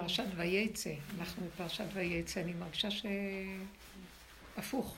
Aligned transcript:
פרשת 0.00 0.24
וייצא, 0.36 0.90
אנחנו 1.18 1.46
בפרשת 1.46 1.84
וייצא, 1.92 2.40
אני 2.40 2.52
מרגישה 2.52 2.88
שהפוך. 4.56 4.96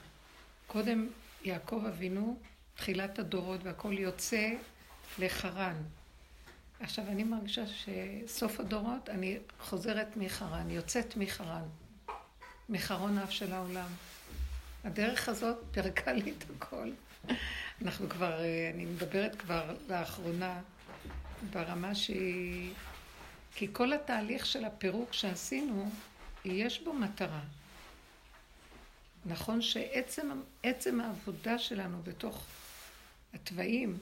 קודם 0.66 1.08
יעקב 1.44 1.84
אבינו, 1.88 2.38
תחילת 2.74 3.18
הדורות 3.18 3.60
והכל 3.62 3.94
יוצא 3.98 4.48
לחרן. 5.18 5.82
עכשיו 6.80 7.04
אני 7.08 7.24
מרגישה 7.24 7.62
שסוף 7.66 8.60
הדורות 8.60 9.08
אני 9.08 9.38
חוזרת 9.60 10.16
מחרן, 10.16 10.70
יוצאת 10.70 11.16
מחרן, 11.16 11.64
מחרון 12.68 13.18
אף 13.18 13.30
של 13.30 13.52
העולם. 13.52 13.88
הדרך 14.84 15.28
הזאת 15.28 15.56
פירקה 15.70 16.12
לי 16.12 16.32
את 16.38 16.44
הכל. 16.56 16.90
אנחנו 17.82 18.08
כבר, 18.08 18.40
אה, 18.40 18.70
אני 18.74 18.84
מדברת 18.84 19.36
כבר 19.36 19.76
לאחרונה 19.88 20.60
ברמה 21.52 21.94
שהיא... 21.94 22.72
כי 23.54 23.68
כל 23.72 23.92
התהליך 23.92 24.46
של 24.46 24.64
הפירוק 24.64 25.12
שעשינו, 25.12 25.90
יש 26.44 26.82
בו 26.82 26.92
מטרה. 26.92 27.40
נכון 29.26 29.62
שעצם 29.62 31.00
העבודה 31.00 31.58
שלנו 31.58 32.02
בתוך 32.02 32.46
התוואים 33.34 33.98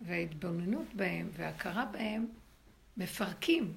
וההתבוננות 0.00 0.94
בהם 0.94 1.30
וההכרה 1.32 1.84
בהם 1.84 2.26
מפרקים, 2.96 3.72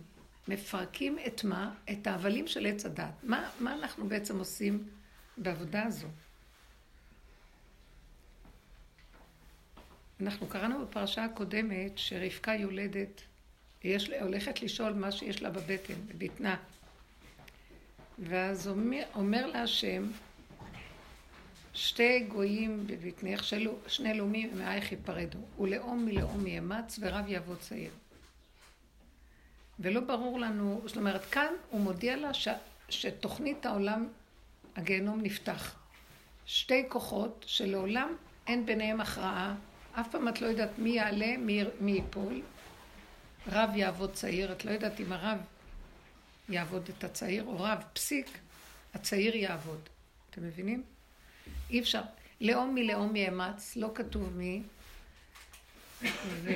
מפרקים 0.47 1.17
את 1.27 1.43
מה? 1.43 1.75
את 1.91 2.07
ההבלים 2.07 2.47
של 2.47 2.65
עץ 2.65 2.85
הדת. 2.85 3.13
מה, 3.23 3.49
מה 3.59 3.73
אנחנו 3.73 4.07
בעצם 4.07 4.39
עושים 4.39 4.87
בעבודה 5.37 5.83
הזו? 5.83 6.07
אנחנו 10.21 10.47
קראנו 10.47 10.85
בפרשה 10.85 11.25
הקודמת 11.25 11.97
שרבקה 11.97 12.53
יולדת, 12.53 13.21
יש, 13.83 14.09
הולכת 14.09 14.61
לשאול 14.61 14.93
מה 14.93 15.11
שיש 15.11 15.41
לה 15.41 15.49
בבטן, 15.49 15.93
בבטנה. 16.07 16.57
ואז 18.19 18.67
אומר, 18.67 19.03
אומר 19.15 19.47
לה 19.47 19.63
השם, 19.63 20.11
שתי 21.73 22.19
גויים 22.19 22.87
בבטנך, 22.87 23.43
שני 23.87 24.13
לאומים 24.13 24.57
מאייך 24.57 24.91
ייפרדו, 24.91 25.39
ולאום 25.59 26.05
מלאום 26.05 26.47
יאמץ 26.47 26.99
ורב 27.01 27.27
יעבוד 27.27 27.57
צעיר. 27.59 27.91
ולא 29.79 29.99
ברור 29.99 30.39
לנו, 30.39 30.81
זאת 30.85 30.97
אומרת, 30.97 31.25
כאן 31.25 31.53
הוא 31.69 31.81
מודיע 31.81 32.15
לה 32.15 32.33
ש, 32.33 32.47
שתוכנית 32.89 33.65
העולם, 33.65 34.07
הגיהנום 34.75 35.21
נפתח. 35.21 35.75
שתי 36.45 36.83
כוחות 36.89 37.45
שלעולם 37.47 38.15
אין 38.47 38.65
ביניהם 38.65 39.01
הכרעה, 39.01 39.55
אף 39.93 40.11
פעם 40.11 40.27
את 40.27 40.41
לא 40.41 40.47
יודעת 40.47 40.79
מי 40.79 40.89
יעלה, 40.89 41.37
מי, 41.37 41.63
מי 41.79 41.91
ייפול. 41.91 42.41
רב 43.51 43.69
יעבוד 43.75 44.13
צעיר, 44.13 44.51
את 44.51 44.65
לא 44.65 44.71
יודעת 44.71 44.99
אם 44.99 45.13
הרב 45.13 45.37
יעבוד 46.49 46.89
את 46.97 47.03
הצעיר, 47.03 47.43
או 47.43 47.59
רב, 47.59 47.83
פסיק, 47.93 48.27
הצעיר 48.93 49.35
יעבוד. 49.35 49.89
אתם 50.29 50.43
מבינים? 50.43 50.83
אי 51.69 51.79
אפשר. 51.79 52.01
לאום 52.41 52.75
מלאום 52.75 53.15
יאמץ, 53.15 53.75
לא 53.75 53.91
כתוב 53.95 54.37
מי. 54.37 54.61
וזה 56.41 56.49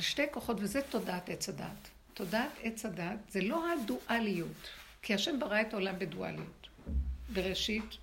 שתי 0.00 0.22
כוחות, 0.30 0.56
וזה 0.60 0.80
תודעת 0.82 1.28
עץ 1.28 1.48
הדת. 1.48 1.88
תודעת 2.14 2.50
עץ 2.62 2.84
הדת 2.86 3.18
זה 3.30 3.40
לא 3.40 3.64
הדואליות, 3.72 4.68
כי 5.02 5.14
השם 5.14 5.40
ברא 5.40 5.60
את 5.60 5.72
העולם 5.72 5.98
בדואליות. 5.98 6.68
בראשית, 7.32 7.96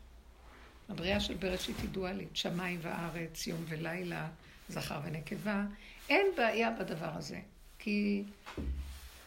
הבריאה 0.89 1.19
של 1.19 1.33
בראשית 1.33 1.75
היא 1.81 1.89
דואלית, 1.89 2.35
שמיים 2.37 2.79
וארץ, 2.81 3.47
יום 3.47 3.65
ולילה, 3.67 4.27
זכר 4.69 4.99
ונקבה. 5.03 5.63
אין 6.09 6.27
בעיה 6.37 6.71
בדבר 6.71 7.11
הזה, 7.15 7.39
כי 7.79 8.23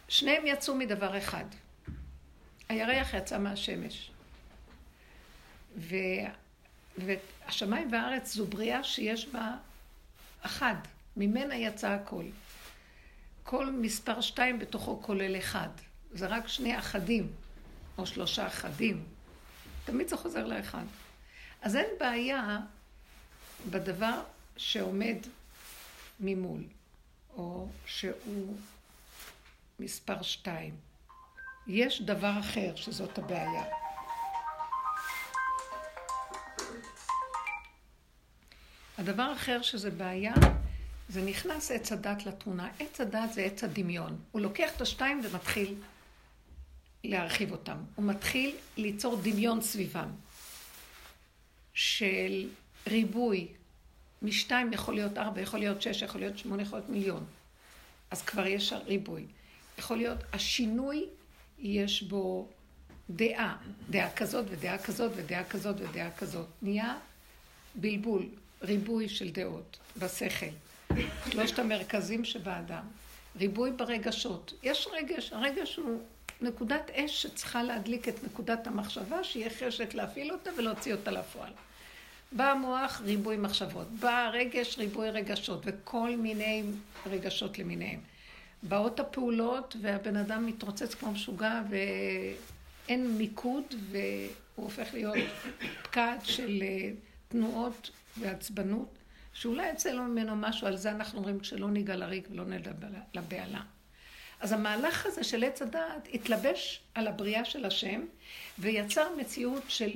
שניהם 0.09 0.47
יצאו 0.47 0.75
מדבר 0.75 1.19
אחד. 1.19 1.45
הירח 2.69 3.15
יצא 3.15 3.39
מהשמש. 3.39 4.11
ו... 5.77 5.97
והשמיים 6.99 7.93
והארץ 7.93 8.35
זו 8.35 8.47
בריאה 8.47 8.85
שיש 8.85 9.29
בה 9.29 9.57
אחד, 10.43 10.75
ממנה 11.17 11.57
יצא 11.57 11.89
הכל. 11.91 12.25
כל 13.43 13.71
מספר 13.71 14.21
שתיים 14.21 14.59
בתוכו 14.59 15.03
כולל 15.03 15.39
אחד. 15.39 15.69
זה 16.13 16.27
רק 16.27 16.49
שני 16.49 16.79
אחדים, 16.79 17.33
או 17.99 18.07
שלושה 18.07 18.47
אחדים. 18.47 19.05
תמיד 19.85 20.09
זה 20.09 20.17
חוזר 20.17 20.47
לאחד. 20.47 20.85
אז 21.63 21.77
אין 21.77 21.91
בעיה 22.01 22.59
בדבר 23.71 24.23
שעומד 24.57 25.17
ממול, 26.21 26.63
או 27.37 27.69
שהוא 27.87 28.57
מספר 29.79 30.23
שתיים. 30.23 30.75
יש 31.67 32.03
דבר 32.03 32.33
אחר 32.41 32.77
שזאת 32.77 33.19
הבעיה. 33.19 33.65
הדבר 38.99 39.23
האחר 39.23 39.63
שזה 39.63 39.91
בעיה, 39.91 40.35
זה 41.09 41.23
נכנס 41.23 41.71
עץ 41.71 41.93
הדת 41.93 42.27
לתמונה. 42.27 42.69
עץ 42.79 43.01
הדת 43.01 43.33
זה 43.33 43.43
עץ 43.43 43.65
הדמיון. 43.65 44.19
הוא 44.33 44.41
לוקח 44.41 44.77
את 44.77 44.81
השתיים 44.81 45.21
ומתחיל 45.25 45.75
להרחיב 47.05 47.53
אותם. 47.53 47.77
הוא 47.95 48.05
מתחיל 48.05 48.57
ליצור 48.77 49.17
דמיון 49.23 49.61
סביבם. 49.61 50.09
של 51.75 52.49
ריבוי, 52.87 53.49
משתיים 54.23 54.73
יכול 54.73 54.95
להיות 54.95 55.19
ארבע, 55.19 55.41
יכול 55.41 55.61
להיות 55.61 55.83
שש, 55.83 56.03
יכול 56.03 56.21
להיות 56.21 56.39
שמונה, 56.39 56.63
יכול 56.63 56.79
להיות 56.79 56.91
מיליון. 56.91 57.25
אז 58.11 58.23
כבר 58.23 58.47
יש 58.47 58.73
ריבוי. 58.87 59.27
יכול 59.79 59.97
להיות, 59.97 60.19
השינוי, 60.33 61.07
יש 61.59 62.03
בו 62.03 62.49
דעה, 63.11 63.57
דעה 63.91 64.11
כזאת 64.11 64.45
ודעה 64.49 64.79
כזאת 64.79 65.13
ודעה 65.17 65.45
כזאת 65.45 65.77
ודעה 65.79 66.11
כזאת. 66.11 66.47
נהיה 66.63 66.97
בלבול. 67.75 68.29
ריבוי 68.63 69.09
של 69.09 69.31
דעות 69.31 69.79
בשכל. 69.97 70.47
שלושת 71.31 71.59
המרכזים 71.59 72.25
שבאדם. 72.25 72.85
ריבוי 73.37 73.71
ברגשות. 73.73 74.53
יש 74.63 74.89
רגש, 74.93 75.33
הרגש 75.33 75.77
הוא 75.77 76.03
נקודת 76.41 76.91
אש 76.91 77.23
שצריכה 77.23 77.63
להדליק 77.63 78.09
את 78.09 78.25
נקודת 78.25 78.67
המחשבה, 78.67 79.25
שיהיה 79.25 79.51
חשק 79.51 79.95
להפעיל 79.95 80.33
אותה 80.33 80.51
ולהוציא 80.59 80.95
אותה 80.95 81.11
לפועל. 81.11 81.53
בא 82.37 82.51
המוח, 82.51 83.01
ריבוי 83.05 83.37
מחשבות. 83.37 83.91
בא 83.91 84.27
הרגש, 84.27 84.79
ריבוי 84.79 85.11
רגשות, 85.11 85.63
וכל 85.65 86.17
מיני 86.17 86.63
רגשות 87.07 87.59
למיניהם. 87.59 88.01
באות 88.63 89.01
הפעולות, 89.01 89.77
והבן 89.81 90.17
אדם 90.17 90.47
מתרוצץ 90.47 90.95
כמו 90.95 91.13
משוגע, 91.13 91.63
ואין 91.71 93.19
מיקוד, 93.19 93.65
והוא 93.91 94.05
הופך 94.55 94.95
להיות 94.95 95.17
פקד 95.83 96.17
של 96.25 96.63
אה, 96.63 96.91
תנועות 97.29 97.91
ועצבנות, 98.17 98.99
שאולי 99.33 99.71
יצא 99.71 99.91
לו 99.91 100.03
ממנו 100.03 100.37
משהו, 100.37 100.67
על 100.67 100.77
זה 100.77 100.91
אנחנו 100.91 101.19
אומרים 101.19 101.41
כשלא 101.41 101.71
ניגע 101.71 101.97
לריק 101.97 102.29
ולא 102.31 102.45
נדע 102.45 102.71
לבהלה. 103.15 103.61
אז 104.41 104.53
המהלך 104.53 105.07
הזה 105.07 105.25
של 105.25 105.45
עץ 105.45 105.63
הדעת 105.63 106.09
התלבש 106.15 106.81
על 106.95 107.07
הבריאה 107.07 107.45
של 107.45 107.65
השם, 107.65 108.01
ויצר 108.59 109.09
מציאות 109.17 109.63
של 109.69 109.91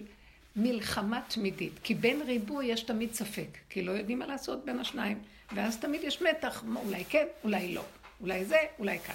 מלחמה 0.56 1.21
תמידית. 1.28 1.72
כי 1.83 1.94
בין 1.94 2.22
ריבוי 2.22 2.67
יש 2.67 2.83
תמיד 2.83 3.15
ספק, 3.15 3.49
כי 3.71 3.83
לא 3.83 3.93
יודעים 3.93 4.19
מה 4.19 4.27
לעשות 4.27 4.65
בין 4.65 4.78
השניים, 4.81 5.19
ואז 5.55 5.77
תמיד 5.78 6.00
יש 6.05 6.22
מתח, 6.22 6.65
אולי 6.84 7.05
כן, 7.05 7.27
אולי 7.44 7.75
לא, 7.75 7.84
אולי 8.21 8.44
זה, 8.44 8.59
אולי 8.78 8.99
כאן. 8.99 9.15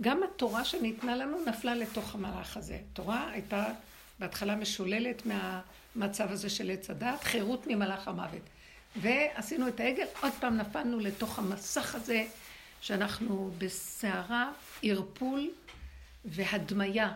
גם 0.00 0.22
התורה 0.22 0.64
שניתנה 0.64 1.16
לנו 1.16 1.44
נפלה 1.46 1.74
לתוך 1.74 2.14
המהלך 2.14 2.56
הזה. 2.56 2.78
תורה 2.92 3.30
הייתה 3.30 3.64
בהתחלה 4.18 4.56
משוללת 4.56 5.22
מהמצב 5.26 6.32
הזה 6.32 6.50
של 6.50 6.70
עץ 6.70 6.90
הדת, 6.90 7.24
חירות 7.24 7.66
ממלאך 7.66 8.08
המוות. 8.08 8.42
ועשינו 8.96 9.68
את 9.68 9.80
העגל, 9.80 10.06
עוד 10.22 10.32
פעם 10.40 10.56
נפלנו 10.56 11.00
לתוך 11.00 11.38
המסך 11.38 11.94
הזה, 11.94 12.24
שאנחנו 12.80 13.50
בסערה, 13.58 14.52
ערפול 14.82 15.50
והדמיה. 16.24 17.12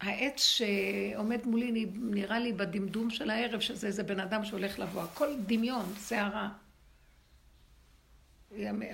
העץ 0.00 0.40
שעומד 0.40 1.46
מולי 1.46 1.86
נראה 1.94 2.38
לי 2.38 2.52
בדמדום 2.52 3.10
של 3.10 3.30
הערב, 3.30 3.60
שזה 3.60 3.86
איזה 3.86 4.02
בן 4.02 4.20
אדם 4.20 4.44
שהולך 4.44 4.78
לבוא. 4.78 5.02
הכל 5.02 5.34
דמיון, 5.46 5.94
סערה. 5.98 6.48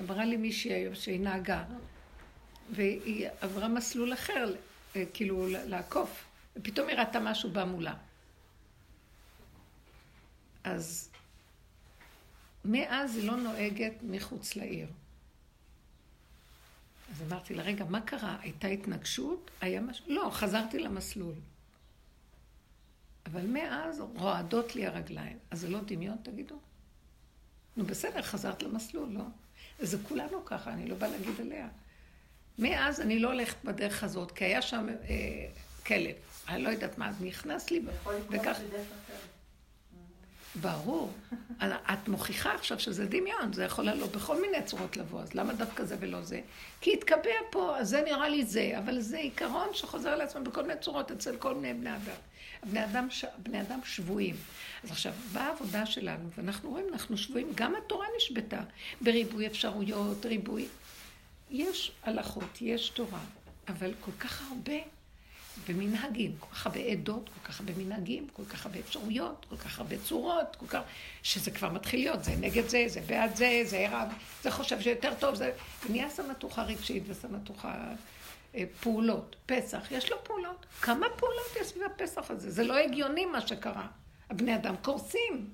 אמרה 0.01 0.25
לי 0.25 0.37
מישהי 0.37 0.73
היום 0.73 0.95
שהיא 0.95 1.21
נהגה, 1.21 1.65
והיא 2.71 3.29
עברה 3.41 3.69
מסלול 3.69 4.13
אחר, 4.13 4.53
כאילו 5.15 5.47
לעקוף. 5.49 6.25
ופתאום 6.57 6.89
היא 6.89 6.97
ראתה 6.97 7.21
משהו 7.21 7.51
בא 7.51 7.65
מולה. 7.65 7.95
אז 10.65 11.11
מאז 12.65 13.17
היא 13.17 13.27
לא 13.27 13.37
נוהגת 13.37 13.93
מחוץ 14.03 14.57
לעיר. 14.57 14.87
אז 17.17 17.23
אמרתי 17.33 17.55
לה, 17.55 17.63
רגע, 17.63 17.85
מה 17.85 18.01
קרה? 18.01 18.37
הייתה 18.41 18.69
התנגשות? 18.69 19.51
היה 19.61 19.81
משהו? 19.81 20.05
לא, 20.09 20.29
חזרתי 20.33 20.79
למסלול. 20.79 21.35
אבל 23.27 23.47
מאז 23.47 24.03
רועדות 24.15 24.75
לי 24.75 24.87
הרגליים. 24.87 25.39
אז 25.51 25.61
זה 25.61 25.69
לא 25.69 25.79
דמיון, 25.87 26.17
תגידו? 26.23 26.55
נו 27.77 27.85
בסדר, 27.85 28.23
חזרת 28.23 28.63
למסלול, 28.63 29.09
לא? 29.09 29.25
זה 29.81 29.99
כולנו 30.09 30.45
ככה, 30.45 30.73
אני 30.73 30.89
לא 30.89 30.97
באה 30.97 31.09
להגיד 31.09 31.41
עליה. 31.41 31.69
מאז 32.59 33.01
אני 33.01 33.19
לא 33.19 33.33
הולכת 33.33 33.65
בדרך 33.65 34.05
הזאת, 34.05 34.33
כי 34.33 34.45
היה 34.45 34.63
שם 34.63 34.87
אה, 34.89 35.49
כלב. 35.87 36.15
אני 36.49 36.63
לא 36.63 36.69
יודעת 36.69 36.99
מה, 36.99 37.13
נכנס 37.21 37.71
לי, 37.71 37.83
וכך... 38.31 38.59
ברור. 40.61 41.13
את 41.63 42.09
מוכיחה 42.09 42.55
עכשיו 42.55 42.81
שזה 42.81 43.07
דמיון, 43.07 43.53
זה 43.53 43.65
יכול 43.65 43.85
לעלות 43.85 44.17
בכל 44.17 44.41
מיני 44.41 44.63
צורות 44.65 44.97
לבוא, 44.97 45.21
אז 45.21 45.35
למה 45.35 45.53
דווקא 45.53 45.85
זה 45.85 45.97
ולא 46.01 46.23
זה? 46.23 46.41
כי 46.81 46.93
התקבע 46.93 47.31
פה, 47.51 47.79
אז 47.79 47.89
זה 47.89 48.03
נראה 48.05 48.29
לי 48.29 48.45
זה, 48.45 48.73
אבל 48.79 49.01
זה 49.01 49.19
עיקרון 49.19 49.69
שחוזר 49.73 50.09
על 50.09 50.21
עצמו 50.21 50.45
בכל 50.45 50.63
מיני 50.63 50.81
צורות 50.81 51.11
אצל 51.11 51.37
כל 51.37 51.55
מיני 51.55 51.75
בני 51.75 51.91
אדם. 51.91 52.17
בני 52.65 52.85
אדם, 52.85 53.11
ש... 53.11 53.25
בני 53.39 53.61
אדם 53.61 53.81
שבויים. 53.85 54.37
אז 54.85 54.91
עכשיו, 54.91 55.13
באה 55.33 55.47
העבודה 55.47 55.87
שלנו, 55.87 56.29
ואנחנו 56.37 56.71
רואים, 56.71 56.87
אנחנו 56.93 57.17
שבויים, 57.17 57.53
גם 57.55 57.75
התורה 57.75 58.07
נשבתה 58.17 58.61
בריבוי 59.01 59.47
אפשרויות, 59.47 60.27
ריבוי. 60.27 60.67
יש 61.51 61.93
הלכות, 62.03 62.61
יש 62.61 62.89
תורה, 62.89 63.21
אבל 63.69 63.93
כל 64.01 64.13
כך 64.21 64.43
הרבה 64.51 64.77
במנהגים, 65.69 66.33
כל 66.41 66.47
כך 66.55 66.67
הרבה 66.67 66.81
עדות, 66.81 67.29
כל 67.29 67.49
כך 67.49 67.61
הרבה 67.61 67.73
מנהגים, 67.77 68.27
כל 68.33 68.45
כך 68.45 68.67
הרבה 68.67 68.79
אפשרויות, 68.79 69.47
כל 69.49 69.57
כך 69.57 69.79
הרבה 69.79 69.97
צורות, 70.05 70.57
כל 70.57 70.67
כך... 70.67 70.81
שזה 71.23 71.51
כבר 71.51 71.73
מתחיל 71.73 72.01
להיות, 72.01 72.25
זה 72.25 72.33
נגד 72.41 72.69
זה, 72.69 72.85
זה 72.87 73.01
בעד 73.01 73.37
זה, 73.37 73.61
זה 73.65 73.87
רב, 73.91 74.09
זה 74.43 74.51
חושב 74.51 74.81
שיותר 74.81 75.13
טוב, 75.19 75.35
זה... 75.35 75.53
נהיה 75.89 76.11
סמטוחה 76.11 76.63
רגשית 76.63 77.03
וסמטוחה 77.07 77.75
אה, 78.55 78.65
פעולות. 78.81 79.37
פסח, 79.47 79.91
יש 79.91 80.11
לו 80.11 80.25
פעולות. 80.25 80.67
כמה 80.81 81.07
פעולות 81.17 81.47
יש 81.61 81.67
סביב 81.67 81.83
הפסח 81.83 82.31
הזה? 82.31 82.51
זה 82.51 82.65
לא 82.65 82.77
הגיוני 82.77 83.25
מה 83.25 83.41
שקרה. 83.41 83.87
הבני 84.31 84.55
אדם 84.55 84.75
קורסים. 84.83 85.51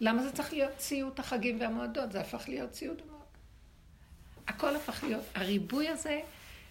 למה 0.00 0.22
זה 0.22 0.32
צריך 0.32 0.52
להיות 0.52 0.76
ציות 0.76 1.18
החגים 1.18 1.60
והמועדות? 1.60 2.12
זה 2.12 2.20
הפך 2.20 2.48
להיות 2.48 2.70
ציות 2.70 3.02
המועדות. 3.02 3.16
הכל 4.48 4.76
הפך 4.76 5.04
להיות, 5.04 5.24
הריבוי 5.34 5.88
הזה 5.88 6.20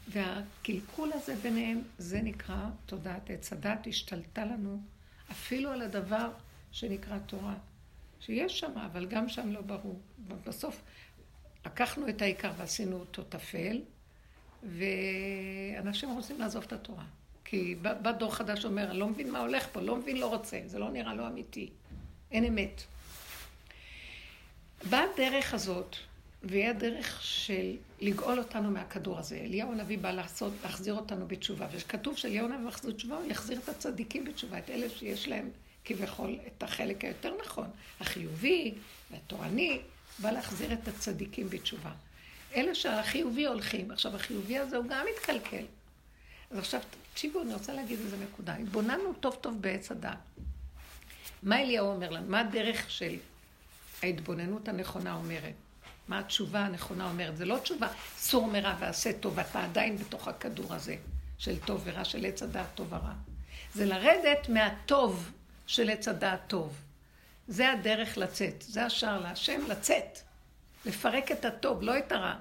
והקלקול 0.07 1.11
הזה 1.13 1.35
ביניהם, 1.35 1.81
זה 1.97 2.21
נקרא 2.21 2.65
תודעת 2.85 3.29
עץ 3.29 3.53
הדת, 3.53 3.87
השתלטה 3.87 4.45
לנו 4.45 4.81
אפילו 5.31 5.71
על 5.71 5.81
הדבר 5.81 6.29
שנקרא 6.71 7.17
תורה. 7.25 7.55
שיש 8.19 8.59
שם, 8.59 8.71
אבל 8.77 9.05
גם 9.05 9.29
שם 9.29 9.51
לא 9.51 9.61
ברור. 9.61 9.99
בסוף 10.45 10.81
לקחנו 11.65 12.09
את 12.09 12.21
העיקר 12.21 12.51
ועשינו 12.57 12.99
אותו 12.99 13.23
טפל, 13.23 13.81
ואנשים 14.63 16.09
רוצים 16.09 16.39
לעזוב 16.39 16.63
את 16.63 16.73
התורה. 16.73 17.03
כי 17.45 17.75
בא 17.75 18.11
דור 18.11 18.35
חדש 18.35 18.61
שאומר, 18.61 18.91
אני 18.91 18.99
לא 18.99 19.07
מבין 19.07 19.31
מה 19.31 19.39
הולך 19.39 19.67
פה, 19.71 19.81
לא 19.81 19.95
מבין, 19.95 20.17
לא 20.17 20.27
רוצה, 20.27 20.61
זה 20.65 20.79
לא 20.79 20.89
נראה 20.89 21.13
לא 21.13 21.27
אמיתי. 21.27 21.69
אין 22.31 22.43
אמת. 22.43 22.83
באה 24.89 25.03
הדרך 25.13 25.53
הזאת, 25.53 25.95
והיא 26.43 26.67
הדרך 26.67 27.23
של 27.23 27.75
לגאול 28.01 28.39
אותנו 28.39 28.71
מהכדור 28.71 29.19
הזה. 29.19 29.35
אליהו 29.35 29.71
הנביא 29.71 29.97
בא 29.97 30.11
לעשות, 30.11 30.53
להחזיר 30.63 30.93
אותנו 30.93 31.27
בתשובה. 31.27 31.67
וכתוב 31.71 32.17
שאליהו 32.17 32.45
הנביא 32.45 32.67
מחזיר 32.67 32.91
תשובה, 32.91 33.15
הוא 33.15 33.25
יחזיר 33.25 33.59
את 33.63 33.69
הצדיקים 33.69 34.25
בתשובה, 34.25 34.57
את 34.57 34.69
אלה 34.69 34.89
שיש 34.89 35.27
להם 35.27 35.49
כביכול 35.85 36.39
את 36.47 36.63
החלק 36.63 37.03
היותר 37.03 37.33
נכון, 37.45 37.67
החיובי 37.99 38.73
והתורני, 39.11 39.79
בא 40.19 40.31
להחזיר 40.31 40.73
את 40.73 40.87
הצדיקים 40.87 41.49
בתשובה. 41.49 41.91
אלה 42.55 42.75
שהחיובי 42.75 43.45
הולכים. 43.45 43.91
עכשיו, 43.91 44.15
החיובי 44.15 44.57
הזה 44.57 44.77
הוא 44.77 44.85
גם 44.85 45.05
מתקלקל. 45.13 45.65
אז 46.51 46.57
עכשיו, 46.57 46.81
תקשיבו, 47.13 47.41
אני 47.41 47.53
רוצה 47.53 47.73
להגיד 47.73 47.99
איזה 47.99 48.17
נקודה. 48.17 48.55
התבוננו 48.55 49.13
טוב 49.13 49.37
טוב 49.41 49.61
בעץ 49.61 49.91
הדעת. 49.91 50.17
מה 51.43 51.61
אליהו 51.61 51.87
אומר 51.87 52.09
לנו? 52.09 52.29
מה 52.29 52.39
הדרך 52.39 52.91
של 52.91 53.15
ההתבוננות 54.03 54.67
הנכונה 54.67 55.15
אומרת? 55.15 55.53
מה 56.07 56.19
התשובה 56.19 56.59
הנכונה 56.59 57.09
אומרת? 57.09 57.37
זה 57.37 57.45
לא 57.45 57.57
תשובה 57.57 57.87
סור 58.17 58.47
מרע 58.47 58.75
ועשה 58.79 59.13
טוב, 59.13 59.39
אתה 59.39 59.63
עדיין 59.63 59.97
בתוך 59.97 60.27
הכדור 60.27 60.73
הזה 60.73 60.95
של 61.37 61.59
טוב 61.59 61.81
ורע, 61.83 62.05
של 62.05 62.25
עץ 62.25 62.43
הדעת 62.43 62.67
טוב 62.75 62.93
ורע. 62.93 63.13
זה 63.73 63.85
לרדת 63.85 64.49
מהטוב 64.49 65.31
של 65.67 65.89
עץ 65.89 66.07
הדעת 66.07 66.39
טוב. 66.47 66.77
זה 67.47 67.71
הדרך 67.71 68.17
לצאת, 68.17 68.61
זה 68.61 68.85
השער 68.85 69.19
להשם 69.19 69.61
לצאת. 69.67 70.19
לפרק 70.85 71.31
את 71.31 71.45
הטוב, 71.45 71.81
לא 71.81 71.97
את 71.97 72.11
הרע. 72.11 72.35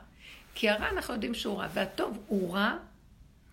כי 0.54 0.70
הרע 0.70 0.90
אנחנו 0.90 1.14
יודעים 1.14 1.34
שהוא 1.34 1.58
רע, 1.58 1.68
והטוב 1.72 2.18
הוא 2.26 2.54
רע 2.54 2.76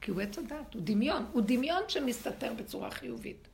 כי 0.01 0.11
הוא 0.11 0.21
עץ 0.21 0.37
הדעת, 0.37 0.73
הוא 0.73 0.81
דמיון. 0.85 1.25
הוא 1.31 1.43
דמיון 1.45 1.83
שמסתתר 1.87 2.53
בצורה 2.53 2.91
חיובית. 2.91 3.47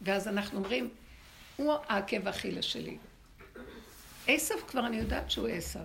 ואז 0.00 0.28
אנחנו 0.28 0.58
אומרים, 0.58 0.88
הוא 1.56 1.74
העקב 1.88 2.28
אכילה 2.28 2.62
שלי. 2.62 2.98
עשב 4.28 4.54
כבר 4.68 4.86
אני 4.86 4.96
יודעת 4.96 5.30
שהוא 5.30 5.48
עשב. 5.48 5.80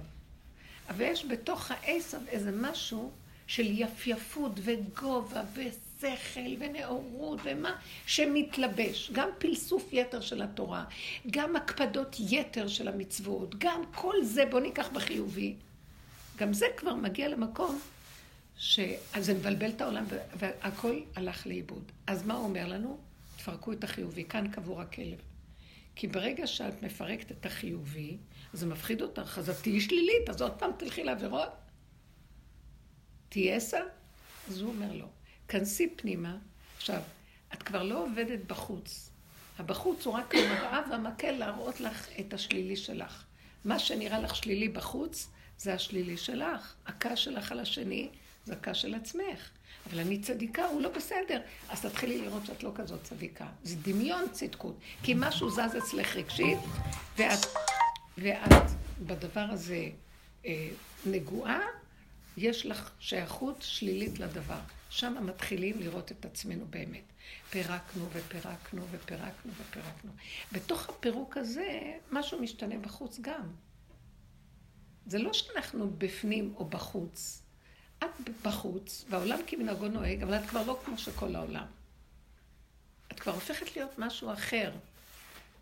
אבל 0.90 1.02
יש 1.02 1.26
בתוך 1.26 1.72
העשב 1.72 2.20
איזה 2.28 2.52
משהו 2.52 3.12
של 3.48 3.80
יפייפות 3.80 4.52
וגובה 4.56 5.42
ושכל 5.54 6.56
ונאורות 6.60 7.40
ומה 7.44 7.76
שמתלבש. 8.06 9.12
גם 9.14 9.30
פלסוף 9.38 9.90
יתר 9.92 10.22
של 10.22 10.42
התורה, 10.42 10.86
גם 11.32 11.56
הקפדות 11.56 12.16
יתר 12.20 12.68
של 12.68 12.88
המצוות, 12.88 13.56
גם 13.58 13.82
כל 13.96 14.24
זה, 14.24 14.46
בוא 14.46 14.60
ניקח 14.60 14.90
בחיובי. 14.94 15.56
גם 16.38 16.54
זה 16.54 16.66
כבר 16.78 16.96
מגיע 16.96 17.28
למקום 17.28 17.80
ש... 18.58 18.80
אז 19.14 19.26
זה 19.26 19.34
מבלבל 19.34 19.70
את 19.70 19.82
העולם 19.82 20.06
והכל 20.36 21.00
הלך 21.16 21.48
לאיבוד. 21.48 21.84
אז 22.08 22.26
מה 22.26 22.34
הוא 22.34 22.44
אומר 22.44 22.68
לנו? 22.68 22.98
תפרקו 23.38 23.72
את 23.72 23.84
החיובי, 23.84 24.24
כאן 24.24 24.52
קבור 24.52 24.82
הכלב. 24.82 25.31
כי 25.96 26.08
ברגע 26.08 26.48
שאת 26.48 26.84
מפרקת 26.84 27.32
את 27.32 27.46
החיובי, 27.46 28.18
זה 28.54 28.66
מפחיד 28.66 29.02
אותך, 29.02 29.38
אז 29.38 29.50
את 29.50 29.56
תהיי 29.62 29.82
שלילית, 29.82 30.30
אז 30.30 30.42
עוד 30.42 30.52
פעם 30.52 30.72
תלכי 30.78 31.04
לעבירות. 31.04 31.50
תהיי 33.30 33.54
עשר? 33.54 33.84
אז 34.50 34.62
הוא 34.62 34.70
אומר 34.74 34.94
לו, 34.94 35.08
כנסי 35.48 35.90
פנימה. 35.96 36.38
עכשיו, 36.78 37.02
את 37.54 37.64
כבר 37.64 37.84
לא 37.84 38.04
עובדת 38.04 38.40
בחוץ. 38.48 39.10
הבחוץ 39.60 40.06
הוא 40.06 40.14
רק 40.14 40.36
המראה 40.36 40.82
והמקל 40.90 41.32
להראות 41.32 41.80
לך 41.80 42.10
את 42.20 42.34
השלילי 42.34 42.76
שלך. 42.76 43.24
מה 43.66 43.80
שנראה 43.80 44.20
לך 44.20 44.36
שלילי 44.36 44.70
בחוץ, 44.70 45.28
זה 45.58 45.74
השלילי 45.74 46.18
שלך. 46.18 46.76
הכעס 46.86 47.20
שלך 47.20 47.52
על 47.52 47.60
השני, 47.60 48.10
זה 48.46 48.54
הכעס 48.54 48.78
של 48.78 48.96
עצמך. 48.96 49.50
אבל 49.90 50.00
אני 50.00 50.20
צדיקה, 50.20 50.66
הוא 50.66 50.82
לא 50.82 50.90
בסדר. 50.90 51.42
אז 51.70 51.82
תתחילי 51.82 52.22
לראות 52.22 52.46
שאת 52.46 52.64
לא 52.64 52.72
כזאת 52.76 53.04
צדיקה. 53.04 53.48
זה 53.64 53.76
דמיון 53.76 54.26
צדקות. 54.32 54.80
כי 55.04 55.14
משהו 55.18 55.50
זז 55.50 55.78
אצלך 55.78 56.16
רגשית, 56.16 56.60
ואת, 57.18 57.40
ואת 58.18 58.70
בדבר 59.06 59.46
הזה 59.50 59.90
אה, 60.46 60.70
נגועה, 61.06 61.60
יש 62.38 62.66
לך 62.66 62.92
שייכות 63.00 63.56
שלילית 63.60 64.20
לדבר. 64.20 64.60
שם 64.90 65.16
מתחילים 65.26 65.80
לראות 65.80 66.12
את 66.12 66.26
עצמנו 66.26 66.66
באמת. 66.70 67.04
פירקנו 67.50 68.06
ופירקנו 68.14 68.86
ופירקנו 68.92 69.52
ופירקנו. 69.58 70.12
בתוך 70.52 70.90
הפירוק 70.90 71.38
הזה, 71.38 71.94
משהו 72.12 72.42
משתנה 72.42 72.78
בחוץ 72.78 73.20
גם. 73.22 73.48
זה 75.06 75.20
לא 75.20 75.34
שאנחנו 75.34 75.92
בפנים 75.98 76.54
או 76.58 76.66
בחוץ. 76.66 77.41
את 78.04 78.30
בחוץ, 78.44 79.06
והעולם 79.10 79.40
כמנהגו 79.48 79.88
נוהג, 79.88 80.24
אבל 80.24 80.36
את 80.36 80.50
כבר 80.50 80.64
לא 80.64 80.80
כמו 80.86 80.98
שכל 80.98 81.36
העולם. 81.36 81.66
את 83.12 83.20
כבר 83.20 83.34
הופכת 83.34 83.76
להיות 83.76 84.00
משהו 84.00 84.34
אחר. 84.34 84.72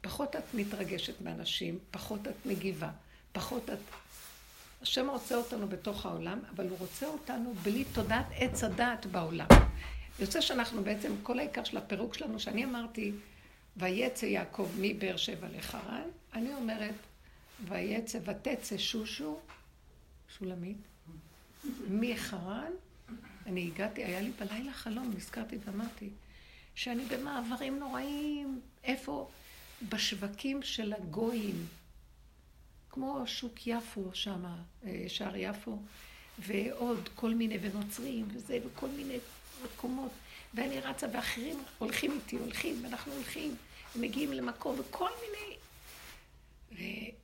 פחות 0.01 0.35
את 0.35 0.53
מתרגשת 0.53 1.21
מאנשים, 1.21 1.79
פחות 1.91 2.27
את 2.27 2.45
מגיבה, 2.45 2.89
פחות 3.31 3.69
את... 3.69 3.79
השם 4.81 5.09
רוצה 5.09 5.35
אותנו 5.35 5.67
בתוך 5.67 6.05
העולם, 6.05 6.39
אבל 6.55 6.69
הוא 6.69 6.77
רוצה 6.79 7.07
אותנו 7.07 7.53
בלי 7.63 7.85
תודעת 7.93 8.25
עץ 8.35 8.63
הדעת 8.63 9.05
בעולם. 9.05 9.47
יוצא 10.19 10.41
שאנחנו 10.41 10.83
בעצם, 10.83 11.15
כל 11.23 11.39
העיקר 11.39 11.63
של 11.63 11.77
הפירוק 11.77 12.13
שלנו, 12.13 12.39
שאני 12.39 12.65
אמרתי, 12.65 13.11
ויצא 13.77 14.25
יעקב 14.25 14.69
מבאר 14.79 15.17
שבע 15.17 15.47
לחרן, 15.57 16.07
אני 16.33 16.53
אומרת, 16.53 16.95
ויצא 17.67 18.19
ותצא 18.25 18.77
שושו, 18.77 19.39
שולמית, 20.37 20.77
מחרן, 21.89 22.71
אני 23.45 23.67
הגעתי, 23.67 24.03
היה 24.03 24.21
לי 24.21 24.31
בלילה 24.39 24.73
חלום, 24.73 25.11
נזכרתי 25.15 25.57
ואמרתי, 25.65 26.09
שאני 26.75 27.05
במעברים 27.05 27.79
נוראים, 27.79 28.61
איפה? 28.83 29.29
בשווקים 29.89 30.63
של 30.63 30.93
הגויים, 30.93 31.67
כמו 32.89 33.23
שוק 33.25 33.67
יפו 33.67 34.09
שם, 34.13 34.45
אה, 34.85 35.05
שער 35.07 35.35
יפו, 35.35 35.79
ועוד 36.39 37.09
כל 37.15 37.33
מיני, 37.33 37.57
ונוצרים, 37.61 38.27
וזה, 38.33 38.59
וכל 38.65 38.87
מיני 38.87 39.17
מקומות. 39.63 40.11
ואני 40.53 40.79
רצה, 40.79 41.07
ואחרים 41.13 41.63
הולכים 41.77 42.11
איתי, 42.11 42.37
הולכים, 42.37 42.83
ואנחנו 42.83 43.13
הולכים, 43.13 43.55
ומגיעים 43.95 44.33
למקום, 44.33 44.79
וכל 44.79 45.09
מיני... 45.21 45.55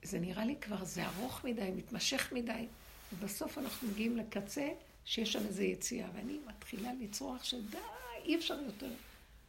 וזה 0.04 0.20
נראה 0.20 0.46
לי 0.46 0.56
כבר, 0.62 0.86
זה 0.86 1.06
ארוך 1.06 1.44
מדי, 1.44 1.72
מתמשך 1.76 2.32
מדי. 2.32 2.66
ובסוף 3.14 3.58
אנחנו 3.58 3.88
מגיעים 3.88 4.18
לקצה 4.18 4.70
שיש 5.06 5.34
שם 5.34 5.46
איזו 5.46 5.62
יציאה, 5.62 6.08
ואני 6.16 6.40
מתחילה 6.48 6.92
לצרוח 7.02 7.44
שדי, 7.44 7.78
אי 8.26 8.36
אפשר 8.36 8.60
יותר 8.66 8.92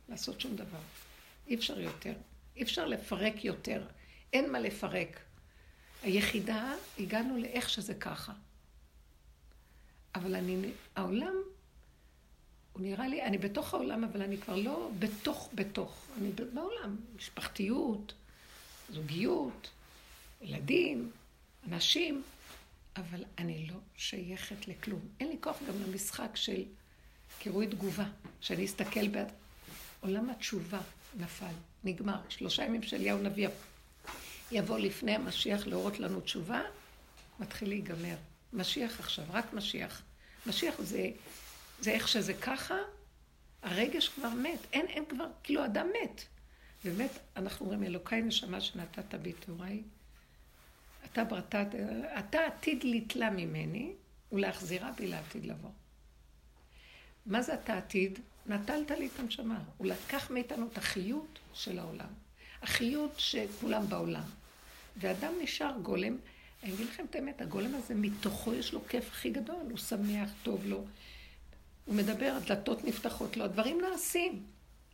לעשות 0.09 0.41
שום 0.41 0.57
דבר. 0.57 0.81
אי 1.49 1.55
אפשר 1.55 1.81
יותר. 1.81 2.13
אי 2.57 2.63
אפשר 2.63 2.87
לפרק 2.87 3.45
יותר. 3.45 3.87
אין 4.33 4.53
מה 4.53 4.61
לפרק. 4.61 5.21
היחידה, 6.03 6.75
הגענו 6.99 7.37
לאיך 7.37 7.71
שזה 7.71 7.95
ככה. 7.95 8.33
אבל 10.15 10.35
אני, 10.35 10.71
העולם, 10.97 11.35
הוא 12.73 12.83
נראה 12.83 13.09
לי, 13.09 13.23
אני 13.23 13.39
בתוך 13.39 13.75
העולם, 13.75 14.05
אבל 14.05 14.23
אני 14.23 14.39
כבר 14.39 14.57
לא 14.57 14.91
בתוך 14.99 15.51
בתוך. 15.55 16.07
אני 16.19 16.31
בעולם, 16.55 16.97
משפחתיות, 17.17 18.15
זוגיות, 18.91 19.71
ילדים, 20.41 21.11
אנשים, 21.69 22.23
אבל 22.97 23.25
אני 23.39 23.67
לא 23.67 23.77
שייכת 23.97 24.69
לכלום. 24.69 25.01
אין 25.21 25.29
לי 25.29 25.37
כוח 25.41 25.59
גם 25.69 25.83
למשחק 25.83 26.31
של 26.35 26.65
קירוי 27.39 27.67
תגובה, 27.67 28.07
שאני 28.41 28.65
אסתכל 28.65 29.09
בעד... 29.09 29.33
עולם 30.01 30.31
התשובה 30.31 30.81
נפל, 31.17 31.55
נגמר. 31.85 32.19
שלושה 32.29 32.65
ימים 32.65 32.83
של 32.83 32.97
אליהו 32.97 33.19
נביא 33.19 33.49
יבוא 34.53 34.79
לפני 34.79 35.15
המשיח 35.15 35.67
להורות 35.67 36.01
לנו 36.01 36.21
תשובה, 36.21 36.63
מתחיל 37.41 37.69
להיגמר. 37.69 38.17
משיח 38.53 39.01
עכשיו, 39.01 39.25
רק 39.31 39.53
משיח. 39.53 40.03
משיח 40.47 40.81
זה, 40.81 41.11
זה 41.81 41.91
איך 41.91 42.09
שזה 42.09 42.35
ככה, 42.35 42.75
הרגש 43.63 44.09
כבר 44.09 44.29
מת. 44.29 44.59
אין, 44.73 44.87
אין 44.87 45.05
כבר, 45.09 45.27
כאילו 45.43 45.65
אדם 45.65 45.87
מת. 46.03 46.25
באמת, 46.85 47.11
אנחנו 47.37 47.67
אומרים, 47.67 47.83
אלוקיי 47.83 48.23
נשמה 48.23 48.61
שנתת 48.61 49.15
בי 49.15 49.33
תאוריי, 49.33 49.83
אתה 51.13 51.25
ברתת, 51.25 51.67
אתה 52.19 52.39
עתיד 52.47 52.85
לתלה 52.85 53.31
ממני 53.31 53.93
ולהחזירה 54.33 54.93
בי 54.93 55.07
לעתיד 55.07 55.47
לבוא. 55.47 55.71
מה 57.27 57.43
זה 57.43 57.55
אתה 57.55 57.79
עתיד? 57.79 58.19
נטלת 58.47 58.91
לי 58.91 59.07
את 59.07 59.21
הנשמה. 59.21 59.59
הוא 59.77 59.87
לקח 59.87 60.31
מאיתנו 60.31 60.69
את 60.73 60.79
החיות 60.79 61.39
של 61.55 61.79
העולם. 61.79 62.09
החיות 62.63 63.13
שכולם 63.17 63.87
בעולם. 63.89 64.23
ואדם 64.97 65.33
נשאר 65.43 65.79
גולם. 65.83 66.17
אני 66.63 66.75
אגיד 66.75 66.87
לכם 66.87 67.05
את 67.11 67.15
האמת, 67.15 67.41
הגולם 67.41 67.75
הזה, 67.75 67.95
מתוכו 67.95 68.55
יש 68.55 68.73
לו 68.73 68.81
כיף 68.89 69.09
הכי 69.09 69.31
גדול. 69.31 69.67
הוא 69.71 69.79
שמח, 69.79 70.31
טוב 70.43 70.67
לו. 70.67 70.85
הוא 71.85 71.95
מדבר, 71.95 72.37
הדלתות 72.37 72.85
נפתחות 72.85 73.37
לו, 73.37 73.45
הדברים 73.45 73.81
נעשים. 73.81 74.43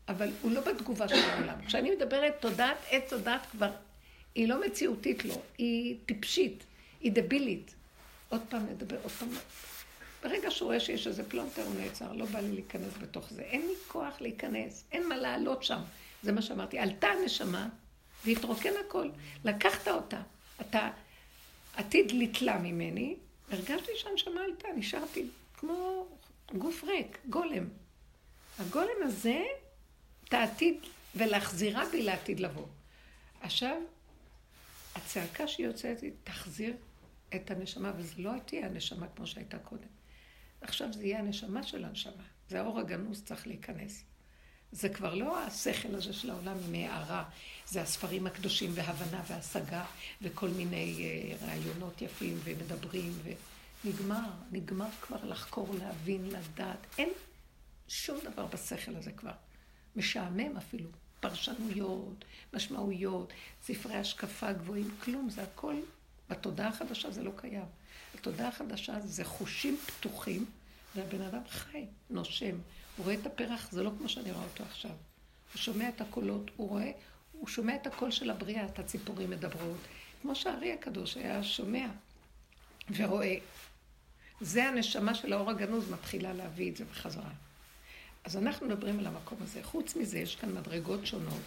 אבל 0.09 0.31
הוא 0.43 0.53
לא 0.53 0.61
בתגובה 0.61 1.09
של 1.09 1.31
העולם. 1.31 1.67
כשאני 1.67 1.91
מדברת 1.91 2.35
תודעת 2.41 2.77
עץ 2.91 3.11
תודעת 3.11 3.47
כבר, 3.51 3.71
היא 4.35 4.49
לא 4.49 4.67
מציאותית 4.67 5.25
לו, 5.25 5.35
היא 5.59 5.97
טיפשית, 6.07 6.65
היא 7.01 7.13
דבילית. 7.15 7.75
עוד 8.29 8.41
פעם 8.49 8.67
נדבר, 8.67 8.97
עוד 9.03 9.13
פעם. 9.13 9.29
ברגע 10.23 10.51
שהוא 10.51 10.67
רואה 10.67 10.81
שיש 10.81 11.07
איזה 11.07 11.31
פלונטר, 11.31 11.63
הוא 11.63 11.75
נעצר, 11.81 12.13
לא 12.13 12.25
בא 12.25 12.41
לי 12.41 12.53
להיכנס 12.53 12.93
בתוך 13.01 13.31
זה. 13.31 13.43
אין 13.43 13.61
לי 13.61 13.75
כוח 13.89 14.21
להיכנס, 14.21 14.85
אין 14.93 15.09
מה 15.09 15.17
לעלות 15.17 15.63
שם. 15.63 15.81
זה 16.23 16.33
מה 16.33 16.43
שאמרתי. 16.43 16.79
עלתה 16.79 17.07
הנשמה, 17.09 17.69
והתרוקן 18.25 18.73
הכל. 18.87 19.09
לקחת 19.45 19.89
אותה. 19.89 20.23
אתה 20.61 20.91
עתיד 21.77 22.13
לתלה 22.13 22.59
ממני, 22.59 23.17
הרגשתי 23.51 23.93
שהנשמה 23.97 24.41
עלתה, 24.45 24.69
נשארתי 24.77 25.27
כמו 25.57 26.07
גוף 26.55 26.85
ריק, 26.85 27.19
גולם. 27.29 27.65
הגולם 28.59 29.03
הזה, 29.03 29.43
אתה 30.25 30.43
עתיד, 30.43 30.77
ולהחזירה 31.15 31.85
בי 31.93 32.03
לעתיד 32.03 32.41
לבוא. 32.41 32.67
עכשיו, 33.41 33.77
הצעקה 34.95 35.49
שיוצאת 35.49 36.01
היא, 36.01 36.13
תחזיר 36.25 36.77
את 37.35 37.51
הנשמה, 37.51 37.93
וזה 37.97 38.15
לא 38.17 38.33
תהיה 38.47 38.67
הנשמה 38.67 39.07
כמו 39.17 39.27
שהייתה 39.27 39.59
קודם. 39.59 39.89
עכשיו 40.61 40.93
זה 40.93 41.05
יהיה 41.05 41.19
הנשמה 41.19 41.63
של 41.63 41.85
הנשמה. 41.85 42.23
זה 42.49 42.61
האור 42.61 42.79
הגנוז 42.79 43.23
צריך 43.25 43.47
להיכנס. 43.47 44.05
זה 44.73 44.89
כבר 44.89 45.15
לא 45.15 45.41
השכל 45.41 45.95
הזה 45.95 46.13
של 46.13 46.31
העולם 46.31 46.57
עם 46.69 46.75
הערה, 46.75 47.25
זה 47.67 47.83
הספרים 47.83 48.27
הקדושים 48.27 48.71
והבנה 48.75 49.23
והשגה 49.29 49.85
וכל 50.23 50.49
מיני 50.49 50.97
uh, 51.41 51.45
רעיונות 51.45 52.03
יפים 52.03 52.39
ומדברים 52.45 53.13
ונגמר, 53.85 54.31
נגמר 54.53 54.89
כבר 55.01 55.25
לחקור, 55.25 55.75
להבין, 55.79 56.27
לדעת. 56.27 56.87
אין 56.99 57.09
שום 57.89 58.19
דבר 58.25 58.47
בשכל 58.47 58.97
הזה 58.97 59.13
כבר. 59.13 59.33
משעמם 59.97 60.57
אפילו. 60.57 60.91
פרשנויות, 61.23 62.25
משמעויות, 62.53 63.33
ספרי 63.63 63.95
השקפה 63.95 64.53
גבוהים, 64.53 64.91
כלום, 65.05 65.31
זה 65.31 65.43
הכל, 65.43 65.75
בתודעה 66.31 66.69
החדשה 66.69 67.11
זה 67.11 67.23
לא 67.23 67.31
קיים. 67.37 67.65
בתודעה 68.15 68.49
החדשה 68.49 69.01
זה 69.01 69.25
חושים 69.25 69.77
פתוחים, 69.87 70.45
והבן 70.95 71.21
אדם 71.21 71.43
חי, 71.49 71.85
נושם. 72.11 72.57
הוא 72.97 73.05
רואה 73.05 73.15
את 73.15 73.27
הפרח, 73.27 73.73
זה 73.73 73.83
לא 73.83 73.91
כמו 73.99 74.09
שאני 74.09 74.33
רואה 74.33 74.45
אותו 74.45 74.65
עכשיו. 74.65 74.91
הוא 74.91 75.59
שומע 75.59 75.89
את 75.89 76.01
הקולות, 76.01 76.51
הוא 76.57 76.69
רואה, 76.69 76.91
הוא 77.33 77.49
שומע 77.49 77.75
את 77.75 77.87
הקול 77.87 78.11
של 78.11 78.31
הבריאה, 78.31 78.65
את 78.65 78.79
הציפורים 78.79 79.31
מדברות. 79.31 79.81
כמו 80.23 80.35
שהארי 80.35 80.73
הקדוש 80.73 81.17
היה 81.17 81.43
שומע 81.43 81.87
ורואה. 82.97 83.35
זה 84.41 84.65
הנשמה 84.65 85.15
של 85.15 85.33
האור 85.33 85.51
הגנוז 85.51 85.91
מתחילה 85.91 86.33
להביא 86.33 86.71
את 86.71 86.77
זה 86.77 86.85
בחזרה. 86.85 87.31
אז 88.25 88.37
אנחנו 88.37 88.67
מדברים 88.67 88.99
על 88.99 89.07
המקום 89.07 89.39
הזה. 89.41 89.63
חוץ 89.63 89.97
מזה, 89.97 90.19
יש 90.19 90.37
כאן 90.37 90.55
מדרגות 90.55 91.07
שונות. 91.07 91.43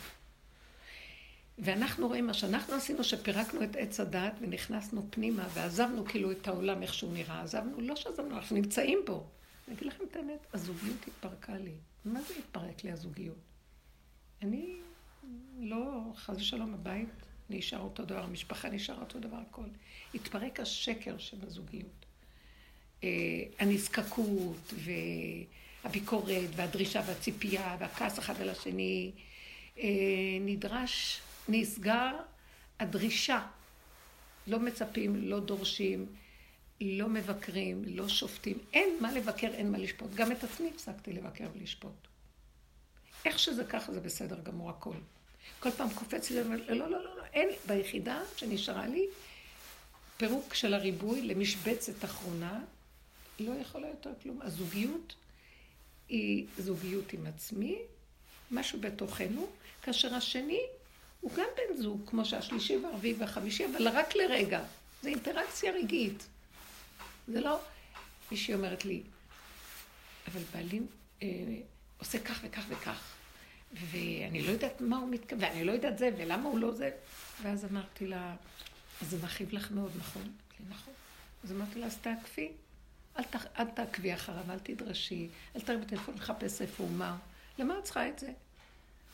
ואנחנו 1.58 2.08
רואים 2.08 2.27
מה 2.27 2.34
שאנחנו 2.34 2.75
עשינו, 2.75 3.03
שפירקנו 3.03 3.63
את 3.63 3.75
עץ 3.75 4.00
הדעת 4.00 4.34
ונכנסנו 4.41 5.08
פנימה 5.10 5.48
ועזבנו 5.53 6.05
כאילו 6.05 6.32
את 6.32 6.48
העולם 6.48 6.82
איך 6.82 6.94
שהוא 6.94 7.13
נראה. 7.13 7.41
עזבנו, 7.41 7.82
לא 7.82 7.96
שעזבנו, 7.96 8.36
אנחנו 8.36 8.55
נמצאים 8.55 9.00
בו. 9.05 9.27
אני 9.67 9.75
אגיד 9.75 9.88
לכם 9.88 10.03
את 10.12 10.15
האמת, 10.15 10.48
הזוגיות 10.53 11.08
התפרקה 11.08 11.58
לי. 11.58 11.74
מה 12.05 12.22
זה 12.22 12.34
התפרק 12.39 12.84
לי 12.84 12.91
הזוגיות? 12.91 13.38
אני 14.41 14.75
לא, 15.60 16.01
חס 16.15 16.38
ושלום, 16.38 16.74
הבית 16.74 17.10
נשאר 17.50 17.79
אותו 17.79 18.05
דבר, 18.05 18.24
המשפחה 18.24 18.70
נשאר 18.70 19.00
אותו 19.00 19.20
דבר, 19.20 19.38
הכל. 19.50 19.67
התפרק 20.13 20.60
השקר 20.60 21.17
שבזוגיות. 21.17 22.05
אה, 23.03 23.10
הנזקקות 23.60 24.74
והביקורת 25.85 26.49
והדרישה 26.55 27.01
והציפייה 27.07 27.77
והכעס 27.79 28.19
אחד 28.19 28.41
על 28.41 28.49
השני. 28.49 29.11
אה, 29.77 29.85
נדרש, 30.41 31.21
נסגר 31.49 32.11
הדרישה. 32.79 33.47
לא 34.47 34.59
מצפים, 34.59 35.15
לא 35.15 35.39
דורשים. 35.39 36.05
לא 36.81 37.09
מבקרים, 37.09 37.83
לא 37.87 38.07
שופטים. 38.07 38.57
אין 38.73 38.97
מה 39.01 39.11
לבקר, 39.11 39.47
אין 39.47 39.71
מה 39.71 39.77
לשפוט. 39.77 40.13
גם 40.15 40.31
את 40.31 40.43
עצמי 40.43 40.69
הפסקתי 40.75 41.13
לבקר 41.13 41.45
ולשפוט. 41.55 42.07
איך 43.25 43.39
שזה 43.39 43.63
ככה 43.63 43.93
זה 43.93 43.99
בסדר 43.99 44.39
גמור 44.43 44.69
הכל. 44.69 44.95
כל 45.59 45.71
פעם 45.71 45.89
קופץ 45.89 46.29
לי, 46.29 46.43
לא, 46.43 46.75
לא, 46.75 46.89
לא, 46.89 47.17
לא, 47.17 47.23
אין, 47.33 47.49
ביחידה 47.67 48.21
שנשארה 48.37 48.87
לי, 48.87 49.05
פירוק 50.17 50.53
של 50.53 50.73
הריבוי 50.73 51.21
למשבצת 51.21 52.05
אחרונה, 52.05 52.59
לא 53.39 53.51
יכולה 53.61 53.87
יותר 53.87 54.11
כלום. 54.23 54.39
הזוגיות 54.41 55.15
היא 56.09 56.45
זוגיות 56.57 57.13
עם 57.13 57.27
עצמי, 57.27 57.77
משהו 58.51 58.79
בתוכנו, 58.81 59.47
כאשר 59.81 60.15
השני 60.15 60.62
הוא 61.21 61.31
גם 61.33 61.47
בן 61.57 61.81
זוג, 61.81 62.01
כמו 62.05 62.25
שהשלישי 62.25 62.77
והרביעי 62.77 63.13
והחמישי, 63.13 63.65
אבל 63.65 63.88
רק 63.88 64.15
לרגע. 64.15 64.63
זה 65.01 65.09
אינטראקציה 65.09 65.71
רגעית. 65.71 66.27
זה 67.27 67.41
לא... 67.41 67.59
מישהי 68.31 68.53
אומרת 68.53 68.85
לי, 68.85 69.01
אבל 70.27 70.41
בעלי 70.53 70.79
אה, 71.21 71.27
עושה 71.97 72.19
כך 72.19 72.39
וכך 72.43 72.63
וכך, 72.69 73.13
ואני 73.91 74.41
לא 74.41 74.51
יודעת 74.51 74.81
מה 74.81 74.97
הוא 74.97 75.09
מתכוון, 75.09 75.43
ואני 75.43 75.63
לא 75.63 75.71
יודעת 75.71 75.97
זה, 75.97 76.09
ולמה 76.17 76.50
הוא 76.50 76.59
לא 76.59 76.71
זה. 76.71 76.91
ואז 77.41 77.65
אמרתי 77.65 78.07
לה, 78.07 78.35
אז 79.01 79.09
זה 79.09 79.17
מכאיב 79.24 79.53
לך 79.53 79.71
מאוד, 79.71 79.91
נכון? 79.97 80.24
לי, 80.59 80.65
נכון. 80.69 80.93
אז 81.43 81.51
אמרתי 81.51 81.79
לה, 81.79 81.85
אז 81.85 81.97
תעקפי. 81.97 82.51
אל, 83.17 83.24
ת, 83.24 83.36
אל 83.60 83.65
תעקבי 83.65 84.13
אחריו, 84.13 84.51
אל 84.51 84.60
תדרשי, 84.60 85.27
אל 85.55 85.62
תראי 85.62 85.77
בטלפון 85.77 86.15
לחפש 86.15 86.62
איפה 86.62 86.84
הוא 86.84 86.91
מה. 86.91 87.17
למה 87.60 87.79
את 87.79 87.84
צריכה 87.84 88.10
את 88.10 88.19
זה? 88.19 88.31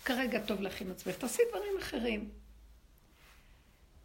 כרגע 0.06 0.40
טוב 0.46 0.62
לך 0.62 0.82
עם 0.82 0.92
עצמך, 0.92 1.16
תעשי 1.16 1.42
דברים 1.50 1.78
אחרים. 1.80 2.30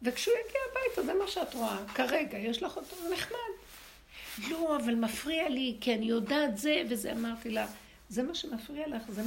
וכשהוא 0.01 0.35
יגיע 0.47 0.61
הביתה, 0.71 1.03
זה 1.03 1.13
מה 1.13 1.27
שאת 1.27 1.53
רואה. 1.53 1.87
כרגע, 1.95 2.37
יש 2.37 2.63
לך 2.63 2.77
אותו 2.77 2.95
נחמד. 3.13 3.37
לא, 4.49 4.77
אבל 4.77 4.95
מפריע 4.95 5.49
לי, 5.49 5.77
כי 5.81 5.95
אני 5.95 6.05
יודעת 6.05 6.57
זה 6.57 6.83
וזה. 6.89 7.11
אמרתי 7.11 7.49
לה, 7.49 7.67
זה 8.09 8.23
מה 8.23 8.35
שמפריע 8.35 8.87
לך, 8.87 9.11
זה, 9.11 9.21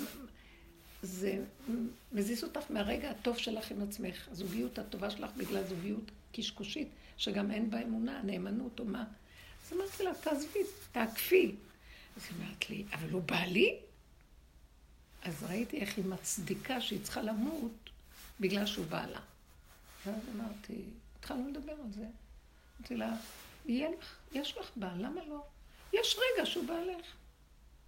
זה 1.03 1.39
מזיז 2.13 2.45
אותך 2.45 2.61
מהרגע 2.71 3.11
הטוב 3.11 3.39
שלך 3.39 3.71
עם 3.71 3.83
עצמך. 3.83 4.29
הזוגיות 4.31 4.79
הטובה 4.79 5.11
שלך 5.11 5.31
בגלל 5.37 5.65
זוגיות 5.65 6.11
קשקושית, 6.33 6.89
שגם 7.17 7.51
אין 7.51 7.71
בה 7.71 7.83
אמונה, 7.83 8.21
נאמנות 8.25 8.81
או 8.81 8.85
מה. 8.85 9.05
אז 9.71 9.77
אמרתי 9.77 10.03
לה, 10.03 10.15
תעזבי, 10.15 10.59
תעקפי. 10.93 11.55
אז 12.17 12.23
היא 12.25 12.37
אמרת 12.39 12.71
לי, 12.71 12.85
אבל 12.93 13.11
הוא 13.11 13.23
בעלי? 13.23 13.79
אז 15.23 15.45
ראיתי 15.49 15.81
איך 15.81 15.97
היא 15.97 16.05
מצדיקה 16.05 16.81
שהיא 16.81 17.03
צריכה 17.03 17.23
למות 17.23 17.91
בגלל 18.41 18.67
שהוא 18.67 18.87
בעלה. 18.87 19.21
ואז 20.07 20.23
אמרתי, 20.35 20.75
התחלנו 21.19 21.49
לדבר 21.49 21.73
על 21.73 21.93
זה. 21.95 22.05
אמרתי 22.79 22.97
לה, 22.97 23.13
יהיה 23.67 23.89
לך, 23.99 24.17
יש 24.33 24.57
לך 24.57 24.71
בעל, 24.77 25.05
למה 25.07 25.21
לא? 25.29 25.45
יש 25.93 26.17
רגע 26.19 26.47
שהוא 26.47 26.67
בעלך. 26.67 27.07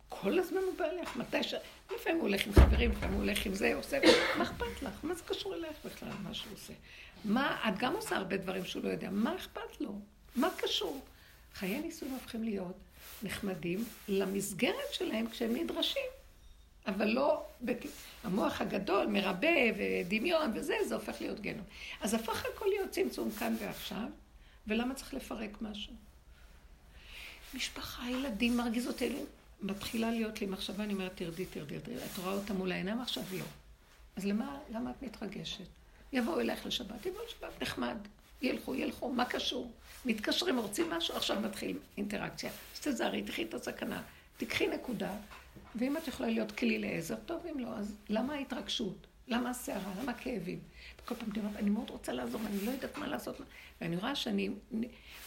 כל 0.09 0.39
הזמן 0.39 0.61
הוא 0.61 0.75
בעלך, 0.79 1.17
מתי 1.17 1.43
ש... 1.43 1.55
לפעמים 1.95 2.19
הוא 2.21 2.29
הולך 2.29 2.47
עם 2.47 2.53
חברים, 2.53 2.91
לפעמים 2.91 3.15
הוא 3.15 3.23
הולך 3.23 3.47
עם 3.47 3.55
זה, 3.55 3.75
עושה... 3.75 3.99
מה 4.39 4.45
אכפת 4.45 4.83
לך? 4.83 4.93
מה 5.03 5.15
זה 5.15 5.23
קשור 5.23 5.55
אלייך 5.55 5.77
בכלל, 5.85 6.09
מה 6.23 6.35
שהוא 6.35 6.53
עושה? 6.55 6.73
מה, 7.25 7.69
את 7.69 7.79
גם 7.79 7.93
עושה 7.95 8.17
הרבה 8.17 8.37
דברים 8.37 8.65
שהוא 8.65 8.85
לא 8.85 8.89
יודע, 8.89 9.11
מה 9.11 9.37
אכפת 9.37 9.81
לו? 9.81 10.01
מה 10.37 10.49
קשור? 10.57 11.05
חיי 11.54 11.80
נישואים 11.80 12.14
הופכים 12.14 12.44
להיות 12.44 12.76
נחמדים 13.23 13.85
למסגרת 14.09 14.92
שלהם 14.92 15.28
כשהם 15.28 15.56
נדרשים. 15.56 16.02
אבל 16.87 17.09
לא, 17.09 17.44
המוח 18.25 18.61
הגדול 18.61 19.06
מרבה 19.06 19.49
ודמיון 19.76 20.52
וזה, 20.54 20.75
זה 20.88 20.94
הופך 20.94 21.21
להיות 21.21 21.40
גנום. 21.40 21.64
אז 22.00 22.14
הפך 22.14 22.44
הכל 22.54 22.66
להיות 22.68 22.90
צמצום 22.90 23.30
כאן 23.30 23.56
ועכשיו, 23.61 24.09
ולמה 24.66 24.94
צריך 24.94 25.14
לפרק 25.14 25.62
משהו? 25.62 25.92
משפחה, 27.54 28.11
ילדים, 28.11 28.56
מרגיזות 28.56 29.02
אלה. 29.02 29.18
מתחילה 29.62 30.11
להיות 30.11 30.40
לי 30.40 30.47
מחשבה, 30.47 30.85
אני 30.85 30.92
אומרת, 30.92 31.12
תרדי, 31.14 31.47
תרדי, 31.47 31.80
תרדי. 31.80 31.97
את 31.97 32.18
רואה 32.18 32.35
אותה 32.35 32.54
מול 32.54 32.73
העיניים 32.73 33.00
עכשיו? 33.00 33.23
לא. 33.32 33.44
אז 34.16 34.25
למה, 34.25 34.59
למה 34.71 34.90
את 34.90 35.02
מתרגשת? 35.02 35.64
יבואו 36.12 36.40
אלייך 36.40 36.66
לשבת, 36.66 37.06
יבואו 37.06 37.25
לשבת, 37.25 37.62
נחמד. 37.62 37.97
ילכו, 38.43 38.75
ילכו, 38.75 39.13
מה 39.13 39.25
קשור? 39.25 39.73
מתקשרים, 40.05 40.59
רוצים 40.59 40.91
משהו, 40.91 41.17
עכשיו 41.17 41.41
מתחיל 41.41 41.79
אינטראקציה. 41.97 42.51
אז 42.75 42.81
תזהרי, 42.81 43.23
תחי 43.23 43.43
את 43.43 43.55
הסכנה. 43.55 44.03
תקחי 44.37 44.67
נקודה, 44.67 45.15
ואם 45.75 45.97
את 45.97 46.09
יכולה 46.09 46.29
להיות 46.29 46.53
כלי 46.53 46.79
לעזר, 46.79 47.17
טוב, 47.27 47.47
אם 47.47 47.59
לא, 47.59 47.69
אז 47.69 47.97
למה 48.09 48.35
ההתרגשות? 48.35 49.07
למה 49.29 49.51
הסערה? 49.51 49.93
למה 50.03 50.13
הכאבים? 50.13 50.59
וכל 51.03 51.15
פעם 51.15 51.29
אומרת, 51.37 51.57
אני 51.57 51.71
מאוד 51.71 51.91
רוצה 51.91 52.13
לעזור, 52.13 52.41
אני 52.47 52.67
לא 52.67 52.71
יודעת 52.71 52.99
מה 52.99 53.07
לעשות. 53.07 53.41
ואני 53.81 53.97
רואה 53.97 54.15
שאני, 54.15 54.51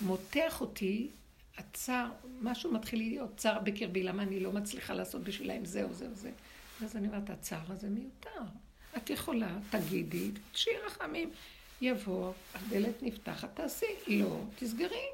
מותח 0.02 0.62
אותי 0.62 1.10
הצער, 1.58 2.12
משהו 2.42 2.72
מתחיל 2.72 3.00
להיות 3.00 3.38
צער 3.38 3.60
בקרבי, 3.60 4.04
למה 4.04 4.24
אני 4.24 4.40
לא 4.40 4.52
מצליחה 4.52 4.94
לעשות 4.94 5.24
בשבילם 5.24 5.66
זה 5.66 5.84
או 5.84 5.94
זה 5.94 6.08
או 6.08 6.16
זה. 6.16 6.32
ואז 6.82 6.96
אני 6.96 7.08
אומרת, 7.08 7.30
הצער 7.30 7.72
הזה 7.72 7.90
מיותר. 7.90 8.42
את 8.98 9.10
יכולה, 9.10 9.58
תגידי, 9.70 10.32
תשאי 10.52 10.74
רחמים. 10.86 11.30
יבוא, 11.82 12.34
הדלת 12.54 13.04
נפתחת, 13.04 13.50
תעשי. 13.56 13.86
לא, 14.08 14.40
תסגרי. 14.56 15.06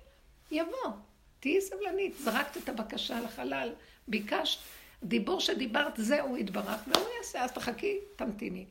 יבוא. 0.51 0.91
תהיי 1.39 1.61
סבלנית. 1.61 2.17
זרקת 2.17 2.57
את 2.57 2.69
הבקשה 2.69 3.19
לחלל, 3.19 3.73
ביקשת, 4.07 4.59
דיבור 5.03 5.39
שדיברת, 5.39 5.93
זהו, 5.97 6.37
יתברך, 6.37 6.81
והוא 6.87 7.07
יעשה, 7.17 7.43
אז 7.43 7.51
תחכי, 7.51 7.97
תמתיני. 8.15 8.65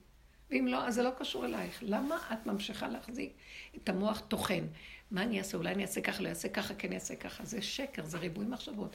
ואם 0.50 0.66
לא, 0.66 0.86
אז 0.86 0.94
זה 0.94 1.02
לא 1.02 1.10
קשור 1.18 1.46
אלייך. 1.46 1.78
למה 1.82 2.16
את 2.32 2.46
ממשיכה 2.46 2.88
להחזיק 2.88 3.32
את 3.76 3.88
המוח 3.88 4.20
טוחן? 4.28 4.64
מה 5.10 5.22
אני 5.22 5.38
אעשה? 5.38 5.56
אולי 5.56 5.70
אני 5.70 5.82
אעשה 5.82 6.00
ככה, 6.00 6.22
לא 6.22 6.28
אעשה 6.28 6.48
ככה, 6.48 6.74
כן 6.74 6.92
אעשה 6.92 7.16
ככה. 7.16 7.44
זה 7.44 7.62
שקר, 7.62 8.04
זה 8.04 8.18
ריבוי 8.18 8.46
מחשבות. 8.46 8.90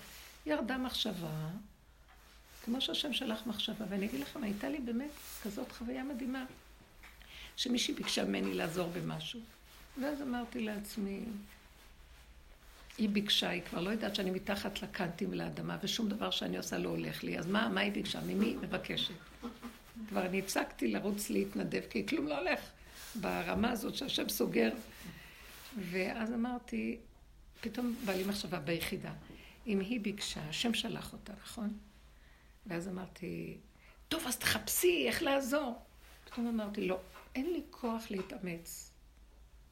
ירדה 0.45 0.77
מחשבה, 0.77 1.49
כמו 2.65 2.81
שהשם 2.81 3.13
שלח 3.13 3.47
מחשבה, 3.47 3.85
ואני 3.89 4.05
אגיד 4.05 4.19
לכם, 4.19 4.43
הייתה 4.43 4.69
לי 4.69 4.79
באמת 4.79 5.09
כזאת 5.43 5.71
חוויה 5.71 6.03
מדהימה, 6.03 6.45
שמישהי 7.55 7.93
ביקשה 7.93 8.25
ממני 8.25 8.53
לעזור 8.53 8.89
במשהו. 8.89 9.39
ואז 10.01 10.21
אמרתי 10.21 10.59
לעצמי, 10.59 11.19
היא 12.97 13.09
ביקשה, 13.09 13.49
היא 13.49 13.61
כבר 13.69 13.81
לא 13.81 13.89
יודעת 13.89 14.15
שאני 14.15 14.31
מתחת 14.31 14.81
לקנטים 14.81 15.29
ולאדמה, 15.31 15.77
ושום 15.83 16.09
דבר 16.09 16.31
שאני 16.31 16.57
עושה 16.57 16.77
לא 16.77 16.89
הולך 16.89 17.23
לי. 17.23 17.39
אז 17.39 17.47
מה, 17.47 17.69
מה 17.69 17.81
היא 17.81 17.91
ביקשה? 17.91 18.21
ממי 18.21 18.45
היא 18.45 18.57
מבקשת? 18.57 19.13
כבר 20.09 20.25
אני 20.25 20.39
הפסקתי 20.39 20.87
לרוץ 20.87 21.29
להתנדב, 21.29 21.81
כי 21.89 22.07
כלום 22.07 22.27
לא 22.27 22.39
הולך 22.39 22.59
ברמה 23.15 23.71
הזאת 23.71 23.95
שהשם 23.95 24.29
סוגר. 24.29 24.69
ואז 25.91 26.33
אמרתי, 26.33 26.97
פתאום 27.61 27.95
בא 28.05 28.13
לי 28.13 28.23
מחשבה 28.23 28.59
ביחידה. 28.59 29.11
אם 29.67 29.79
היא 29.79 30.01
ביקשה, 30.01 30.41
השם 30.49 30.73
שלח 30.73 31.13
אותה, 31.13 31.33
נכון? 31.43 31.77
ואז 32.65 32.87
אמרתי, 32.87 33.57
טוב, 34.07 34.23
אז 34.27 34.37
תחפשי 34.37 35.05
איך 35.07 35.23
לעזור. 35.23 35.81
פתאום 36.25 36.47
אמרתי, 36.47 36.87
לא, 36.87 36.99
אין 37.35 37.53
לי 37.53 37.61
כוח 37.69 38.11
להתאמץ. 38.11 38.91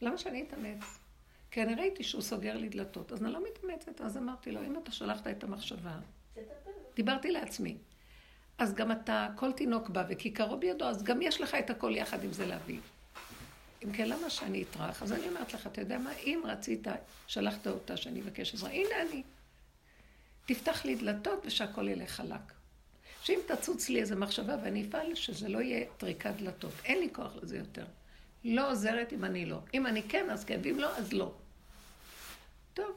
למה 0.01 0.17
שאני 0.17 0.43
אתאמץ? 0.43 0.99
כי 1.51 1.63
אני 1.63 1.75
ראיתי 1.75 2.03
שהוא 2.03 2.21
סוגר 2.21 2.57
לי 2.57 2.69
דלתות, 2.69 3.11
אז 3.11 3.23
אני 3.23 3.31
לא 3.31 3.39
מתאמצת. 3.43 4.01
אז 4.01 4.17
אמרתי 4.17 4.51
לו, 4.51 4.63
אם 4.63 4.77
אתה 4.77 4.91
שלחת 4.91 5.27
את 5.27 5.43
המחשבה, 5.43 5.97
דיברתי 6.95 7.31
לעצמי. 7.31 7.77
אז 8.57 8.73
גם 8.73 8.91
אתה, 8.91 9.27
כל 9.35 9.51
תינוק 9.51 9.89
בא 9.89 10.03
וכיכרו 10.09 10.57
בידו, 10.57 10.85
אז 10.85 11.03
גם 11.03 11.21
יש 11.21 11.41
לך 11.41 11.55
את 11.55 11.69
הכל 11.69 11.93
יחד 11.95 12.23
עם 12.23 12.33
זה 12.33 12.45
להביא. 12.45 12.79
אם 13.83 13.91
כן, 13.91 14.09
למה 14.09 14.29
שאני 14.29 14.63
אטרח? 14.63 15.03
אז 15.03 15.11
אני 15.13 15.27
אומרת 15.27 15.53
לך, 15.53 15.67
אתה 15.67 15.81
יודע 15.81 15.97
מה, 15.97 16.13
אם 16.13 16.41
רצית, 16.45 16.87
שלחת 17.27 17.67
אותה 17.67 17.97
שאני 17.97 18.21
אבקש 18.21 18.53
עזרה, 18.53 18.69
הנה 18.69 19.01
אני. 19.09 19.23
תפתח 20.45 20.85
לי 20.85 20.95
דלתות 20.95 21.45
ושהכול 21.45 21.87
ילך 21.87 22.11
חלק. 22.11 22.53
שאם 23.23 23.39
תצוץ 23.47 23.89
לי 23.89 24.01
איזה 24.01 24.15
מחשבה 24.15 24.55
ואני 24.63 24.87
אפעל, 24.87 25.15
שזה 25.15 25.49
לא 25.49 25.59
יהיה 25.59 25.85
טריקת 25.97 26.33
דלתות. 26.37 26.73
אין 26.85 26.99
לי 26.99 27.09
כוח 27.13 27.31
לזה 27.41 27.57
יותר. 27.57 27.85
לא 28.43 28.71
עוזרת 28.71 29.13
אם 29.13 29.25
אני 29.25 29.45
לא. 29.45 29.59
אם 29.73 29.87
אני 29.87 30.03
כן, 30.03 30.29
אז 30.29 30.45
כן, 30.45 30.59
ואם 30.63 30.79
לא, 30.79 30.97
אז 30.97 31.13
לא. 31.13 31.33
טוב. 32.73 32.95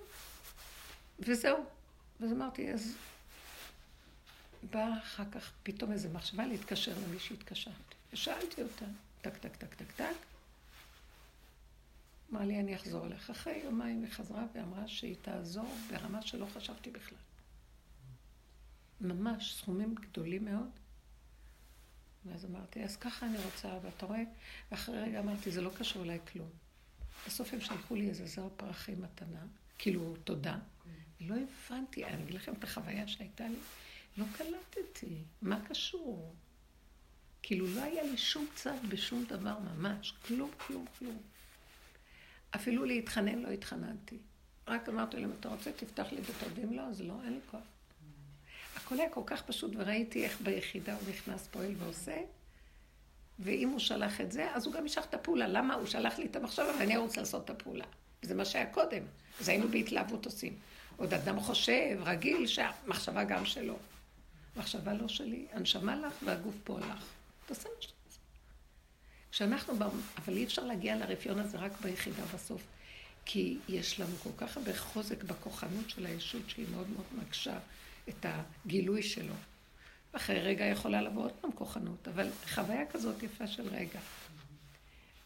וזהו. 1.19 1.65
ואז 2.21 2.33
אמרתי, 2.33 2.73
אז 2.73 2.97
באה 4.71 4.99
אחר 4.99 5.25
כך 5.33 5.53
פתאום 5.63 5.93
איזו 5.93 6.09
מחשבה 6.13 6.47
להתקשר 6.47 6.93
למי 7.07 7.19
שהתקשרתי. 7.19 7.95
ושאלתי 8.13 8.63
אותה, 8.63 8.85
טק, 9.21 9.37
טק, 9.37 9.57
טק, 9.57 9.75
טק, 9.75 9.93
טק. 9.97 10.05
אמרה 12.33 12.45
לי, 12.45 12.61
אני 12.61 12.77
אחזור 12.77 13.07
אליך. 13.07 13.31
אחרי 13.31 13.61
יומיים 13.65 14.03
היא 14.03 14.13
חזרה 14.13 14.45
ואמרה 14.55 14.89
שהיא 14.89 15.17
תעזור 15.23 15.75
ברמה 15.91 16.23
שלא 16.23 16.47
חשבתי 16.55 16.91
בכלל. 16.91 17.19
ממש 19.01 19.55
סכומים 19.55 19.95
גדולים 19.95 20.45
מאוד. 20.45 20.71
ואז 22.25 22.45
אמרתי, 22.45 22.85
אז 22.85 22.97
ככה 22.97 23.27
אני 23.27 23.39
רוצה, 23.45 23.79
ואתה 23.83 24.07
רואה, 24.07 24.23
ואחרי 24.71 25.01
רגע 25.01 25.21
אמרתי, 25.21 25.51
זה 25.51 25.61
לא 25.61 25.71
קשור 25.79 26.03
אליי 26.03 26.19
כלום. 26.33 26.49
בסוף 27.27 27.53
הם 27.53 27.61
שלחו 27.61 27.95
לי 27.95 28.09
איזה 28.09 28.27
זר 28.27 28.49
פרחים 28.57 29.03
מתנה, 29.03 29.41
כאילו, 29.79 30.17
תודה. 30.25 30.59
לא 31.21 31.35
הבנתי, 31.35 32.05
אני 32.05 32.23
אגיד 32.23 32.35
לכם 32.35 32.53
את 32.53 32.65
החוויה 32.65 33.09
שהייתה 33.09 33.49
לי, 33.49 33.59
לא 34.17 34.25
קלטתי, 34.37 35.23
מה 35.43 35.61
קשור? 35.69 36.35
כאילו, 37.43 37.67
לא 37.67 37.83
היה 37.83 38.03
לי 38.03 38.19
שום 38.19 38.47
צד 38.55 38.79
בשום 38.89 39.25
דבר 39.25 39.59
ממש, 39.59 40.15
כלום, 40.27 40.51
כלום, 40.67 40.87
כלום. 40.99 41.23
אפילו 42.55 42.85
להתחנן 42.85 43.39
לא 43.39 43.49
התחננתי. 43.49 44.19
רק 44.67 44.89
אמרתי 44.89 45.17
להם, 45.17 45.33
אתה 45.41 45.49
רוצה, 45.49 45.73
תפתח 45.73 46.07
לי 46.13 46.21
דלתות, 46.21 46.49
ואם 46.55 46.73
לא, 46.73 46.83
אז 46.83 47.01
לא, 47.01 47.15
אין 47.25 47.33
לי 47.33 47.41
כוח. 47.51 47.63
הכל 48.87 49.01
היה 49.01 49.11
כל 49.11 49.23
כך 49.27 49.43
פשוט, 49.43 49.73
וראיתי 49.77 50.25
איך 50.25 50.41
ביחידה 50.41 50.95
הוא 50.95 51.03
נכנס, 51.11 51.47
פועל 51.47 51.75
ועושה, 51.79 52.17
ואם 53.39 53.69
הוא 53.69 53.79
שלח 53.79 54.21
את 54.21 54.33
זה, 54.33 54.55
אז 54.55 54.67
הוא 54.67 54.75
גם 54.75 54.87
ישלח 54.87 55.05
את 55.05 55.15
הפעולה. 55.15 55.49
למה? 55.49 55.75
הוא 55.75 55.87
שלח 55.87 56.19
לי 56.19 56.27
את 56.27 56.37
המחשבה 56.37 56.73
ואני 56.79 56.97
ארוץ 56.97 57.17
לעשות 57.17 57.45
את 57.45 57.51
הפעולה. 57.51 57.85
וזה 58.23 58.35
מה 58.35 58.45
שהיה 58.45 58.67
קודם. 58.67 59.03
אז 59.41 59.49
היינו 59.49 59.69
בהתלהבות 59.69 60.27
עושים. 60.27 60.59
עוד 60.97 61.15
אדם 61.15 61.41
חושב, 61.41 61.99
רגיל, 62.05 62.47
שהמחשבה 62.47 63.25
גם 63.25 63.47
שלו. 63.47 63.79
מחשבה 64.57 64.95
לא 64.95 65.09
שלי, 65.09 65.47
הנשמה 65.53 65.97
לך 65.97 66.15
והגוף 66.25 66.55
פה 66.65 66.79
לך. 66.79 67.05
תעשה 67.47 67.69
מה 67.77 67.83
שאתה 67.83 67.95
רוצה. 68.05 68.19
כשאנחנו, 69.33 69.75
אבל 70.19 70.37
אי 70.37 70.45
אפשר 70.45 70.65
להגיע 70.65 70.97
לרפיון 70.97 71.39
הזה 71.39 71.59
רק 71.59 71.73
ביחידה 71.81 72.23
בסוף. 72.35 72.63
כי 73.25 73.59
יש 73.69 74.01
לנו 74.01 74.17
כל 74.23 74.31
כך 74.37 74.57
הרבה 74.57 74.79
חוזק 74.79 75.25
בכוחנות 75.25 75.91
של 75.91 76.07
הישות 76.07 76.43
שהיא 76.49 76.67
מאוד 76.73 76.91
מאוד 76.91 77.07
מקשה 77.27 77.59
את 78.09 78.27
הגילוי 78.29 79.03
שלו. 79.03 79.35
אחרי 80.13 80.41
רגע 80.41 80.65
יכולה 80.65 81.03
לבוא 81.03 81.25
עוד 81.25 81.33
פעם 81.41 81.53
כוחנות, 81.53 82.09
אבל 82.09 82.29
חוויה 82.55 82.87
כזאת 82.87 83.23
יפה 83.23 83.47
של 83.47 83.69
רגע. 83.69 84.01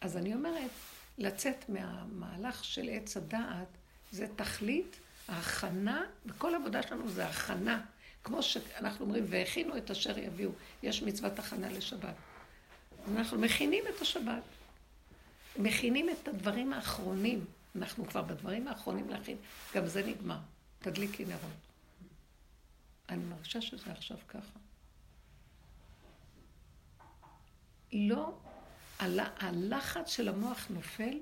אז 0.01 0.17
אני 0.17 0.33
אומרת, 0.33 0.71
לצאת 1.17 1.69
מהמהלך 1.69 2.65
של 2.65 2.89
עץ 2.91 3.17
הדעת 3.17 3.67
זה 4.11 4.27
תכלית 4.35 4.99
ההכנה, 5.27 6.03
וכל 6.25 6.55
עבודה 6.55 6.83
שלנו 6.83 7.09
זה 7.09 7.25
הכנה. 7.25 7.81
כמו 8.23 8.43
שאנחנו 8.43 9.05
אומרים, 9.05 9.23
והכינו 9.29 9.77
את 9.77 9.91
אשר 9.91 10.17
יביאו. 10.17 10.51
יש 10.83 11.03
מצוות 11.03 11.39
הכנה 11.39 11.71
לשבת. 11.71 12.15
אנחנו 13.15 13.39
מכינים 13.39 13.83
את 13.95 14.01
השבת. 14.01 14.43
מכינים 15.57 16.09
את 16.09 16.27
הדברים 16.27 16.73
האחרונים. 16.73 17.45
אנחנו 17.75 18.05
כבר 18.05 18.21
בדברים 18.21 18.67
האחרונים 18.67 19.09
להכין. 19.09 19.37
גם 19.75 19.87
זה 19.87 20.03
נגמר. 20.07 20.37
תדליקי 20.79 21.25
נרות. 21.25 21.70
אני 23.11 23.23
מרגישה 23.23 23.61
שזה 23.61 23.91
עכשיו 23.91 24.17
ככה. 24.27 24.59
לא, 27.93 28.33
הלחץ 29.39 30.09
של 30.09 30.29
המוח 30.29 30.67
נופל, 30.69 31.19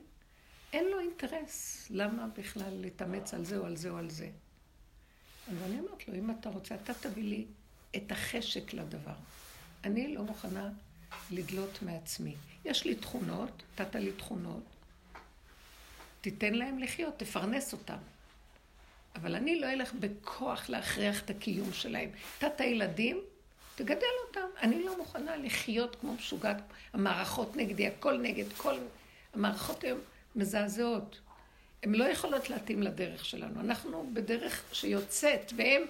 אין 0.74 0.86
לו 0.92 1.00
אינטרס. 1.00 1.88
למה 1.90 2.28
בכלל 2.28 2.74
להתאמץ 2.82 3.34
על 3.34 3.46
זה 3.46 3.58
או 3.58 3.66
על 3.66 3.76
זה 3.76 3.90
או 3.90 3.98
על 3.98 4.10
זה? 4.10 4.30
אז 5.52 5.58
אני 5.64 5.80
אומרת 5.80 6.08
לו, 6.08 6.16
אם 6.16 6.32
אתה 6.32 6.50
רוצה, 6.50 6.76
אתה 6.76 6.94
תביא 6.94 7.24
לי 7.24 7.46
את 7.96 8.12
החשק 8.12 8.74
לדבר. 8.74 9.16
אני 9.84 10.16
לא 10.16 10.24
מוכנה 10.24 10.70
לדלות 11.32 11.82
מעצמי. 11.82 12.36
יש 12.66 12.86
לי 12.86 12.96
תכונות, 12.96 13.64
נתת 13.74 13.96
לי 13.96 14.12
תכונות, 14.12 14.64
תיתן 16.22 16.54
להם 16.54 16.80
לחיות, 16.80 17.14
תפרנס 17.18 17.74
אותם. 17.74 17.98
אבל 19.16 19.36
אני 19.36 19.60
לא 19.60 19.68
אלך 19.68 19.94
בכוח 19.94 20.70
להכריח 20.70 21.22
את 21.22 21.30
הקיום 21.30 21.74
שלהם. 21.74 22.10
נתת 22.44 22.60
ילדים, 22.60 23.22
תגדל 23.76 24.06
אותם. 24.28 24.48
אני 24.62 24.84
לא 24.84 24.98
מוכנה 24.98 25.38
לחיות 25.38 25.96
כמו 25.96 26.14
משוגעת. 26.14 26.62
המערכות 26.94 27.56
נגדי, 27.56 27.88
הכל 27.88 28.18
נגד, 28.18 28.54
כל... 28.58 28.76
המערכות 29.34 29.84
היום 29.84 30.00
מזעזעות. 30.36 31.20
הן 31.84 31.96
לא 31.96 32.04
יכולות 32.04 32.50
להתאים 32.50 32.84
לדרך 32.84 33.26
שלנו. 33.26 33.60
אנחנו 33.60 34.10
בדרך 34.14 34.64
שיוצאת, 34.72 35.54
והם 35.56 35.82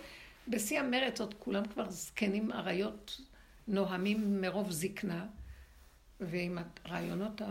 בשיא 0.48 0.80
המרץ, 0.80 1.20
עוד 1.22 1.34
כולם 1.40 1.68
כבר 1.68 1.90
זקנים 1.90 2.52
אריות 2.52 3.22
נוהמים 3.68 4.42
מרוב 4.42 4.72
זקנה, 4.72 5.26
ועם 6.20 6.58
הרעיונות 6.86 7.42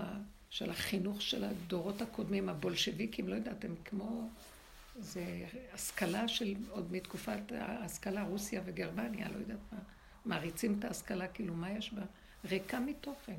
של 0.51 0.71
החינוך 0.71 1.23
של 1.23 1.45
הדורות 1.45 2.03
הקודמים, 2.03 2.49
הבולשביקים, 2.49 3.29
לא 3.29 3.35
יודעת, 3.35 3.65
הם 3.65 3.75
כמו... 3.85 4.29
זה 4.99 5.47
השכלה 5.75 6.29
של, 6.29 6.55
עוד 6.71 6.93
מתקופת 6.93 7.53
ההשכלה, 7.53 8.23
רוסיה 8.23 8.63
וגרמניה, 8.65 9.29
לא 9.29 9.39
יודעת 9.39 9.59
מה. 9.73 9.79
מעריצים 10.25 10.77
את 10.79 10.85
ההשכלה, 10.85 11.29
כאילו, 11.29 11.55
מה 11.55 11.71
יש 11.71 11.93
בה? 11.93 12.03
ריקה 12.45 12.81
מתוכן. 12.81 13.39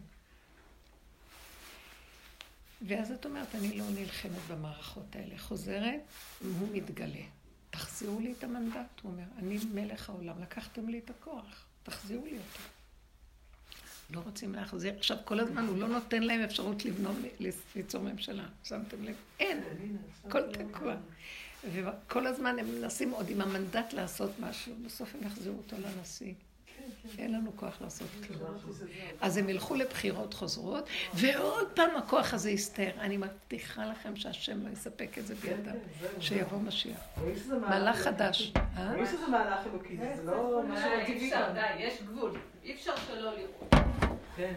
ואז 2.82 3.12
את 3.12 3.26
אומרת, 3.26 3.56
אני 3.56 3.78
לא 3.78 3.86
נלחמת 3.89 4.41
במערכות 4.50 5.15
האלה. 5.15 5.38
חוזרת, 5.38 6.00
הוא 6.41 6.69
מתגלה. 6.74 7.24
תחזירו 7.69 8.19
לי 8.19 8.32
את 8.32 8.43
המנדט, 8.43 9.00
הוא 9.02 9.12
אומר. 9.12 9.24
אני 9.38 9.60
מלך 9.74 10.10
העולם, 10.10 10.41
לקחתם 10.41 10.89
לי 10.89 11.00
את 11.00 11.10
הכוח, 11.10 11.65
תחזירו 11.84 12.26
לי 12.26 12.38
אותו. 12.38 12.60
לא 14.10 14.19
רוצים 14.19 14.56
להחזיר. 14.56 14.93
עכשיו, 14.98 15.17
כל 15.26 15.39
הזמן 15.39 15.65
הוא 15.65 15.78
לא 15.78 15.88
נותן 15.88 16.24
להם 16.24 16.41
אפשרות 16.41 16.86
לבנות, 16.86 17.15
ליצור 17.76 18.04
ממשלה. 18.04 18.45
שמתם 18.63 19.04
לב? 19.04 19.15
אין, 19.39 19.63
הכל 20.26 20.41
תקוע. 20.54 20.95
וכל 21.63 22.28
הזמן 22.28 22.60
הם 22.60 22.65
מנסים 22.80 23.12
עוד 23.12 23.30
עם 23.30 23.41
המנדט 23.41 23.93
לעשות 23.93 24.32
משהו, 24.39 24.74
בסוף 24.86 25.15
הם 25.15 25.28
יחזירו 25.28 25.58
אותו 25.58 25.76
לנשיא. 25.80 26.34
אין 27.17 27.34
לנו 27.34 27.52
כוח 27.56 27.82
לעשות 27.82 28.08
כלום. 28.28 28.58
אז 29.22 29.38
הם 29.38 29.50
ילכו 29.50 29.76
לבחירות 29.76 30.34
חוזרות, 30.34 30.88
ועוד 31.13 31.67
פעם 31.74 31.95
הכוח 31.95 32.34
הזה 32.34 32.52
יסתער. 32.52 32.91
אני 33.00 33.17
מבטיחה 33.17 33.86
לכם 33.86 34.15
שהשם 34.15 34.67
לא 34.67 34.72
יספק 34.72 35.17
את 35.17 35.28
זה 35.28 35.36
בידם, 35.36 35.76
שיבוא 36.19 36.60
משיח. 36.60 37.00
מהלך 37.62 37.98
חדש. 37.98 38.54
יש 39.02 39.10
איזה 39.13 39.28
מהלך 39.28 39.60
אלוקי, 39.65 39.98
זה 40.15 40.24
לא 40.24 40.63
משהו 40.69 40.89
טבעי 41.08 41.30
כאן. 41.30 41.54
די, 41.54 41.84
יש 41.84 42.02
גבול. 42.02 42.32
אי 42.63 42.74
אפשר 42.74 42.93
שלא 43.08 43.34
לראות. 43.38 43.74
כן. 44.36 44.54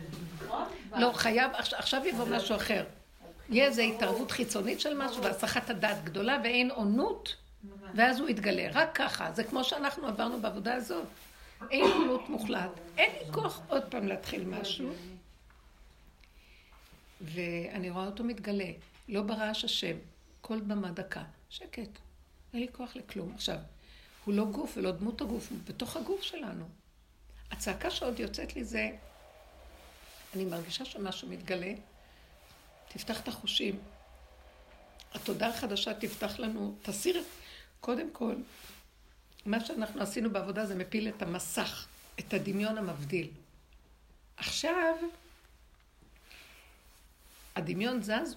לא, 0.96 1.12
חייב, 1.14 1.50
עכשיו 1.54 2.06
יבוא 2.06 2.24
משהו 2.30 2.56
אחר. 2.56 2.84
יהיה 3.52 3.66
איזו 3.66 3.82
התערבות 3.82 4.30
חיצונית 4.30 4.80
של 4.80 4.94
משהו 4.98 5.22
והסחת 5.22 5.70
הדעת 5.70 6.04
גדולה 6.04 6.40
ואין 6.44 6.70
עונות, 6.70 7.36
ואז 7.94 8.20
הוא 8.20 8.28
יתגלה. 8.28 8.68
רק 8.72 8.90
ככה. 8.94 9.32
זה 9.32 9.44
כמו 9.44 9.64
שאנחנו 9.64 10.06
עברנו 10.06 10.40
בעבודה 10.40 10.74
הזאת. 10.74 11.06
אין 11.70 11.84
עונות 11.84 12.28
מוחלט. 12.28 12.70
אין 12.98 13.10
לי 13.12 13.32
כוח 13.32 13.60
עוד 13.68 13.82
פעם 13.90 14.08
להתחיל 14.08 14.44
משהו. 14.44 14.92
ואני 17.20 17.90
רואה 17.90 18.06
אותו 18.06 18.24
מתגלה. 18.24 18.70
לא 19.08 19.22
ברעש 19.22 19.64
השם. 19.64 19.96
כל 20.40 20.60
במה 20.60 20.90
דקה. 20.90 21.22
שקט. 21.50 21.98
אין 22.52 22.60
לי 22.60 22.66
כוח 22.72 22.96
לכלום. 22.96 23.32
עכשיו, 23.34 23.56
הוא 24.24 24.34
לא 24.34 24.44
גוף 24.44 24.76
ולא 24.76 24.90
דמות 24.90 25.20
הגוף, 25.20 25.50
הוא 25.50 25.58
בתוך 25.64 25.96
הגוף 25.96 26.22
שלנו. 26.22 26.64
הצעקה 27.50 27.90
שעוד 27.90 28.20
יוצאת 28.20 28.56
לי 28.56 28.64
זה, 28.64 28.90
אני 30.34 30.44
מרגישה 30.44 30.84
שמשהו 30.84 31.28
מתגלה, 31.28 31.72
תפתח 32.92 33.20
את 33.20 33.28
החושים. 33.28 33.78
התודה 35.14 35.48
החדשה 35.48 35.94
תפתח 35.94 36.38
לנו, 36.38 36.76
תסיר, 36.82 37.24
קודם 37.80 38.10
כל, 38.10 38.34
מה 39.46 39.64
שאנחנו 39.64 40.02
עשינו 40.02 40.30
בעבודה 40.30 40.66
זה 40.66 40.74
מפיל 40.74 41.08
את 41.08 41.22
המסך, 41.22 41.86
את 42.20 42.34
הדמיון 42.34 42.78
המבדיל. 42.78 43.30
עכשיו, 44.36 44.94
הדמיון 47.56 48.02
זז, 48.02 48.36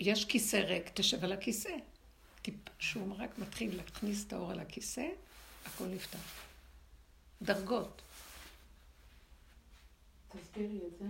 יש 0.00 0.24
כיסא 0.24 0.56
ריק, 0.56 0.90
תשב 0.94 1.24
על 1.24 1.32
הכיסא. 1.32 1.70
כשהוא 2.78 3.14
רק 3.18 3.38
מתחיל 3.38 3.76
להכניס 3.76 4.26
את 4.26 4.32
האור 4.32 4.50
על 4.50 4.60
הכיסא, 4.60 5.08
הכל 5.66 5.84
נפתח. 5.84 6.18
דרגות. 7.42 8.02
תסבירי 10.28 10.78
את 10.86 10.98
זה. 10.98 11.04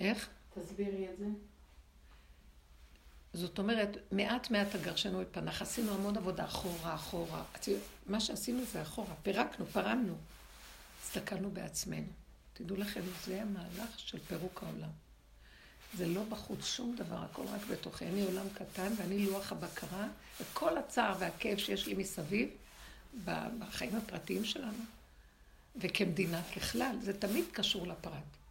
איך? 0.00 0.28
תסבירי 0.54 1.08
את 1.08 1.18
זה. 1.18 1.26
זאת 3.34 3.58
אומרת, 3.58 3.96
מעט 4.10 4.50
מעט 4.50 4.74
הגרשנו 4.74 5.22
את 5.22 5.26
פנח, 5.32 5.62
עשינו 5.62 5.94
המון 5.94 6.16
עבודה 6.16 6.44
אחורה, 6.44 6.94
אחורה. 6.94 7.42
מה 8.06 8.20
שעשינו 8.20 8.62
זה 8.72 8.82
אחורה, 8.82 9.14
פירקנו, 9.22 9.66
פרמנו. 9.66 10.14
הסתכלנו 11.02 11.50
בעצמנו. 11.50 12.12
תדעו 12.52 12.76
לכם, 12.76 13.00
זה 13.26 13.42
המהלך 13.42 13.98
של 13.98 14.18
פירוק 14.18 14.62
העולם. 14.62 14.90
זה 15.96 16.06
לא 16.06 16.22
בחוץ 16.24 16.64
שום 16.64 16.96
דבר, 16.96 17.16
הכל 17.16 17.42
רק 17.46 17.60
בתוכי. 17.70 18.06
אני 18.06 18.22
עולם 18.22 18.46
קטן 18.54 18.92
ואני 18.96 19.26
לוח 19.26 19.52
הבקרה, 19.52 20.08
וכל 20.40 20.78
הצער 20.78 21.16
והכאב 21.18 21.58
שיש 21.58 21.86
לי 21.86 21.94
מסביב, 21.94 22.48
בחיים 23.24 23.96
הפרטיים 23.96 24.44
שלנו, 24.44 24.84
וכמדינה 25.76 26.42
ככלל, 26.56 26.96
זה 27.02 27.18
תמיד 27.18 27.44
קשור 27.52 27.86
לפרט. 27.86 28.41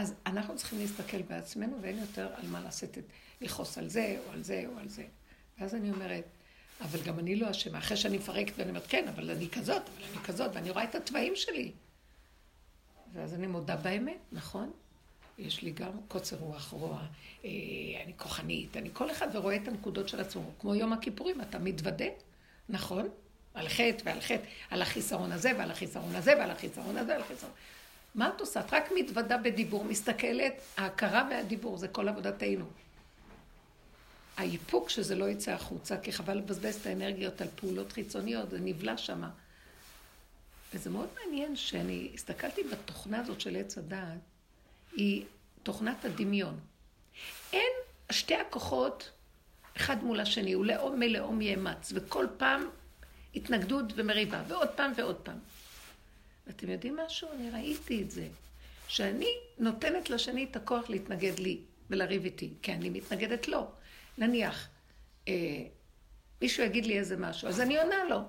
אז 0.00 0.14
אנחנו 0.26 0.56
צריכים 0.56 0.78
להסתכל 0.78 1.22
בעצמנו, 1.22 1.76
ואין 1.80 1.98
יותר 1.98 2.28
על 2.34 2.46
מה 2.46 2.60
לעשות 2.60 2.98
את, 2.98 3.04
לכעוס 3.40 3.78
על 3.78 3.88
זה, 3.88 4.16
או 4.26 4.32
על 4.32 4.42
זה, 4.42 4.64
או 4.72 4.78
על 4.78 4.88
זה. 4.88 5.04
ואז 5.58 5.74
אני 5.74 5.90
אומרת, 5.90 6.24
אבל 6.80 7.02
גם 7.02 7.18
אני 7.18 7.36
לא 7.36 7.50
אשמה. 7.50 7.78
אחרי 7.78 7.96
שאני 7.96 8.18
מפרקת 8.18 8.52
ואני 8.56 8.70
אומרת, 8.70 8.86
כן, 8.88 9.08
אבל 9.08 9.30
אני 9.30 9.48
כזאת, 9.48 9.82
אבל 9.82 10.04
אני 10.04 10.24
כזאת, 10.24 10.50
ואני 10.54 10.70
רואה 10.70 10.84
את 10.84 10.94
התוואים 10.94 11.32
שלי. 11.36 11.72
ואז 13.12 13.34
אני 13.34 13.46
מודה 13.46 13.76
באמת, 13.76 14.18
נכון? 14.32 14.72
יש 15.38 15.62
לי 15.62 15.70
גם 15.70 15.92
קוצר 16.08 16.36
רוח, 16.36 16.70
רוע, 16.70 17.02
אה, 17.44 17.50
אני 18.04 18.12
כוחנית, 18.16 18.76
אני 18.76 18.90
כל 18.92 19.10
אחד 19.10 19.28
ורואה 19.32 19.56
את 19.56 19.68
הנקודות 19.68 20.08
של 20.08 20.20
עצמו. 20.20 20.50
כמו 20.60 20.74
יום 20.74 20.92
הכיפורים, 20.92 21.40
אתה 21.40 21.58
מתוודה, 21.58 22.08
נכון? 22.68 23.08
על 23.54 23.68
חטא 23.68 24.02
ועל 24.04 24.20
חטא, 24.20 24.44
על 24.70 24.82
החיסרון 24.82 25.32
הזה 25.32 25.52
ועל 25.58 25.70
החיסרון 25.70 26.14
הזה 26.14 26.34
ועל 26.38 26.50
החיסרון 26.50 26.96
הזה 26.96 27.12
ועל 27.12 27.20
החיסרון. 27.20 27.52
מה 28.14 28.28
את 28.28 28.40
עושה? 28.40 28.60
את 28.60 28.72
רק 28.72 28.90
מתוודה 28.94 29.36
בדיבור, 29.38 29.84
מסתכלת, 29.84 30.52
ההכרה 30.76 31.28
והדיבור, 31.30 31.78
זה 31.78 31.88
כל 31.88 32.08
עבודתנו. 32.08 32.64
האיפוק 34.36 34.90
שזה 34.90 35.14
לא 35.14 35.28
יצא 35.28 35.52
החוצה, 35.52 35.96
כי 35.98 36.12
חבל 36.12 36.38
לבזבז 36.38 36.74
את 36.74 36.86
האנרגיות 36.86 37.40
על 37.40 37.48
פעולות 37.56 37.92
חיצוניות, 37.92 38.50
זה 38.50 38.58
נבלע 38.60 38.96
שמה. 38.96 39.30
וזה 40.74 40.90
מאוד 40.90 41.08
מעניין 41.14 41.56
שאני 41.56 42.10
הסתכלתי 42.14 42.62
בתוכנה 42.62 43.20
הזאת 43.20 43.40
של 43.40 43.56
עץ 43.56 43.78
הדעת, 43.78 44.18
היא 44.92 45.24
תוכנת 45.62 46.04
הדמיון. 46.04 46.58
אין, 47.52 47.72
שתי 48.10 48.34
הכוחות, 48.34 49.10
אחד 49.76 50.04
מול 50.04 50.20
השני, 50.20 50.52
הוא 50.52 50.64
לאום 50.64 51.00
מלאום 51.00 51.40
יאמץ, 51.40 51.92
וכל 51.94 52.26
פעם 52.36 52.68
התנגדות 53.34 53.84
ומריבה, 53.96 54.42
ועוד 54.48 54.68
פעם 54.68 54.92
ועוד 54.96 55.16
פעם. 55.16 55.38
ואתם 56.46 56.70
יודעים 56.70 56.96
משהו? 56.96 57.28
אני 57.32 57.50
ראיתי 57.50 58.02
את 58.02 58.10
זה. 58.10 58.28
שאני 58.90 59.34
נותנת 59.58 60.10
לשני 60.10 60.44
את 60.50 60.56
הכוח 60.56 60.90
להתנגד 60.90 61.38
לי 61.38 61.60
ולריב 61.90 62.24
איתי, 62.24 62.50
כי 62.62 62.72
אני 62.72 62.90
מתנגדת 62.90 63.48
לו. 63.48 63.66
נניח, 64.18 64.68
אה, 65.28 65.34
מישהו 66.42 66.64
יגיד 66.64 66.86
לי 66.86 66.98
איזה 66.98 67.16
משהו, 67.16 67.48
אז 67.48 67.60
אני 67.60 67.78
עונה 67.78 68.04
לו. 68.04 68.20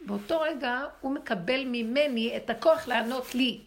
באותו 0.00 0.40
רגע 0.40 0.80
הוא 1.00 1.14
מקבל 1.14 1.64
ממני 1.66 2.36
את 2.36 2.50
הכוח 2.50 2.88
לענות 2.88 3.34
לי. 3.34 3.60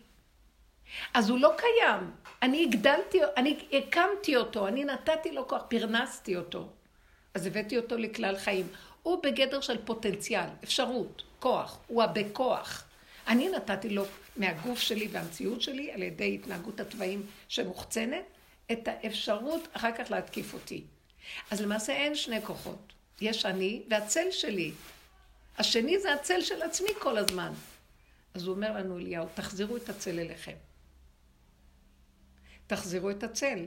אז 1.14 1.30
הוא 1.30 1.40
לא 1.40 1.54
קיים. 1.58 2.12
אני 2.42 2.64
הגדלתי, 2.64 3.20
אני 3.38 3.60
הקמתי 3.72 4.36
אותו, 4.36 4.68
אני 4.68 4.86
נתתי 4.86 5.32
לו 5.32 5.48
כוח, 5.48 5.62
פרנסתי 5.68 6.36
אותו. 6.36 6.70
אז 7.34 7.46
הבאתי 7.46 7.78
אותו 7.78 7.98
לכלל 7.98 8.38
חיים. 8.38 8.68
הוא 9.04 9.24
בגדר 9.24 9.62
של 9.62 9.86
פוטנציאל, 9.86 10.50
אפשרות, 10.64 11.24
כוח, 11.40 11.80
הוא 11.88 12.04
הבכוח. 12.04 12.87
אני 13.28 13.50
נתתי 13.50 13.90
לו 13.90 14.04
מהגוף 14.36 14.80
שלי 14.80 15.08
והמציאות 15.12 15.62
שלי, 15.62 15.92
על 15.92 16.04
ידי 16.04 16.36
התנהגות 16.36 16.80
התוואים 16.80 17.26
שמוחצנת, 17.48 18.24
את 18.72 18.88
האפשרות 18.88 19.68
אחר 19.74 19.92
כך 19.98 20.12
להתקיף 20.12 20.54
אותי. 20.54 20.84
אז 21.52 21.62
למעשה 21.62 21.94
אין 21.94 22.16
שני 22.16 22.42
כוחות. 22.42 22.94
יש 23.22 23.46
אני 23.46 23.84
והצל 23.90 24.32
שלי. 24.32 24.72
השני 25.58 26.00
זה 26.00 26.14
הצל 26.14 26.42
של 26.42 26.62
עצמי 26.62 26.90
כל 27.00 27.18
הזמן. 27.18 27.54
אז 28.34 28.48
הוא 28.48 28.56
אומר 28.56 28.72
לנו, 28.72 28.98
אליהו, 28.98 29.28
תחזירו 29.34 29.78
את 29.78 29.90
הצל 29.90 30.20
אליכם. 30.20 30.56
תחזירו 32.68 33.10
את 33.10 33.24
הצל. 33.24 33.66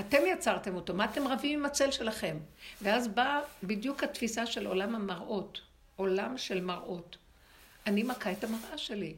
אתם 0.00 0.18
יצרתם 0.26 0.74
אותו, 0.74 0.94
מה 0.94 1.04
אתם 1.04 1.28
רבים 1.28 1.58
עם 1.58 1.66
הצל 1.66 1.90
שלכם? 1.90 2.36
ואז 2.82 3.08
באה 3.08 3.40
בדיוק 3.62 4.04
התפיסה 4.04 4.46
של 4.46 4.66
עולם 4.66 4.94
המראות, 4.94 5.60
עולם 5.96 6.38
של 6.38 6.60
מראות. 6.60 7.16
אני 7.88 8.02
מכה 8.02 8.32
את 8.32 8.44
המראה 8.44 8.78
שלי. 8.78 9.14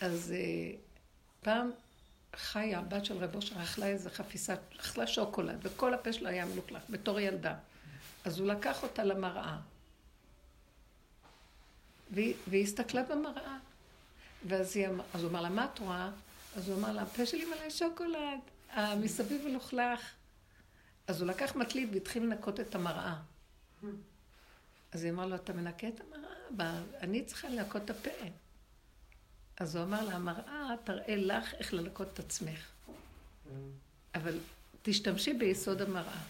אז 0.00 0.34
uh, 0.34 0.76
פעם 1.40 1.70
חיה, 2.36 2.78
הבת 2.78 3.04
של 3.04 3.16
רב 3.24 3.34
אושר, 3.34 3.62
אכלה 3.62 3.86
איזה 3.86 4.10
חפיסה, 4.10 4.54
אכלה 4.80 5.06
שוקולד, 5.06 5.58
וכל 5.62 5.94
הפה 5.94 6.12
שלה 6.12 6.28
היה 6.28 6.46
מלוכלך, 6.46 6.82
בתור 6.90 7.20
ילדה. 7.20 7.54
אז 8.24 8.38
הוא 8.38 8.48
לקח 8.48 8.82
אותה 8.82 9.04
למראה, 9.04 9.58
והיא, 12.10 12.34
הסתכלה 12.62 13.02
במראה. 13.02 13.56
ואז 14.48 14.76
היא, 14.76 14.88
אמר, 14.88 15.04
אז 15.14 15.22
הוא 15.22 15.30
אמר 15.30 15.40
לה, 15.40 15.48
מה 15.48 15.64
את 15.64 15.78
רואה? 15.78 16.10
אז 16.56 16.68
הוא 16.68 16.78
אמר 16.78 16.92
לה, 16.92 17.02
הפה 17.02 17.26
שלי 17.26 17.44
מלא 17.44 17.70
שוקולד. 17.70 18.40
מסביב 19.00 19.48
מלוכלך. 19.48 20.00
אז 21.06 21.20
הוא 21.20 21.28
לקח 21.28 21.56
מטליד 21.56 21.88
והתחיל 21.92 22.22
לנקות 22.22 22.60
את 22.60 22.74
המראה. 22.74 23.16
אז 24.96 25.04
היא 25.04 25.12
אמרה 25.12 25.26
לו, 25.26 25.34
אתה 25.34 25.52
מנקה 25.52 25.88
את 25.88 26.00
המראה? 26.00 26.80
אני 27.00 27.24
צריכה 27.24 27.48
לנקות 27.48 27.82
את 27.84 27.90
הפה. 27.90 28.10
אז 29.60 29.76
הוא 29.76 29.84
אמר 29.84 30.04
לה, 30.04 30.14
המראה 30.14 30.74
תראה 30.84 31.16
לך 31.16 31.54
איך 31.54 31.74
לנקות 31.74 32.08
את 32.12 32.18
עצמך. 32.18 32.70
אבל 34.14 34.38
תשתמשי 34.82 35.32
ביסוד 35.32 35.82
המראה. 35.82 36.20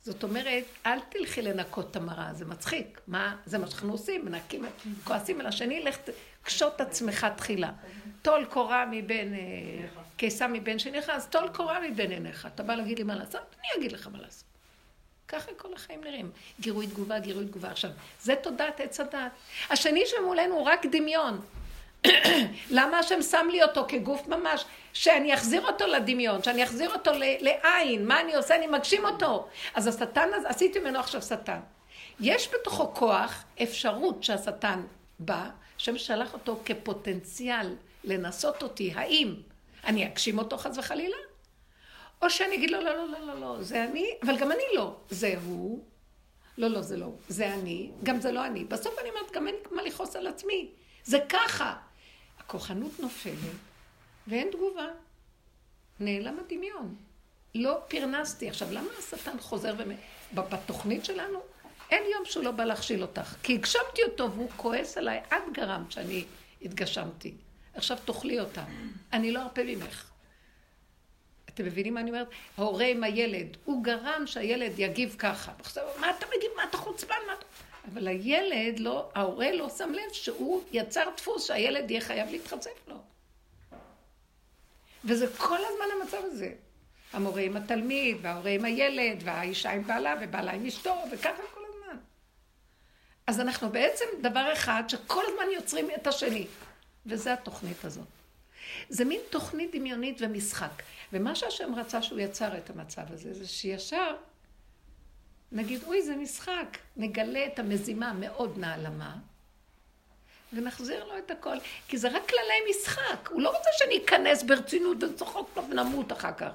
זאת 0.00 0.22
אומרת, 0.22 0.64
אל 0.86 1.00
תלכי 1.00 1.42
לנקות 1.42 1.90
את 1.90 1.96
המראה, 1.96 2.34
זה 2.34 2.44
מצחיק. 2.44 3.00
מה, 3.06 3.36
זה 3.46 3.58
מה 3.58 3.66
שאנחנו 3.66 3.92
עושים, 3.92 4.24
מנקים, 4.24 4.64
כועסים 5.04 5.40
על 5.40 5.46
השני, 5.46 5.82
לך 5.82 5.96
קשוט 6.42 6.80
עצמך 6.80 7.26
תחילה. 7.36 7.72
טול 8.22 8.44
קורה 8.44 8.86
מבין, 8.90 9.34
אה, 9.34 9.38
קיסה 10.16 10.48
מבין 10.48 10.78
שניך, 10.78 11.10
אז 11.10 11.28
טול 11.28 11.48
קורה 11.54 11.90
מבין 11.90 12.10
עיניך. 12.10 12.46
אתה 12.46 12.62
בא 12.62 12.74
להגיד 12.74 12.98
לי 12.98 13.04
מה 13.04 13.14
לעשות? 13.14 13.56
אני 13.58 13.68
אגיד 13.78 13.92
לך 13.92 14.06
מה 14.06 14.18
לעשות. 14.20 14.51
ככה 15.32 15.50
כל 15.56 15.68
החיים 15.74 16.04
נראים. 16.04 16.30
גירוי 16.60 16.86
תגובה, 16.86 17.18
גירוי 17.18 17.44
תגובה. 17.44 17.70
עכשיו, 17.70 17.90
זה 18.20 18.34
תודעת 18.42 18.80
עץ 18.80 19.00
הדת. 19.00 19.30
השני 19.70 20.02
שמולנו 20.06 20.54
הוא 20.54 20.62
רק 20.62 20.86
דמיון. 20.86 21.40
למה 22.70 22.98
השם 22.98 23.22
שם 23.22 23.46
לי 23.50 23.62
אותו 23.62 23.84
כגוף 23.88 24.26
ממש? 24.26 24.64
שאני 24.92 25.34
אחזיר 25.34 25.66
אותו 25.66 25.86
לדמיון, 25.86 26.42
שאני 26.42 26.64
אחזיר 26.64 26.92
אותו 26.92 27.10
לעין. 27.40 28.06
מה 28.06 28.20
אני 28.20 28.34
עושה? 28.34 28.56
אני 28.56 28.66
מגשים 28.66 29.04
אותו. 29.04 29.48
אז 29.74 29.86
השטן, 29.86 30.28
עשיתי 30.46 30.78
ממנו 30.78 30.98
עכשיו 30.98 31.22
שטן. 31.22 31.60
יש 32.20 32.48
בתוכו 32.54 32.94
כוח, 32.94 33.44
אפשרות 33.62 34.24
שהשטן 34.24 34.82
בא, 35.18 35.50
השם 35.76 35.98
שלח 35.98 36.34
אותו 36.34 36.60
כפוטנציאל 36.64 37.74
לנסות 38.04 38.62
אותי. 38.62 38.92
האם 38.94 39.34
אני 39.84 40.06
אגשים 40.06 40.38
אותו 40.38 40.58
חס 40.58 40.78
וחלילה? 40.78 41.16
או 42.22 42.30
שאני 42.30 42.54
אגיד 42.54 42.70
לו, 42.70 42.80
לא, 42.80 42.94
לא, 42.94 43.08
לא, 43.08 43.26
לא, 43.26 43.40
לא, 43.40 43.62
זה 43.62 43.84
אני, 43.84 44.06
אבל 44.22 44.38
גם 44.38 44.52
אני 44.52 44.62
לא. 44.74 44.96
זה 45.10 45.34
הוא. 45.44 45.84
לא, 46.58 46.68
לא, 46.68 46.82
זה 46.82 46.96
לא. 46.96 47.12
זה 47.28 47.54
אני, 47.54 47.90
גם 48.02 48.20
זה 48.20 48.32
לא 48.32 48.46
אני. 48.46 48.64
בסוף 48.64 48.98
אני 48.98 49.08
אומרת, 49.10 49.32
גם 49.32 49.46
אין 49.46 49.54
מה 49.70 49.82
לכעוס 49.82 50.16
על 50.16 50.26
עצמי. 50.26 50.70
זה 51.04 51.18
ככה. 51.28 51.76
הכוחנות 52.38 53.00
נופלת, 53.00 53.34
ואין 54.26 54.50
תגובה. 54.50 54.86
נעלם 56.00 56.38
הדמיון. 56.38 56.94
לא 57.54 57.78
פרנסתי. 57.88 58.48
עכשיו, 58.48 58.68
למה 58.72 58.88
השטן 58.98 59.38
חוזר 59.40 59.74
ו... 59.78 59.82
בתוכנית 60.34 61.04
שלנו, 61.04 61.38
אין 61.90 62.02
יום 62.12 62.24
שהוא 62.24 62.44
לא 62.44 62.50
בא 62.50 62.64
להכשיל 62.64 63.02
אותך. 63.02 63.34
כי 63.42 63.54
הגשמתי 63.54 64.02
אותו 64.02 64.32
והוא 64.32 64.50
כועס 64.56 64.98
עליי, 64.98 65.20
את 65.28 65.52
גרמת 65.52 65.92
שאני 65.92 66.24
התגשמתי. 66.62 67.34
עכשיו 67.74 67.98
תאכלי 68.04 68.40
אותה. 68.40 68.64
אני 69.12 69.32
לא 69.32 69.42
ארפה 69.42 69.62
ממך. 69.64 70.11
אתם 71.54 71.64
מבינים 71.64 71.94
מה 71.94 72.00
אני 72.00 72.10
אומרת? 72.10 72.28
ההורה 72.58 72.86
עם 72.86 73.04
הילד, 73.04 73.56
הוא 73.64 73.84
גרם 73.84 74.22
שהילד 74.26 74.72
יגיב 74.78 75.16
ככה. 75.18 75.52
עכשיו, 75.60 75.84
מה 76.00 76.10
אתה 76.10 76.26
מגיב? 76.26 76.50
מה 76.56 76.64
אתה 76.64 76.76
חוצפן? 76.76 77.14
מה 77.26 77.32
אתה... 77.32 77.46
אבל 77.92 78.08
הילד 78.08 78.78
לא, 78.78 79.10
ההורה 79.14 79.52
לא 79.52 79.68
שם 79.68 79.92
לב 79.92 80.12
שהוא 80.12 80.62
יצר 80.72 81.08
דפוס 81.16 81.46
שהילד 81.46 81.90
יהיה 81.90 82.00
חייב 82.00 82.30
להתחצף 82.30 82.88
לו. 82.88 82.96
וזה 85.04 85.26
כל 85.36 85.58
הזמן 85.58 85.84
המצב 86.00 86.18
הזה. 86.24 86.52
המורה 87.12 87.40
עם 87.42 87.56
התלמיד, 87.56 88.16
וההורה 88.22 88.50
עם 88.50 88.64
הילד, 88.64 89.22
והאישה 89.24 89.70
עם 89.70 89.86
בעלה, 89.86 90.14
ובעלה 90.20 90.52
עם 90.52 90.66
אשתו, 90.66 90.96
וככה 91.12 91.42
כל 91.54 91.60
הזמן. 91.68 91.96
אז 93.26 93.40
אנחנו 93.40 93.68
בעצם 93.68 94.04
דבר 94.22 94.52
אחד 94.52 94.82
שכל 94.88 95.22
הזמן 95.28 95.44
יוצרים 95.54 95.88
את 95.96 96.06
השני. 96.06 96.46
וזה 97.06 97.32
התוכנית 97.32 97.84
הזאת. 97.84 98.21
זה 98.88 99.04
מין 99.04 99.20
תוכנית 99.30 99.74
דמיונית 99.74 100.18
ומשחק. 100.20 100.82
ומה 101.12 101.34
שהשם 101.34 101.74
רצה 101.74 102.02
שהוא 102.02 102.20
יצר 102.20 102.58
את 102.58 102.70
המצב 102.70 103.02
הזה, 103.12 103.34
זה 103.34 103.48
שישר 103.48 104.16
נגיד, 105.52 105.82
אוי, 105.84 106.02
זה 106.02 106.16
משחק. 106.16 106.78
נגלה 106.96 107.46
את 107.46 107.58
המזימה 107.58 108.10
המאוד 108.10 108.58
נעלמה, 108.58 109.16
ונחזיר 110.52 111.04
לו 111.04 111.18
את 111.18 111.30
הכל. 111.30 111.56
כי 111.88 111.98
זה 111.98 112.08
רק 112.08 112.28
כללי 112.28 112.70
משחק. 112.70 113.28
הוא 113.30 113.42
לא 113.42 113.56
רוצה 113.56 113.70
שאני 113.78 114.04
אכנס 114.04 114.42
ברצינות 114.42 115.02
ונצחוק 115.02 115.50
לו 115.56 115.68
ונמות 115.68 116.12
אחר 116.12 116.32
כך. 116.32 116.50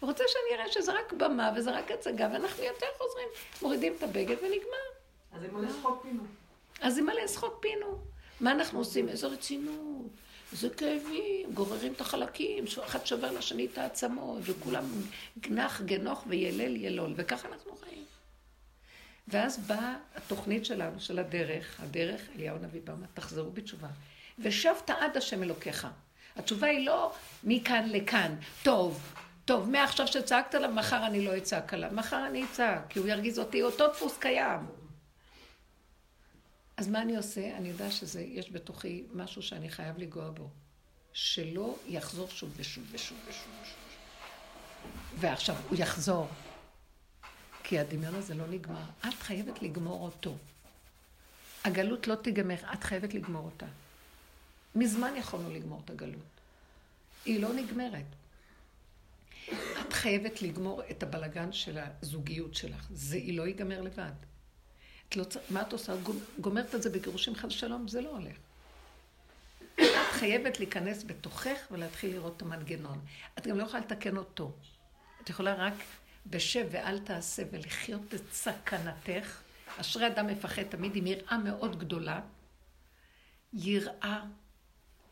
הוא 0.00 0.08
רוצה 0.08 0.24
שאני 0.28 0.60
אראה 0.60 0.72
שזה 0.72 0.92
רק 0.92 1.12
במה 1.12 1.52
וזה 1.56 1.70
רק 1.70 1.90
הצגה, 1.90 2.28
ואנחנו 2.32 2.64
יותר 2.64 2.86
חוזרים, 2.98 3.28
מורידים 3.62 3.92
את 3.98 4.02
הבגד 4.02 4.36
ונגמר. 4.42 4.88
אז 5.32 5.40
זה 5.42 5.52
מלא 5.52 5.72
שחוק 5.72 6.02
פינו. 6.02 6.22
אז 6.80 6.94
זה 6.94 7.02
מלא 7.02 7.26
שחוק 7.26 7.58
פינו. 7.60 7.98
מה 8.40 8.52
אנחנו 8.52 8.78
עושים? 8.78 9.08
איזו 9.08 9.30
רצינות. 9.30 10.06
איזה 10.54 10.70
כאבים, 10.70 11.52
גוררים 11.54 11.92
את 11.92 12.00
החלקים, 12.00 12.64
אחד 12.86 13.06
שובר 13.06 13.30
לשני 13.32 13.66
את 13.72 13.78
העצמות, 13.78 14.38
וכולם 14.42 14.84
גנח, 15.38 15.80
גנוך 15.80 16.24
וילל 16.26 16.76
ילול, 16.76 17.12
וככה 17.16 17.48
אנחנו 17.48 17.76
חיים. 17.76 18.04
ואז 19.28 19.58
באה 19.58 19.96
התוכנית 20.14 20.64
שלנו, 20.64 21.00
של 21.00 21.18
הדרך, 21.18 21.80
הדרך, 21.80 22.20
אליהו 22.36 22.56
הנביא 22.56 22.80
בא, 22.84 22.94
תחזרו 23.14 23.50
בתשובה. 23.50 23.88
ושבת 24.38 24.90
עד 24.90 25.16
השם 25.16 25.42
אלוקיך. 25.42 25.86
התשובה 26.36 26.66
היא 26.66 26.86
לא 26.86 27.12
מכאן 27.44 27.88
לכאן, 27.88 28.34
טוב, 28.62 29.14
טוב, 29.44 29.70
מעכשיו 29.70 30.06
שצעקת 30.06 30.54
עליו, 30.54 30.70
מחר 30.70 31.06
אני 31.06 31.24
לא 31.24 31.36
אצעק 31.36 31.74
עליו. 31.74 31.90
מחר 31.92 32.26
אני 32.26 32.44
אצעק, 32.44 32.80
כי 32.88 32.98
הוא 32.98 33.08
ירגיז 33.08 33.38
אותי, 33.38 33.62
אותו 33.62 33.88
דפוס 33.88 34.18
קיים. 34.18 34.83
אז 36.76 36.88
מה 36.88 37.02
אני 37.02 37.16
עושה? 37.16 37.56
אני 37.56 37.68
יודע 37.68 37.90
שיש 37.90 38.52
בתוכי 38.52 39.04
משהו 39.12 39.42
שאני 39.42 39.68
חייב 39.68 39.98
לגוע 39.98 40.30
בו. 40.30 40.48
שלא 41.12 41.76
יחזור 41.86 42.28
שוב 42.28 42.52
ושוב 42.56 42.84
ושוב 42.90 43.18
ושוב 43.28 43.48
ושוב. 43.62 43.78
ועכשיו, 45.20 45.56
הוא 45.68 45.78
יחזור. 45.78 46.28
כי 47.62 47.78
הדמיון 47.78 48.14
הזה 48.14 48.34
לא 48.34 48.46
נגמר. 48.46 48.84
את 49.08 49.14
חייבת 49.14 49.62
לגמור 49.62 50.04
אותו. 50.04 50.36
הגלות 51.64 52.06
לא 52.06 52.14
תיגמר, 52.14 52.72
את 52.72 52.84
חייבת 52.84 53.14
לגמור 53.14 53.44
אותה. 53.44 53.66
מזמן 54.74 55.16
יכולנו 55.16 55.50
לגמור 55.50 55.80
את 55.84 55.90
הגלות. 55.90 56.40
היא 57.24 57.42
לא 57.42 57.54
נגמרת. 57.54 58.04
את 59.80 59.92
חייבת 59.92 60.42
לגמור 60.42 60.82
את 60.90 61.02
הבלגן 61.02 61.52
של 61.52 61.78
הזוגיות 61.78 62.54
שלך. 62.54 62.86
זה, 62.90 63.16
היא 63.16 63.38
לא 63.38 63.46
ייגמר 63.46 63.80
לבד. 63.80 64.12
את 65.22 65.36
לא, 65.36 65.42
מה 65.50 65.62
את 65.62 65.72
עושה? 65.72 65.92
גומרת 66.40 66.74
את 66.74 66.82
זה 66.82 66.90
בגירושים 66.90 67.34
חד 67.34 67.50
שלום? 67.50 67.88
זה 67.88 68.00
לא 68.00 68.10
הולך. 68.10 68.36
את 69.74 70.10
חייבת 70.10 70.58
להיכנס 70.58 71.04
בתוכך 71.04 71.58
ולהתחיל 71.70 72.12
לראות 72.12 72.36
את 72.36 72.42
המנגנון. 72.42 73.00
את 73.38 73.46
גם 73.46 73.58
לא 73.58 73.62
יכולה 73.62 73.82
לתקן 73.82 74.16
אותו. 74.16 74.52
את 75.22 75.30
יכולה 75.30 75.54
רק 75.54 75.74
בשב 76.26 76.66
ואל 76.70 76.98
תעשה 76.98 77.42
ולחיות 77.50 78.14
את 78.14 78.32
סכנתך. 78.32 79.40
אשרי 79.76 80.06
אדם 80.06 80.26
מפחד 80.26 80.62
תמיד 80.62 80.96
עם 80.96 81.06
יראה 81.06 81.38
מאוד 81.38 81.78
גדולה. 81.78 82.20
יראה, 83.52 84.22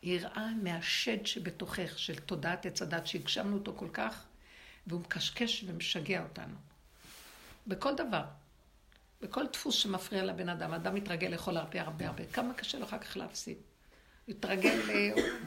יראה 0.03 0.49
מהשד 0.63 1.25
שבתוכך, 1.25 1.99
של 1.99 2.15
תודעת 2.15 2.65
עץ 2.65 2.81
הדת, 2.81 3.07
שהגשמנו 3.07 3.57
אותו 3.57 3.73
כל 3.75 3.89
כך, 3.93 4.23
והוא 4.87 5.01
מקשקש 5.01 5.63
ומשגע 5.67 6.23
אותנו. 6.23 6.55
בכל 7.67 7.95
דבר. 7.95 8.23
בכל 9.23 9.47
דפוס 9.47 9.75
שמפריע 9.75 10.23
לבן 10.23 10.49
אדם. 10.49 10.73
אדם 10.73 10.95
מתרגל 10.95 11.27
לאכול 11.27 11.57
הרבה 11.57 11.81
הרבה 11.81 12.07
הרבה. 12.07 12.23
כמה 12.25 12.53
קשה 12.53 12.79
לו 12.79 12.85
אחר 12.85 12.97
כך 12.97 13.17
להפסיד. 13.17 13.57
מתרגל, 14.27 14.79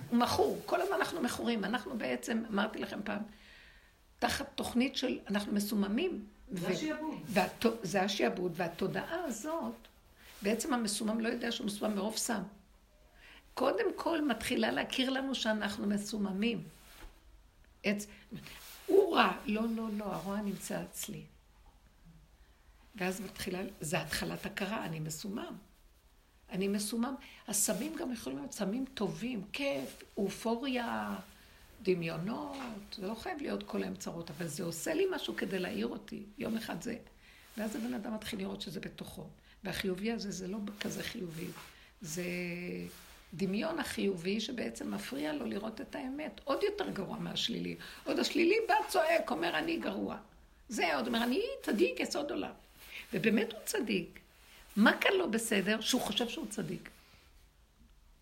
הוא 0.09 0.19
מכור. 0.19 0.61
כל 0.67 0.81
הזמן 0.81 0.97
אנחנו 0.97 1.21
מכורים. 1.21 1.65
אנחנו 1.65 1.99
בעצם, 1.99 2.43
אמרתי 2.51 2.79
לכם 2.79 3.01
פעם, 3.05 3.23
תחת 4.19 4.47
תוכנית 4.55 4.97
של, 4.97 5.19
אנחנו 5.31 5.53
מסוממים. 5.53 6.27
זה 6.51 6.69
השיעבוד. 6.69 7.15
זה 7.83 8.03
השיעבוד, 8.03 8.53
והתודעה 8.57 9.25
הזאת, 9.25 9.75
בעצם 10.43 10.75
המסומם 10.75 11.21
לא 11.21 11.29
יודע 11.29 11.53
שהוא 11.53 11.67
מסומם 11.67 11.95
מרוב 11.95 12.17
סם. 12.17 12.43
קודם 13.55 13.87
כל 13.97 14.25
מתחילה 14.25 14.71
להכיר 14.71 15.11
לנו 15.11 15.35
שאנחנו 15.35 15.87
מסוממים. 15.87 16.63
עץ, 17.85 18.07
הוא 18.87 19.17
רע, 19.17 19.33
לא, 19.47 19.63
לא, 19.77 19.89
לא, 19.97 20.05
הרוע 20.05 20.41
נמצא 20.41 20.83
אצלי. 20.83 21.23
ואז 22.97 23.21
מתחילה, 23.21 23.61
זה 23.81 24.01
התחלת 24.01 24.47
הכרה, 24.47 24.85
אני 24.85 25.01
מסומם. 25.01 25.57
אני 26.51 26.69
מסומם. 26.69 27.15
הסמים 27.49 27.97
גם 27.97 28.13
יכולים 28.13 28.39
להיות 28.39 28.53
סמים 28.53 28.85
טובים, 28.95 29.43
כיף, 29.53 30.03
אופוריה, 30.17 31.17
דמיונות, 31.83 32.57
זה 32.97 33.07
לא 33.07 33.15
חייב 33.15 33.41
להיות 33.41 33.63
כל 33.63 33.83
היום 33.83 33.95
צרות, 33.95 34.31
אבל 34.31 34.47
זה 34.47 34.65
עושה 34.65 34.95
לי 34.95 35.05
משהו 35.15 35.37
כדי 35.37 35.59
להעיר 35.59 35.87
אותי. 35.87 36.23
יום 36.39 36.57
אחד 36.57 36.83
זה... 36.83 36.97
ואז 37.57 37.77
הבן 37.77 37.95
אדם 37.95 38.15
מתחיל 38.15 38.39
לראות 38.39 38.61
שזה 38.61 38.81
בתוכו. 38.81 39.27
והחיובי 39.65 40.13
הזה 40.13 40.31
זה 40.31 40.49
לא 40.49 40.59
כזה 40.81 41.03
חיובי. 41.03 41.47
זה 42.01 42.25
דמיון 43.35 43.79
החיובי 43.79 44.41
שבעצם 44.41 44.95
מפריע 44.95 45.33
לו 45.33 45.47
לראות 45.47 45.81
את 45.81 45.95
האמת. 45.95 46.41
עוד 46.45 46.63
יותר 46.63 46.91
גרוע 46.91 47.19
מהשלילי. 47.19 47.77
עוד 48.05 48.19
השלילי 48.19 48.57
בא 48.69 48.75
צועק, 48.89 49.31
אומר 49.31 49.59
אני 49.59 49.77
גרוע. 49.77 50.17
זה 50.69 50.97
עוד 50.97 51.07
אומר, 51.07 51.23
אני 51.23 51.43
צדיק 51.63 52.01
יסוד 52.01 52.31
עולם. 52.31 52.53
ובאמת 53.13 53.53
הוא 53.53 53.61
צדיק. 53.65 54.19
מה 54.77 54.93
כאן 55.01 55.11
לא 55.19 55.27
בסדר? 55.27 55.81
שהוא 55.81 56.01
חושב 56.01 56.29
שהוא 56.29 56.47
צדיק. 56.47 56.91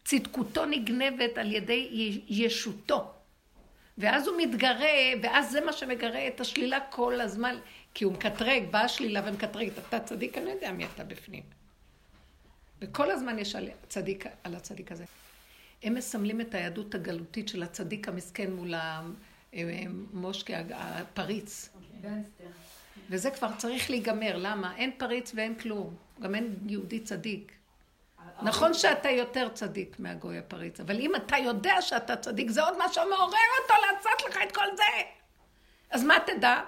צדקותו 0.05 0.67
נגנבת 0.67 1.39
על 1.39 1.53
ידי 1.53 1.89
ישותו. 2.29 3.13
ואז 3.99 4.27
הוא 4.27 4.37
מתגרה, 4.39 4.93
ואז 5.23 5.51
זה 5.51 5.61
מה 5.61 5.73
שמגרה 5.73 6.29
את 6.29 6.41
השלילה 6.41 6.79
כל 6.91 7.21
הזמן, 7.21 7.57
כי 7.95 8.05
הוא 8.05 8.13
מקטרג, 8.13 8.63
באה 8.71 8.89
שלילה 8.89 9.23
ומקטרג, 9.25 9.71
אתה 9.89 10.01
צדיק, 10.01 10.39
אני 10.39 10.47
לא 10.47 10.51
יודע 10.51 10.73
מי 10.73 10.85
אתה 10.95 11.05
בפנים. 11.05 11.43
וכל 12.81 13.11
הזמן 13.11 13.39
יש 13.39 13.57
על, 13.57 13.69
צדיק, 13.89 14.27
על 14.45 14.55
הצדיק 14.55 14.93
הזה. 14.93 15.05
הם 15.83 15.95
מסמלים 15.95 16.41
את 16.41 16.55
היהדות 16.55 16.95
הגלותית 16.95 17.49
של 17.49 17.63
הצדיק 17.63 18.09
המסכן 18.09 18.53
מול 18.53 18.75
המושקה 19.53 20.63
הפריץ. 20.71 21.69
וזה 23.11 23.31
כבר 23.31 23.49
צריך 23.59 23.91
להיגמר, 23.91 24.37
למה? 24.37 24.77
אין 24.77 24.91
פריץ 24.99 25.33
ואין 25.35 25.55
כלום, 25.55 25.95
גם 26.21 26.35
אין 26.35 26.55
יהודי 26.67 27.01
צדיק. 27.01 27.53
נכון 28.43 28.75
שאתה 28.75 29.11
יותר 29.11 29.49
צדיק 29.49 29.97
מהגוי 29.99 30.39
הפריץ, 30.39 30.81
אבל 30.81 31.01
אם 31.01 31.17
אתה 31.17 31.37
יודע 31.37 31.83
שאתה 31.83 32.17
צדיק, 32.17 32.51
זה 32.51 32.63
עוד 32.63 32.75
משהו 32.79 33.03
מעורר 33.09 33.39
אותו 33.63 33.75
לעשות 33.87 34.31
לך 34.31 34.39
את 34.43 34.53
כל 34.53 34.77
זה. 34.77 35.03
אז 35.91 36.05
מה 36.05 36.17
תדע? 36.27 36.61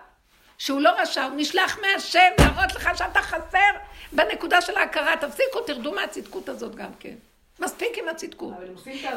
שהוא 0.59 0.81
לא 0.81 0.91
רשע, 0.91 1.25
הוא 1.25 1.35
נשלח 1.37 1.79
מהשם 1.79 2.31
להראות 2.39 2.75
לך 2.75 2.91
שאתה 2.99 3.23
חסר 3.23 3.71
בנקודה 4.13 4.61
של 4.61 4.77
ההכרה. 4.77 5.17
תפסיקו, 5.17 5.61
תרדו 5.61 5.93
מהצדקות 5.93 6.49
הזאת 6.49 6.75
גם 6.75 6.91
כן. 7.01 7.15
מספיק 7.61 7.99
עם 7.99 8.09
הצדקות. 8.09 8.55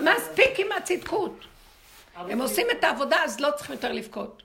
מספיק 0.03 0.59
עם 0.59 0.71
הצדקות. 0.77 1.45
הם 2.15 2.41
עושים 2.41 2.67
את 2.71 2.83
העבודה, 2.83 3.23
אז 3.23 3.39
לא 3.39 3.49
צריכים 3.55 3.75
יותר 3.75 3.91
לבכות. 3.91 4.43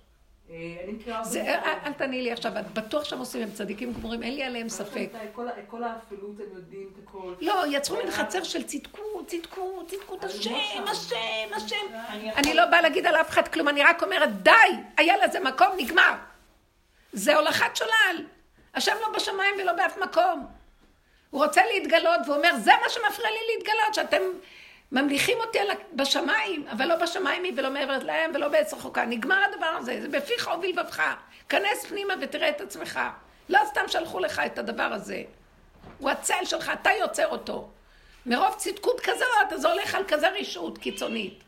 אה, 0.50 1.86
אל 1.86 1.92
תעני 1.92 2.22
לי 2.22 2.32
עכשיו, 2.32 2.58
את 2.58 2.74
בטוח 2.74 3.04
שהם 3.04 3.18
עושים, 3.18 3.42
הם 3.42 3.50
צדיקים 3.50 3.92
גמורים, 3.92 4.22
אין 4.22 4.34
לי 4.34 4.44
עליהם 4.44 4.68
ספק. 4.68 5.08
כל 5.66 5.84
האפלות 5.84 6.40
הם 6.40 6.56
יודעים 6.56 6.90
את 6.92 7.08
הכל. 7.08 7.34
לא, 7.40 7.64
יצרו 7.70 7.96
מן 8.04 8.10
חצר 8.10 8.42
של 8.42 8.62
צדקות, 8.62 9.26
צדקות, 9.26 9.88
צדקות, 9.88 10.24
השם, 10.24 10.54
השם, 10.90 11.54
השם. 11.56 11.86
אני 12.36 12.54
לא 12.54 12.66
באה 12.66 12.80
להגיד 12.80 13.06
על 13.06 13.16
אף 13.16 13.30
אחד 13.30 13.48
כלום, 13.48 13.68
אני 13.68 13.82
רק 13.82 14.02
אומרת, 14.02 14.42
די, 14.42 14.50
היה 14.96 15.26
לזה 15.26 15.40
מקום, 15.40 15.68
נגמר. 15.76 16.12
זה 17.12 17.36
הולכת 17.36 17.76
שולל. 17.76 18.24
השם 18.74 18.96
לא 19.00 19.08
בשמיים 19.16 19.54
ולא 19.58 19.72
באף 19.72 19.98
מקום. 19.98 20.46
הוא 21.30 21.44
רוצה 21.44 21.62
להתגלות, 21.74 22.20
והוא 22.24 22.36
אומר, 22.36 22.50
זה 22.58 22.72
מה 22.82 22.88
שמפריע 22.88 23.30
לי 23.30 23.54
להתגלות, 23.56 23.94
שאתם 23.94 24.22
ממליכים 24.94 25.38
אותי 25.40 25.58
בשמיים, 25.92 26.66
אבל 26.68 26.86
לא 26.86 26.96
בשמיים 26.96 27.44
היא 27.44 27.52
ולא 27.56 27.70
מעבר 27.70 27.98
להם 27.98 28.30
ולא 28.34 28.48
בעץ 28.48 28.74
רחוקה. 28.74 29.04
נגמר 29.04 29.38
הדבר 29.52 29.66
הזה, 29.66 29.98
זה 30.02 30.08
בפיך 30.08 30.50
ובלבבך. 30.58 31.02
כנס 31.48 31.86
פנימה 31.88 32.14
ותראה 32.20 32.48
את 32.48 32.60
עצמך. 32.60 33.00
לא 33.48 33.58
סתם 33.66 33.80
שלחו 33.88 34.18
לך 34.18 34.42
את 34.46 34.58
הדבר 34.58 34.82
הזה. 34.82 35.22
הוא 35.98 36.10
הצל 36.10 36.44
שלך, 36.44 36.70
אתה 36.80 36.90
יוצר 37.00 37.26
אותו. 37.28 37.70
מרוב 38.26 38.54
צדקות 38.58 39.00
כזאת, 39.00 39.52
אז 39.52 39.60
זה 39.60 39.68
הולך 39.68 39.94
על 39.94 40.02
כזה 40.08 40.28
רשעות 40.28 40.78
קיצונית. 40.78 41.44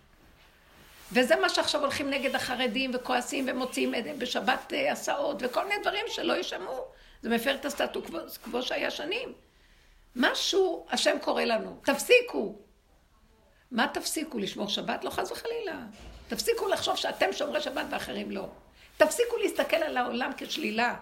וזה 1.13 1.37
מה 1.37 1.49
שעכשיו 1.49 1.81
הולכים 1.81 2.11
נגד 2.11 2.35
החרדים 2.35 2.91
וכועסים 2.95 3.45
ומוציאים 3.49 3.95
בשבת 4.19 4.73
אה, 4.73 4.93
הסעות 4.93 5.37
וכל 5.41 5.65
מיני 5.65 5.81
דברים 5.83 6.05
שלא 6.09 6.33
יישמעו. 6.33 6.85
זה 7.23 7.29
מפר 7.29 7.55
את 7.55 7.65
הסטטו 7.65 8.03
קוו 8.45 8.63
שהיה 8.63 8.91
שנים. 8.91 9.33
משהו 10.17 10.87
השם 10.91 11.17
קורא 11.21 11.43
לנו, 11.43 11.77
תפסיקו. 11.85 12.66
מה 13.71 13.89
תפסיקו? 13.95 14.39
לשמור 14.39 14.69
שבת? 14.69 15.05
לא 15.05 15.11
חס 15.11 15.33
וחלילה. 15.33 15.79
תפסיקו 16.29 16.69
לחשוב 16.69 16.97
שאתם 16.97 17.33
שומרי 17.33 17.61
שבת 17.61 17.87
ואחרים 17.91 18.31
לא. 18.31 18.49
תפסיקו 18.97 19.37
להסתכל 19.37 19.77
על 19.77 19.97
העולם 19.97 20.31
כשלילה. 20.37 20.97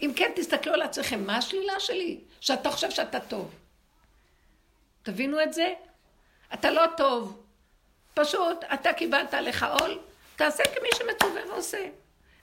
אם 0.00 0.12
כן, 0.16 0.30
תסתכלו 0.36 0.74
על 0.74 0.82
עצמכם. 0.82 1.26
מה 1.26 1.36
השלילה 1.36 1.80
שלי? 1.80 2.20
שאתה 2.40 2.70
חושב 2.70 2.90
שאתה 2.90 3.20
טוב. 3.20 3.54
תבינו 5.02 5.42
את 5.42 5.52
זה? 5.52 5.72
אתה 6.54 6.70
לא 6.70 6.82
טוב. 6.96 7.42
פשוט, 8.14 8.64
אתה 8.74 8.92
קיבלת 8.92 9.34
עליך 9.34 9.66
עול, 9.80 9.98
תעשה 10.36 10.62
כמי 10.74 10.88
שמצווה 10.98 11.46
ועושה. 11.48 11.88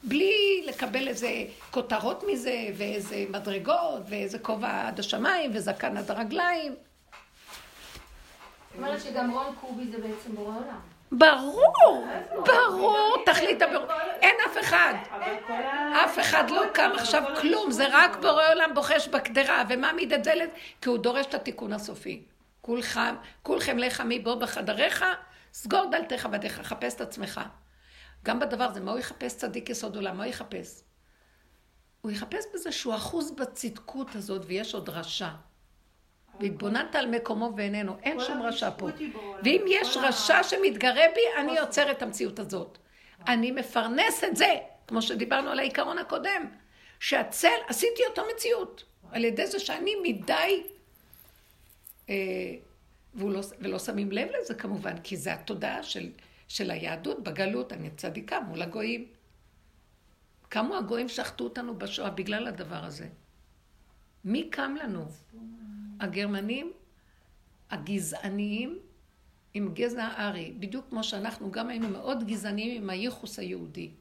בלי 0.03 0.63
לקבל 0.65 1.07
איזה 1.07 1.29
כותרות 1.71 2.23
מזה, 2.27 2.67
ואיזה 2.77 3.25
מדרגות, 3.29 4.01
ואיזה 4.09 4.39
כובע 4.39 4.87
עד 4.87 4.99
השמיים, 4.99 5.51
וזקן 5.53 5.97
עד 5.97 6.11
הרגליים. 6.11 6.75
אומרת 8.77 9.01
שגם 9.01 9.31
רון 9.31 9.55
קובי 9.61 9.87
זה 9.91 9.97
בעצם 9.97 10.35
בורא 10.35 10.55
עולם. 10.55 10.79
ברור, 11.11 12.07
ברור, 12.45 13.17
תכלית 13.25 13.61
הבירור. 13.61 13.87
אין 14.21 14.35
אף 14.45 14.57
אחד. 14.61 14.93
אף 16.05 16.19
אחד 16.19 16.49
לא 16.49 16.61
קם 16.73 16.91
עכשיו 16.95 17.23
כלום, 17.41 17.71
זה 17.71 17.85
רק 17.91 18.17
בורא 18.21 18.49
עולם 18.51 18.71
בוחש 18.73 19.07
בקדרה, 19.07 19.63
ומעמיד 19.69 20.13
את 20.13 20.23
זה, 20.23 20.33
כי 20.81 20.89
הוא 20.89 20.97
דורש 20.97 21.25
את 21.25 21.33
התיקון 21.33 21.73
הסופי. 21.73 22.23
כולכם, 22.61 23.15
כולכם 23.43 23.77
לך 23.77 24.03
מבוא 24.05 24.35
בחדריך, 24.35 25.05
סגור 25.53 25.85
דלתך 25.91 26.25
בדיך, 26.25 26.61
חפש 26.63 26.95
את 26.95 27.01
עצמך. 27.01 27.41
גם 28.23 28.39
בדבר 28.39 28.63
הזה, 28.63 28.79
מה 28.79 28.91
הוא 28.91 28.99
יחפש 28.99 29.35
צדיק 29.35 29.69
יסוד 29.69 29.95
עולם? 29.95 30.17
מה 30.17 30.23
הוא 30.23 30.29
יחפש? 30.29 30.81
הוא 32.01 32.11
יחפש 32.11 32.45
בזה 32.53 32.71
שהוא 32.71 32.95
אחוז 32.95 33.31
בצדקות 33.31 34.15
הזאת, 34.15 34.41
ויש 34.45 34.73
עוד 34.73 34.89
רשע. 34.89 35.29
והתבוננת 36.39 36.95
על 36.95 37.05
מקומו 37.05 37.53
ואיננו, 37.57 37.95
אין 38.03 38.19
שום 38.19 38.41
רשע 38.41 38.69
פה. 38.77 38.87
ואם 39.43 39.65
יש 39.67 39.97
רשע 39.97 40.43
שמתגרה 40.43 41.03
בי, 41.15 41.41
אני 41.41 41.57
יוצר 41.57 41.91
את 41.91 42.01
המציאות 42.01 42.39
הזאת. 42.39 42.77
אני 43.27 43.51
מפרנס 43.51 44.23
את 44.23 44.35
זה, 44.35 44.55
כמו 44.87 45.01
שדיברנו 45.01 45.49
על 45.49 45.59
העיקרון 45.59 45.97
הקודם, 45.97 46.45
שהצל, 46.99 47.57
עשיתי 47.67 48.01
אותו 48.09 48.21
מציאות, 48.35 48.83
על 49.11 49.25
ידי 49.25 49.47
זה 49.47 49.59
שאני 49.59 49.91
מדי, 50.03 50.63
אה, 52.09 52.15
לא, 53.15 53.41
ולא 53.59 53.79
שמים 53.79 54.11
לב 54.11 54.27
לזה 54.39 54.55
כמובן, 54.55 54.97
כי 55.03 55.17
זה 55.17 55.33
התודעה 55.33 55.83
של, 55.83 56.11
של 56.47 56.71
היהדות 56.71 57.23
בגלות, 57.23 57.73
אני 57.73 57.89
צדיקה 57.89 58.39
מול 58.39 58.61
הגויים. 58.61 59.07
כמה 60.49 60.77
הגויים 60.77 61.09
שחטו 61.09 61.43
אותנו 61.43 61.75
בשואה 61.75 62.09
בגלל 62.09 62.47
הדבר 62.47 62.83
הזה. 62.83 63.07
מי 64.25 64.49
קם 64.49 64.75
לנו? 64.83 65.05
הגרמנים 65.99 66.73
הגזעניים 67.69 68.79
עם 69.53 69.73
גזע 69.73 70.03
הארי, 70.03 70.53
בדיוק 70.59 70.85
כמו 70.89 71.03
שאנחנו 71.03 71.51
גם 71.51 71.69
היינו 71.69 71.89
מאוד 71.89 72.27
גזעניים 72.27 72.83
עם 72.83 72.89
הייחוס 72.89 73.39
היהודי. 73.39 73.91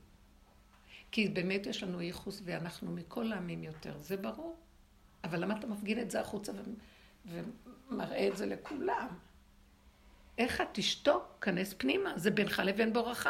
כי 1.11 1.29
באמת 1.29 1.67
יש 1.67 1.83
לנו 1.83 2.03
ייחוס 2.03 2.43
ואנחנו 2.45 2.93
מכל 2.93 3.33
העמים 3.33 3.65
יותר, 3.65 3.95
זה 4.01 4.17
ברור. 4.17 4.57
אבל 5.25 5.41
למה 5.41 5.59
אתה 5.59 5.67
מפגין 5.67 5.99
את 5.99 6.11
זה 6.11 6.21
החוצה 6.21 6.53
ומראה 7.27 8.29
את 8.29 8.37
זה 8.37 8.47
לכולם? 8.47 9.09
איך 10.39 10.61
את 10.61 10.67
תשתוק, 10.73 11.23
כנס 11.41 11.75
פנימה, 11.79 12.19
זה 12.19 12.31
בינך 12.31 12.63
לבין 12.65 12.93
בורך. 12.93 13.27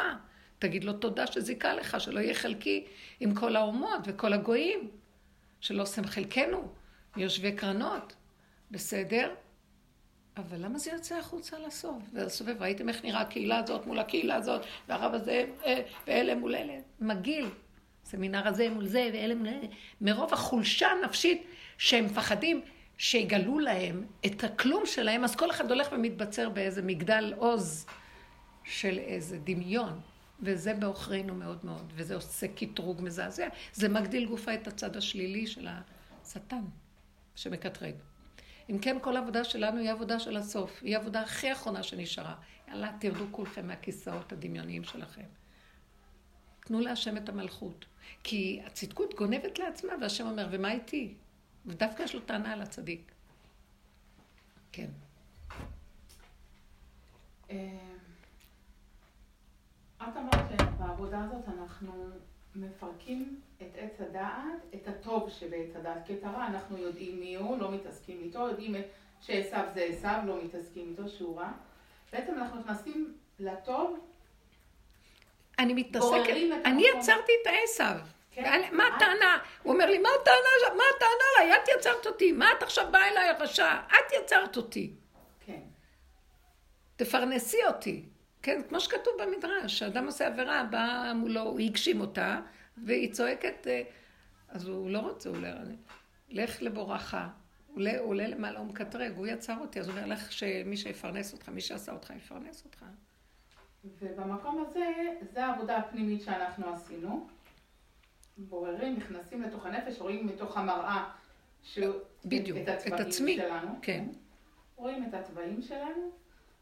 תגיד 0.59 0.83
לו 0.83 0.93
תודה 0.93 1.27
שזיכה 1.27 1.73
לך, 1.73 2.01
שלא 2.01 2.19
יהיה 2.19 2.33
חלקי 2.33 2.85
עם 3.19 3.35
כל 3.35 3.55
האומות 3.55 4.01
וכל 4.05 4.33
הגויים, 4.33 4.91
שלא 5.59 5.81
עושים 5.81 6.05
חלקנו, 6.05 6.73
מיושבי 7.15 7.51
קרנות. 7.51 8.13
בסדר? 8.71 9.33
אבל 10.37 10.57
למה 10.57 10.79
זה 10.79 10.91
יוצא 10.91 11.15
החוצה 11.15 11.59
לסוף? 11.59 12.03
ולסובב, 12.13 12.61
ראיתם 12.61 12.89
איך 12.89 13.05
נראה 13.05 13.21
הקהילה 13.21 13.57
הזאת 13.57 13.85
מול 13.85 13.99
הקהילה 13.99 14.35
הזאת, 14.35 14.61
והרב 14.87 15.13
הזה 15.13 15.45
אה, 15.65 15.81
ואלה 16.07 16.35
מול 16.35 16.55
אלה. 16.55 16.73
מגעיל. 16.99 17.49
סמינר 18.05 18.47
הזה 18.47 18.69
מול 18.69 18.87
זה 18.87 19.09
ואלה 19.13 19.35
מול 19.35 19.47
אלה. 19.47 19.67
מרוב 20.01 20.33
החולשה 20.33 20.87
הנפשית 20.87 21.43
שהם 21.77 22.05
מפחדים 22.05 22.61
שיגלו 22.97 23.59
להם 23.59 24.05
את 24.25 24.43
הכלום 24.43 24.85
שלהם, 24.85 25.23
אז 25.23 25.35
כל 25.35 25.51
אחד 25.51 25.71
הולך 25.71 25.87
ומתבצר 25.91 26.49
באיזה 26.49 26.81
מגדל 26.81 27.33
עוז 27.37 27.85
של 28.63 28.97
איזה 28.97 29.37
דמיון. 29.43 29.99
וזה 30.39 30.73
בעוכרינו 30.73 31.35
מאוד 31.35 31.65
מאוד, 31.65 31.93
וזה 31.95 32.15
עושה 32.15 32.47
קטרוג 32.47 33.01
מזעזע. 33.01 33.47
זה 33.73 33.89
מגדיל 33.89 34.25
גופה 34.25 34.53
את 34.53 34.67
הצד 34.67 34.97
השלילי 34.97 35.47
של 35.47 35.67
השטן 36.23 36.63
שמקטרג. 37.35 37.93
אם 38.69 38.79
כן, 38.79 38.97
כל 39.01 39.17
העבודה 39.17 39.43
שלנו 39.43 39.79
היא 39.79 39.91
עבודה 39.91 40.19
של 40.19 40.37
הסוף. 40.37 40.83
היא 40.83 40.97
העבודה 40.97 41.21
הכי 41.21 41.51
אחרונה 41.51 41.83
שנשארה. 41.83 42.35
יאללה, 42.67 42.91
תרדו 42.99 43.25
כולכם 43.31 43.67
מהכיסאות 43.67 44.31
הדמיוניים 44.31 44.83
שלכם. 44.83 45.25
תנו 46.59 46.79
להשם 46.79 47.17
את 47.17 47.29
המלכות. 47.29 47.85
כי 48.23 48.61
הצדקות 48.65 49.13
גונבת 49.13 49.59
לעצמה, 49.59 49.93
והשם 50.01 50.27
אומר, 50.27 50.47
ומה 50.51 50.71
איתי? 50.71 51.15
ודווקא 51.65 52.03
יש 52.03 52.15
לו 52.15 52.21
טענה 52.21 52.53
על 52.53 52.61
הצדיק. 52.61 53.11
כן. 54.71 54.89
אה, 57.49 57.95
את 59.97 60.17
אמרת 60.17 60.59
שבעבודה 60.61 61.23
הזאת 61.23 61.49
אנחנו 61.49 62.09
מפרקים 62.55 63.39
את 63.57 63.77
עץ 63.77 64.01
הדעת, 64.01 64.61
את 64.75 64.87
הטוב 64.87 65.29
שבעץ 65.29 65.75
הדעת. 65.75 65.97
כי 66.05 66.13
את 66.13 66.23
הרע 66.23 66.47
אנחנו 66.47 66.77
יודעים 66.77 67.19
מי 67.19 67.35
הוא, 67.35 67.57
לא 67.57 67.71
מתעסקים 67.71 68.21
איתו, 68.23 68.39
יודעים 68.39 68.75
שעשו 69.21 69.57
זה 69.73 69.83
עשו, 69.83 70.27
לא 70.27 70.43
מתעסקים 70.43 70.89
איתו, 70.91 71.09
שהוא 71.09 71.39
רע. 71.39 71.51
בעצם 72.13 72.33
אנחנו 72.37 72.59
נכנסים 72.59 73.13
לטוב, 73.39 73.99
אני 75.59 75.73
מתעסקת, 75.73 76.33
אני 76.65 76.83
יצרתי 76.97 77.31
את 77.41 77.47
העשו. 77.47 77.99
כן. 78.31 78.61
מה 78.71 78.87
הטענה? 78.87 79.37
הוא 79.63 79.73
אומר 79.73 79.85
לי, 79.85 79.97
מה 79.97 80.09
הטענה? 80.21 80.75
מה 80.77 80.83
הטענה 80.95 81.49
לה? 81.49 81.55
את 81.55 81.69
יצרת 81.79 82.05
אותי. 82.05 82.31
מה 82.31 82.51
את 82.57 82.63
עכשיו 82.63 82.87
באה 82.91 83.07
אליי 83.07 83.29
הרשע? 83.29 83.73
את 83.87 84.13
יצרת 84.23 84.57
אותי. 84.57 84.93
כן. 85.45 85.59
תפרנסי 86.95 87.57
אותי. 87.67 88.03
כן, 88.45 88.61
כמו 88.69 88.79
שכתוב 88.79 89.13
במדרש, 89.21 89.79
שאדם 89.79 90.05
עושה 90.05 90.27
עבירה, 90.27 90.63
בא 90.63 91.11
מולו, 91.15 91.41
הוא 91.41 91.59
הגשים 91.59 92.01
אותה, 92.01 92.41
והיא 92.77 93.13
צועקת, 93.13 93.67
אה, 93.67 93.81
אז 94.47 94.67
הוא 94.67 94.89
לא 94.89 94.99
רוצה, 94.99 95.29
הוא 95.29 95.37
אומר, 95.37 95.57
לך 96.29 96.61
לבורכה. 96.61 97.29
הוא 97.67 97.83
עולה, 97.99 98.27
למעלה, 98.27 98.59
הוא 98.59 98.67
מקטרג, 98.67 99.11
הוא 99.15 99.27
יצר 99.27 99.57
אותי, 99.61 99.79
אז 99.79 99.87
הוא 99.87 99.97
אומר 99.97 100.07
לך 100.07 100.31
שמי 100.31 100.77
שיפרנס 100.77 101.33
אותך, 101.33 101.49
מי 101.49 101.61
שעשה 101.61 101.91
אותך, 101.91 102.13
יפרנס 102.17 102.65
אותך. 102.65 102.85
ובמקום 103.85 104.65
הזה, 104.67 104.85
זו 105.33 105.39
העבודה 105.39 105.77
הפנימית 105.77 106.21
שאנחנו 106.21 106.73
עשינו. 106.73 107.27
בוררים, 108.37 108.95
נכנסים 108.95 109.41
לתוך 109.41 109.65
הנפש, 109.65 109.99
רואים 109.99 110.27
מתוך 110.27 110.57
המראה 110.57 111.09
ש... 111.63 111.79
בדיוק, 112.25 112.57
את, 112.57 112.69
את 112.69 112.87
את 112.87 112.99
עצמי, 112.99 113.35
שלנו. 113.35 113.79
כן. 113.81 114.05
רואים 114.75 115.03
את 115.03 115.13
התוואים 115.13 115.61
שלנו, 115.61 116.11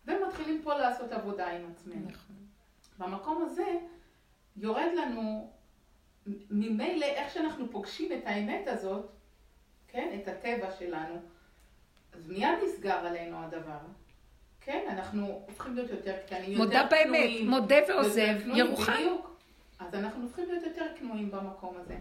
ומתחילים 0.08 0.62
פה 0.64 0.74
לעשות 0.74 1.12
עבודה 1.12 1.48
עם 1.48 1.72
עצמנו. 1.72 2.08
נכון. 2.08 2.36
במקום 2.98 3.44
הזה 3.46 3.78
יורד 4.58 4.92
לנו, 4.98 5.52
ממילא 6.50 7.06
איך 7.06 7.34
שאנחנו 7.34 7.72
פוגשים 7.72 8.12
את 8.14 8.22
האמת 8.26 8.68
הזאת, 8.68 9.10
כן, 9.88 10.20
את 10.22 10.28
הטבע 10.28 10.72
שלנו, 10.72 11.16
אז 12.14 12.30
מיד 12.30 12.50
נסגר 12.66 13.06
עלינו 13.06 13.44
הדבר. 13.44 13.80
כן, 14.62 14.86
אנחנו 14.90 15.44
הופכים 15.48 15.76
להיות 15.76 15.90
יותר 15.90 16.18
קטנים, 16.26 16.52
יותר 16.52 16.64
מודה 16.64 16.88
באמת, 16.90 17.30
מודה 17.46 17.76
ועוזב, 17.88 18.36
ירוחם. 18.46 18.94
בדיוק. 18.94 19.40
אז 19.80 19.96
אנחנו 19.96 20.24
הופכים 20.24 20.46
להיות 20.50 20.64
יותר 20.64 20.86
כנועים 21.00 21.32
במקום 21.32 21.78
הזה. 21.78 21.98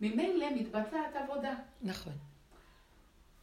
ממילא 0.00 0.46
מתבצעת 0.54 1.16
עבודה. 1.16 1.54
נכון. 1.82 2.12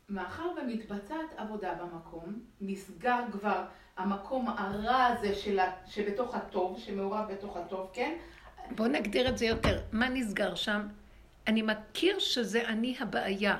מאחר 0.09 0.47
ומתבצעת 0.57 1.33
עבודה 1.37 1.73
במקום, 1.73 2.39
נסגר 2.61 3.19
כבר 3.31 3.65
המקום 4.01 4.49
הרע 4.49 5.05
הזה 5.05 5.35
שלה, 5.35 5.71
שבתוך 5.87 6.35
הטוב, 6.35 6.79
שמעורב 6.79 7.31
בתוך 7.31 7.57
הטוב, 7.57 7.89
כן? 7.93 8.15
בואו 8.75 8.87
נגדיר 8.87 9.29
את 9.29 9.37
זה 9.37 9.45
יותר. 9.45 9.81
מה 9.91 10.09
נסגר 10.09 10.55
שם? 10.55 10.87
אני 11.47 11.61
מכיר 11.61 12.19
שזה 12.19 12.67
אני 12.67 12.95
הבעיה. 12.99 13.57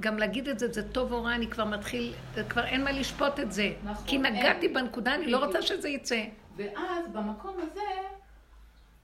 גם 0.00 0.18
להגיד 0.18 0.48
את 0.48 0.58
זה, 0.58 0.72
זה 0.72 0.92
טוב 0.92 1.12
או 1.12 1.24
רע, 1.24 1.34
אני 1.34 1.46
כבר 1.46 1.64
מתחיל, 1.64 2.12
כבר 2.48 2.64
אין 2.64 2.84
מה 2.84 2.92
לשפוט 2.92 3.40
את 3.40 3.52
זה. 3.52 3.72
נכון. 3.84 4.06
כי 4.06 4.18
נגעתי 4.18 4.66
אין. 4.66 4.74
בנקודה, 4.74 5.14
אני 5.14 5.26
לא 5.26 5.44
רוצה 5.44 5.62
שזה 5.62 5.88
יצא. 5.88 6.24
ואז 6.56 7.08
במקום 7.12 7.56
הזה 7.62 7.80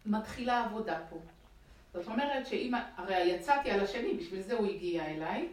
מתחילה 0.07 0.61
העבודה 0.61 0.99
פה. 1.11 1.19
זאת 1.95 2.07
אומרת 2.07 2.47
שאם, 2.47 2.73
הרי 2.97 3.25
יצאתי 3.25 3.71
על 3.71 3.81
השני, 3.81 4.15
בשביל 4.15 4.43
זה 4.43 4.55
הוא 4.55 4.67
הגיע 4.67 5.07
אליי, 5.07 5.49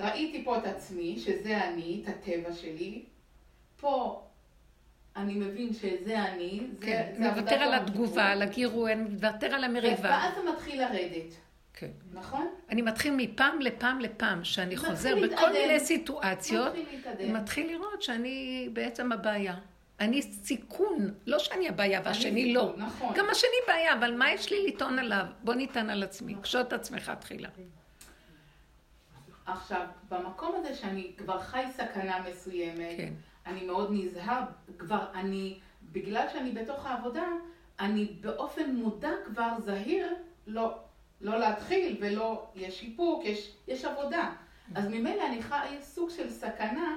ראיתי 0.00 0.44
פה 0.44 0.58
את 0.58 0.64
עצמי, 0.64 1.18
שזה 1.18 1.68
אני, 1.68 2.02
את 2.04 2.08
הטבע 2.08 2.52
שלי, 2.52 3.02
פה 3.80 4.23
אני 5.16 5.34
מבין 5.34 5.72
שזה 5.72 6.22
אני, 6.22 6.60
זה, 6.80 6.86
כן, 6.86 7.12
זה 7.18 7.30
מוותר 7.30 7.54
על. 7.54 7.74
התגובה, 7.74 8.24
על 8.24 8.42
הגירוי, 8.42 8.94
מוותר 8.94 9.54
על 9.54 9.64
המריבה. 9.64 10.08
ואז 10.10 10.34
זה 10.34 10.50
מתחיל 10.50 10.82
לרדת, 10.82 11.34
כן. 11.74 11.90
נכון? 12.12 12.48
אני 12.70 12.82
מתחיל 12.82 13.14
מפעם 13.16 13.60
לפעם 13.60 14.00
לפעם, 14.00 14.44
שאני 14.44 14.76
חוזר 14.76 15.14
בכל 15.14 15.22
להתעדן. 15.26 15.52
מיני 15.52 15.80
סיטואציות, 15.80 16.72
מתחיל 17.28 17.66
לראות 17.72 18.02
שאני 18.02 18.68
בעצם 18.72 19.12
הבעיה. 19.12 19.54
אני 20.00 20.22
סיכון, 20.22 21.14
לא 21.26 21.38
שאני 21.38 21.68
הבעיה 21.68 22.00
והשני 22.04 22.52
לא. 22.54 22.60
סיכון, 22.60 22.86
נכון. 22.86 23.14
גם 23.16 23.26
השני 23.30 23.50
בעיה, 23.66 23.94
אבל 23.94 24.14
מה 24.14 24.32
יש 24.32 24.50
לי 24.52 24.66
לטעון 24.66 24.98
עליו? 24.98 25.24
בוא 25.44 25.54
ניתן 25.54 25.90
על 25.90 26.02
עצמי, 26.02 26.34
קשוט 26.42 26.72
עצמך 26.72 27.12
תחילה. 27.20 27.48
עכשיו, 29.46 29.86
במקום 30.08 30.54
הזה 30.56 30.74
שאני 30.74 31.12
כבר 31.16 31.40
חי 31.40 31.64
סכנה 31.76 32.18
מסוימת, 32.30 32.96
כן. 32.96 33.12
אני 33.46 33.64
מאוד 33.66 33.90
נזהר, 33.92 34.40
כבר 34.78 35.04
אני, 35.14 35.58
בגלל 35.92 36.26
שאני 36.32 36.50
בתוך 36.52 36.86
העבודה, 36.86 37.24
אני 37.80 38.04
באופן 38.20 38.70
מודע 38.74 39.10
כבר 39.26 39.48
זהיר, 39.64 40.14
לא, 40.46 40.74
לא 41.20 41.38
להתחיל 41.38 41.96
ולא, 42.00 42.46
יש 42.54 42.82
איפוק, 42.82 43.24
יש, 43.24 43.50
יש 43.68 43.84
עבודה. 43.84 44.30
אז 44.74 44.88
ממילא 44.88 45.26
אני 45.26 45.42
חי 45.42 45.76
סוג 45.82 46.10
של 46.10 46.30
סכנה. 46.30 46.96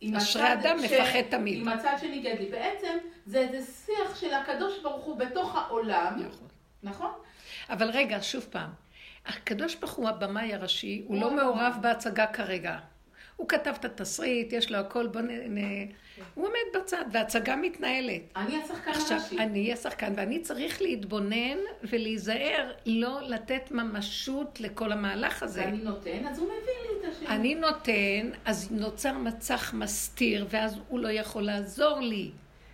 עם 0.00 0.16
אשרי 0.16 0.52
אדם 0.52 0.78
ש- 0.78 0.84
מפחד 0.92 1.20
תמיד. 1.30 1.60
עם 1.60 1.68
הצד 1.68 1.96
שניגד 2.00 2.38
לי. 2.38 2.46
בעצם 2.50 2.98
זה 3.26 3.38
איזה 3.38 3.72
שיח 3.72 4.20
של 4.20 4.34
הקדוש 4.34 4.82
ברוך 4.82 5.04
הוא 5.04 5.16
בתוך 5.18 5.56
העולם, 5.56 6.22
נכון. 6.26 6.48
נכון? 6.82 7.10
אבל 7.70 7.90
רגע, 7.90 8.18
שוב 8.22 8.46
פעם. 8.50 8.70
הקדוש 9.26 9.74
ברוך 9.74 9.92
הוא 9.92 10.08
הבמאי 10.08 10.54
הראשי, 10.54 11.04
הוא 11.06 11.16
הוא 11.16 11.22
לא. 11.36 11.36
מעורב 11.36 11.76
בהצגה 11.80 12.26
כרגע. 12.26 12.78
הוא 13.36 13.48
כתב 13.48 13.72
את 13.80 13.84
התסריט, 13.84 14.52
יש 14.52 14.70
לו 14.70 14.78
הכל, 14.78 15.06
בוא 15.06 15.20
נ... 15.20 15.58
נ... 15.58 15.58
הוא 16.34 16.46
עומד 16.46 16.82
בצד, 16.82 17.04
וההצגה 17.12 17.56
מתנהלת. 17.56 18.22
אני 18.36 18.62
השחקן 18.62 18.90
עכשיו, 18.90 19.18
הראשי. 19.18 19.38
אני 19.38 19.62
אהיה 19.62 19.76
שחקן, 19.76 20.12
ואני 20.16 20.40
צריך 20.40 20.82
להתבונן 20.82 21.58
ולהיזהר 21.82 22.72
לא 22.86 23.20
לתת 23.22 23.70
ממשות 23.70 24.60
לכל 24.60 24.92
המהלך 24.92 25.42
הזה. 25.42 25.60
ואני 25.60 25.78
נותן, 25.78 26.26
אז 26.26 26.38
הוא 26.38 26.46
מביא 26.46 26.56
לי 26.58 27.08
את 27.08 27.14
השני. 27.14 27.28
אני 27.28 27.54
נותן, 27.54 28.30
אז 28.44 28.70
נוצר 28.70 29.18
מצח 29.18 29.74
מסתיר, 29.74 30.46
ואז 30.50 30.76
הוא 30.88 31.00
לא 31.00 31.08
יכול 31.08 31.42
לעזור 31.42 32.00
לי. 32.00 32.30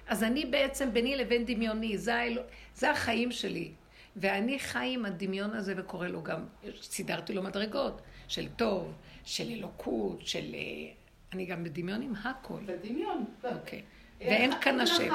אז 0.08 0.22
אני 0.22 0.44
בעצם 0.44 0.92
ביני 0.92 1.16
לבין 1.16 1.44
דמיוני, 1.44 1.98
זה, 1.98 2.14
האל... 2.14 2.38
זה 2.74 2.90
החיים 2.90 3.32
שלי. 3.32 3.70
ואני 4.16 4.58
חי 4.58 4.90
עם 4.94 5.04
הדמיון 5.04 5.54
הזה 5.54 5.74
וקורא 5.76 6.08
לו 6.08 6.22
גם, 6.22 6.44
סידרתי 6.82 7.32
לו 7.32 7.42
מדרגות 7.42 8.00
של 8.28 8.48
טוב, 8.56 8.92
של 9.30 9.50
אלוקות, 9.50 10.26
של... 10.26 10.54
אה, 10.54 10.92
אני 11.32 11.46
גם 11.46 11.64
בדמיון 11.64 12.02
עם 12.02 12.12
הכל. 12.24 12.58
בדמיון. 12.66 13.24
אוקיי. 13.44 13.82
ואין 14.20 14.60
כאן 14.60 14.80
השם. 14.80 15.14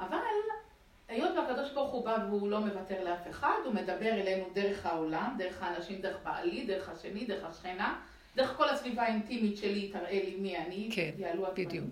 אבל 0.00 0.18
היות 1.08 1.36
והקדוש 1.36 1.72
ברוך 1.72 1.92
הוא 1.92 2.04
בא 2.04 2.16
והוא 2.28 2.50
לא 2.50 2.60
מוותר 2.60 3.04
לאף 3.04 3.30
אחד, 3.30 3.54
הוא 3.64 3.74
מדבר 3.74 4.12
אלינו 4.12 4.44
דרך 4.54 4.86
העולם, 4.86 5.34
דרך 5.38 5.62
האנשים, 5.62 6.00
דרך 6.00 6.16
בעלי, 6.24 6.66
דרך 6.66 6.88
השני, 6.88 7.24
דרך 7.24 7.44
השכנה, 7.44 8.00
דרך 8.36 8.56
כל 8.56 8.68
הסביבה 8.68 9.02
האינטימית 9.02 9.56
שלי, 9.56 9.88
תראה 9.92 10.10
לי 10.24 10.36
מי 10.38 10.58
אני, 10.58 10.88
כן, 10.92 11.10
יעלו 11.18 11.46
הדברים. 11.46 11.68
בדיוק. 11.68 11.90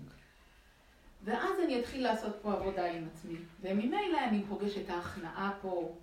ואז 1.23 1.59
אני 1.65 1.79
אתחיל 1.79 2.03
לעשות 2.03 2.39
פה 2.41 2.53
עבודה 2.53 2.91
עם 2.91 3.07
עצמי. 3.11 3.35
וממילא 3.61 4.17
אני 4.27 4.41
פוגש 4.49 4.77
את 4.77 4.89
ההכנעה 4.89 5.51
פה, 5.61 5.95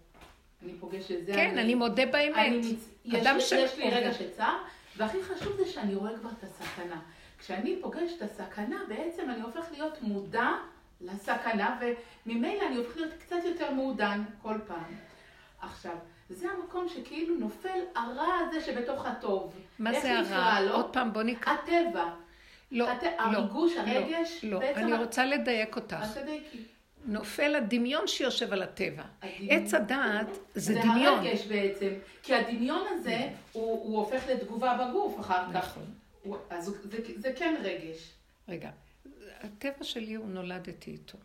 אני 0.65 0.73
פוגש 0.81 1.11
את 1.11 1.27
זה. 1.27 1.33
כן, 1.33 1.59
אני 1.59 1.75
מודה 1.75 2.03
אני 2.03 2.13
באמת. 2.13 2.65
מצ... 2.65 2.89
יש, 3.05 3.15
אדם 3.15 3.37
יש, 3.39 3.53
יש 3.53 3.79
לי. 3.79 3.91
רגע 3.91 4.15
של 4.15 4.31
צער, 4.31 4.57
והכי 4.97 5.23
חשוב 5.23 5.57
זה 5.57 5.67
שאני 5.67 5.95
רואה 5.95 6.19
כבר 6.19 6.31
את 6.39 6.45
הסכנה. 6.45 7.01
כשאני 7.39 7.79
פוגש 7.83 8.13
את 8.17 8.23
הסכנה, 8.23 8.77
בעצם 8.89 9.31
אני 9.31 9.41
הופך 9.43 9.67
להיות 9.73 10.03
מודע 10.03 10.49
לסכנה, 11.01 11.79
וממילא 12.27 12.63
אני 12.67 12.77
הופך 12.77 12.97
להיות 12.97 13.13
קצת 13.21 13.37
יותר 13.45 13.71
מעודן 13.73 14.23
כל 14.43 14.55
פעם. 14.67 14.95
עכשיו, 15.61 15.95
זה 16.31 16.49
המקום 16.51 16.89
שכאילו 16.89 17.35
נופל 17.35 17.79
הרע 17.95 18.35
הזה 18.49 18.61
שבתוך 18.61 19.07
הטוב. 19.07 19.53
מה 19.79 20.01
זה 20.01 20.19
הרע? 20.19 20.61
לו? 20.61 20.75
עוד 20.75 20.93
פעם, 20.93 21.13
בוא 21.13 21.23
נקרא. 21.23 21.53
הטבע. 21.53 22.11
לא, 22.73 22.91
הת- 22.91 23.03
לא. 23.03 23.09
הריגוש, 23.23 23.73
לא, 23.77 23.81
הרגש, 23.81 24.45
לא, 24.45 24.59
בעצם 24.59 24.81
אני 24.81 24.95
רוצה 24.99 25.25
לדייק 25.25 25.77
אותך. 25.77 25.97
אז 26.01 26.19
תדייקי. 26.19 26.65
נופל 27.07 27.55
הדמיון 27.55 28.07
שיושב 28.07 28.53
על 28.53 28.63
הטבע. 28.63 29.03
הדמיון. 29.23 29.63
עץ 29.63 29.75
הדעת 29.75 30.27
זה 30.55 30.61
זה 30.61 30.75
דמיון. 30.83 31.19
הרגש 31.27 31.47
בעצם, 31.47 31.89
כי 32.23 32.35
הדמיון 32.35 32.83
הזה, 32.95 33.19
הוא, 33.53 33.63
הוא 33.85 33.99
הופך 33.99 34.23
לתגובה 34.29 34.87
בגוף 34.89 35.21
אחר 35.21 35.43
כך. 35.55 35.57
נכון. 35.57 35.83
הוא- 36.23 36.37
אז 36.51 36.65
זה, 36.65 36.99
זה 37.17 37.33
כן 37.37 37.55
רגש. 37.63 38.11
רגע, 38.49 38.71
הטבע 39.43 39.85
שלי 39.85 40.15
הוא 40.15 40.29
נולדתי 40.29 40.91
איתו. 40.91 41.19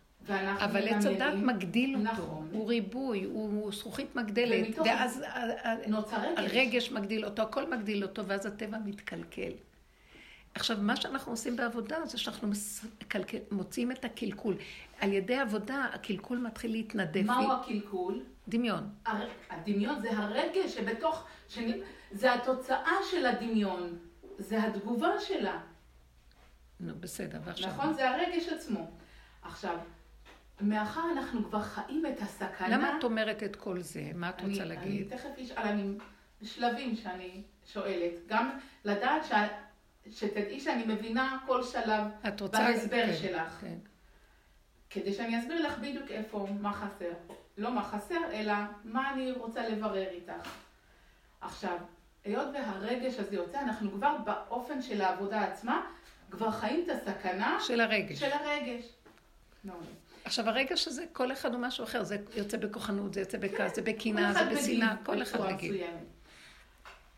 אבל 0.60 0.88
עץ 0.88 1.06
הדת 1.06 1.34
מגדיל 1.34 1.96
אותו. 1.96 2.04
נכון. 2.12 2.50
הוא 2.52 2.68
ריבוי, 2.70 3.24
הוא 3.24 3.72
זכוכית 3.74 4.16
מגדלת. 4.16 4.80
ואז 4.80 5.22
ה- 5.28 5.68
ה- 5.70 5.88
נוצר 5.88 6.18
רגש. 6.18 6.52
הרגש 6.56 6.92
מגדיל 6.92 7.26
אותו, 7.26 7.42
הכל 7.42 7.70
מגדיל 7.72 8.04
אותו, 8.04 8.26
ואז 8.26 8.46
הטבע 8.46 8.78
מתקלקל. 8.86 9.52
עכשיו, 10.56 10.78
מה 10.82 10.96
שאנחנו 10.96 11.32
עושים 11.32 11.56
בעבודה 11.56 12.06
זה 12.06 12.18
שאנחנו 12.18 12.50
מוציאים 13.52 13.92
את 13.92 14.06
הקלקול. 14.06 14.56
על 15.02 15.14
ידי 15.14 15.38
עבודה, 15.38 15.86
הקלקול 15.94 16.38
מתחיל 16.38 16.72
להתנדף. 16.72 17.26
מהו 17.26 17.52
הקלקול? 17.52 18.24
דמיון. 18.48 18.90
הר- 19.06 19.30
הדמיון 19.50 20.00
זה 20.00 20.10
הרגש 20.18 20.76
שבתוך, 20.76 21.24
שאני, 21.48 21.82
זה 22.12 22.34
התוצאה 22.34 22.96
של 23.12 23.26
הדמיון, 23.26 23.98
זה 24.38 24.64
התגובה 24.64 25.20
שלה, 25.20 25.60
נו, 26.80 26.94
בסדר, 27.00 27.40
ועכשיו... 27.44 27.70
נכון? 27.70 27.94
זה 27.94 28.10
הרגש 28.10 28.48
עצמו. 28.48 28.92
עכשיו, 29.42 29.78
מאחר 30.62 31.02
אנחנו 31.12 31.44
כבר 31.44 31.62
חיים 31.62 32.06
את 32.06 32.22
הסכנה... 32.22 32.68
למה 32.70 32.98
את 32.98 33.04
אומרת 33.04 33.44
את 33.44 33.56
כל 33.56 33.82
זה? 33.82 34.12
מה 34.16 34.30
את 34.30 34.42
רוצה 34.42 34.62
אני, 34.62 34.70
להגיד? 34.70 35.12
אני 35.12 35.20
תכף 35.20 35.30
אשאל, 35.40 35.58
אני 35.58 35.98
שלבים 36.44 36.96
שאני 36.96 37.42
שואלת, 37.66 38.14
גם 38.28 38.50
לדעת 38.86 39.26
ש... 39.26 39.32
שתדעי 40.10 40.60
שאני 40.60 40.84
מבינה 40.94 41.38
כל 41.48 41.64
שלב. 41.64 42.04
בהסבר 42.52 43.06
כן, 43.06 43.14
שלך. 43.22 43.58
כן. 43.62 43.78
כדי 44.90 45.14
שאני 45.14 45.40
אסביר 45.40 45.68
לך 45.68 45.78
בדיוק 45.78 46.12
איפה, 46.12 46.48
מה 46.62 46.74
חסר. 46.74 47.12
לא 47.58 47.72
מה 47.72 47.84
חסר, 47.84 48.20
אלא 48.34 48.54
מה 48.84 49.14
אני 49.14 49.32
רוצה 49.32 49.70
לברר 49.70 50.08
איתך. 50.10 50.50
עכשיו, 51.42 51.78
היות 52.24 52.48
והרגש 52.54 53.20
הזה 53.20 53.36
יוצא, 53.36 53.60
אנחנו 53.60 53.92
כבר 53.92 54.18
באופן 54.18 54.82
של 54.82 55.02
העבודה 55.02 55.42
עצמה, 55.42 55.82
כבר 56.32 56.52
חיים 56.52 56.86
את 56.86 56.90
הסכנה 56.90 57.58
של 57.68 57.82
הרגש. 57.82 58.20
של 58.20 58.32
הרגש. 58.32 58.84
מעולה. 59.64 59.86
עכשיו, 60.26 60.50
הרגע 60.50 60.78
שזה, 60.78 61.06
כל 61.14 61.32
אחד 61.32 61.54
הוא 61.54 61.62
משהו 61.62 61.84
אחר, 61.84 62.04
זה 62.04 62.18
יוצא 62.36 62.58
בכוחנות, 62.58 63.14
זה 63.14 63.20
יוצא 63.20 63.38
בכעס, 63.38 63.76
זה 63.76 63.82
בקנאה, 63.82 64.34
כל 64.34 64.40
זה 64.40 64.62
בשנאה, 64.62 64.96
כל 65.04 65.22
אחד 65.22 65.54
מגיב. 65.54 65.76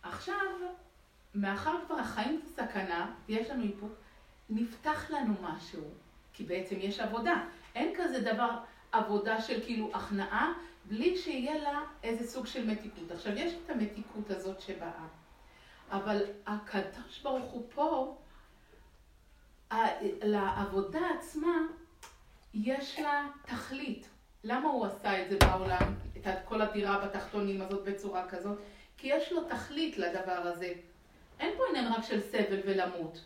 עכשיו, 0.04 0.36
מאחר 1.36 1.78
כבר 1.88 2.00
החיים 2.00 2.42
זה 2.44 2.64
סכנה, 2.64 3.12
ויש 3.28 3.50
לנו 3.50 3.64
איפוק, 3.64 3.92
נפתח 4.50 5.12
לנו 5.12 5.34
משהו, 5.42 5.84
כי 6.34 6.44
בעצם 6.44 6.76
יש 6.80 7.00
עבודה. 7.00 7.44
אין 7.76 7.94
כזה 7.98 8.20
דבר 8.34 8.50
עבודה 8.92 9.42
של 9.42 9.62
כאילו 9.64 9.90
הכנעה, 9.94 10.54
בלי 10.86 11.18
שיהיה 11.18 11.58
לה 11.58 11.82
איזה 12.04 12.28
סוג 12.28 12.46
של 12.46 12.68
מתיקות. 12.68 13.12
עכשיו, 13.12 13.38
יש 13.38 13.54
את 13.66 13.70
המתיקות 13.70 14.30
הזאת 14.30 14.62
שבאה, 14.62 15.06
אבל 15.92 16.24
הקדוש 16.48 17.22
ברוך 17.24 17.52
הוא 17.52 17.64
פה, 17.76 18.18
לעבודה 20.22 21.00
עצמה, 21.18 21.58
יש 22.54 23.00
לה 23.00 23.28
תכלית. 23.46 24.10
למה 24.44 24.70
הוא 24.70 24.86
עשה 24.86 25.22
את 25.22 25.30
זה 25.30 25.38
בעולם, 25.38 25.94
את 26.18 26.26
כל 26.46 26.62
הדירה 26.62 27.06
בתחתונים 27.06 27.62
הזאת 27.62 27.84
בצורה 27.84 28.30
כזאת? 28.30 28.60
כי 28.98 29.08
יש 29.08 29.32
לו 29.32 29.44
תכלית 29.50 29.98
לדבר 29.98 30.32
הזה. 30.32 30.74
אין 31.40 31.58
פה 31.58 31.64
עניין 31.70 31.94
רק 31.94 32.04
של 32.04 32.22
סבל 32.22 32.60
ולמות, 32.66 33.26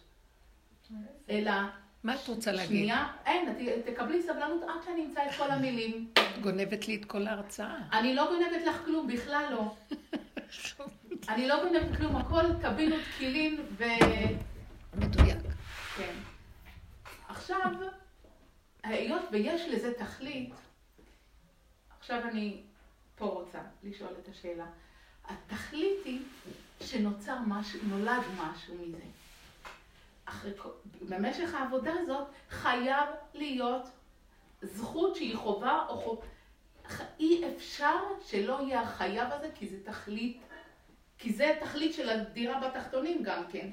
אלא... 1.30 1.52
מה 2.04 2.16
את 2.16 2.28
רוצה 2.28 2.52
להגיד? 2.52 2.68
שנייה, 2.68 3.14
אין, 3.26 3.54
תקבלי 3.86 4.22
סבלנות 4.22 4.64
עד 4.64 4.84
שאני 4.86 5.06
אמצא 5.06 5.26
את 5.26 5.32
כל 5.38 5.52
המילים. 5.52 6.12
את 6.14 6.42
גונבת 6.42 6.88
לי 6.88 6.96
את 6.96 7.06
כל 7.06 7.28
ההרצאה. 7.28 7.78
אני 7.94 8.16
לא 8.16 8.28
גונבת 8.28 8.66
לך 8.68 8.86
כלום, 8.86 9.08
בכלל 9.08 9.46
לא. 9.52 9.76
אני 11.30 11.48
לא 11.48 11.64
גונבת 11.64 11.98
כלום, 11.98 12.16
הכל 12.16 12.44
טבינות, 12.62 13.02
כלים 13.18 13.66
ו... 13.78 13.84
מדויק. 14.98 15.38
כן. 15.98 16.14
עכשיו, 17.28 17.72
היות 18.84 19.22
ויש 19.32 19.62
לזה 19.70 19.94
תכלית, 19.94 20.54
עכשיו 22.00 22.22
אני 22.24 22.62
פה 23.16 23.26
רוצה 23.26 23.60
לשאול 23.84 24.14
את 24.24 24.28
השאלה. 24.30 24.66
התכלית 25.26 26.06
היא 26.06 26.20
שנוצר 26.82 27.38
משהו, 27.48 27.80
נולד 27.84 28.22
משהו 28.38 28.76
מזה. 28.76 29.04
אחרי, 30.26 30.52
במשך 31.02 31.54
העבודה 31.54 31.92
הזאת 32.02 32.28
חייב 32.50 33.10
להיות 33.34 33.88
זכות 34.62 35.16
שהיא 35.16 35.36
חובה 35.36 35.86
או 35.90 35.98
חובה. 35.98 36.26
אי 37.20 37.44
אפשר 37.56 37.98
שלא 38.26 38.60
יהיה 38.62 38.82
החייב 38.82 39.32
הזה, 39.32 39.50
כי 39.56 39.68
זה 39.68 39.78
תכלית, 39.84 40.42
כי 41.18 41.34
זה 41.34 41.58
תכלית 41.60 41.94
של 41.94 42.10
הדירה 42.10 42.60
בתחתונים 42.60 43.24
גם 43.24 43.44
כן. 43.52 43.70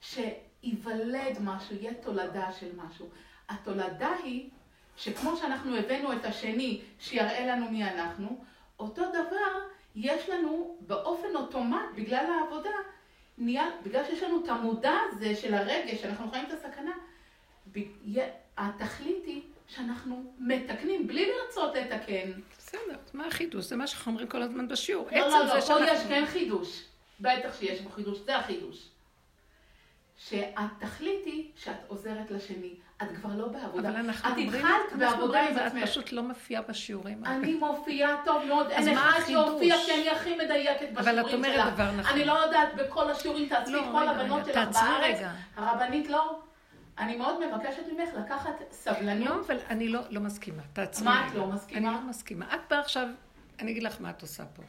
שייוולד 0.00 1.38
משהו, 1.40 1.76
יהיה 1.76 1.94
תולדה 1.94 2.52
של 2.52 2.76
משהו. 2.76 3.08
התולדה 3.48 4.12
היא 4.24 4.50
שכמו 4.96 5.36
שאנחנו 5.36 5.76
הבאנו 5.76 6.12
את 6.12 6.24
השני 6.24 6.80
שיראה 6.98 7.46
לנו 7.46 7.70
מי 7.70 7.84
אנחנו, 7.84 8.44
אותו 8.78 9.02
דבר 9.08 9.60
יש 9.96 10.28
לנו 10.28 10.76
באופן 10.80 11.36
אוטומט, 11.36 11.80
בגלל 11.94 12.26
העבודה, 12.26 12.70
נהיה, 13.38 13.64
בגלל 13.84 14.04
שיש 14.04 14.22
לנו 14.22 14.44
את 14.44 14.48
המודע 14.48 14.92
הזה 15.08 15.36
של 15.36 15.54
הרגש, 15.54 16.02
שאנחנו 16.02 16.30
חיים 16.30 16.44
את 16.46 16.52
הסכנה, 16.52 16.90
התכלית 18.58 19.24
היא 19.26 19.42
שאנחנו 19.68 20.32
מתקנים 20.38 21.06
בלי 21.06 21.26
לרצות 21.32 21.74
לתקן. 21.74 22.30
בסדר, 22.58 22.96
מה 23.14 23.26
החידוש? 23.26 23.64
זה 23.64 23.76
מה 23.76 23.86
שאנחנו 23.86 24.10
אומרים 24.12 24.28
כל 24.28 24.42
הזמן 24.42 24.68
בשיעור. 24.68 25.08
לא, 25.12 25.26
עצם 25.26 25.36
לא, 25.36 25.44
לא, 25.44 25.52
פה 25.52 25.58
יש 25.58 25.64
שאנחנו- 25.64 26.08
כן 26.08 26.26
חידוש. 26.26 26.84
בטח 27.20 27.58
שיש 27.60 27.80
בו 27.80 27.90
חידוש, 27.90 28.18
זה 28.18 28.36
החידוש. 28.36 28.88
שהתכלית 30.16 31.24
היא 31.26 31.50
שאת 31.56 31.76
עוזרת 31.88 32.30
לשני, 32.30 32.74
את 33.02 33.16
כבר 33.16 33.30
לא 33.34 33.48
בעבודה. 33.48 33.88
אבל 33.88 33.96
אנחנו 33.96 34.28
את 34.28 34.38
אומרים, 34.38 34.48
התחלת 34.48 34.72
אנחנו 34.92 34.98
בעבודה 34.98 35.48
עם 35.48 35.58
עצמך. 35.58 35.82
פשוט 35.82 36.12
לא 36.12 36.22
מופיעה 36.22 36.62
בשיעורים. 36.62 37.24
אני 37.24 37.54
מופיעה 37.54 38.16
טוב 38.24 38.44
מאוד, 38.44 38.66
אז 38.66 38.86
אין 38.86 38.94
מה 38.94 39.10
אחד 39.10 39.18
החידוש? 39.20 39.46
שהופיע 39.48 39.76
כי 39.86 39.94
אני 39.94 40.10
הכי 40.10 40.36
מדייקת 40.36 40.92
בשיעורים 40.92 40.94
שלך. 40.94 41.08
אבל 41.08 41.20
את 41.20 41.34
אומרת 41.34 41.74
דבר 41.74 41.90
נכון. 41.92 42.12
אני 42.14 42.24
לא 42.24 42.32
יודעת 42.32 42.68
בכל 42.76 43.10
השיעורים 43.10 43.48
תעצרי 43.48 43.72
לא, 43.72 43.80
את 43.80 43.92
כל 43.92 44.08
הבנות 44.08 44.46
שלך 44.46 44.56
בארץ. 44.56 44.76
רגע. 45.02 45.32
הרבנית 45.56 46.08
לא. 46.08 46.40
אני 46.98 47.16
מאוד 47.16 47.46
מבקשת 47.46 47.82
ממך 47.92 48.08
לקחת 48.24 48.60
לא, 48.60 48.66
סבלנות. 48.70 49.50
אבל 49.50 49.58
אני 49.70 49.88
לא, 49.88 50.00
לא 50.10 50.20
מסכימה. 50.20 50.62
תעצרי. 50.72 51.04
מה 51.04 51.28
את. 51.28 51.34
לא 51.34 51.46
מסכימה? 51.46 51.88
אני 51.88 51.96
לא 51.96 52.00
מסכימה. 52.08 52.54
את 52.54 52.60
באה 52.70 52.80
עכשיו, 52.80 53.08
אני 53.60 53.70
אגיד 53.70 53.82
לך 53.82 53.96
מה 54.00 54.10
את 54.10 54.22
עושה 54.22 54.44
פה. 54.44 54.62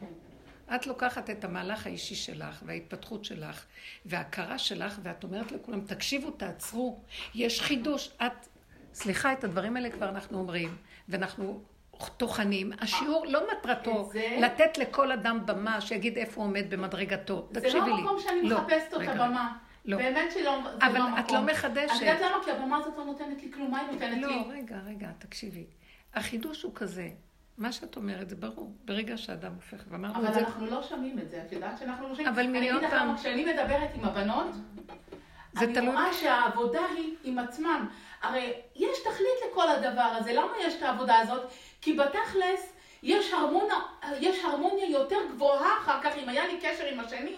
את 0.76 0.88
לוקחת 0.88 1.30
את 1.30 1.44
המהלך 1.44 1.86
האישי 1.88 2.16
שלך 2.16 2.64
וההתפתחות 2.66 3.26
שלך 3.26 3.66
וההכרה 4.06 4.58
שלך 4.58 5.00
ואת 5.04 5.24
אומרת 5.24 5.52
לכולם, 5.52 5.82
תקשיבו, 5.82 6.32
תעצרו, 6.32 7.00
יש 7.36 7.62
חידוש. 7.62 8.12
את, 8.26 8.48
סליחה, 8.94 9.34
את 9.34 9.44
הדברים 9.44 9.76
האלה 9.76 9.90
כבר 9.90 10.10
אנחנו 10.10 10.38
אומרים, 10.40 10.76
ואנחנו 11.10 11.62
טוחנים. 12.18 12.72
השיעור 12.80 13.26
לא 13.28 13.42
מטרתו 13.52 14.10
זה- 14.14 14.38
לתת 14.42 14.78
לכל 14.78 15.12
אדם 15.12 15.46
במה 15.46 15.82
שיגיד 15.82 16.18
איפה 16.18 16.42
הוא 16.42 16.48
עומד 16.50 16.66
במדרגתו. 16.70 17.48
זה 17.52 17.62
תקשיבי 17.62 17.86
לי. 17.86 17.90
לא 17.92 17.98
מקום 18.04 18.20
שאני 18.20 18.50
לא, 18.50 18.58
מחפשת 18.62 18.88
את 18.88 18.94
רגע, 18.94 19.12
הבמה. 19.12 19.58
לא. 19.86 19.98
באמת 19.98 20.32
שלא, 20.32 20.60
זה 20.80 20.86
אבל 20.88 20.98
לא 20.98 21.04
המקום. 21.04 21.20
את 21.20 21.32
לא 21.32 21.42
מחדשת. 21.42 21.94
את 21.96 22.02
יודעת 22.02 22.22
למה? 22.22 22.44
כי 22.46 22.52
הבמה 22.52 22.78
הזאת 22.78 22.94
לא 22.98 23.06
נותנת 23.06 23.44
לי 23.44 23.52
כלום. 23.54 23.72
מה 23.72 23.80
היא 23.80 23.88
נותנת 23.92 24.22
לא, 24.22 24.28
לי? 24.28 24.44
רגע, 24.62 24.78
רגע, 24.86 25.08
תקשיבי. 25.20 25.66
החידוש 26.14 26.64
הוא 26.64 26.72
כזה, 26.76 27.10
מה 27.62 27.72
שאת 27.72 27.96
אומרת 27.96 28.30
זה 28.30 28.36
ברור, 28.36 28.72
ברגע 28.86 29.18
שאדם 29.18 29.52
הופך, 29.56 29.84
ואמרנו 29.90 30.16
אבל 30.16 30.28
את 30.28 30.34
זה, 30.34 30.40
אנחנו 30.40 30.66
לא 30.66 30.84
שומעים 30.84 31.20
את 31.20 31.30
זה. 31.30 31.44
את 31.48 31.52
יודעת 31.52 31.78
שאנחנו 31.78 32.08
לא 32.08 32.16
שומעים? 32.16 32.34
אבל 32.34 32.48
מיליון 32.48 32.78
אני 32.78 32.86
אגיד 32.88 32.98
לך 32.98 33.04
פעם. 33.04 33.18
כשאני 33.18 33.46
מדברת 33.54 33.90
עם 33.96 34.06
הבנות, 34.06 34.48
זה 35.54 35.66
אני 35.66 35.74
תלוי- 35.74 35.88
רואה 35.90 36.14
שהעבודה 36.14 36.82
היא 36.98 37.16
עם 37.24 37.40
עצמם. 37.40 37.88
הרי 38.22 38.54
יש 38.76 39.00
תכלית 39.04 39.52
לכל 39.52 39.70
הדבר 39.70 40.02
הזה. 40.02 40.34
למה 40.34 40.52
יש 40.62 40.74
את 40.76 40.84
העבודה 40.84 41.20
הזאת? 41.20 41.52
כי 41.82 41.94
בתכלס 41.94 42.74
יש 43.04 43.34
הרמוניה, 43.34 43.76
יש 44.20 44.46
הרמוניה 44.46 44.86
יותר 44.90 45.18
גבוהה 45.36 45.78
אחר 45.82 46.02
כך, 46.04 46.16
אם 46.24 46.30
היה 46.30 46.48
לי 46.48 46.60
קשר 46.62 46.86
עם 46.92 47.00
השני, 47.00 47.36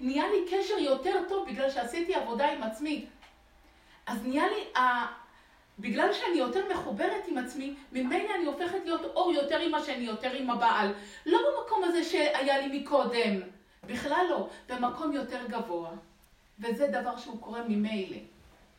נהיה 0.00 0.24
לי 0.28 0.44
קשר 0.50 0.78
יותר 0.78 1.14
טוב 1.28 1.48
בגלל 1.48 1.70
שעשיתי 1.70 2.14
עבודה 2.14 2.52
עם 2.52 2.62
עצמי. 2.62 3.06
אז 4.06 4.26
נהיה 4.26 4.44
לי. 4.46 4.80
בגלל 5.78 6.12
שאני 6.12 6.38
יותר 6.38 6.60
מחוברת 6.72 7.24
עם 7.28 7.38
עצמי, 7.38 7.74
ממילא 7.92 8.34
אני 8.34 8.44
הופכת 8.44 8.78
להיות 8.84 9.04
אור 9.04 9.32
יותר 9.32 9.58
עם 9.58 9.74
השני, 9.74 10.04
יותר 10.04 10.32
עם 10.32 10.50
הבעל. 10.50 10.92
לא 11.26 11.38
במקום 11.38 11.84
הזה 11.84 12.04
שהיה 12.04 12.58
לי 12.58 12.80
מקודם, 12.80 13.40
בכלל 13.86 14.26
לא, 14.30 14.48
במקום 14.68 15.12
יותר 15.12 15.46
גבוה. 15.48 15.90
וזה 16.58 16.86
דבר 16.86 17.16
שהוא 17.16 17.40
קורה 17.40 17.60
ממילא. 17.68 18.16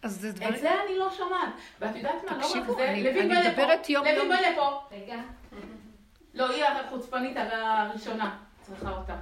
אז 0.02 0.22
זה 0.22 0.32
דברים, 0.32 0.54
את 0.54 0.60
זה 0.60 0.84
אני 0.84 0.98
לא 0.98 1.12
שומעת. 1.12 1.50
ואת 1.80 1.96
יודעת 1.96 2.24
מה? 2.24 2.38
לא 2.38 2.46
רק 2.46 2.52
זה, 2.68 2.94
לוין 2.98 3.32
אני 3.32 3.44
בא 3.44 3.50
מדברת 3.50 3.90
לפה. 3.90 4.00
לוין 4.00 4.16
יום. 4.18 4.30
בא 4.30 4.36
לפה. 4.52 4.80
רגע. 4.92 5.16
לא, 6.34 6.50
היא 6.50 6.64
החוצפנית 6.64 7.38
הראשונה. 7.38 8.38
צריכה 8.62 8.92
אותה. 8.92 9.16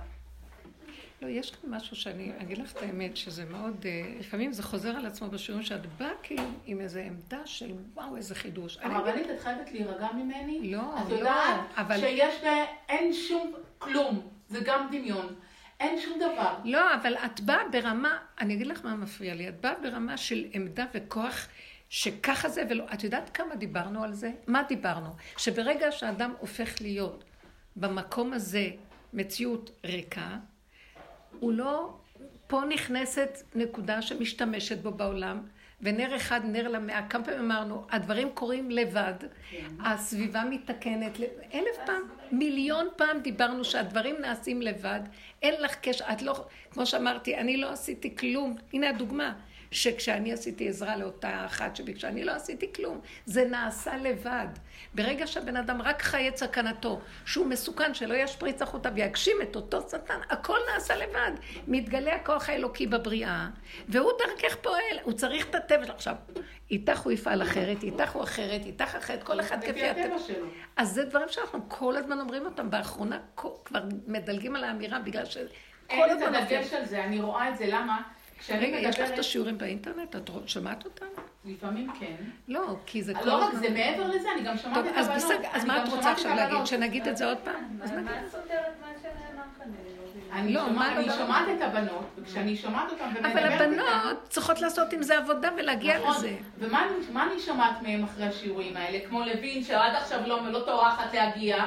לא, 1.26 1.30
יש 1.30 1.52
כאן 1.52 1.70
משהו 1.70 1.96
שאני 1.96 2.32
אגיד 2.42 2.58
לך 2.58 2.72
את 2.72 2.82
האמת, 2.82 3.18
שזה 3.18 3.46
מאוד, 3.46 3.86
אה, 3.86 4.14
לפעמים 4.20 4.54
זה 4.54 4.64
חוזר 4.64 4.90
על 4.90 5.06
עצמו 5.06 5.28
בשיעורים 5.30 5.66
שאת 5.66 5.86
באה 5.98 6.10
כאילו 6.24 6.44
עם 6.66 6.82
איזו 6.82 7.00
עמדה 7.00 7.42
של 7.46 7.72
וואו, 7.94 8.18
איזה 8.18 8.36
חידוש. 8.36 8.78
הרבנית, 8.82 9.28
את 9.30 9.40
חייבת 9.40 9.72
להירגע 9.72 10.08
ממני. 10.16 10.72
לא, 10.72 10.96
את 11.02 11.10
לא, 11.10 11.16
יודעת 11.16 11.60
אבל- 11.78 12.00
שיש. 12.00 12.36
אין 12.90 13.14
שום 13.14 13.54
כלום. 13.80 14.28
זה 14.50 14.60
גם 14.66 14.88
דמיון. 14.92 15.36
אין 15.80 16.02
שום 16.02 16.20
דבר. 16.20 16.54
לא, 16.64 16.94
אבל 16.96 17.16
את 17.18 17.40
באה 17.42 17.70
ברמה, 17.72 18.18
אני 18.40 18.54
אגיד 18.54 18.68
לך 18.68 18.86
מה 18.86 18.96
מפריע 18.96 19.34
לי, 19.36 19.50
את 19.50 19.62
באה 19.62 19.74
ברמה 19.84 20.18
של 20.18 20.46
עמדה 20.54 20.86
וכוח 20.94 21.48
שככה 21.90 22.50
זה 22.50 22.64
ולא, 22.70 22.86
את 22.94 23.04
יודעת 23.04 23.30
כמה 23.38 23.56
דיברנו 23.56 24.04
על 24.04 24.14
זה? 24.14 24.32
מה 24.48 24.64
דיברנו? 24.68 25.10
שברגע 25.38 25.92
שאדם 25.92 26.34
הופך 26.40 26.82
להיות 26.82 27.24
במקום 27.76 28.34
הזה 28.34 28.70
מציאות 29.14 29.72
ריקה, 29.86 30.38
הוא 31.40 31.54
לא, 31.54 31.94
פה 32.48 32.62
נכנסת 32.70 33.30
נקודה 33.56 34.02
שמשתמשת 34.02 34.78
בו 34.78 34.92
בעולם, 34.92 35.42
ונר 35.82 36.16
אחד 36.16 36.42
נר 36.44 36.68
למאה, 36.68 37.08
כמה 37.10 37.24
פעמים 37.24 37.40
אמרנו, 37.52 37.86
הדברים 37.90 38.30
קורים 38.34 38.72
לבד, 38.72 39.14
הסביבה 39.80 40.44
מתקנת, 40.50 41.20
אלף 41.54 41.78
פעם, 41.86 42.02
מיליון 42.32 42.88
פעם 42.96 43.20
דיברנו 43.20 43.64
שהדברים 43.64 44.16
נעשים 44.22 44.62
לבד, 44.62 45.00
אין 45.42 45.62
לך 45.62 45.76
קשר, 45.76 46.06
את 46.14 46.22
לא, 46.22 46.46
כמו 46.72 46.86
שאמרתי, 46.86 47.38
אני 47.38 47.58
לא 47.58 47.72
עשיתי 47.72 48.16
כלום, 48.16 48.56
הנה 48.74 48.90
הדוגמה, 48.90 49.34
שכשאני 49.76 50.34
עשיתי 50.34 50.70
עזרה 50.70 50.98
לאותה 50.98 51.46
אחת 51.46 51.76
שביקשה, 51.76 52.08
אני 52.08 52.24
לא 52.24 52.32
עשיתי 52.32 52.74
כלום, 52.74 53.02
זה 53.26 53.46
נעשה 53.46 53.98
לבד. 53.98 54.48
ברגע 54.94 55.28
שהבן 55.28 55.58
אדם 55.58 55.82
רק 55.82 56.02
חי 56.02 56.28
את 56.28 56.38
סכנתו, 56.38 57.02
שהוא 57.26 57.46
מסוכן, 57.46 57.94
שלא 57.94 58.14
ישפריץ 58.14 58.62
החוצה 58.62 58.90
ויגשים 58.96 59.38
את 59.42 59.56
אותו 59.56 59.82
שטן, 59.90 60.20
הכל 60.30 60.58
נעשה 60.74 60.96
לבד. 60.96 61.32
מתגלה 61.68 62.16
הכוח 62.16 62.50
האלוקי 62.50 62.88
בבריאה, 62.88 63.48
והוא 63.90 64.12
דרכך 64.20 64.56
פועל, 64.56 64.98
הוא 65.04 65.14
צריך 65.14 65.50
את 65.50 65.56
הטבע 65.56 65.86
שלו. 65.86 65.94
עכשיו, 65.96 66.16
איתך 66.72 67.00
הוא 67.00 67.12
יפעל 67.12 67.42
אחרת, 67.42 67.84
איתך 67.84 68.12
הוא 68.12 68.24
אחרת, 68.24 68.66
איתך 68.66 68.96
אחרת, 68.96 69.24
כל 69.24 69.40
אחד 69.40 69.64
כפי 69.64 69.88
הטבע. 69.88 70.20
שלו. 70.20 70.46
אז 70.78 70.92
זה 70.92 71.06
דברים 71.06 71.28
שאנחנו 71.30 71.60
כל 71.68 71.98
הזמן 71.98 72.20
אומרים 72.20 72.46
אותם, 72.46 72.70
באחרונה 72.70 73.20
כבר 73.36 73.84
מדלגים 74.08 74.56
על 74.56 74.64
האמירה, 74.64 75.00
בגלל 75.00 75.26
שכל 75.26 75.46
אין 75.90 76.24
את. 76.24 76.36
הדגש 76.36 76.74
על 76.74 76.86
זה, 76.86 77.04
אני 77.04 77.22
רואה 77.22 77.50
את 77.50 77.58
זה, 77.58 77.66
למה? 77.68 78.02
כשאני 78.40 78.66
רגע, 78.66 78.90
יש 78.90 79.00
לך 79.00 79.12
את. 79.14 79.20
השיעורים 79.20 79.58
באינטרנט? 79.58 80.16
את 80.16 80.30
שומעת 80.46 80.86
אותם? 80.86 81.06
לפעמים 81.46 81.92
כן. 82.00 82.16
לא, 82.48 82.76
כי 82.86 83.04
זה 83.04 83.14
כל 83.14 83.26
לא 83.26 83.34
רק 83.46 83.54
זה, 83.54 83.70
מעבר 83.70 84.08
לזה, 84.08 84.28
אני 84.32 84.44
גם 84.44 84.58
שומעת 84.58 84.78
טוב, 84.78 84.88
את 84.88 84.94
אז 84.98 85.08
הבנות. 85.08 85.24
בסדר, 85.24 85.48
אז 85.54 85.66
מה 85.66 85.84
את 85.84 85.90
רוצה 85.90 86.12
עכשיו 86.12 86.36
להגיד? 86.36 86.66
שנגיד 86.66 87.08
את 87.08 87.18
זה 87.18 87.26
עוד 87.26 87.38
פעם? 87.44 87.80
אז 87.84 87.92
מה 87.92 88.12
סותר 88.32 88.40
את 88.40 88.82
מה 88.82 88.88
שנאמר 89.02 89.44
כאן? 89.58 89.68
אני 90.32 90.54
לא. 90.54 90.66
אני 90.68 91.08
לא, 91.08 91.14
שומעת- 91.18 91.48
לא- 91.48 91.54
את 91.54 91.62
הבנות, 91.62 92.06
וכשאני 92.18 92.56
שומעת 92.56 92.92
אותן 92.92 93.04
ומדברת 93.16 93.32
אבל 93.32 93.52
איתן... 93.54 93.80
הבנות 93.80 94.18
צריכות 94.30 94.62
לעשות 94.62 94.94
עם 94.94 95.04
זה 95.04 95.18
עבודה 95.18 95.50
ולהגיע 95.58 95.98
נכון, 96.00 96.16
לזה. 96.16 96.36
ומה 96.60 96.84
אני- 96.86 97.06
מה 97.14 97.32
אני 97.32 97.40
שומעת 97.40 97.82
מהם 97.82 98.04
אחרי 98.04 98.26
השיעורים 98.26 98.78
האלה? 98.78 99.00
כמו 99.08 99.20
לוין, 99.20 99.64
שעד 99.64 99.96
עכשיו 99.96 100.20
לא 100.28 100.52
לא 100.52 100.60
טורחת 100.60 101.14
להגיע, 101.14 101.66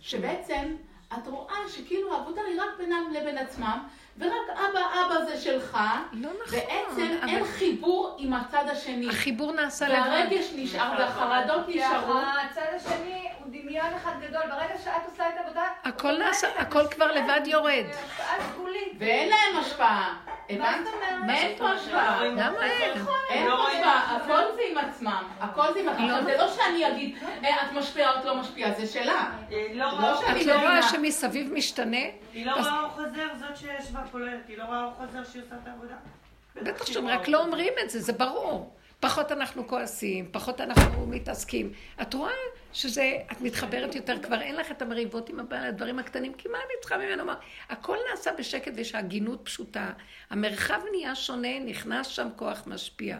שבעצם 0.00 0.74
את 1.14 1.26
רואה 1.26 1.54
שכאילו 1.68 2.14
העבודה 2.14 2.40
היא 2.52 2.60
רק 2.60 2.78
בינם 2.78 3.04
לבין 3.14 3.38
עצמם, 3.38 3.78
ורק 4.20 4.32
אבא 4.50 4.80
אבא 5.06 5.24
זה 5.24 5.36
שלך, 5.40 5.78
לא 6.12 6.30
נכון. 6.46 6.58
בעצם 6.58 7.16
אבל 7.22 7.28
אין 7.28 7.44
חיבור 7.44 8.16
עם 8.18 8.32
הצד 8.32 8.64
השני. 8.72 9.08
החיבור 9.08 9.52
נעשה 9.52 9.88
לבד. 9.88 9.98
והרגש 10.10 10.50
נשאר 10.56 10.92
והחרדות 10.98 11.66
כי 11.66 11.78
נשארו. 11.78 12.12
הצד 12.18 12.62
השני 12.76 13.28
הוא 13.38 13.46
דמיון 13.52 13.86
אחד 13.96 14.12
גדול. 14.20 14.42
ברגע 14.50 14.78
שאת 14.84 14.92
עושה 15.10 15.28
את 15.28 15.34
העבודה... 15.36 15.62
הכל 15.84 16.18
נעשה- 16.18 16.48
את 16.48 16.54
הכל 16.58 16.86
כבר 16.90 17.12
לבד 17.12 17.40
יורד. 17.46 17.84
ואין 18.98 19.28
להם 19.28 19.60
השפעה. 19.60 20.14
מה 20.58 20.70
הבנת? 20.70 20.84
זאת 20.84 20.94
אומרת? 20.94 21.30
אין 21.38 21.58
פה 21.58 21.70
השפעה. 21.70 22.24
למה 22.24 22.62
אין? 22.64 22.92
אין 23.30 23.46
לא 23.46 23.56
פה 23.56 23.68
השפעה. 23.68 24.16
הכל 24.16 24.42
זה 24.54 24.60
עם 24.70 24.78
עצמם. 24.78 25.22
הכל 25.40 25.72
זה 25.74 25.80
עם 25.80 25.88
עצמם. 25.88 26.04
עכשיו, 26.04 26.24
זה 26.24 26.36
לא 26.38 26.48
שאני 26.48 26.88
אגיד, 26.88 27.16
"אה, 27.44 27.50
את 27.66 27.72
משפיעה 27.72 28.12
או 28.14 28.18
את 28.20 28.24
לא 28.24 28.34
משפיעה, 28.34 28.70
זה 28.72 28.86
שלה. 28.86 29.24
לא 29.74 29.86
לא 30.02 30.20
שאני 30.20 30.40
את 30.42 30.46
לא 30.46 30.54
רואה. 30.60 30.82
שמסביב 30.82 31.52
משתנה? 31.52 31.96
היא 32.34 32.46
לא 32.46 32.52
רואה 32.52 32.80
אור 32.80 32.88
חוזר, 32.88 33.28
זאת 33.38 33.56
שישבה 33.56 34.00
יודעת, 34.14 34.48
היא 34.48 34.58
לא 34.58 34.64
רואה 34.64 34.84
אור 34.84 34.94
חוזר 34.94 35.24
שהיא 35.24 35.42
עושה 35.42 35.56
את 35.62 35.66
העבודה. 35.66 35.96
בטח 36.54 36.86
שהם 36.86 37.06
רק 37.06 37.28
לא 37.28 37.44
אומרים 37.44 37.72
את 37.84 37.90
זה, 37.90 38.00
זה 38.00 38.12
ברור. 38.12 38.74
פחות 39.00 39.32
אנחנו 39.32 39.68
כועסים, 39.68 40.28
פחות 40.32 40.60
אנחנו 40.60 41.06
מתעסקים. 41.06 41.72
את 42.02 42.14
רואה 42.14 42.32
שזה, 42.72 43.18
את 43.32 43.40
מתחברת 43.40 43.94
יותר, 43.94 44.22
כבר 44.22 44.40
אין 44.40 44.56
לך 44.56 44.70
את 44.70 44.82
המריבות 44.82 45.28
עם 45.28 45.40
הבעל, 45.40 45.66
הדברים 45.66 45.98
הקטנים, 45.98 46.34
כי 46.34 46.48
מה 46.48 46.58
אני 46.58 46.72
צריכה 46.80 46.96
ממנו? 46.98 47.24
מה? 47.24 47.34
הכל 47.68 47.96
נעשה 48.10 48.30
בשקט 48.38 48.72
ויש 48.76 48.94
הגינות 48.94 49.40
פשוטה. 49.44 49.92
המרחב 50.30 50.80
נהיה 50.90 51.14
שונה, 51.14 51.58
נכנס 51.58 52.06
שם 52.06 52.28
כוח 52.36 52.62
משפיע. 52.66 53.18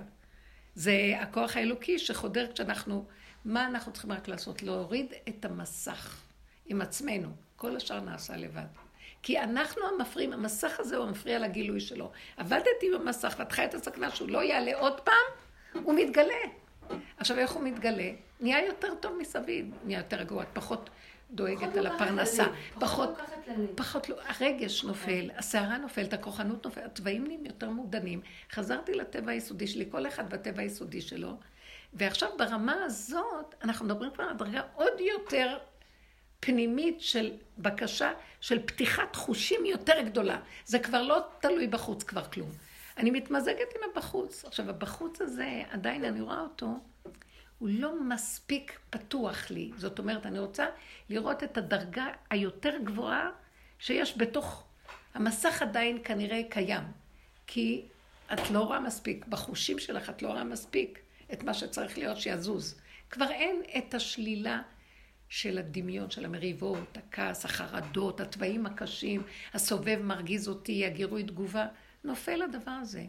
זה 0.75 0.93
הכוח 1.21 1.57
האלוקי 1.57 1.99
שחודר 1.99 2.53
כשאנחנו, 2.53 3.05
מה 3.45 3.67
אנחנו 3.67 3.93
צריכים 3.93 4.13
רק 4.13 4.29
לעשות? 4.29 4.63
להוריד 4.63 5.13
את 5.29 5.45
המסך 5.45 6.23
עם 6.67 6.83
עצמנו. 6.83 7.29
כל 7.57 7.77
השאר 7.77 8.01
נעשה 8.01 8.37
לבד. 8.37 8.88
כי 9.23 9.41
אנחנו 9.41 9.83
המפריעים, 9.87 10.33
המסך 10.33 10.81
הזה 10.81 10.97
הוא 10.97 11.07
המפריע 11.07 11.39
לגילוי 11.39 11.81
שלו. 11.81 12.11
עבדתי 12.37 12.91
במסך 12.95 13.35
ואת 13.39 13.53
חיה 13.53 13.65
את 13.65 13.75
הסכנה 13.75 14.11
שהוא 14.11 14.29
לא 14.29 14.43
יעלה 14.43 14.79
עוד 14.79 15.01
פעם, 15.01 15.83
הוא 15.83 15.95
מתגלה. 15.95 16.35
עכשיו, 17.19 17.39
איך 17.39 17.51
הוא 17.51 17.63
מתגלה? 17.63 18.11
נהיה 18.41 18.67
יותר 18.67 18.95
טוב 18.95 19.17
מסביב, 19.19 19.71
נהיה 19.85 19.99
יותר 19.99 20.17
רגוע, 20.17 20.43
את 20.43 20.49
פחות 20.53 20.91
דואגת 21.31 21.77
על 21.77 21.87
הפרנסה, 21.87 22.45
פחות, 22.81 23.19
פחות 23.75 24.09
לא, 24.09 24.17
הרגש 24.27 24.85
נופל, 24.85 25.31
הסערה 25.37 25.79
נופלת, 25.79 26.13
הכוחנות 26.13 26.65
נופלת, 26.65 26.85
התוואים 26.85 27.25
נהיים 27.27 27.47
יותר 27.47 27.71
מודנים. 27.71 28.21
חזרתי 28.53 28.95
לטבע 28.95 29.33
היסודי 29.33 29.67
שלי, 29.67 29.85
כל 29.91 30.07
אחד 30.07 30.31
בטבע 30.31 30.63
היסודי 30.63 31.01
שלו, 31.01 31.37
ועכשיו 31.93 32.29
ברמה 32.39 32.85
הזאת, 32.85 33.55
אנחנו 33.63 33.85
מדברים 33.85 34.11
כבר 34.11 34.25
על 34.25 34.37
דרגה 34.37 34.63
עוד 34.75 35.01
יותר 35.01 35.59
פנימית 36.41 37.01
של 37.01 37.33
בקשה, 37.59 38.13
של 38.41 38.67
פתיחת 38.67 39.17
חושים 39.17 39.67
יותר 39.67 40.01
גדולה. 40.01 40.41
זה 40.65 40.79
כבר 40.79 41.03
לא 41.03 41.21
תלוי 41.41 41.67
בחוץ 41.67 42.03
כבר 42.03 42.25
כלום. 42.25 42.51
אני 42.97 43.11
מתמזגת 43.11 43.75
עם 43.77 43.91
הבחוץ. 43.91 44.45
עכשיו, 44.45 44.71
הבחוץ 44.71 45.21
הזה, 45.21 45.63
עדיין 45.71 46.05
אני 46.05 46.21
רואה 46.21 46.41
אותו, 46.41 46.67
הוא 47.59 47.69
לא 47.73 48.03
מספיק 48.03 48.79
פתוח 48.91 49.51
לי. 49.51 49.71
זאת 49.77 49.99
אומרת, 49.99 50.27
אני 50.27 50.39
רוצה 50.39 50.67
לראות 51.09 51.43
את 51.43 51.59
הדרגה 51.59 52.07
היותר 52.31 52.75
גבוהה 52.85 53.31
שיש 53.79 54.19
בתוך... 54.19 54.65
המסך 55.15 55.63
עדיין 55.63 55.99
כנראה 56.05 56.41
קיים. 56.51 56.85
כי 57.47 57.83
את 58.33 58.51
לא 58.51 58.61
רואה 58.61 58.81
מספיק, 58.81 59.27
בחושים 59.27 59.79
שלך 59.79 60.11
את 60.11 60.23
לא 60.23 60.29
רואה 60.29 60.45
מספיק 60.45 60.99
את 61.33 61.43
מה 61.43 61.55
שצריך 61.55 61.99
להיות 61.99 62.17
שיזוז. 62.17 62.81
כבר 63.11 63.31
אין 63.31 63.63
את 63.79 63.95
השלילה 63.95 64.63
של 65.29 65.59
הדמיון, 65.59 66.11
של 66.11 66.25
המריבות, 66.25 66.97
הכעס, 66.97 67.45
החרדות, 67.45 68.21
התוואים 68.21 68.67
הקשים, 68.67 69.23
הסובב 69.55 69.99
מרגיז 70.03 70.49
אותי, 70.49 70.87
הגירוי 70.87 71.23
תגובה. 71.23 71.67
נופל 72.05 72.43
הדבר 72.43 72.71
הזה. 72.71 73.05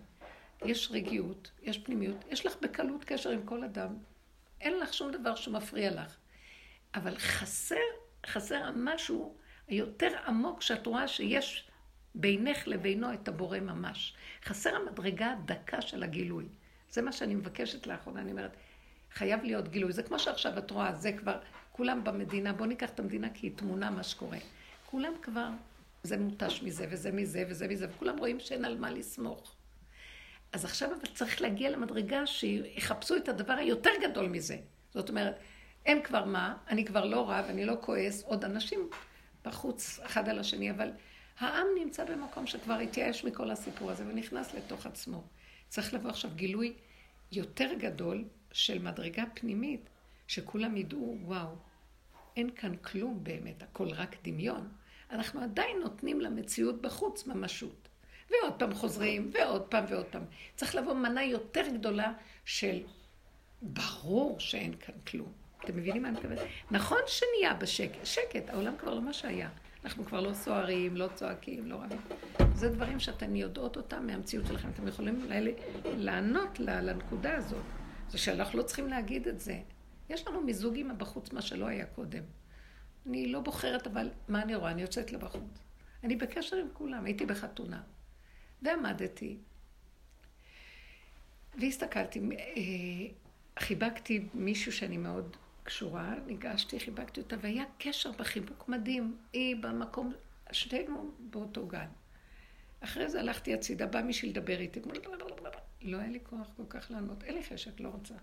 יש 0.65 0.91
רגיעות, 0.91 1.51
יש 1.61 1.78
פנימיות, 1.78 2.26
יש 2.30 2.45
לך 2.45 2.55
בקלות 2.61 3.03
קשר 3.03 3.30
עם 3.30 3.45
כל 3.45 3.63
אדם. 3.63 3.97
אין 4.61 4.80
לך 4.80 4.93
שום 4.93 5.11
דבר 5.11 5.36
שמפריע 5.36 5.91
לך. 5.91 6.17
אבל 6.95 7.17
חסר, 7.17 7.76
חסר 8.26 8.63
המשהו 8.63 9.36
היותר 9.67 10.11
עמוק 10.28 10.61
שאת 10.61 10.86
רואה 10.86 11.07
שיש 11.07 11.70
בינך 12.15 12.67
לבינו 12.67 13.13
את 13.13 13.28
הבורא 13.28 13.59
ממש. 13.59 14.13
חסר 14.45 14.76
המדרגה 14.76 15.32
הדקה 15.32 15.82
של 15.82 16.03
הגילוי. 16.03 16.45
זה 16.89 17.01
מה 17.01 17.11
שאני 17.11 17.36
מבקשת 17.36 17.88
לאחרונה, 17.88 18.22
אני 18.22 18.32
אומרת, 18.32 18.55
חייב 19.11 19.43
להיות 19.43 19.67
גילוי. 19.67 19.91
זה 19.91 20.03
כמו 20.03 20.20
שעכשיו 20.20 20.57
את 20.57 20.72
רואה, 20.72 20.95
זה 20.95 21.11
כבר, 21.11 21.39
כולם 21.80 22.03
במדינה, 22.03 22.53
בואו 22.53 22.69
ניקח 22.69 22.89
את 22.89 22.99
המדינה 22.99 23.30
כי 23.34 23.47
היא 23.47 23.51
תמונה 23.55 23.89
מה 23.89 24.03
שקורה. 24.03 24.38
כולם 24.86 25.13
כבר, 25.21 25.47
זה 26.03 26.17
מותש 26.17 26.61
מזה 26.63 26.86
וזה 26.89 27.11
מזה 27.11 27.43
וזה 27.49 27.67
מזה, 27.67 27.88
וכולם 27.89 28.17
רואים 28.17 28.39
שאין 28.39 28.65
על 28.65 28.77
מה 28.77 28.91
לסמוך. 28.91 29.55
אז 30.51 30.65
עכשיו 30.65 30.89
אבל 30.89 31.13
צריך 31.13 31.41
להגיע 31.41 31.69
למדרגה 31.69 32.27
שיחפשו 32.27 33.17
את 33.17 33.30
הדבר 33.30 33.53
היותר 33.53 33.89
גדול 34.01 34.27
מזה. 34.27 34.57
זאת 34.93 35.09
אומרת, 35.09 35.39
אין 35.86 36.03
כבר 36.03 36.25
מה, 36.25 36.57
אני 36.69 36.86
כבר 36.86 37.05
לא 37.05 37.30
רב, 37.30 37.45
אני 37.49 37.65
לא 37.65 37.75
כועס, 37.82 38.23
עוד 38.23 38.45
אנשים 38.45 38.89
בחוץ 39.45 39.99
אחד 40.03 40.30
על 40.30 40.39
השני, 40.39 40.71
אבל 40.71 40.91
העם 41.39 41.67
נמצא 41.84 42.05
במקום 42.05 42.47
שכבר 42.47 42.73
התייאש 42.73 43.25
מכל 43.25 43.51
הסיפור 43.51 43.91
הזה 43.91 44.03
ונכנס 44.07 44.53
לתוך 44.53 44.86
עצמו. 44.86 45.23
צריך 45.69 45.93
לבוא 45.93 46.09
עכשיו 46.09 46.32
גילוי 46.36 46.73
יותר 47.32 47.69
גדול 47.77 48.25
של 48.51 48.80
מדרגה 48.80 49.23
פנימית, 49.34 49.89
שכולם 50.27 50.77
ידעו, 50.77 51.17
וואו, 51.21 51.68
אין 52.39 52.49
כאן 52.55 52.75
כלום 52.75 53.19
באמת, 53.23 53.63
הכל 53.63 53.87
רק 53.87 54.15
דמיון. 54.23 54.67
אנחנו 55.11 55.41
עדיין 55.41 55.79
נותנים 55.79 56.21
למציאות 56.21 56.81
בחוץ 56.81 57.27
ממשות. 57.27 57.87
ועוד 58.29 58.53
פעם 58.53 58.73
חוזרים, 58.73 59.31
ועוד 59.33 59.61
פעם 59.61 59.85
ועוד 59.89 60.05
פעם. 60.05 60.23
צריך 60.55 60.75
לבוא 60.75 60.93
מנה 60.93 61.23
יותר 61.23 61.63
גדולה 61.73 62.13
של 62.45 62.79
ברור 63.61 64.39
שאין 64.39 64.73
כאן 64.79 64.95
כלום. 65.07 65.31
אתם 65.63 65.77
מבינים 65.77 66.01
מה 66.01 66.07
אני 66.07 66.17
מתכוונת? 66.17 66.39
נכון 66.71 66.99
שנהיה 67.07 67.53
בשקט, 67.53 68.05
שקט, 68.05 68.49
העולם 68.49 68.77
כבר 68.77 68.93
לא 68.93 69.01
מה 69.01 69.13
שהיה. 69.13 69.49
אנחנו 69.83 70.05
כבר 70.05 70.21
לא 70.21 70.33
סוערים, 70.33 70.97
לא 70.97 71.07
צועקים, 71.13 71.65
לא 71.65 71.75
רבים. 71.75 72.01
זה 72.53 72.69
דברים 72.69 72.99
שאתן 72.99 73.35
יודעות 73.35 73.77
אותם 73.77 74.07
מהמציאות 74.07 74.45
שלכם. 74.47 74.69
אתם 74.69 74.87
יכולים 74.87 75.21
אולי 75.25 75.53
לענות 75.85 76.59
לנקודה 76.59 77.35
הזאת. 77.35 77.63
זה 78.09 78.17
שאנחנו 78.17 78.59
לא 78.59 78.63
צריכים 78.63 78.87
להגיד 78.87 79.27
את 79.27 79.39
זה. 79.39 79.59
יש 80.10 80.28
לנו 80.28 80.41
מיזוג 80.41 80.78
עם 80.78 80.91
הבחוץ, 80.91 81.34
מה 81.34 81.41
שלא 81.41 81.68
היה 81.68 81.86
קודם. 81.86 82.24
אני 83.05 83.32
לא 83.32 83.39
בוחרת, 83.39 83.88
אבל 83.88 84.10
מה 84.28 84.41
אני 84.41 84.55
רואה? 84.55 84.72
אני 84.72 84.82
יוצאת 84.82 85.12
לבחוץ. 85.12 85.60
אני 86.03 86.16
בקשר 86.16 86.55
עם 86.55 86.68
כולם, 86.74 87.05
הייתי 87.05 87.26
בחתונה. 87.26 87.82
ועמדתי, 88.62 89.38
והסתכלתי, 91.60 92.20
אה, 92.20 93.14
חיבקתי 93.60 94.28
מישהו 94.34 94.72
שאני 94.72 94.97
מאוד 94.97 95.38
קשורה, 95.64 96.16
ניגשתי, 96.26 96.80
חיבקתי 96.80 97.22
אותה, 97.22 97.36
והיה 97.41 97.64
קשר 97.78 98.12
בחיבוק 98.12 98.70
מדהים. 98.70 99.18
היא 99.34 99.55
במקום, 99.55 100.14
שנינו 100.51 101.12
באותו 101.20 101.68
גן. 101.68 101.88
אחרי 102.82 103.10
זה 103.10 103.20
הלכתי 103.20 103.53
הצידה, 103.53 103.86
בא 103.86 104.01
מישהי 104.01 104.30
לדבר 104.30 104.60
איתי, 104.60 104.80
לא 105.82 105.97
היה 105.97 106.10
לי 106.10 106.20
כוח 106.24 106.47
כל 106.57 106.64
כך 106.70 106.91
לענות, 106.91 107.24
אין 107.24 107.36
לי 107.36 107.43
חשק, 107.43 107.80
לא 107.80 107.89
רוצה. 107.89 108.14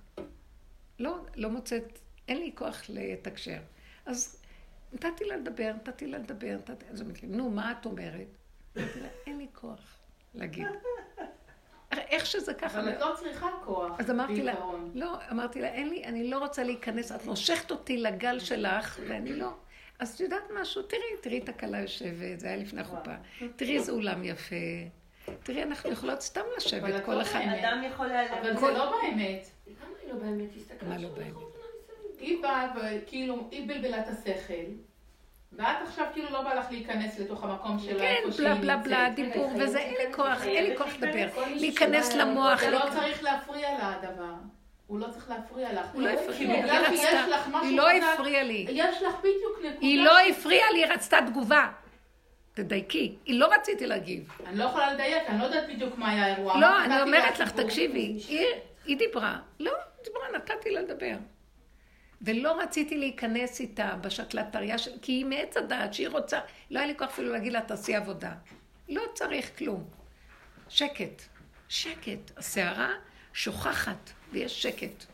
לא, 0.98 1.16
לא 1.36 1.50
מוצאת, 1.50 1.98
אין 2.28 2.38
לי 2.38 2.52
כוח 2.54 2.82
לתקשר. 2.88 3.58
אז 4.06 4.42
נתתי 4.92 5.24
לה 5.24 5.36
לדבר, 5.36 5.72
נתתי 5.76 6.06
לה 6.06 6.18
לדבר, 6.18 6.56
נתתי... 6.58 6.84
אז 6.90 7.02
לי, 7.22 7.28
נו, 7.28 7.50
מה 7.50 7.72
את 7.72 7.86
אומרת? 7.86 8.26
אמרתי 8.76 9.00
לה, 9.00 9.08
אין 9.26 9.38
לי 9.38 9.46
כוח 9.52 9.98
להגיד. 10.34 10.66
איך 11.92 12.26
שזה 12.26 12.54
ככה. 12.54 12.80
אבל 12.80 12.92
את 12.92 13.00
לא 13.00 13.14
צריכה 13.16 13.48
כוח, 13.64 14.00
אז 14.00 14.10
אמרתי 14.10 14.42
לה. 14.42 14.54
לא, 14.94 15.16
אמרתי 15.30 15.60
לה, 15.60 15.68
אין 15.68 15.88
לי, 15.88 16.04
אני 16.04 16.30
לא 16.30 16.38
רוצה 16.38 16.62
להיכנס, 16.62 17.12
את 17.12 17.24
מושכת 17.24 17.70
אותי 17.70 17.98
לגל 17.98 18.38
שלך, 18.38 19.00
ואני 19.08 19.32
לא. 19.32 19.50
אז 19.98 20.14
את 20.14 20.20
יודעת 20.20 20.42
משהו? 20.60 20.82
תראי, 20.82 21.02
תראי 21.20 21.38
את 21.38 21.48
הכלה 21.48 21.78
יושבת, 21.78 22.40
זה 22.40 22.46
היה 22.46 22.56
לפני 22.56 22.80
החופה. 22.80 23.14
תראי 23.56 23.76
איזה 23.76 23.92
אולם 23.92 24.24
יפה. 24.24 24.56
תראי, 25.42 25.62
אנחנו 25.62 25.90
יכולות 25.90 26.20
סתם 26.20 26.40
לשבת, 26.56 27.04
כל 27.04 27.14
לא 27.14 27.22
אחד. 27.22 27.40
אדם 27.60 27.82
יכול 27.86 28.06
להיעלם. 28.06 28.38
אבל 28.38 28.56
זה 28.56 28.70
לא 28.70 29.00
באמת. 29.02 29.50
היא 30.06 30.14
לא 30.14 30.18
באמת 30.18 30.48
הסתכלה? 30.56 30.88
מה 30.88 30.98
לא 30.98 31.08
שם 31.08 31.14
באמת? 31.14 31.30
מסביב. 31.30 31.46
היא 32.18 32.42
באה 32.42 32.68
וכאילו, 32.76 33.48
היא 33.50 33.68
בלבלה 33.68 34.00
את 34.00 34.08
השכל, 34.08 34.64
ואת 35.52 35.76
עכשיו 35.86 36.06
כאילו 36.12 36.30
לא 36.30 36.42
בא 36.42 36.54
לך 36.54 36.66
להיכנס 36.70 37.18
לתוך 37.18 37.44
המקום 37.44 37.78
של 37.78 37.98
כן, 37.98 38.22
בלה 38.38 38.54
בלה. 38.54 38.76
בלה, 38.76 39.10
דיבור 39.14 39.50
וזה, 39.60 39.78
אין 39.78 39.94
לי 39.94 40.14
כוח, 40.14 40.42
אין 40.42 40.64
לי 40.64 40.76
כוח 40.76 40.94
לדבר. 40.98 41.28
להיכנס 41.56 42.14
למוח. 42.14 42.60
זה 42.60 42.70
לא 42.70 42.80
צריך 42.92 43.22
להפריע 43.22 43.78
לה 43.78 43.94
הדבר. 43.94 44.34
הוא 44.86 44.98
לא 44.98 45.06
צריך 45.10 45.30
להפריע 45.30 45.72
לך. 45.72 45.86
הוא 45.92 46.02
לא 46.02 46.08
הפריע 46.08 46.48
לי, 46.48 46.56
היא 46.56 46.72
רצתה, 46.72 47.58
היא 47.62 47.76
לא 47.76 47.90
הפריעה 47.90 48.42
לי. 48.42 48.66
יש 48.70 49.02
לך 49.02 49.14
בדיוק 49.18 49.58
נקודה. 49.58 49.76
היא 49.80 50.04
לא 50.04 50.18
הפריעה 50.30 50.72
לי, 50.72 50.84
היא 50.84 50.92
רצתה 50.92 51.18
תגובה. 51.26 51.68
תדייקי, 52.54 53.14
היא 53.24 53.40
לא 53.40 53.48
רציתי 53.54 53.86
להגיב. 53.86 54.28
אני 54.46 54.58
לא 54.58 54.64
יכולה 54.64 54.92
לדייק, 54.94 55.22
אני 55.28 55.38
לא 55.38 55.44
יודעת 55.44 55.68
בדיוק 55.68 55.98
מה 55.98 56.10
היה 56.10 56.24
האירוע. 56.24 56.60
לא, 56.60 56.84
אני 56.84 57.02
אומרת 57.02 57.38
לך. 57.38 57.50
תקשיבי, 57.50 58.18
היא- 58.86 58.98
דיברה. 58.98 59.40
לא, 59.60 59.72
דיברה, 60.04 60.24
נתתי 60.36 60.70
לה 60.70 60.80
לדבר. 60.80 61.16
ולא 62.22 62.60
רציתי 62.62 62.98
להיכנס 62.98 63.60
איתה 63.60 63.96
בשקלטריה, 64.00 64.78
של- 64.78 64.98
כי 65.02 65.12
היא 65.12 65.24
מעץ 65.24 65.56
הדעת 65.56 65.94
שהיא 65.94 66.08
רוצה, 66.08 66.40
לא 66.70 66.78
היה 66.78 66.86
לי 66.88 66.98
כוח 66.98 67.08
אפילו 67.08 67.32
להגיד 67.32 67.52
לה, 67.52 67.60
תעשי 67.60 67.94
עבודה. 67.94 68.34
לא 68.88 69.02
צריך 69.14 69.58
כלום. 69.58 69.88
שקט, 70.68 71.22
שקט. 71.68 72.30
הסערה 72.36 72.90
שוכחת, 73.32 74.10
ויש 74.32 74.62
שקט. 74.62 75.04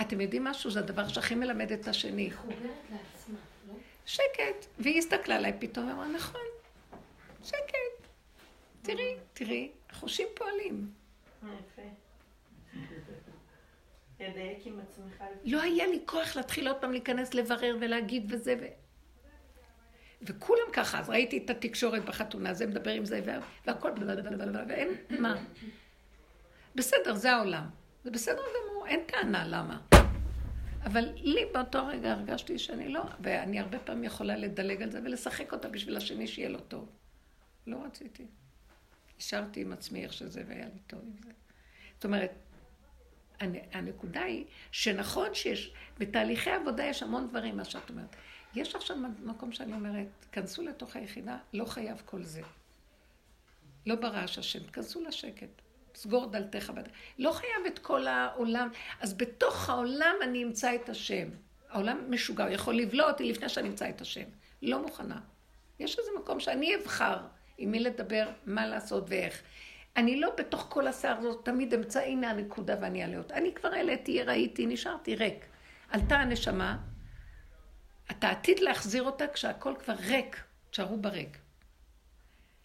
אתם 0.00 0.20
יודעים 0.20 0.44
משהו? 0.44 0.70
זה 0.70 0.78
הדבר 0.80 1.08
שהכי 1.08 1.34
מלמד 1.34 1.72
את 1.72 1.88
השני. 1.88 2.22
היא 2.22 2.32
חוברת 2.32 2.58
לעצמה, 2.90 3.38
לא? 3.68 3.74
שקט. 4.06 4.66
והיא 4.78 4.98
הסתכלה 4.98 5.36
עליי 5.36 5.52
פתאום 5.60 5.88
ואמרה, 5.88 6.08
נכון, 6.08 6.40
שקט. 7.44 8.08
תראי, 8.82 9.16
תראי, 9.32 9.70
החושים 9.90 10.26
פועלים. 10.34 10.90
יפה. 11.42 11.82
לדייק 14.20 14.66
עם 14.66 14.80
עצמך. 14.80 15.24
לא 15.44 15.62
היה 15.62 15.86
לי 15.86 16.00
כוח 16.06 16.36
להתחיל 16.36 16.68
עוד 16.68 16.76
פעם 16.80 16.92
להיכנס 16.92 17.34
לברר 17.34 17.76
ולהגיד 17.80 18.32
וזה 18.32 18.54
ו... 18.60 18.64
וכולם 20.22 20.72
ככה, 20.72 20.98
אז 21.00 21.10
ראיתי 21.10 21.38
את 21.44 21.50
התקשורת 21.50 22.04
בחתונה, 22.04 22.54
זה 22.54 22.66
מדבר 22.66 22.90
עם 22.90 23.04
זה, 23.04 23.20
וה- 23.24 23.40
והכל 23.66 23.90
ואין, 24.68 24.88
מה? 25.18 25.44
בסדר, 26.74 27.14
זה 27.14 27.32
העולם. 27.32 27.64
זה 28.04 28.10
בסדר 28.10 28.42
גמור, 28.42 28.86
אין 28.86 29.00
טענה 29.06 29.46
למה. 29.48 29.80
אבל 30.84 31.08
לי 31.16 31.44
באותו 31.54 31.86
רגע 31.86 32.12
הרגשתי 32.12 32.58
שאני 32.58 32.88
לא, 32.88 33.02
ואני 33.20 33.60
הרבה 33.60 33.78
פעמים 33.78 34.04
יכולה 34.04 34.36
לדלג 34.36 34.82
על 34.82 34.90
זה 34.90 35.00
ולשחק 35.04 35.52
אותה 35.52 35.68
בשביל 35.68 35.96
השני 35.96 36.26
שיהיה 36.26 36.48
לו 36.48 36.60
טוב. 36.60 36.88
לא 37.66 37.84
רציתי. 37.84 38.26
נשארתי 39.18 39.60
עם 39.60 39.72
עצמי 39.72 40.04
איך 40.04 40.12
שזה, 40.12 40.42
והיה 40.46 40.64
לי 40.64 40.80
טוב 40.86 41.00
עם 41.04 41.16
זה. 41.24 41.30
זאת 41.94 42.04
אומרת, 42.04 42.30
הנקודה 43.72 44.22
היא 44.22 44.44
שנכון 44.72 45.34
שיש, 45.34 45.72
בתהליכי 45.98 46.50
עבודה 46.50 46.84
יש 46.84 47.02
המון 47.02 47.28
דברים, 47.28 47.56
מה 47.56 47.64
שאת 47.64 47.90
אומרת. 47.90 48.16
יש 48.54 48.74
עכשיו 48.74 48.96
מקום 49.24 49.52
שאני 49.52 49.72
אומרת, 49.72 50.06
כנסו 50.32 50.62
לתוך 50.62 50.96
היחידה, 50.96 51.36
לא 51.52 51.64
חייב 51.64 52.02
כל 52.04 52.22
זה. 52.22 52.42
לא 53.86 53.94
ברעש 53.94 54.38
השם, 54.38 54.64
כנסו 54.64 55.04
לשקט. 55.04 55.62
סגור 55.94 56.26
דלתך 56.26 56.70
בדרך. 56.70 56.92
לא 57.18 57.32
חייב 57.32 57.66
את 57.66 57.78
כל 57.78 58.06
העולם. 58.06 58.68
אז 59.00 59.14
בתוך 59.14 59.68
העולם 59.68 60.14
אני 60.22 60.44
אמצא 60.44 60.74
את 60.74 60.88
השם. 60.88 61.28
העולם 61.68 62.10
משוגע, 62.10 62.44
הוא 62.44 62.52
יכול 62.52 62.74
לבלוע 62.74 63.10
אותי 63.10 63.24
לפני 63.24 63.48
שאני 63.48 63.68
אמצא 63.68 63.88
את 63.88 64.00
השם. 64.00 64.24
לא 64.62 64.82
מוכנה. 64.82 65.20
יש 65.78 65.98
איזה 65.98 66.10
מקום 66.18 66.40
שאני 66.40 66.76
אבחר 66.76 67.18
עם 67.58 67.70
מי 67.70 67.80
לדבר, 67.80 68.28
מה 68.46 68.66
לעשות 68.66 69.04
ואיך. 69.08 69.42
אני 69.96 70.20
לא 70.20 70.30
בתוך 70.38 70.66
כל 70.68 70.86
השיער 70.86 71.18
הזאת, 71.18 71.44
תמיד 71.44 71.74
אמצא, 71.74 72.00
הנה 72.00 72.30
הנקודה 72.30 72.76
ואני 72.80 73.02
אעלה 73.02 73.18
אותה. 73.18 73.34
אני 73.34 73.54
כבר 73.54 73.68
העליתי, 73.68 74.22
ראיתי, 74.22 74.66
נשארתי 74.66 75.14
ריק. 75.14 75.46
עלתה 75.88 76.16
הנשמה, 76.16 76.78
אתה 78.10 78.30
עתיד 78.30 78.58
להחזיר 78.58 79.02
אותה 79.02 79.26
כשהכל 79.26 79.74
כבר 79.78 79.94
ריק, 79.94 80.42
תשארו 80.70 80.96
בריק. 80.96 81.38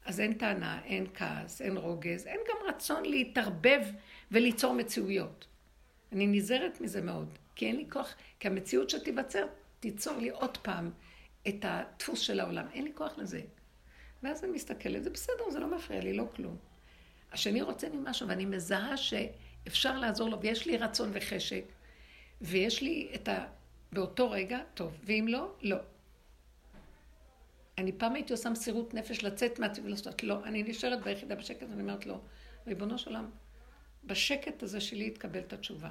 אז 0.06 0.20
אין 0.20 0.34
טענה, 0.34 0.82
אין 0.86 1.08
כעס, 1.14 1.62
אין 1.62 1.78
רוגז, 1.78 2.28
אין 2.28 2.40
גם 2.50 2.68
רצון 2.68 3.06
להתערבב 3.06 3.82
וליצור 4.32 4.74
מציאויות. 4.74 5.46
אני 6.12 6.28
נזהרת 6.28 6.82
מזה 6.82 7.02
מאוד, 7.02 7.38
כי 7.56 7.68
אין 7.68 7.76
לי 7.76 7.86
כוח, 7.90 8.16
כי 8.40 8.48
המציאות 8.48 8.90
שתיווצר 8.90 9.46
תיצור 9.80 10.18
לי 10.18 10.30
עוד 10.30 10.58
פעם 10.58 10.92
את 11.48 11.66
הדפוס 11.68 12.20
של 12.20 12.40
העולם. 12.40 12.66
אין 12.74 12.84
לי 12.84 12.92
כוח 12.96 13.18
לזה. 13.18 13.42
ואז 14.24 14.44
אני 14.44 14.52
מסתכלת, 14.52 15.04
זה 15.04 15.10
בסדר, 15.10 15.50
זה 15.50 15.60
לא 15.60 15.68
מפריע 15.68 16.02
לי, 16.02 16.14
לא 16.14 16.26
כלום. 16.36 16.58
השני 17.34 17.62
רוצה 17.62 17.90
לי 17.90 17.98
משהו, 18.04 18.28
ואני 18.28 18.46
מזהה 18.46 18.98
שאפשר 18.98 19.98
לעזור 19.98 20.30
לו, 20.30 20.40
ויש 20.42 20.66
לי 20.66 20.78
רצון 20.78 21.10
וחשק, 21.14 21.64
ויש 22.42 22.82
לי 22.82 23.12
את 23.16 23.28
ה... 23.28 23.46
באותו 23.92 24.32
רגע, 24.32 24.60
טוב, 24.74 24.92
ואם 25.04 25.26
לא, 25.30 25.52
לא. 25.62 25.78
אני 27.78 27.92
פעם 27.92 28.16
הייתי 28.16 28.34
עושה 28.34 28.50
מסירות 28.50 28.94
נפש 28.94 29.24
לצאת 29.24 29.60
מהטבע 29.60 29.86
ולעשות, 29.86 30.24
לא, 30.24 30.38
אני 30.44 30.64
נשארת 30.64 31.04
ביחידה 31.04 31.36
בשקט, 31.36 31.64
ואני 31.70 31.82
אומרת 31.82 32.06
לו, 32.06 32.20
ריבונו 32.68 32.98
של 32.98 33.10
עולם, 33.10 33.30
בשקט 34.04 34.64
הזה 34.64 34.82
שלי 34.82 35.08
יתקבל 35.08 35.40
את 35.40 35.54
התשובה. 35.54 35.90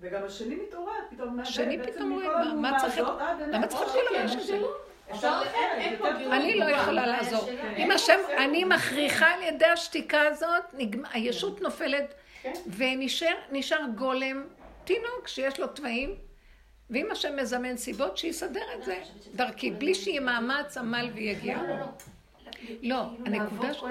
וגם 0.00 0.22
השני 0.24 0.56
מתעורר, 0.56 0.92
פתאום 1.10 1.28
מאבד 1.36 1.48
השני 1.48 1.76
בעצם 1.78 1.92
פתאום 1.92 2.12
רואה, 2.12 2.44
מה- 2.44 2.70
מה 2.70 2.78
צריך 2.80 2.94
את- 2.94 2.98
הזאת, 2.98 3.20
אה, 3.20 3.46
למה 3.46 3.66
צריך 3.66 3.82
את 3.82 3.88
כל 3.88 4.28
שכן, 4.40 4.56
אני 6.32 6.54
לא 6.58 6.64
יכולה 6.64 7.02
הבעיה 7.02 7.16
לעזור. 7.22 7.50
אם 7.76 7.90
השם, 7.90 8.18
אני 8.38 8.64
מכריחה 8.64 9.26
על 9.26 9.42
ידי 9.42 9.66
השתיקה 9.66 10.20
הזאת, 10.20 10.74
הישות 11.12 11.60
נופלת, 11.62 12.14
כן. 12.42 12.52
ונשאר 12.76 13.34
נשאר 13.52 13.80
גולם, 13.94 14.44
תינוק 14.84 15.28
שיש 15.28 15.60
לו 15.60 15.66
תוואים, 15.66 16.14
ואם 16.90 17.08
השם 17.10 17.36
מזמן 17.36 17.76
סיבות, 17.76 18.18
שיסדר 18.18 18.64
את 18.78 18.84
זה 18.84 18.98
דרכי, 19.34 19.70
בלי 19.70 19.94
שיהיה 19.94 20.20
מאמץ, 20.20 20.76
עמל 20.76 21.10
ויגיע. 21.14 21.56
לא, 21.56 21.68
לא, 21.68 21.78
לא. 21.78 21.86
לא, 22.82 23.04
הנקודה 23.26 23.74
ש- 23.74 23.82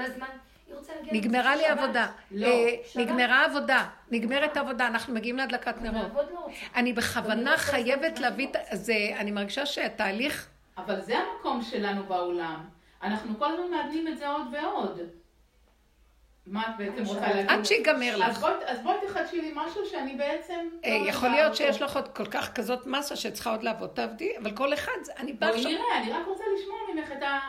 נגמרה 1.11 1.55
לי. 1.55 1.65
עבודה. 1.65 2.07
לא, 2.31 2.47
אה, 2.47 2.75
שבת. 2.87 3.01
נגמרה 3.03 3.45
עבודה. 3.45 3.89
נגמרת 4.11 4.57
העבודה, 4.57 4.87
אנחנו 4.87 5.13
מגיעים 5.13 5.37
להדלקת 5.37 5.81
נרות. 5.81 6.11
לא. 6.31 6.47
אני 6.75 6.93
בכוונה 6.93 7.57
חייבת 7.57 8.19
להביא 8.19 8.47
את... 8.47 8.55
זה, 8.71 8.95
אני 9.17 9.31
מרגישה 9.31 9.65
שהתהליך... 9.65 10.47
אבל 10.77 11.01
זה 11.01 11.17
המקום 11.17 11.61
שלנו 11.61 12.03
בעולם. 12.03 12.65
אנחנו 13.03 13.39
כל 13.39 13.51
הזמן 13.53 13.71
מאבדים 13.71 14.07
את 14.07 14.17
זה 14.17 14.27
עוד 14.27 14.41
ועוד. 14.51 14.99
מה 16.47 16.69
את 16.69 16.77
בעצם 16.77 17.03
רוצה 17.05 17.21
להגיד? 17.33 17.49
עד 17.49 17.65
שיגמר 17.65 18.23
אז 18.23 18.31
לך. 18.31 18.39
בואי, 18.39 18.53
אז 18.65 18.79
בואי 18.83 18.95
תחדשי 19.07 19.41
לי 19.41 19.51
משהו 19.55 19.85
שאני 19.85 20.15
בעצם... 20.15 20.69
אה, 20.85 20.89
לא 20.89 21.09
יכול 21.09 21.29
יודעת 21.29 21.39
להיות 21.41 21.51
אותו. 21.51 21.55
שיש 21.55 21.81
לך 21.81 21.95
עוד 21.95 22.07
כל 22.07 22.25
כך 22.25 22.53
כזאת 22.53 22.85
מסה 22.87 23.15
שצריכה 23.15 23.51
עוד 23.51 23.63
לעבוד, 23.63 23.89
תעבדי, 23.89 24.37
אבל 24.37 24.55
כל 24.55 24.73
אחד, 24.73 24.91
אני 25.17 25.33
באה 25.33 25.49
בואי 25.49 25.59
עכשיו... 25.59 25.71
נראה, 25.71 25.97
אני 26.01 26.11
רק 26.11 26.27
רוצה 26.27 26.43
לשמוע 26.55 26.77
ממך 26.93 27.11
את 27.11 27.23
ה... 27.23 27.39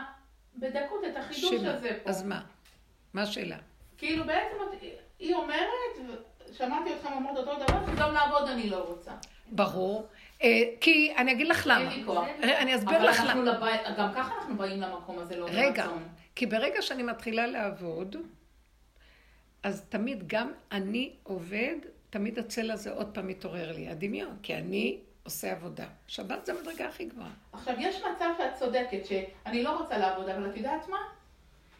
בדקות 0.56 1.04
את 1.04 1.16
החידוש. 1.16 1.52
הזה 1.52 1.98
פה. 2.04 2.10
אז 2.10 2.22
מה? 2.22 2.40
מה 3.14 3.22
השאלה? 3.22 3.56
כאילו 3.98 4.24
בעצם 4.24 4.56
היא 5.18 5.34
אומרת, 5.34 6.18
שמעתי 6.52 6.94
אתכם 6.94 7.12
אומרות 7.12 7.36
אותו 7.36 7.54
דבר, 7.54 7.86
שגם 7.86 8.14
לעבוד 8.14 8.48
אני 8.48 8.70
לא 8.70 8.76
רוצה. 8.76 9.12
ברור. 9.50 10.06
אה, 10.44 10.62
כי 10.80 11.14
אני 11.16 11.32
אגיד 11.32 11.48
לך 11.48 11.66
למה. 11.66 11.90
אה, 12.42 12.58
אני 12.62 12.76
אסביר 12.76 12.96
אבל 12.96 13.08
לך 13.08 13.22
למה. 13.28 13.52
לבית, 13.52 13.80
גם 13.98 14.08
ככה 14.14 14.34
אנחנו 14.34 14.56
באים 14.56 14.80
למקום 14.80 15.18
הזה 15.18 15.36
לא 15.36 15.46
רגע, 15.50 15.82
ברצון. 15.82 16.08
כי 16.34 16.46
ברגע 16.46 16.82
שאני 16.82 17.02
מתחילה 17.02 17.46
לעבוד, 17.46 18.16
אז 19.62 19.84
תמיד 19.88 20.24
גם 20.26 20.52
אני 20.72 21.12
עובד, 21.22 21.76
תמיד 22.10 22.38
הצל 22.38 22.70
הזה 22.70 22.92
עוד 22.92 23.10
פעם 23.14 23.26
מתעורר 23.28 23.72
לי, 23.72 23.88
הדמיון, 23.88 24.36
כי 24.42 24.54
אני 24.54 24.98
עושה 25.22 25.52
עבודה. 25.52 25.86
שבת 26.06 26.46
זה 26.46 26.52
המדרגה 26.52 26.88
הכי 26.88 27.04
גבוהה. 27.04 27.30
עכשיו, 27.52 27.74
יש 27.78 27.96
מצב 27.96 28.28
שאת 28.38 28.54
צודקת, 28.58 29.06
שאני 29.06 29.62
לא 29.62 29.78
רוצה 29.80 29.98
לעבוד, 29.98 30.28
אבל 30.28 30.50
את 30.50 30.56
יודעת 30.56 30.88
מה? 30.88 30.98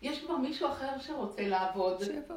יש 0.03 0.25
כבר 0.25 0.37
מישהו 0.37 0.69
אחר 0.69 0.99
שרוצה 1.01 1.43
לעבוד, 1.49 2.05
שיבוא. 2.05 2.37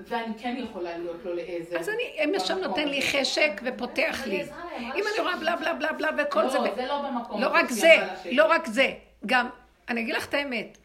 ואני 0.00 0.34
כן 0.38 0.56
יכולה 0.58 0.98
להיות 0.98 1.24
לו 1.24 1.34
לעזר. 1.34 1.78
אז 1.78 1.88
אני, 1.88 2.32
במקום 2.32 2.58
נותן 2.58 2.88
לי. 2.88 3.02
חשק 3.02 3.60
ופותח 3.64 4.22
לי. 4.26 4.42
אם 4.78 5.04
אני 5.14 5.20
רואה 5.20 5.36
בלה 5.36 5.56
בלה 5.56 5.74
בלה 5.74 5.92
בלה 5.92 6.08
וכל 6.18 6.48
זה, 6.50 6.58
לא, 6.58 6.74
זה 6.76 6.86
לא 6.86 7.02
במקום 7.02 7.40
לא 7.42 7.48
רק 7.48 7.70
זה. 7.70 7.96
לא 8.32 8.46
רק 8.50 8.66
זה, 8.66 8.92
גם, 9.26 9.48
אני 9.88 10.00
אגיד 10.00 10.14
לך 10.14 10.28
את 10.28 10.34
האמת, 10.34 10.78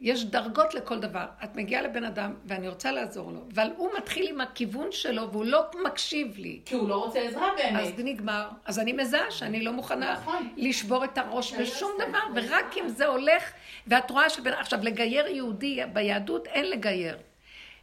יש 0.00 0.24
דרגות 0.24 0.74
לכל 0.74 0.98
דבר. 0.98 1.26
את 1.44 1.56
מגיעה 1.56 1.82
לבן 1.82 2.04
אדם, 2.04 2.34
ואני 2.44 2.68
רוצה 2.68 2.92
לעזור 2.92 3.32
לו, 3.32 3.40
אבל 3.54 3.70
הוא 3.76 3.90
מתחיל 3.98 4.28
עם 4.28 4.40
הכיוון 4.40 4.92
שלו, 4.92 5.32
והוא 5.32 5.44
לא 5.44 5.62
מקשיב 5.84 6.34
לי. 6.36 6.60
כי 6.64 6.74
הוא 6.74 6.88
לא 6.88 7.04
רוצה 7.04 7.18
עזרה 7.18 7.50
באמת. 7.56 7.80
אז 7.80 7.96
זה 7.96 8.02
נגמר. 8.02 8.48
אז 8.64 8.78
אני 8.78 8.92
מזהה 8.92 9.30
שאני 9.30 9.60
לא 9.60 9.72
מוכנה 9.72 10.12
נכון. 10.12 10.48
לשבור 10.56 11.04
את 11.04 11.18
הראש 11.18 11.54
בשום 11.54 11.90
דבר, 12.08 12.18
ורק 12.34 12.76
אם 12.76 12.88
זה 12.88 13.06
הולך, 13.06 13.52
ואת 13.86 14.10
רואה 14.10 14.30
שבין... 14.30 14.52
עכשיו, 14.52 14.78
לגייר 14.82 15.26
יהודי 15.26 15.80
ביהדות 15.92 16.46
אין 16.46 16.70
לגייר. 16.70 17.18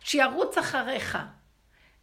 שירוץ 0.05 0.57
אחריך. 0.57 1.17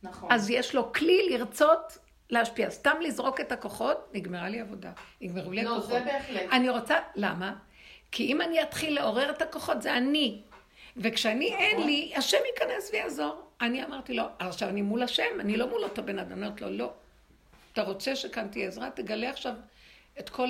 נכון. 0.03 0.33
אז 0.33 0.51
יש 0.51 0.75
לו 0.75 0.93
כלי 0.93 1.29
לרצות 1.31 1.99
להשפיע. 2.31 2.71
סתם 2.71 2.97
לזרוק 3.01 3.41
את 3.41 3.53
הכוחות, 3.53 4.11
נגמרה 4.15 4.49
לי 4.49 4.61
עבודה. 4.61 4.93
נגמרו 5.21 5.53
לי 5.53 5.63
לא, 5.63 5.77
הכוחות. 5.77 5.91
זה 5.91 6.01
בהחלט. 6.05 6.53
אני 6.53 6.69
רוצה, 6.69 6.99
למה? 7.15 7.55
כי 8.13 8.27
אם 8.27 8.43
אני 8.43 8.63
אתחיל 8.63 8.95
לעורר 8.95 9.31
את 9.31 9.43
הכוחות, 9.43 9.83
זה 9.83 9.97
אני. 9.97 10.43
וכשאני 10.97 11.55
אין 11.55 11.87
לי, 11.87 12.13
השם 12.17 12.39
ייכנס 12.53 12.91
ויעזור. 12.93 13.43
אני 13.61 13.85
אמרתי 13.85 14.15
לו, 14.15 14.25
עכשיו 14.39 14.69
אני 14.69 14.83
מול 14.83 15.03
השם, 15.03 15.41
אני 15.41 15.57
לא 15.57 15.69
מול 15.69 15.85
אותו 15.85 16.03
בן 16.03 16.19
אדם. 16.19 16.33
אני 16.33 16.47
אומרת 16.47 16.61
לו, 16.61 16.71
לא. 16.71 16.93
אתה 17.73 17.83
רוצה 17.83 18.17
שכאן 18.17 18.49
תהיה 18.49 18.69
עזרה? 18.69 18.91
תגלה 18.91 19.31
עכשיו 19.31 19.55
את 20.19 20.31
כל 20.31 20.49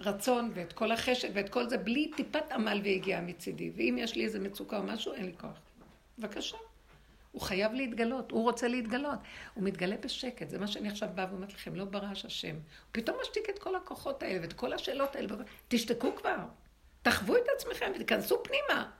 הרצון 0.00 0.50
ואת 0.54 0.72
כל 0.72 0.92
החשק 0.92 1.28
ואת 1.32 1.48
כל 1.48 1.68
זה, 1.68 1.78
בלי 1.78 2.10
טיפת 2.16 2.52
עמל 2.52 2.80
והגיעה 2.84 3.20
מצידי. 3.20 3.70
ואם 3.76 3.96
יש 3.98 4.16
לי 4.16 4.24
איזה 4.24 4.38
מצוקה 4.38 4.76
או 4.78 4.82
משהו, 4.82 5.12
אין 5.12 5.26
לי 5.26 5.32
כוח. 5.40 5.60
בבקשה. 6.18 6.56
הוא 7.34 7.42
חייב 7.42 7.72
להתגלות, 7.72 8.30
הוא 8.30 8.42
רוצה 8.42 8.68
להתגלות. 8.68 9.18
הוא 9.54 9.64
מתגלה 9.64 9.96
בשקט, 9.96 10.48
זה 10.48 10.58
מה 10.58 10.66
שאני 10.66 10.88
עכשיו 10.88 11.08
באה 11.14 11.26
ואומרת 11.30 11.52
לכם, 11.52 11.74
לא 11.74 11.84
ברעש 11.84 12.24
השם. 12.24 12.54
הוא 12.54 12.60
פתאום 12.92 13.16
משתיק 13.22 13.50
את 13.50 13.58
כל 13.58 13.76
הכוחות 13.76 14.22
האלה 14.22 14.40
ואת 14.40 14.52
כל 14.52 14.72
השאלות 14.72 15.16
האלה. 15.16 15.28
תשתקו 15.68 16.16
כבר, 16.16 16.36
תחוו 17.02 17.36
את 17.36 17.46
עצמכם 17.56 17.92
ותיכנסו 17.94 18.42
פנימה. 18.42 18.90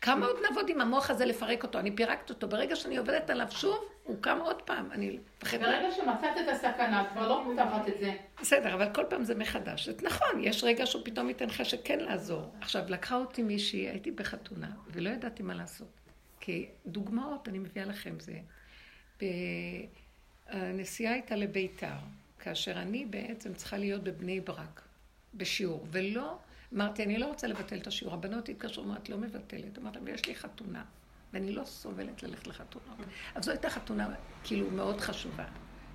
כמה 0.00 0.26
עוד 0.26 0.36
נעבוד 0.42 0.68
עם 0.68 0.80
המוח 0.80 1.10
הזה 1.10 1.24
לפרק 1.24 1.62
אותו? 1.62 1.78
אני 1.78 1.96
פירקת 1.96 2.30
אותו. 2.30 2.48
ברגע 2.48 2.76
שאני 2.76 2.96
עובדת 2.96 3.30
עליו 3.30 3.46
שוב, 3.50 3.84
הוא 4.04 4.16
קם 4.20 4.38
עוד 4.40 4.62
פעם. 4.62 4.92
אני 4.92 5.18
מפחדת... 5.42 5.60
ברגע 5.60 5.90
שמצאת 5.90 6.36
את 6.44 6.48
הסכנה, 6.48 7.02
את 7.02 7.06
כבר 7.12 7.28
לא 7.28 7.42
פותחת 7.44 7.88
את 7.88 7.94
זה. 8.00 8.12
בסדר, 8.40 8.74
אבל 8.74 8.94
כל 8.94 9.04
פעם 9.08 9.24
זה 9.24 9.34
מחדש. 9.34 9.88
נכון, 9.88 10.40
יש 10.40 10.64
רגע 10.64 10.86
שהוא 10.86 11.02
פתאום 11.04 11.28
ייתן 11.28 11.50
חשק 11.50 11.80
כן 11.84 11.98
לעזור. 12.00 12.52
עכשיו, 12.60 12.82
לקחה 12.88 13.16
אותי 13.16 13.42
מישהי, 13.42 13.88
הייתי 13.88 14.10
בחתונה, 14.10 14.68
ולא 14.92 15.10
ידעתי 15.10 15.42
מה 15.42 15.54
לעשות. 15.54 15.95
כי 16.46 16.66
דוגמאות 16.86 17.48
אני 17.48 17.58
מביאה 17.58 17.86
לכם 17.86 18.14
זה. 18.20 18.40
הנסיעה 20.48 21.12
הייתה 21.12 21.36
לביתר, 21.36 21.94
כאשר 22.38 22.72
אני 22.72 23.06
בעצם 23.06 23.54
צריכה 23.54 23.78
להיות 23.78 24.04
בבני 24.04 24.40
ברק, 24.40 24.82
בשיעור, 25.34 25.86
ולא, 25.90 26.38
אמרתי, 26.74 27.02
אני 27.02 27.18
לא 27.18 27.26
רוצה 27.26 27.46
לבטל 27.46 27.78
את 27.78 27.86
השיעור. 27.86 28.14
הבנות 28.14 28.48
התקשרו, 28.48 28.84
אמרת, 28.84 29.08
לא 29.08 29.18
מבטלת. 29.18 29.78
אמרתי, 29.78 29.98
אבל 29.98 30.08
יש 30.08 30.26
לי 30.26 30.34
חתונה, 30.34 30.84
ואני 31.32 31.52
לא 31.52 31.64
סובלת 31.64 32.22
ללכת 32.22 32.46
לחתונות. 32.46 32.98
אז 33.34 33.44
זו 33.44 33.50
הייתה 33.50 33.70
חתונה, 33.70 34.14
כאילו, 34.44 34.70
מאוד 34.70 35.00
חשובה 35.00 35.46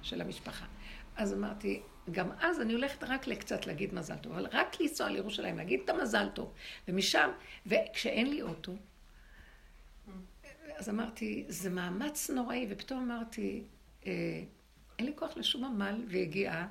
של 0.02 0.22
המשפחה. 0.22 0.66
אז 1.16 1.34
אמרתי, 1.34 1.82
גם 2.12 2.32
אז 2.40 2.62
אני 2.62 2.74
הולכת 2.74 3.04
רק 3.04 3.28
לקצת 3.28 3.68
להגיד 3.68 3.94
מזל 3.94 4.18
טוב, 4.18 4.34
אבל 4.34 4.48
רק 4.52 4.82
לנסוע 4.82 5.10
לירושלים, 5.10 5.58
להגיד 5.58 5.80
את 5.84 5.90
המזל 5.90 6.30
טוב. 6.34 6.54
ומשם, 6.88 7.30
וכשאין 7.66 8.30
לי 8.30 8.42
אוטו, 8.42 8.76
אז 10.82 10.90
אמרתי, 10.90 11.46
זה 11.48 11.70
מאמץ 11.70 12.30
נוראי, 12.30 12.68
ופתאום 12.70 13.12
אמרתי, 13.12 13.64
אה, 14.08 14.12
אין 15.00 15.06
לי 15.06 15.12
כוח 15.16 15.38
לשום 15.38 15.64
עמל 15.64 16.04
ויגיעה, 16.08 16.68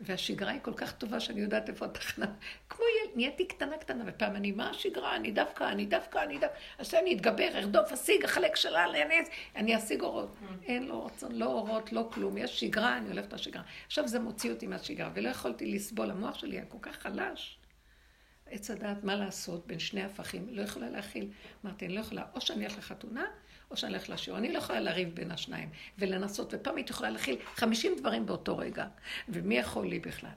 והשגרה 0.00 0.50
היא 0.50 0.60
כל 0.62 0.72
כך 0.76 0.92
טובה 0.92 1.20
שאני 1.20 1.40
יודעת 1.40 1.68
איפה 1.68 1.84
התחנה. 1.84 2.26
כמו 2.70 2.84
ילד, 2.84 3.16
נהייתי 3.16 3.48
קטנה 3.48 3.78
קטנה, 3.78 4.04
ופעם 4.06 4.36
אני, 4.36 4.52
מה 4.52 4.70
השגרה? 4.70 5.16
אני 5.16 5.30
דווקא, 5.30 5.64
אני 5.64 5.86
דווקא, 5.86 6.18
אני 6.22 6.38
דווקא, 6.38 6.58
אז 6.78 6.94
אני 6.94 7.14
אתגבר, 7.14 7.48
ארדוף, 7.54 7.92
אשיג, 7.92 8.24
אחלק 8.24 8.56
שלל, 8.56 8.94
אני, 9.06 9.14
אני 9.56 9.76
אשיג 9.76 10.00
אורות. 10.02 10.36
אין 10.64 10.86
לו 10.86 11.04
רצון, 11.04 11.32
לא 11.32 11.46
אורות, 11.46 11.92
לא 11.92 12.08
כלום, 12.12 12.38
יש 12.38 12.60
שגרה, 12.60 12.96
אני 12.96 13.08
הולכת 13.08 13.32
לשגרה. 13.32 13.62
עכשיו 13.86 14.08
זה 14.08 14.20
מוציא 14.20 14.50
אותי 14.50 14.66
מהשגרה, 14.66 15.10
ולא 15.14 15.28
יכולתי 15.28 15.66
לסבול, 15.66 16.10
המוח 16.10 16.38
שלי 16.38 16.56
היה 16.56 16.64
כל 16.64 16.78
כך 16.82 16.96
חלש. 16.96 17.58
עץ 18.46 18.70
הדעת 18.70 19.04
מה 19.04 19.16
לעשות 19.16 19.66
בין 19.66 19.78
שני 19.78 20.02
הפכים, 20.02 20.46
לא 20.50 20.62
יכולה 20.62 20.90
להכיל. 20.90 21.30
אמרתי, 21.64 21.86
אני 21.86 21.94
לא 21.94 22.00
יכולה, 22.00 22.24
או 22.34 22.40
שאני 22.40 22.64
אלך 22.64 22.78
לחתונה, 22.78 23.24
או 23.74 23.78
שאני 23.78 23.94
אלך 23.94 24.10
לשיעור. 24.10 24.38
אני 24.38 24.52
לא 24.52 24.58
יכולה 24.58 24.80
לריב 24.80 25.14
בין 25.14 25.30
השניים 25.30 25.70
ולנסות, 25.98 26.54
ופעם 26.54 26.76
הייתי 26.76 26.92
יכולה 26.92 27.10
להכיל 27.10 27.36
50 27.54 27.92
דברים 27.98 28.26
באותו 28.26 28.56
רגע, 28.58 28.86
ומי 29.28 29.54
יכול 29.54 29.86
לי 29.86 29.98
בכלל? 29.98 30.30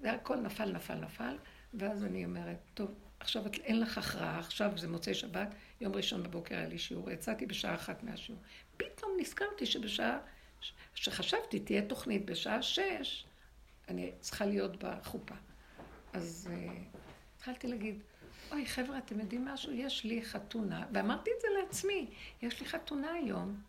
זה 0.00 0.12
הכל 0.12 0.36
נפל, 0.36 0.72
נפל, 0.72 0.94
נפל, 0.94 1.36
ואז 1.74 2.04
אני 2.04 2.24
אומרת, 2.24 2.56
טוב, 2.74 2.94
עכשיו 3.20 3.42
אין 3.64 3.80
לך 3.80 3.98
הכרעה, 3.98 4.38
עכשיו 4.38 4.78
זה 4.78 4.88
מוצאי 4.88 5.14
שבת, 5.14 5.54
יום 5.80 5.94
ראשון 5.94 6.22
בבוקר 6.22 6.54
היה 6.54 6.66
לי 6.66 6.78
שיעור, 6.78 7.10
יצאתי 7.10 7.46
בשעה 7.46 7.74
אחת 7.74 8.02
מהשיעור. 8.02 8.40
פתאום 8.76 9.12
נזכרתי 9.20 9.66
שבשעה, 9.66 10.18
שחשבתי 10.94 11.60
תהיה 11.60 11.82
תוכנית 11.82 12.24
בשעה 12.26 12.62
שש, 12.62 13.24
אני 13.88 14.12
צריכה 14.20 14.46
להיות 14.46 14.84
בחופה. 14.84 15.34
אז 16.12 16.50
uh, 16.50 16.98
התחלתי 17.36 17.66
להגיד, 17.66 18.02
אוי, 18.54 18.66
חבר'ה, 18.66 18.98
אתם 18.98 19.20
יודעים 19.20 19.44
משהו? 19.44 19.72
יש 19.72 20.04
לי 20.04 20.22
חתונה, 20.22 20.86
ואמרתי 20.92 21.30
את 21.36 21.40
זה 21.40 21.48
לעצמי, 21.60 22.06
יש 22.42 22.60
לי 22.60 22.66
חתונה 22.66 23.12
היום, 23.12 23.60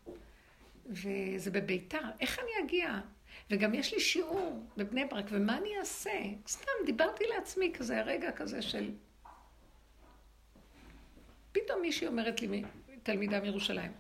וזה 0.86 1.51
בביתר, 1.51 2.01
איך 2.19 2.39
אני 2.39 2.65
אגיע? 2.65 2.99
וגם 3.49 3.73
יש 3.73 3.93
לי 3.93 3.99
שיעור 3.99 4.65
בבני 4.77 5.05
ברק, 5.05 5.25
ומה 5.29 5.57
אני 5.57 5.79
אעשה? 5.79 6.11
סתם, 6.47 6.71
דיברתי 6.86 7.23
לעצמי 7.36 7.73
כזה, 7.73 7.99
הרגע 7.99 8.31
כזה 8.31 8.61
של... 8.61 8.91
פתאום 11.51 11.81
מישהי 11.81 12.07
אומרת 12.07 12.41
לי, 12.41 12.63
תלמידה 13.03 13.39
מירושלים, 13.39 13.91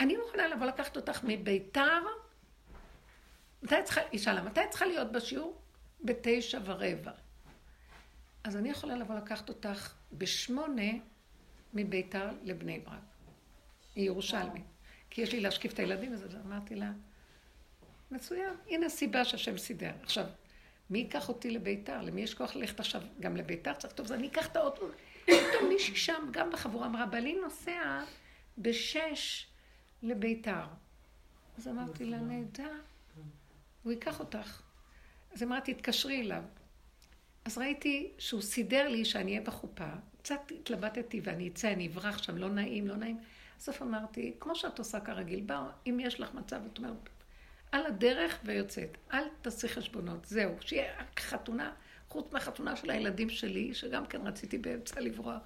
אני 0.00 0.16
מוכנה 0.16 0.48
לבוא 0.48 0.66
לקחת 0.66 0.96
אותך 0.96 1.20
מביתר, 1.24 2.02
מתי 3.62 3.74
צריכה, 3.84 4.00
היא 4.12 4.20
שאלה, 4.20 4.42
מתי 4.42 4.60
צריכה 4.70 4.86
להיות 4.86 5.12
בשיעור? 5.12 5.60
בתשע 6.00 6.58
ורבע. 6.64 7.12
אז 8.44 8.56
אני 8.56 8.70
יכולה 8.70 8.96
לבוא 8.96 9.14
לקחת 9.14 9.48
אותך 9.48 9.94
בשמונה 10.12 10.92
מביתר 11.74 12.28
לבני 12.42 12.78
ברק. 12.78 12.98
היא 13.94 14.06
ירושלמית. 14.06 14.64
כי 15.10 15.22
יש 15.22 15.32
לי 15.32 15.40
להשקיף 15.40 15.72
את 15.72 15.78
הילדים, 15.78 16.12
אז 16.12 16.36
אמרתי 16.46 16.74
לה, 16.74 16.92
מצוין, 18.10 18.54
הנה 18.68 18.86
הסיבה 18.86 19.24
שהשם 19.24 19.58
סידר. 19.58 19.92
עכשיו, 20.02 20.24
מי 20.90 20.98
ייקח 20.98 21.28
אותי 21.28 21.50
לביתר? 21.50 22.02
למי 22.02 22.20
יש 22.20 22.34
כוח 22.34 22.56
ללכת 22.56 22.80
עכשיו 22.80 23.02
גם 23.20 23.36
לביתר? 23.36 23.74
צריך 23.74 23.92
טוב, 23.92 24.06
אז 24.06 24.12
אני 24.12 24.26
אקח 24.26 24.46
את 24.46 24.56
האוטו. 24.56 24.86
פתאום 25.24 25.68
מישהי 25.68 25.96
שם, 25.96 26.28
גם 26.30 26.52
בחבורה, 26.52 26.86
אמרה, 26.86 27.06
בעלי 27.06 27.34
נוסע 27.42 28.04
בשש 28.58 29.46
לביתר. 30.02 30.64
אז 31.58 31.68
אמרתי 31.68 32.04
לה, 32.04 32.18
נהדר, 32.18 32.72
הוא 33.82 33.92
ייקח 33.92 34.20
אותך. 34.20 34.62
אז 35.32 35.42
אמרתי, 35.42 35.74
תתקשרי 35.74 36.20
אליו. 36.20 36.42
אז 37.44 37.58
ראיתי 37.58 38.12
שהוא 38.18 38.42
סידר 38.42 38.88
לי 38.88 39.04
שאני 39.04 39.30
אהיה 39.30 39.40
בחופה, 39.40 39.88
קצת 40.22 40.40
התלבטתי 40.50 41.20
ואני 41.24 41.48
אצא, 41.48 41.72
אני 41.72 41.86
אברח 41.86 42.22
שם, 42.22 42.36
לא 42.36 42.48
נעים, 42.48 42.88
לא 42.88 42.96
נעים. 42.96 43.18
בסוף 43.58 43.82
אמרתי, 43.82 44.34
כמו 44.40 44.54
שאת 44.54 44.78
עושה 44.78 45.00
כרגיל, 45.00 45.40
בא, 45.40 45.66
אם 45.86 46.00
יש 46.00 46.20
לך 46.20 46.34
מצב, 46.34 46.60
את 46.72 46.78
אומרת, 46.78 47.08
על 47.72 47.86
הדרך 47.86 48.38
ויוצאת, 48.44 48.96
אל 49.12 49.24
תעשי 49.42 49.68
חשבונות, 49.68 50.24
זהו, 50.24 50.54
שיהיה 50.60 50.92
חתונה, 51.18 51.72
חוץ 52.08 52.32
מהחתונה 52.32 52.76
של 52.76 52.90
הילדים 52.90 53.30
שלי, 53.30 53.74
שגם 53.74 54.06
כן 54.06 54.26
רציתי 54.26 54.58
באמצע 54.58 55.00
לברוח, 55.00 55.42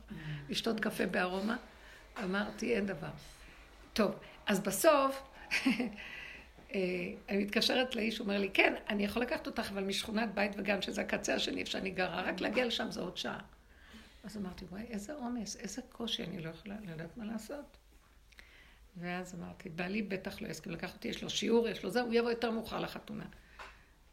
לשתות 0.48 0.80
קפה 0.80 1.06
בארומה, 1.06 1.56
אמרתי, 2.24 2.74
אין 2.74 2.86
דבר. 2.86 3.10
טוב, 3.92 4.14
אז 4.46 4.60
בסוף, 4.60 5.22
אני 6.72 7.44
מתקשרת 7.44 7.96
לאיש, 7.96 8.18
הוא 8.18 8.24
אומר 8.24 8.38
לי, 8.38 8.50
כן, 8.54 8.74
אני 8.88 9.04
יכול 9.04 9.22
לקחת 9.22 9.46
אותך, 9.46 9.70
אבל 9.72 9.84
משכונת 9.84 10.34
בית 10.34 10.52
וגן, 10.56 10.82
שזה 10.82 11.00
הקצה 11.00 11.34
השני 11.34 11.60
איפה 11.60 11.70
שאני 11.70 11.90
גרה, 11.90 12.22
רק 12.22 12.40
להגיע 12.40 12.64
לשם 12.64 12.90
זה 12.90 13.00
עוד 13.00 13.16
שעה. 13.16 13.40
אז 14.24 14.36
אמרתי, 14.36 14.64
וואי, 14.64 14.82
איזה 14.82 15.14
עומס, 15.14 15.56
איזה 15.56 15.82
קושי, 15.92 16.24
אני 16.24 16.42
לא 16.42 16.48
יכולה 16.50 16.76
לדעת 16.82 17.16
מה 17.16 17.24
לעשות. 17.24 17.76
ואז 18.96 19.34
אמרתי, 19.34 19.68
בעלי 19.68 20.02
בטח 20.02 20.42
לא 20.42 20.48
יסכים 20.48 20.72
לקחת 20.72 20.94
אותי, 20.94 21.08
יש 21.08 21.22
לו 21.22 21.30
שיעור, 21.30 21.68
יש 21.68 21.84
לו 21.84 21.90
זה, 21.90 22.00
הוא 22.00 22.14
יבוא 22.14 22.30
יותר 22.30 22.50
מאוחר 22.50 22.80
לחתונה. 22.80 23.24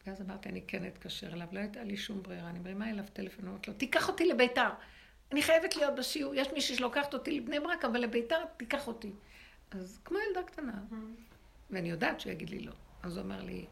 ואז 0.08 0.22
אמרתי, 0.22 0.50
אני 0.50 0.62
כן 0.68 0.88
אתקשר 0.88 1.34
אליו, 1.34 1.48
לא 1.52 1.60
הייתה 1.60 1.84
לי 1.84 1.98
שום 1.98 2.24
ברירה, 2.24 2.50
אני 2.50 2.60
מרימה 2.60 2.90
אליו 2.90 3.06
טלפון, 3.14 3.48
אומרת 3.48 3.68
לו, 3.68 3.74
תיקח 3.74 4.08
אותי 4.10 4.26
לביתר, 4.26 4.70
אני 5.32 5.42
חייבת 5.42 5.76
להיות 5.76 5.96
בשיעור, 5.96 6.36
יש 6.36 6.48
מישהי 6.54 6.76
שלוקחת 6.76 7.14
אותי 7.14 7.32
לבני 7.32 7.60
ברק, 7.60 7.86
אבל 7.86 8.00
לביתר 8.00 8.46
תיקח 8.58 8.88
אותי. 8.88 9.12
אז 9.72 10.00
כמו 10.06 10.18
ילדה 10.28 10.44
קטנה. 10.44 10.82
ואני 11.70 11.90
יודעת 11.90 12.20
שהוא 12.20 12.32
יגיד 12.32 12.50
לי 12.50 12.60
לא. 12.60 12.74
אז 13.04 13.18
הוא 13.18 13.26
אמר 13.26 13.44
לי, 13.44 13.66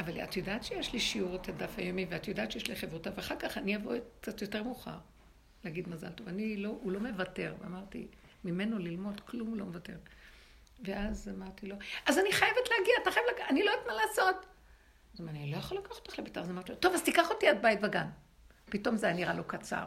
אבל 0.00 0.22
את 0.24 0.36
יודעת 0.36 0.64
שיש 0.64 0.92
לי 0.92 1.00
שיעור 1.00 1.36
את 1.36 1.48
הדף 1.48 1.78
היומי, 1.78 2.06
ואת 2.10 2.28
יודעת 2.28 2.50
שיש 2.50 2.68
לי 2.68 2.76
חברותה, 2.76 3.10
ואחר 3.16 3.36
כך 3.38 3.58
אני 3.58 3.76
אבוא 3.76 3.94
קצת 4.20 4.42
יותר 4.42 4.62
מאוחר 4.62 4.98
להגיד 5.64 5.88
מזל 5.88 6.10
טוב. 6.10 6.28
אני 6.28 6.56
לא, 6.56 6.68
הוא 6.68 6.92
לא 6.92 7.00
מוותר. 7.00 7.54
אמרתי, 7.66 8.06
ממנו 8.44 8.78
ללמוד, 8.78 9.20
כלום 9.20 9.48
הוא 9.48 9.56
לא 9.56 9.64
מוותר. 9.64 9.96
ואז 10.84 11.28
אמרתי 11.28 11.66
לו, 11.66 11.76
אז 12.06 12.18
אני 12.18 12.32
חייבת 12.32 12.68
להגיע, 12.70 12.94
אתה 13.02 13.10
חייב 13.10 13.26
להגיע, 13.26 13.48
אני 13.48 13.62
לא 13.62 13.70
יודעת 13.70 13.86
מה 13.86 13.92
לעשות. 13.94 14.46
אז 15.14 15.20
הוא 15.20 15.28
אמר, 15.28 15.30
אני 15.30 15.50
לא 15.52 15.56
יכול 15.56 15.78
לקחת 15.78 16.06
אותך 16.06 16.18
לביתר. 16.18 16.40
אז 16.40 16.50
אמרתי 16.50 16.72
לו, 16.72 16.78
טוב, 16.78 16.94
אז 16.94 17.02
תיקח 17.02 17.30
אותי 17.30 17.48
עד 17.48 17.62
בית 17.62 17.78
וגן. 17.82 18.06
פתאום 18.64 18.96
זה 18.96 19.06
היה 19.06 19.16
נראה 19.16 19.34
לו 19.34 19.44
קצר. 19.44 19.84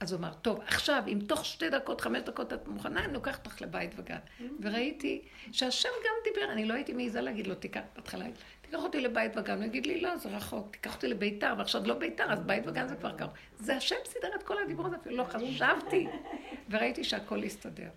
אז 0.00 0.12
הוא 0.12 0.18
אמר, 0.18 0.32
טוב, 0.34 0.60
עכשיו, 0.66 1.02
אם 1.08 1.18
תוך 1.26 1.44
שתי 1.44 1.70
דקות, 1.70 2.00
חמש 2.00 2.22
דקות 2.22 2.52
את 2.52 2.68
מוכנה, 2.68 3.04
אני 3.04 3.12
לוקחת 3.12 3.46
אותך 3.46 3.62
לבית 3.62 3.90
וגן. 3.96 4.18
וראיתי 4.60 5.22
שהשם 5.52 5.88
גם 6.04 6.14
דיבר, 6.24 6.52
אני 6.52 6.64
לא 6.64 6.74
הייתי 6.74 6.92
מעיזה 6.92 7.20
להגיד 7.20 7.46
לו, 7.46 7.54
תיקח, 7.54 7.80
בהתחלה, 7.96 8.26
תיקח 8.62 8.78
אותי 8.82 9.00
לבית 9.00 9.36
וגן. 9.36 9.56
הוא 9.56 9.64
יגיד 9.64 9.86
לי, 9.86 10.00
לא, 10.00 10.16
זה 10.16 10.28
רחוק, 10.28 10.72
תיקח 10.72 10.94
אותי 10.94 11.08
לביתר, 11.08 11.54
ועכשיו 11.58 11.86
לא 11.86 11.94
ביתר, 11.94 12.32
אז 12.32 12.42
בית 12.42 12.66
וגן 12.66 12.88
זה 12.88 12.96
כבר 12.96 13.16
קרוב. 13.16 13.30
זה 13.58 13.76
השם 13.76 13.96
סידר 14.06 14.28
את 14.34 14.42
כל 14.42 14.62
הדיבור 14.64 14.86
הזה, 14.86 14.96
אפילו 14.96 15.16
לא 15.16 15.24
חשבתי. 15.24 16.06
וראיתי 16.70 17.04
שהכל 17.04 17.42
הסתדר. 17.42 17.88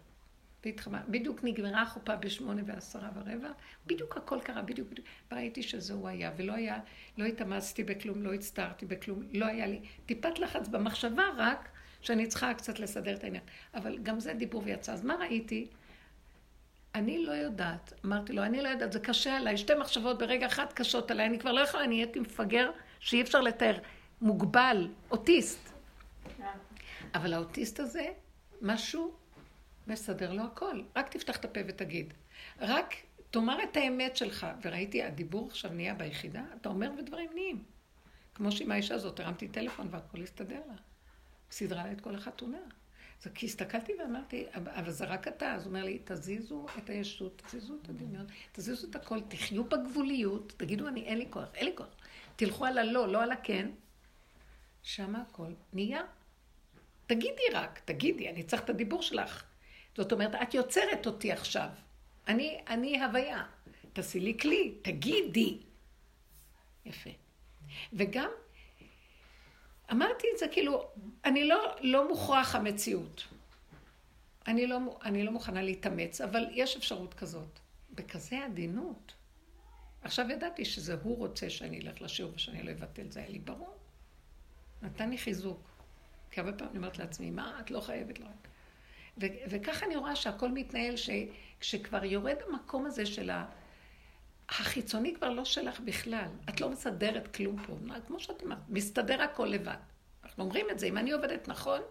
והתחמה. 0.65 1.01
בדיוק 1.07 1.43
נגמרה 1.43 1.81
החופה 1.81 2.15
בשמונה 2.15 2.61
ועשרה 2.65 3.09
ורבע, 3.15 3.49
בדיוק 3.87 4.17
הכל 4.17 4.39
קרה, 4.43 4.61
בדיוק, 4.61 4.89
בדיוק. 4.89 5.07
וראיתי 5.31 5.63
שזהו 5.63 6.07
היה, 6.07 6.31
ולא 6.37 6.53
היה, 6.53 6.79
לא 7.17 7.25
התאמצתי 7.25 7.83
בכלום, 7.83 8.23
לא 8.23 8.33
הצטערתי 8.33 8.85
בכלום, 8.85 9.23
לא 9.33 9.45
היה 9.45 9.67
לי 9.67 9.81
טיפת 10.05 10.39
לחץ 10.39 10.67
במחשבה 10.67 11.23
רק, 11.37 11.69
שאני 12.03 12.27
צריכה 12.27 12.53
קצת 12.53 12.79
לסדר 12.79 13.13
את 13.15 13.23
העניין. 13.23 13.43
אבל 13.73 13.97
גם 14.03 14.19
זה 14.19 14.33
דיבור 14.33 14.61
ויצא. 14.65 14.93
אז 14.93 15.05
מה 15.05 15.15
ראיתי? 15.15 15.67
אני 16.95 17.25
לא 17.25 17.31
יודעת. 17.31 17.93
אמרתי 18.05 18.33
לו, 18.33 18.43
אני 18.43 18.61
לא 18.61 18.67
יודעת, 18.67 18.93
זה 18.93 18.99
קשה 18.99 19.37
עליי. 19.37 19.57
שתי 19.57 19.73
מחשבות 19.75 20.19
ברגע 20.19 20.47
אחד 20.47 20.65
קשות 20.73 21.11
עליי. 21.11 21.25
אני 21.25 21.39
כבר 21.39 21.51
לא 21.51 21.61
יכולה, 21.61 21.83
אני 21.83 21.95
הייתי 21.95 22.19
מפגר 22.19 22.71
שאי 22.99 23.21
אפשר 23.21 23.41
לתאר. 23.41 23.77
מוגבל, 24.21 24.87
אוטיסט. 25.11 25.69
אבל 27.15 27.33
האוטיסט 27.33 27.79
הזה, 27.79 28.05
משהו 28.61 29.13
מסדר 29.87 30.33
לו 30.33 30.43
הכל. 30.43 30.81
רק 30.95 31.09
תפתח 31.09 31.37
את 31.37 31.45
הפה 31.45 31.59
ותגיד. 31.67 32.13
רק 32.61 32.95
תאמר 33.31 33.63
את 33.63 33.77
האמת 33.77 34.17
שלך. 34.17 34.47
וראיתי, 34.61 35.03
הדיבור 35.03 35.47
עכשיו 35.47 35.71
נהיה 35.71 35.93
ביחידה, 35.93 36.43
אתה 36.61 36.69
אומר 36.69 36.91
ודברים 36.97 37.29
נהיים. 37.33 37.63
כמו 38.35 38.51
שעם 38.51 38.71
האישה 38.71 38.95
הזאת, 38.95 39.19
הרמתי 39.19 39.47
טלפון 39.47 39.87
והכל 39.91 40.21
הסתדר 40.21 40.61
לה. 40.67 40.73
סידרה 41.53 41.83
לה 41.83 41.91
את 41.91 42.01
כל 42.01 42.15
החתונה. 42.15 42.57
אז 43.21 43.27
כי 43.35 43.45
הסתכלתי 43.45 43.93
ואמרתי, 43.99 44.45
אבל 44.53 44.91
זה 44.91 45.05
רק 45.05 45.27
אתה. 45.27 45.53
אז 45.53 45.65
הוא 45.65 45.69
אומר 45.69 45.83
לי, 45.83 45.99
תזיזו 46.03 46.65
את 46.77 46.89
הישות, 46.89 47.41
תזיזו 47.45 47.75
את 47.81 47.89
הדמיון, 47.89 48.25
תזיזו 48.51 48.87
את 48.89 48.95
הכל, 48.95 49.19
תחיו 49.27 49.63
בגבוליות, 49.63 50.53
תגידו, 50.57 50.87
אני, 50.87 51.03
אין 51.03 51.17
לי 51.17 51.27
כוח, 51.29 51.49
אין 51.55 51.65
לי 51.65 51.71
כוח. 51.75 51.87
תלכו 52.35 52.65
על 52.65 52.77
הלא, 52.77 53.07
לא 53.07 53.23
על 53.23 53.31
הכן. 53.31 53.69
שמה 54.83 55.21
הכל 55.21 55.51
נהיה. 55.73 56.01
תגידי 57.07 57.43
רק, 57.53 57.79
תגידי, 57.85 58.29
אני 58.29 58.43
צריך 58.43 58.63
את 58.63 58.69
הדיבור 58.69 59.01
שלך. 59.01 59.43
זאת 59.97 60.11
אומרת, 60.11 60.35
את 60.35 60.53
יוצרת 60.53 61.07
אותי 61.07 61.31
עכשיו. 61.31 61.69
אני, 62.27 62.61
אני 62.67 63.03
הוויה. 63.03 63.43
תעשי 63.93 64.19
לי 64.19 64.37
כלי, 64.41 64.75
תגידי. 64.81 65.57
יפה. 66.85 67.09
וגם, 67.93 68.29
אמרתי 69.93 70.27
את 70.33 70.39
זה 70.39 70.47
כאילו, 70.47 70.89
אני 71.25 71.47
לא, 71.47 71.75
לא 71.81 72.07
מוכרח 72.07 72.55
המציאות. 72.55 73.23
אני 74.47 74.67
לא, 74.67 74.79
אני 75.03 75.23
לא 75.23 75.31
מוכנה 75.31 75.61
להתאמץ, 75.61 76.21
אבל 76.21 76.45
יש 76.51 76.75
אפשרות 76.77 77.13
כזאת. 77.13 77.59
בכזה 77.95 78.45
עדינות. 78.45 79.13
עכשיו 80.01 80.31
ידעתי 80.31 80.65
שזה 80.65 80.95
הוא 81.03 81.17
רוצה 81.17 81.49
שאני 81.49 81.81
אלך 81.81 82.01
לשיעור 82.01 82.31
ושאני 82.35 82.63
לא 82.63 82.71
אבטל, 82.71 83.11
זה 83.11 83.19
היה 83.19 83.29
לי 83.29 83.39
ברור. 83.39 83.77
נתן 84.81 85.09
לי 85.09 85.17
חיזוק. 85.17 85.69
כי 86.31 86.39
הרבה 86.39 86.53
פעמים 86.53 86.71
אני 86.71 86.77
אומרת 86.77 86.97
לעצמי, 86.97 87.31
מה, 87.31 87.59
את 87.59 87.71
לא 87.71 87.81
חייבת, 87.81 88.19
לא 88.19 88.27
וככה 89.17 89.85
אני 89.85 89.95
רואה 89.95 90.15
שהכל 90.15 90.49
מתנהל, 90.51 90.95
שכשכבר 90.95 92.05
יורד 92.05 92.37
המקום 92.47 92.85
הזה 92.85 93.05
של 93.05 93.29
ה... 93.29 93.45
החיצוני 94.49 95.15
כבר 95.15 95.29
לא 95.29 95.45
שלך 95.45 95.79
בכלל. 95.79 96.29
את 96.49 96.61
לא 96.61 96.69
מסדרת 96.69 97.35
כלום 97.35 97.63
פה. 97.65 97.77
כמו 98.07 98.19
שאת 98.19 98.41
אומרת, 98.41 98.57
מסתדר 98.69 99.21
הכל 99.21 99.45
לבד. 99.45 99.77
אנחנו 100.23 100.43
אומרים 100.43 100.65
את 100.71 100.79
זה, 100.79 100.85
אם 100.85 100.97
אני 100.97 101.11
עובדת 101.11 101.47
נכון, 101.47 101.81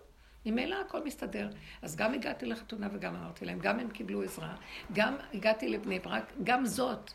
ממילא 0.47 0.81
הכל 0.81 1.05
מסתדר. 1.05 1.51
אז 1.83 1.97
גם 1.97 2.15
הגעתי 2.15 2.47
לחתונה 2.47 2.89
וגם 2.93 3.17
אמרתי 3.17 3.45
להם, 3.45 3.59
גם 3.59 3.81
הם 3.81 3.91
קיבלו 3.91 4.23
עזרה, 4.23 4.57
גם 4.93 5.17
הגעתי 5.35 5.69
לבני 5.69 5.99
ברק, 5.99 6.33
גם 6.43 6.67
זאת, 6.67 7.11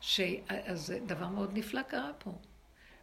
ש... 0.00 0.20
אז 0.48 0.94
דבר 1.06 1.28
מאוד 1.28 1.58
נפלא 1.58 1.82
קרה 1.82 2.12
פה. 2.18 2.38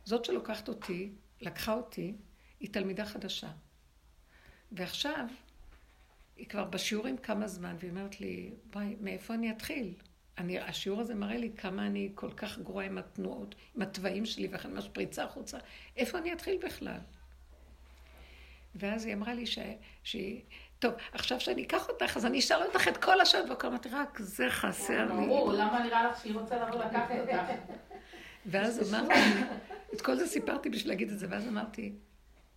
זאת 0.04 0.26
שלוקחת 0.26 0.68
אותי, 0.68 1.12
לקחה 1.42 1.74
אותי, 1.74 2.16
היא 2.60 2.74
תלמידה 2.74 3.06
חדשה. 3.06 3.50
ועכשיו, 4.72 5.26
היא 6.36 6.48
כבר 6.48 6.64
בשיעורים 6.64 7.18
כמה 7.18 7.48
זמן, 7.48 7.76
והיא 7.80 7.92
אומרת 7.92 8.22
לי, 8.22 8.54
וואי, 8.74 8.96
מאיפה 9.02 9.34
אני 9.34 9.52
אתחיל? 9.52 9.94
אני, 10.38 10.60
השיעור 10.60 11.02
הזה 11.02 11.16
מראה 11.16 11.38
לי 11.38 11.52
כמה 11.58 11.86
אני 11.86 12.12
כל 12.16 12.32
כך 12.32 12.60
גרועה 12.60 12.86
עם 12.86 12.98
התנועות, 12.98 13.56
עם 13.76 13.82
התוואים 13.82 14.26
שלי, 14.26 14.48
ואיך 14.48 14.66
אני 14.66 14.74
משפריצה 14.74 15.24
החוצה. 15.24 15.58
איפה 15.98 16.18
אני 16.18 16.34
אתחיל 16.34 16.58
בכלל? 16.66 16.98
ואז 18.76 19.06
היא 19.06 19.14
אמרה 19.14 19.34
לי 19.34 19.46
ש... 19.46 19.60
שהיא... 20.04 20.42
טוב, 20.80 20.94
עכשיו 21.12 21.40
שאני 21.40 21.64
אקח 21.64 21.90
אותך, 21.90 22.18
אז 22.18 22.26
אני 22.26 22.40
אשאל 22.40 22.64
אותך 22.64 22.88
את 22.88 22.98
כל 22.98 23.22
השאלות, 23.22 23.52
וכל 23.52 23.68
אמרתי, 23.68 23.90
רק 23.90 24.20
זה 24.20 24.50
חסר 24.50 25.06
לי. 25.06 25.26
ברור, 25.26 25.54
למה 25.54 25.84
נראה 25.84 26.04
לך 26.04 26.22
שהיא 26.22 26.36
רוצה 26.36 26.56
לבוא 26.56 26.84
לקחת 26.84 27.12
אותך? 27.20 27.52
ואז 28.46 28.94
אמרתי, 28.94 29.14
את 29.94 30.02
כל 30.02 30.16
זה 30.16 30.28
סיפרתי 30.28 30.70
בשביל 30.70 30.92
להגיד 30.92 31.10
את 31.10 31.20
זה, 31.20 31.28
ואז 31.30 31.48
אמרתי, 31.48 31.94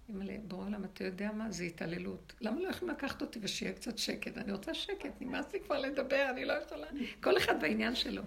אימא'לה, 0.09 0.37
בורא 0.45 0.65
עולם, 0.65 0.85
אתה 0.85 1.05
יודע 1.05 1.33
מה? 1.33 1.51
זה 1.51 1.65
התעללות. 1.65 2.33
למה 2.41 2.61
לא 2.61 2.69
יכולים 2.69 2.95
לקחת 2.95 3.23
אותי 3.23 3.39
ושיהיה 3.43 3.73
קצת 3.73 3.99
שקט? 3.99 4.39
אני 4.39 4.53
רוצה 4.53 4.75
שקט, 4.75 5.13
נמאס 5.21 5.53
לי 5.53 5.61
כבר 5.61 5.79
לדבר, 5.79 6.27
אני 6.31 6.45
לא 6.45 6.53
יכולה... 6.53 6.87
כל 7.21 7.37
אחד 7.37 7.61
בעניין 7.61 7.95
שלו. 7.95 8.23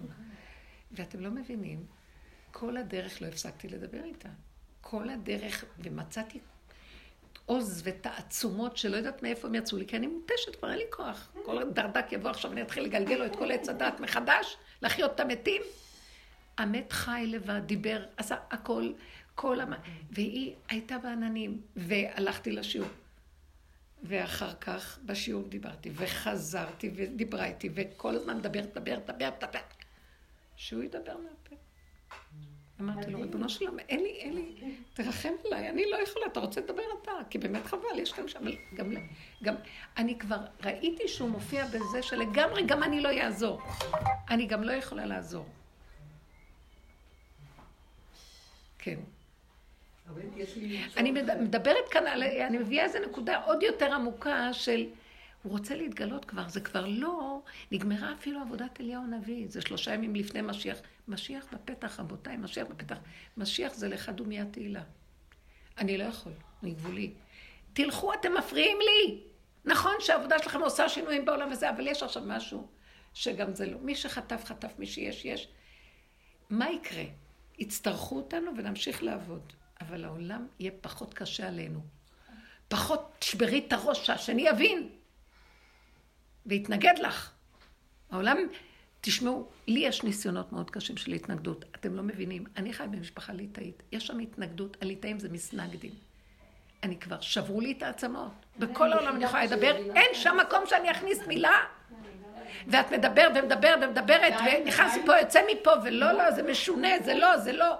ואתם 0.92 1.20
לא 1.20 1.30
מבינים, 1.30 1.86
כל 2.50 2.76
הדרך 2.76 3.22
לא 3.22 3.26
הפסקתי 3.26 3.68
לדבר 3.68 4.04
איתה. 4.04 4.28
כל 4.80 5.08
הדרך, 5.10 5.64
ומצאתי 5.78 6.38
עוז 7.46 7.82
ותעצומות 7.84 8.76
שלא 8.76 8.96
יודעת 8.96 9.22
מאיפה 9.22 9.48
הם 9.48 9.54
יצאו 9.54 9.78
לי, 9.78 9.86
כי 9.86 9.96
אני 9.96 10.06
מותשת, 10.06 10.56
כבר 10.56 10.70
אין 10.70 10.78
לי 10.78 10.84
כוח. 10.90 11.32
כל 11.44 11.70
דרדק 11.70 12.12
יבוא 12.12 12.30
עכשיו, 12.30 12.52
אני 12.52 12.62
אתחיל 12.62 12.82
לגלגל 12.82 13.14
לו 13.14 13.26
את 13.26 13.36
כל 13.36 13.50
עץ 13.50 13.68
הדת 13.68 14.00
מחדש, 14.00 14.56
להחיות 14.82 15.14
את 15.14 15.20
המתים. 15.20 15.62
המת 16.58 16.92
חי 16.92 17.24
לבד, 17.26 17.60
דיבר, 17.66 18.04
עשה 18.16 18.36
הכל. 18.50 18.92
כל 19.34 19.60
המ... 19.60 19.72
והיא 20.10 20.54
הייתה 20.68 20.98
בעננים, 20.98 21.60
והלכתי 21.76 22.52
לשיעור. 22.52 22.88
ואחר 24.02 24.54
כך 24.54 24.98
בשיעור 25.06 25.48
דיברתי, 25.48 25.90
וחזרתי 25.94 26.90
ודיברה 26.94 27.44
איתי, 27.44 27.68
וכל 27.74 28.14
הזמן 28.14 28.36
מדברת, 28.36 28.76
מדברת, 28.76 29.10
מדברת, 29.10 29.44
מדברת. 29.44 29.74
שהוא 30.56 30.82
ידבר 30.82 31.16
מהפה. 31.16 31.56
אמרתי 32.80 33.10
לו, 33.10 33.20
ריבונו 33.20 33.48
של 33.48 33.64
עולם, 33.66 33.78
אין 33.78 34.00
לי, 34.00 34.10
אין 34.10 34.34
לי, 34.34 34.74
תרחם 34.94 35.32
עליי, 35.46 35.68
אני 35.68 35.90
לא 35.90 35.96
יכולה, 36.02 36.26
אתה 36.26 36.40
רוצה 36.40 36.60
לדבר 36.60 36.82
אתה, 37.02 37.12
כי 37.30 37.38
באמת 37.38 37.66
חבל, 37.66 37.98
יש 37.98 38.12
כאן 38.12 38.28
שם, 38.28 38.44
גם, 38.74 38.92
גם, 39.42 39.54
אני 39.96 40.18
כבר 40.18 40.38
ראיתי 40.64 41.08
שהוא 41.08 41.30
מופיע 41.30 41.66
בזה 41.66 42.02
שלגמרי 42.02 42.62
גם 42.66 42.82
אני 42.82 43.00
לא 43.00 43.08
אעזור. 43.08 43.62
אני 44.30 44.46
גם 44.46 44.62
לא 44.62 44.72
יכולה 44.72 45.06
לעזור. 45.06 45.46
כן. 48.78 49.00
אני 50.96 51.12
מדברת 51.40 51.88
כאן 51.90 52.06
על, 52.06 52.22
אני 52.22 52.58
מביאה 52.58 52.84
איזו 52.84 52.98
נקודה 52.98 53.38
עוד 53.44 53.62
יותר 53.62 53.94
עמוקה 53.94 54.52
של, 54.52 54.86
הוא 55.42 55.52
רוצה 55.52 55.74
להתגלות 55.74 56.24
כבר, 56.24 56.48
זה 56.48 56.60
כבר 56.60 56.86
לא, 56.86 57.40
נגמרה 57.72 58.12
אפילו 58.12 58.40
עבודת 58.40 58.80
אליהו 58.80 59.02
הנביא, 59.02 59.46
זה 59.48 59.60
שלושה 59.60 59.94
ימים 59.94 60.14
לפני 60.14 60.42
משיח. 60.42 60.78
משיח 61.08 61.46
בפתח, 61.52 62.00
רבותיי, 62.00 62.36
משיח 62.36 62.66
בפתח. 62.66 62.96
משיח 63.36 63.74
זה 63.74 63.88
לך 63.88 64.08
דומיה 64.08 64.44
תהילה. 64.44 64.82
אני 65.78 65.98
לא 65.98 66.04
יכול, 66.04 66.32
אני 66.62 66.70
גבולי. 66.70 67.12
תלכו, 67.72 68.14
אתם 68.14 68.34
מפריעים 68.38 68.78
לי. 68.80 69.20
נכון 69.64 69.92
שהעבודה 70.00 70.38
שלכם 70.38 70.60
עושה 70.60 70.88
שינויים 70.88 71.24
בעולם 71.24 71.52
וזה, 71.52 71.70
אבל 71.70 71.86
יש 71.86 72.02
עכשיו 72.02 72.22
משהו 72.26 72.66
שגם 73.14 73.54
זה 73.54 73.66
לא. 73.66 73.78
מי 73.78 73.94
שחטף, 73.94 74.44
חטף, 74.44 74.72
מי 74.78 74.86
שיש, 74.86 75.24
יש. 75.24 75.48
מה 76.50 76.70
יקרה? 76.70 77.04
יצטרכו 77.58 78.16
אותנו 78.16 78.50
ונמשיך 78.56 79.02
לעבוד. 79.02 79.52
אבל 79.88 80.04
העולם 80.04 80.46
יהיה 80.58 80.72
פחות 80.80 81.14
קשה 81.14 81.48
עלינו. 81.48 81.80
פחות 82.68 83.16
תשברי 83.18 83.64
את 83.66 83.72
הראש 83.72 84.06
שהשני 84.06 84.42
יבין 84.42 84.88
ויתנגד 86.46 86.94
לך. 86.98 87.32
העולם, 88.10 88.36
תשמעו, 89.00 89.48
לי 89.66 89.80
יש 89.80 90.02
ניסיונות 90.02 90.52
מאוד 90.52 90.70
קשים 90.70 90.96
של 90.96 91.12
התנגדות. 91.12 91.64
אתם 91.74 91.94
לא 91.94 92.02
מבינים, 92.02 92.44
אני 92.56 92.72
חי 92.72 92.84
במשפחה 92.90 93.32
ליטאית. 93.32 93.82
יש 93.92 94.06
שם 94.06 94.18
התנגדות, 94.18 94.76
הליטאים 94.82 95.18
זה 95.18 95.28
מסנגדים. 95.28 95.92
אני 96.82 96.98
כבר, 96.98 97.20
שברו 97.20 97.60
לי 97.60 97.72
את 97.72 97.82
העצמות. 97.82 98.32
בכל 98.58 98.92
העולם 98.92 99.16
אני 99.16 99.24
יכולה 99.24 99.44
לדבר, 99.44 99.76
אין 99.76 100.14
שם 100.14 100.36
מקום 100.46 100.64
שאני 100.66 100.90
אכניס 100.90 101.18
מילה. 101.26 101.64
ואת 102.66 102.92
מדברת 102.92 103.32
ומדברת 103.34 103.78
ומדברת, 103.82 104.32
ונכנס 104.46 104.96
מפה, 104.96 105.18
יוצא 105.18 105.40
מפה, 105.52 105.70
ולא, 105.84 106.12
לא, 106.12 106.30
זה 106.30 106.42
משונה, 106.42 106.88
זה 107.04 107.14
לא, 107.14 107.36
זה 107.36 107.52
לא. 107.52 107.74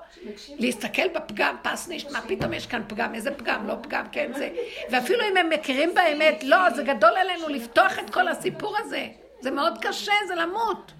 להסתכל 0.58 1.08
בפגם, 1.14 1.56
פסניש, 1.62 2.06
מה 2.06 2.20
פתאום 2.20 2.52
יש 2.52 2.66
כאן 2.66 2.82
פגם, 2.86 3.14
איזה 3.14 3.30
פגם, 3.30 3.66
לא 3.66 3.74
פגם, 3.82 4.04
כן, 4.12 4.32
זה. 4.34 4.50
ואפילו 4.90 5.20
אם 5.32 5.36
הם 5.36 5.50
מכירים 5.50 5.94
באמת, 5.94 6.44
לא, 6.44 6.70
זה 6.70 6.82
גדול 6.82 7.12
עלינו 7.16 7.48
לפתוח 7.48 7.98
את 7.98 8.10
כל 8.10 8.28
הסיפור 8.28 8.76
הזה. 8.78 9.08
זה 9.40 9.50
מאוד 9.50 9.78
קשה, 9.80 10.12
זה 10.28 10.34
למות. 10.34 10.92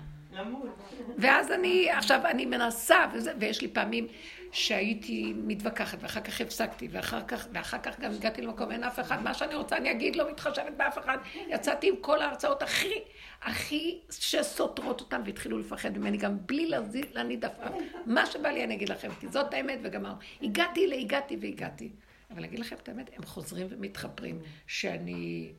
ואז 1.18 1.52
אני, 1.52 1.90
עכשיו 1.90 2.20
אני 2.24 2.46
מנסה, 2.46 3.06
וזה, 3.12 3.32
ויש 3.38 3.62
לי 3.62 3.68
פעמים 3.68 4.06
שהייתי 4.53 5.32
מתווכחת, 5.36 5.98
ואחר 6.00 6.20
כך 6.20 6.40
הפסקתי, 6.40 6.88
ואחר 6.90 7.22
כך, 7.22 7.46
ואחר 7.53 7.78
כך 7.78 8.00
גם 8.00 8.12
הגעתי 8.12 8.42
למקום, 8.42 8.72
אין 8.72 8.84
אף 8.84 9.00
אחד, 9.00 9.22
מה 9.22 9.34
שאני 9.34 9.55
רוצה 9.55 9.76
אני 9.76 9.90
אגיד, 9.90 10.16
לא 10.16 10.30
מתחשבת 10.30 10.72
באף 10.76 10.98
אחד. 10.98 11.18
יצאתי 11.48 11.88
עם 11.88 11.94
כל 12.00 12.22
ההרצאות 12.22 12.62
הכי, 12.62 12.94
הכי 13.42 13.98
שסותרות 14.11 15.00
אותם, 15.00 15.20
והתחילו 15.26 15.59
לפחד 15.59 15.98
ממני, 15.98 16.16
גם 16.16 16.36
בלי 16.46 16.70
להניד 17.14 17.44
עפעף. 17.44 17.72
מה 18.07 18.26
שבא 18.26 18.48
לי 18.48 18.64
אני 18.64 18.74
אגיד 18.74 18.88
לכם, 18.88 19.09
כי 19.20 19.28
זאת 19.28 19.55
האמת 19.55 19.78
וגמרנו. 19.82 20.16
הגעתי 20.42 20.86
להגעתי 20.86 21.36
והגעתי. 21.40 21.90
אבל 22.30 22.40
להגיד 22.40 22.59
לכם 22.59 22.76
את 22.82 22.88
האמת, 22.88 23.11
הם 23.16 23.24
חוזרים 23.24 23.66
ומתחפרים, 23.70 24.38
שאני 24.66 25.53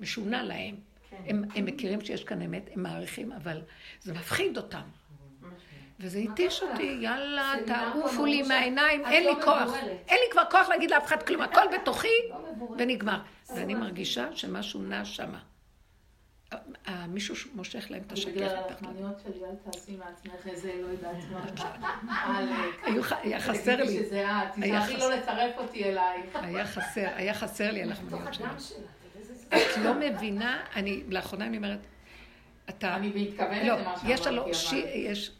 משונה 0.00 0.42
להם. 0.42 0.74
הם, 1.26 1.44
הם 1.54 1.64
מכירים 1.64 2.00
שיש 2.00 2.24
כאן 2.24 2.42
אמת, 2.42 2.70
הם 2.72 2.82
מעריכים, 2.82 3.32
אבל 3.32 3.62
זה 4.00 4.14
מפחיד 4.14 4.56
אותם. 4.56 4.82
וזה 6.00 6.18
התיש 6.18 6.62
אותי, 6.62 6.98
יאללה, 7.00 7.52
תעופו 7.66 8.26
לי 8.26 8.42
מהעיניים, 8.42 9.06
אין 9.06 9.24
לי 9.24 9.42
כוח. 9.44 9.74
אין 10.08 10.18
לי 10.24 10.32
כבר 10.32 10.42
כוח 10.50 10.68
להגיד 10.68 10.90
לאף 10.90 11.06
אחד 11.06 11.22
כלום, 11.22 11.42
הכל 11.42 11.60
בתוכי 11.74 12.08
ונגמר. 12.78 13.18
ואני 13.56 13.74
מרגישה 13.74 14.28
שמשהו 14.36 14.82
נע 14.82 15.04
שמה. 15.04 15.38
אה, 16.88 17.06
מישהו 17.08 17.34
מושך 17.54 17.90
להם 17.90 18.02
את 18.06 18.12
השקף. 18.12 18.30
בגלל 18.32 18.56
מתחת. 18.60 18.70
הלחמניות 18.82 19.20
שלי, 19.24 19.44
אל 19.44 19.70
תעשי 19.70 19.96
מעצמך 19.96 20.46
איזה, 20.46 20.72
לא. 21.02 21.08
עלק. 22.24 22.74
היו 22.86 23.02
ח- 23.02 23.12
היה 23.22 23.40
חסר 23.40 23.76
לי, 23.76 23.98
תיזהרי 23.98 24.80
חסר. 24.96 24.98
לא 25.08 25.14
לצרף 25.14 25.58
אותי 25.58 25.84
אלייך. 25.84 26.36
היה 26.42 26.66
חסר, 26.66 27.08
היה 27.14 27.34
חסר 27.34 27.70
לי 27.70 27.80
יודע, 27.80 27.94
זה- 28.38 28.76
את 29.48 29.76
לא 29.84 29.94
מבינה, 29.94 30.60
אני, 30.76 31.02
לאחרונה 31.08 31.46
אני 31.46 31.56
אומרת, 31.56 31.78
אתה... 32.68 32.94
אני 32.96 33.12
מתכוונת 33.14 33.64
לא, 33.66 33.74
למה 33.74 33.94
שאמרתי, 34.18 34.40
אבל... 34.40 34.52
שי, 34.54 34.76
יש, 34.94 35.30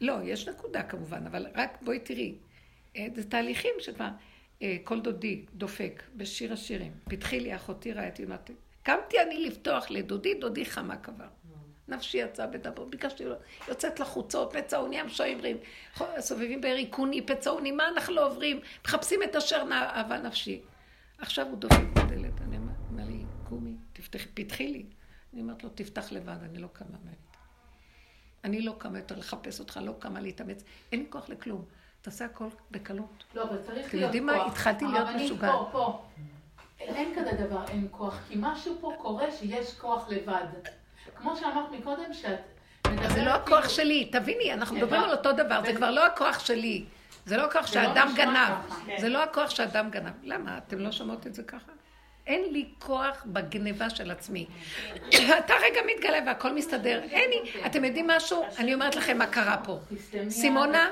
לא, 0.00 0.14
יש 0.24 0.48
נקודה 0.48 0.82
כמובן, 0.82 1.26
אבל 1.26 1.46
רק 1.54 1.78
בואי 1.82 1.98
תראי, 1.98 2.34
אה, 2.96 3.06
זה 3.14 3.30
תהליכים 3.30 3.74
שכבר, 3.78 4.08
אה, 4.62 4.76
כל 4.84 5.00
דודי 5.00 5.44
דופק 5.54 6.02
בשיר 6.16 6.52
השירים, 6.52 6.92
פתחי 7.04 7.40
לי 7.40 7.56
אחותי 7.56 7.92
רעייתי 7.92 8.24
אמרתי, 8.24 8.52
קמתי 8.82 9.22
אני 9.22 9.46
לפתוח 9.46 9.90
לדודי, 9.90 10.34
דודי 10.34 10.64
חמה 10.64 10.96
קבר. 10.96 11.26
נפשי 11.88 12.18
יצאה 12.18 12.46
בדבר, 12.46 12.84
ביקשתי 12.84 13.24
לו, 13.24 13.34
יוצאת 13.68 14.00
לחוצות, 14.00 14.56
פצעוני 14.56 15.00
המשיירים, 15.00 15.56
סובבים 16.18 16.60
ביריקוני, 16.60 17.26
פצעוני, 17.26 17.72
מה 17.72 17.88
אנחנו 17.88 18.14
לא 18.14 18.26
עוברים? 18.26 18.60
מחפשים 18.84 19.22
את 19.22 19.36
אשר 19.36 19.62
אהבה 19.72 20.18
נפשי. 20.18 20.60
עכשיו 21.18 21.46
הוא 21.46 21.58
דופק 21.58 21.84
בדלת, 21.92 22.40
אני 22.40 22.56
אומר 22.56 23.04
לי, 23.04 23.24
קומי, 23.48 23.74
תפתחי, 23.92 24.28
פתחי 24.34 24.66
לי. 24.66 24.86
אני 25.32 25.42
אומרת 25.42 25.64
לו, 25.64 25.70
תפתח 25.74 26.12
לבד, 26.12 26.36
אני 26.42 26.58
לא 26.58 26.68
קמה 26.72 26.96
מהם. 27.04 27.25
אני 28.46 28.62
לא 28.62 28.74
קמה 28.78 28.98
יותר 28.98 29.18
לחפש 29.18 29.60
אותך, 29.60 29.80
לא 29.82 29.92
קמה 29.98 30.20
להתאמץ, 30.20 30.64
אין 30.92 31.00
לי 31.00 31.06
כוח 31.10 31.28
לכלום. 31.28 31.64
תעשה 32.02 32.24
הכל 32.24 32.48
בקלות. 32.70 33.24
לא, 33.34 33.42
אבל 33.42 33.56
צריך 33.62 33.68
להיות 33.68 33.84
כוח. 33.84 33.88
אתם 33.88 33.98
יודעים 33.98 34.26
מה? 34.26 34.46
התחלתי 34.46 34.84
להיות 34.84 35.08
משוגעת. 35.16 35.52
פה, 35.52 35.68
פה. 35.72 36.02
אין 36.78 37.14
כזה 37.16 37.32
דבר 37.46 37.64
אין 37.68 37.88
כוח, 37.90 38.18
כי 38.28 38.34
משהו 38.38 38.76
פה 38.80 38.92
קורה 38.98 39.32
שיש 39.32 39.74
כוח 39.74 40.08
לבד. 40.08 40.46
כמו 41.16 41.36
שאמרת 41.36 41.70
מקודם, 41.70 42.12
שאת 42.12 42.40
מדברת... 42.86 43.10
זה 43.10 43.24
לא 43.24 43.30
הכוח 43.30 43.48
כאילו- 43.48 43.68
שלי, 43.70 44.04
תביני, 44.12 44.52
אנחנו 44.52 44.76
מדברים. 44.76 45.02
על 45.02 45.10
אותו 45.10 45.32
דבר, 45.32 45.60
זה 45.66 45.74
כבר 45.76 45.90
לא 45.90 46.06
הכוח 46.06 46.38
שלי. 46.38 46.84
זה 47.26 47.36
לא 47.36 47.42
הכוח 47.42 47.62
לא 47.62 47.66
שאדם 47.66 48.08
גנב. 48.16 48.54
זה 48.98 49.08
לא 49.08 49.22
הכוח 49.22 49.50
שאדם 49.50 49.90
גנב. 49.90 50.12
למה? 50.22 50.58
אתם 50.58 50.78
לא 50.78 50.92
שומעות 50.92 51.26
את 51.26 51.34
זה 51.34 51.42
ככה? 51.42 51.72
אין 52.26 52.52
לי 52.52 52.68
כוח 52.78 53.22
בגניבה 53.26 53.90
של 53.90 54.10
עצמי. 54.10 54.46
אתה 55.08 55.54
רגע 55.62 55.80
מתגלה 55.94 56.18
והכל 56.26 56.52
מסתדר. 56.54 57.02
אין 57.02 57.30
לי. 57.30 57.66
אתם 57.66 57.84
יודעים 57.84 58.06
משהו? 58.06 58.44
אני 58.58 58.74
אומרת 58.74 58.96
לכם 58.96 59.18
מה 59.18 59.26
קרה 59.26 59.56
פה. 59.64 59.78
סימונה? 60.28 60.90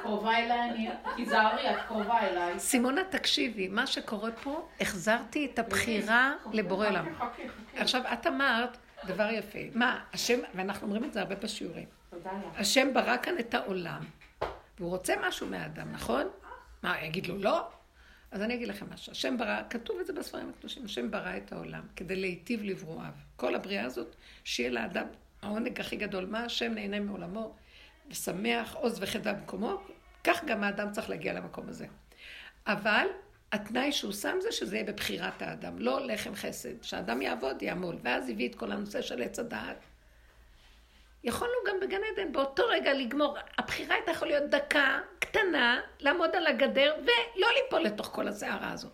סימונה, 2.59 3.05
תקשיבי, 3.05 3.69
מה 3.69 3.87
שקורה 3.87 4.31
פה, 4.31 4.69
החזרתי 4.81 5.49
את 5.53 5.59
הבחירה 5.59 6.33
לבורא 6.53 6.89
עולם. 6.89 7.07
עכשיו, 7.77 8.03
את 8.13 8.27
אמרת 8.27 8.77
דבר 9.07 9.31
יפה. 9.31 9.59
מה, 9.75 10.01
השם, 10.13 10.39
ואנחנו 10.55 10.87
אומרים 10.87 11.05
את 11.05 11.13
זה 11.13 11.21
הרבה 11.21 11.35
בשיעורים. 11.35 11.87
השם 12.57 12.95
ברא 12.95 13.17
כאן 13.23 13.39
את 13.39 13.55
העולם, 13.55 14.01
והוא 14.79 14.91
רוצה 14.91 15.15
משהו 15.29 15.47
מהאדם, 15.47 15.93
נכון? 15.93 16.29
מה, 16.83 16.95
יגיד 17.03 17.27
לו 17.27 17.39
לא? 17.39 17.61
אז 18.35 18.43
אני 18.43 18.55
אגיד 18.55 18.69
לכם 18.69 18.87
משהו. 18.91 19.13
השם 19.13 19.39
ברא, 19.39 19.63
כתוב 19.71 19.99
את 20.01 20.07
זה 20.07 20.13
בספרים 20.13 20.51
הקדושים, 20.51 20.85
השם 20.85 21.11
ברא 21.11 21.37
את 21.37 21.53
העולם 21.53 21.83
כדי 21.97 22.17
להיטיב 22.17 22.63
לברואיו. 22.63 23.13
כל 23.37 23.55
הבריאה 23.55 23.85
הזאת, 23.85 24.17
שיהיה 24.45 24.71
לאדם 24.71 25.07
העונג 25.43 25.81
הכי 25.81 25.97
גדול. 25.97 26.27
מה 26.27 26.45
השם 26.45 26.73
נהנה 26.75 27.01
מעולמו 27.01 27.55
ושמח, 28.11 28.75
עוז 28.75 28.99
וחדה 29.03 29.33
במקומו, 29.33 29.83
כך 30.25 30.45
גם 30.45 30.63
האדם 30.63 30.93
צריך 30.93 31.11
להגיע 31.11 31.33
למקום 31.33 31.69
הזה. 31.69 31.87
אבל 32.67 33.07
התנאי 33.53 33.93
שהוא 33.93 34.13
שם 34.13 34.37
זה 34.43 34.53
שזה 34.53 34.77
יהיה 34.77 34.87
בבחירת 34.87 35.43
האדם, 35.43 35.79
לא 35.79 36.07
לחם 36.07 36.35
חסד. 36.35 36.83
שהאדם 36.83 37.23
יעבוד, 37.23 37.63
יעמול. 37.63 37.97
ואז 38.03 38.29
הביא 38.29 38.49
את 38.49 38.55
כל 38.55 38.73
הנושא 38.73 39.03
של 39.03 39.23
עץ 39.23 39.39
הדעת. 39.39 39.85
יכולנו 41.25 41.55
גם 41.67 41.81
בגן 41.81 42.01
עדן 42.13 42.33
באותו 42.33 42.63
רגע 42.69 42.93
לגמור. 42.93 43.37
הבחירה 43.59 43.95
הייתה 43.95 44.11
יכולה 44.11 44.31
להיות 44.31 44.51
דקה 44.51 44.99
קטנה, 45.19 45.81
לעמוד 46.01 46.37
על 46.37 46.47
הגדר 46.47 46.95
ולא 47.03 47.47
ליפול 47.63 47.81
לתוך 47.81 48.07
כל 48.07 48.29
הסערה 48.29 48.73
הזאת. 48.73 48.93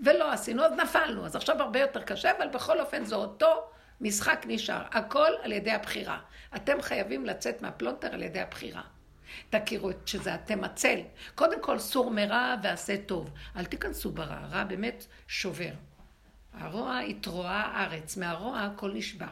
ולא 0.00 0.32
עשינו, 0.32 0.64
אז 0.64 0.72
נפלנו. 0.72 1.26
אז 1.26 1.36
עכשיו 1.36 1.62
הרבה 1.62 1.80
יותר 1.80 2.02
קשה, 2.02 2.36
אבל 2.38 2.48
בכל 2.48 2.80
אופן 2.80 3.04
זה 3.04 3.14
אותו 3.14 3.70
משחק 4.00 4.44
נשאר. 4.46 4.82
הכל 4.90 5.30
על 5.42 5.52
ידי 5.52 5.70
הבחירה. 5.70 6.18
אתם 6.56 6.82
חייבים 6.82 7.26
לצאת 7.26 7.62
מהפלונטר 7.62 8.14
על 8.14 8.22
ידי 8.22 8.40
הבחירה. 8.40 8.82
תכירו 9.50 9.90
שזה 10.06 10.34
אתם 10.34 10.64
הצל. 10.64 11.00
קודם 11.34 11.60
כל, 11.60 11.78
סור 11.78 12.10
מרע 12.10 12.54
ועשה 12.62 12.96
טוב. 13.06 13.30
אל 13.56 13.64
תיכנסו 13.64 14.10
ברע, 14.10 14.38
רע 14.50 14.64
באמת 14.64 15.06
שובר. 15.28 15.72
הרוע 16.52 16.98
התרועה 16.98 17.84
ארץ, 17.84 18.16
מהרוע 18.16 18.60
הכל 18.60 18.90
נשבר. 18.94 19.26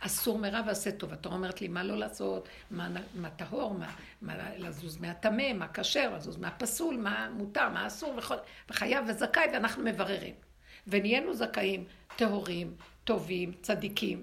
אסור 0.00 0.38
מרע 0.38 0.60
ועשה 0.66 0.92
טוב. 0.92 1.12
התורה 1.12 1.36
אומרת 1.36 1.60
לי 1.60 1.68
מה 1.68 1.82
לא 1.82 1.98
לעשות, 1.98 2.48
מה, 2.70 2.88
מה 3.14 3.30
טהור, 3.30 3.74
מה, 3.74 3.94
מה 4.22 4.34
לזוז 4.56 4.96
מהטמא, 4.96 5.52
מה 5.52 5.68
כשר, 5.68 6.16
לזוז 6.16 6.36
מהפסול, 6.36 6.96
מה 6.96 7.30
מותר, 7.30 7.68
מה 7.68 7.86
אסור, 7.86 8.14
וכל, 8.18 8.34
וחייב 8.70 9.04
וזכאי, 9.08 9.46
ואנחנו 9.52 9.84
מבררים. 9.84 10.34
ונהיינו 10.86 11.34
זכאים, 11.34 11.84
טהורים, 12.16 12.74
טובים, 13.04 13.52
צדיקים. 13.62 14.22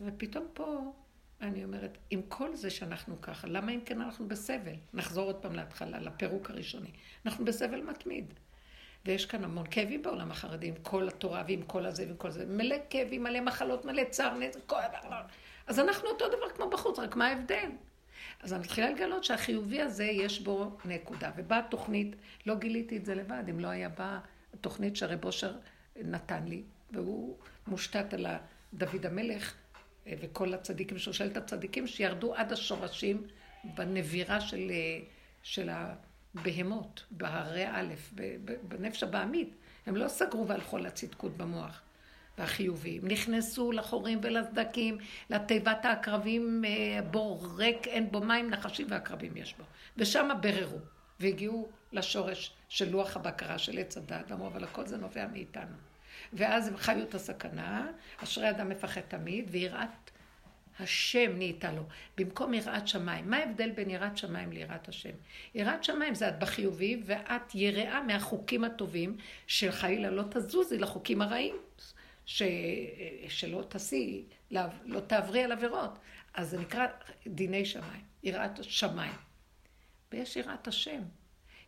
ופתאום 0.00 0.46
פה, 0.52 0.92
אני 1.40 1.64
אומרת, 1.64 1.98
עם 2.10 2.22
כל 2.28 2.56
זה 2.56 2.70
שאנחנו 2.70 3.20
ככה, 3.20 3.46
למה 3.46 3.72
אם 3.72 3.80
כן 3.84 4.00
אנחנו 4.00 4.28
בסבל? 4.28 4.74
נחזור 4.94 5.26
עוד 5.26 5.36
פעם 5.36 5.52
להתחלה, 5.54 6.00
לפירוק 6.00 6.50
הראשוני. 6.50 6.90
אנחנו 7.26 7.44
בסבל 7.44 7.82
מתמיד. 7.82 8.34
ויש 9.06 9.26
כאן 9.26 9.44
המון 9.44 9.66
כאבים 9.70 10.02
בעולם 10.02 10.30
החרדי, 10.30 10.68
עם 10.68 10.74
כל 10.82 11.08
התורה 11.08 11.44
ועם 11.48 11.62
כל 11.62 11.86
הזה 11.86 12.06
ועם 12.06 12.16
כל 12.16 12.30
זה. 12.30 12.46
מלא 12.46 12.76
כאבים, 12.90 13.22
מלא 13.22 13.40
מחלות, 13.40 13.84
מלא 13.84 14.02
צער, 14.10 14.34
נזק, 14.34 14.60
כל 14.66 14.80
הדבר. 14.80 15.22
אז 15.66 15.80
אנחנו 15.80 16.08
אותו 16.08 16.28
דבר 16.28 16.50
כמו 16.56 16.70
בחוץ, 16.70 16.98
רק 16.98 17.16
מה 17.16 17.26
ההבדל? 17.26 17.70
אז 18.42 18.52
אני 18.52 18.60
מתחילה 18.60 18.90
לגלות 18.90 19.24
שהחיובי 19.24 19.80
הזה, 19.80 20.04
יש 20.04 20.40
בו 20.40 20.76
נקודה. 20.84 21.30
ובאה 21.36 21.60
תוכנית, 21.70 22.16
לא 22.46 22.54
גיליתי 22.54 22.96
את 22.96 23.04
זה 23.04 23.14
לבד, 23.14 23.42
אם 23.50 23.60
לא 23.60 23.68
היה 23.68 23.88
באה 23.88 24.18
התוכנית 24.54 24.96
שהרב 24.96 25.24
אושר 25.24 25.52
נתן 25.96 26.44
לי, 26.44 26.62
והוא 26.90 27.36
מושתת 27.66 28.14
על 28.14 28.26
דוד 28.74 29.06
המלך 29.06 29.54
אה, 30.06 30.12
וכל 30.20 30.54
הצדיקים, 30.54 30.98
שושלת 30.98 31.36
הצדיקים, 31.36 31.86
שירדו 31.86 32.34
עד 32.34 32.52
השורשים 32.52 33.26
בנבירה 33.64 34.40
של, 34.40 34.70
אה, 34.70 34.98
של 35.42 35.70
הבהמות, 36.34 37.04
בהרי 37.10 37.66
א', 37.66 37.94
בנפש 38.68 39.02
הבעמית. 39.02 39.54
הם 39.86 39.96
לא 39.96 40.08
סגרו 40.08 40.48
והלכו 40.48 40.78
לצדקות 40.78 41.36
במוח. 41.36 41.80
והחיובי. 42.38 42.98
הם 43.02 43.08
נכנסו 43.08 43.72
לחורים 43.72 44.20
ולסדקים, 44.22 44.98
לתיבת 45.30 45.84
העקרבים, 45.84 46.64
אה, 46.64 47.02
בור 47.02 47.46
ריק, 47.56 47.88
אין 47.88 48.12
בו 48.12 48.20
מים, 48.20 48.50
נחשים 48.50 48.86
ועקרבים 48.90 49.36
יש 49.36 49.54
בו. 49.58 49.64
ושם 49.96 50.28
בררו, 50.40 50.78
והגיעו 51.20 51.68
לשורש 51.92 52.54
של 52.68 52.90
לוח 52.90 53.16
הבקרה 53.16 53.58
של 53.58 53.78
עץ 53.78 53.96
הדת, 53.96 54.24
ואמרו, 54.30 54.46
אבל 54.46 54.64
הכל 54.64 54.86
זה 54.86 54.96
נובע 54.96 55.26
מאיתנו. 55.26 55.76
ואז 56.32 56.68
הם 56.68 56.76
חיו 56.76 57.02
את 57.02 57.14
הסכנה, 57.14 57.90
אשרי 58.22 58.50
אדם 58.50 58.68
מפחד 58.68 59.00
תמיד, 59.00 59.48
ויראת 59.50 60.03
השם 60.80 61.32
נהייתה 61.36 61.72
לו, 61.72 61.82
במקום 62.16 62.54
יראת 62.54 62.88
שמיים. 62.88 63.30
מה 63.30 63.36
ההבדל 63.36 63.70
בין 63.70 63.90
יראת 63.90 64.18
שמיים 64.18 64.52
ליראת 64.52 64.88
השם? 64.88 65.10
יראת 65.54 65.84
שמיים 65.84 66.14
זה 66.14 66.28
את 66.28 66.38
בחיובי, 66.38 67.02
ואת 67.04 67.54
יראה 67.54 68.02
מהחוקים 68.02 68.64
הטובים, 68.64 69.16
שחלילה 69.46 70.10
לא 70.10 70.22
תזוזי 70.30 70.78
לחוקים 70.78 71.22
הרעים, 71.22 71.56
ש... 72.26 72.42
שלא 73.28 73.62
תעשי, 73.68 74.24
לא, 74.50 74.60
לא 74.84 75.00
תעברי 75.00 75.44
על 75.44 75.52
עבירות. 75.52 75.98
אז 76.34 76.50
זה 76.50 76.58
נקרא 76.58 76.86
דיני 77.26 77.64
שמיים, 77.64 78.02
יראת 78.22 78.64
שמיים. 78.64 79.14
ויש 80.12 80.36
יראת 80.36 80.68
השם. 80.68 81.02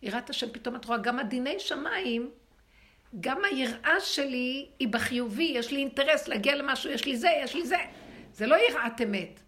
יראת 0.03 0.31
השם, 0.31 0.51
פתאום 0.53 0.77
את 0.77 0.85
רואה, 0.85 0.99
גם 0.99 1.19
הדיני 1.19 1.61
שמיים, 1.61 2.31
גם 3.21 3.45
היראה 3.45 4.01
שלי 4.01 4.69
היא 4.79 4.89
בחיובי, 4.89 5.53
יש 5.55 5.71
לי 5.71 5.79
אינטרס 5.79 6.29
להגיע 6.29 6.57
למשהו, 6.57 6.91
יש 6.91 7.05
לי 7.05 7.17
זה, 7.17 7.31
יש 7.43 7.55
לי 7.55 7.67
זה. 7.67 7.77
זה 8.37 8.47
לא 8.47 8.57
יראת 8.71 9.01
אמת, 9.03 9.41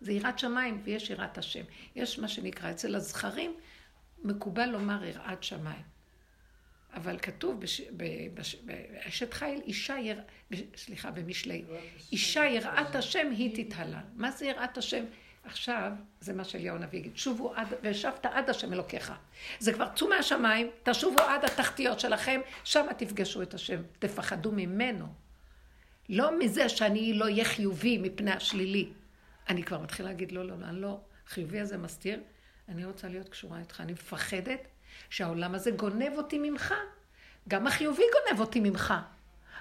זה 0.00 0.12
יראת 0.12 0.38
שמיים 0.38 0.80
ויש 0.84 1.10
יראת 1.10 1.38
השם. 1.38 1.64
יש 1.94 2.18
מה 2.18 2.28
שנקרא, 2.28 2.70
אצל 2.70 2.94
הזכרים 2.94 3.54
מקובל 4.24 4.66
לומר 4.66 5.04
יראת 5.04 5.42
שמיים. 5.42 5.82
אבל 6.94 7.18
כתוב. 7.18 7.60
באשת 8.64 9.34
חיל, 9.34 9.60
אישה 9.66 9.96
יר... 9.98 10.20
סליחה, 10.76 11.10
במשלי, 11.10 11.64
אישה 12.12 12.44
יראת 12.44 12.96
השם 12.96 13.30
היא 13.30 13.64
תתהלל. 13.64 14.04
מה 14.14 14.30
זה 14.30 14.46
יראת 14.46 14.78
השם? 14.78 15.04
עכשיו, 15.44 15.92
זה 16.20 16.32
מה 16.32 16.44
שאליהו 16.44 16.76
הנביא 16.76 16.98
יגיד, 16.98 17.16
שובו 17.16 17.54
עד, 17.54 17.74
וישבת 17.82 18.26
עד 18.26 18.50
השם 18.50 18.72
אלוקיך. 18.72 19.12
זה 19.58 19.72
כבר 19.72 19.88
צאו 19.94 20.08
מהשמיים, 20.08 20.70
תשובו 20.82 21.20
עד 21.20 21.44
התחתיות 21.44 22.00
שלכם, 22.00 22.40
שם 22.64 22.86
תפגשו 22.98 23.42
את 23.42 23.54
השם, 23.54 23.82
תפחדו 23.98 24.52
ממנו. 24.52 25.25
לא 26.08 26.38
מזה 26.38 26.68
שאני 26.68 27.14
לא 27.14 27.24
אהיה 27.24 27.44
חיובי 27.44 27.98
מפני 27.98 28.30
השלילי. 28.32 28.88
אני 29.48 29.62
כבר 29.62 29.78
מתחילה 29.78 30.08
להגיד, 30.08 30.32
לא, 30.32 30.44
לא, 30.44 30.54
לא, 30.58 30.66
לא, 30.72 30.98
חיובי 31.28 31.60
הזה 31.60 31.78
מסתיר, 31.78 32.20
אני 32.68 32.84
רוצה 32.84 33.08
להיות 33.08 33.28
קשורה 33.28 33.58
איתך, 33.58 33.80
אני 33.80 33.92
מפחדת 33.92 34.68
שהעולם 35.10 35.54
הזה 35.54 35.70
גונב 35.70 36.12
אותי 36.16 36.38
ממך. 36.38 36.74
גם 37.48 37.66
החיובי 37.66 38.02
גונב 38.12 38.40
אותי 38.40 38.60
ממך. 38.60 38.94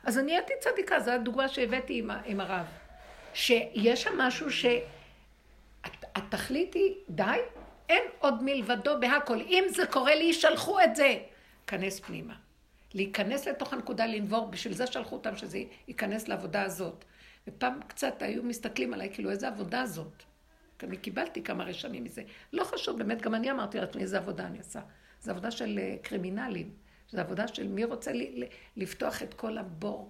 אז 0.03 0.17
אני 0.17 0.35
הייתי 0.35 0.53
צדיקה, 0.59 0.99
זו 0.99 1.11
הדוגמה 1.11 1.47
שהבאתי 1.49 1.99
עם, 1.99 2.11
עם 2.25 2.39
הרב. 2.39 2.65
שיש 3.33 4.03
שם 4.03 4.17
משהו 4.17 4.51
ש... 4.51 4.65
הת- 5.83 6.05
התכלית 6.15 6.73
היא, 6.73 6.93
די, 7.09 7.23
אין 7.89 8.03
עוד 8.19 8.43
מלבדו 8.43 8.99
בהכל. 8.99 9.41
אם 9.41 9.63
זה 9.69 9.85
קורה 9.85 10.15
לי, 10.15 10.33
שלחו 10.33 10.81
את 10.81 10.95
זה. 10.95 11.17
כנס 11.67 11.99
פנימה. 11.99 12.33
להיכנס 12.95 13.47
לתוך 13.47 13.73
הנקודה, 13.73 14.05
לנבור, 14.05 14.47
בשביל 14.47 14.73
זה 14.73 14.87
שלחו 14.87 15.15
אותם 15.15 15.35
שזה 15.35 15.63
ייכנס 15.87 16.27
לעבודה 16.27 16.61
הזאת. 16.61 17.05
ופעם 17.47 17.79
קצת 17.87 18.21
היו 18.21 18.43
מסתכלים 18.43 18.93
עליי, 18.93 19.09
כאילו, 19.13 19.31
איזה 19.31 19.47
עבודה 19.47 19.85
זאת? 19.85 20.23
כי 20.79 20.85
אני 20.85 20.97
קיבלתי 20.97 21.43
כמה 21.43 21.63
רשמים 21.63 22.03
מזה. 22.03 22.21
לא 22.53 22.63
חשוב, 22.63 22.97
באמת, 22.97 23.21
גם 23.21 23.35
אני 23.35 23.51
אמרתי 23.51 23.79
לעצמי, 23.79 24.01
איזה 24.01 24.17
עבודה 24.17 24.45
אני 24.45 24.57
עושה. 24.57 24.79
זו 25.21 25.31
עבודה 25.31 25.51
של 25.51 25.79
אה, 25.79 25.95
קרימינלים. 26.01 26.69
זו 27.11 27.19
עבודה 27.19 27.47
של 27.47 27.67
מי 27.67 27.83
רוצה 27.83 28.11
ל- 28.11 28.43
ל- 28.43 28.47
לפתוח 28.77 29.23
את 29.23 29.33
כל 29.33 29.57
הבור. 29.57 30.09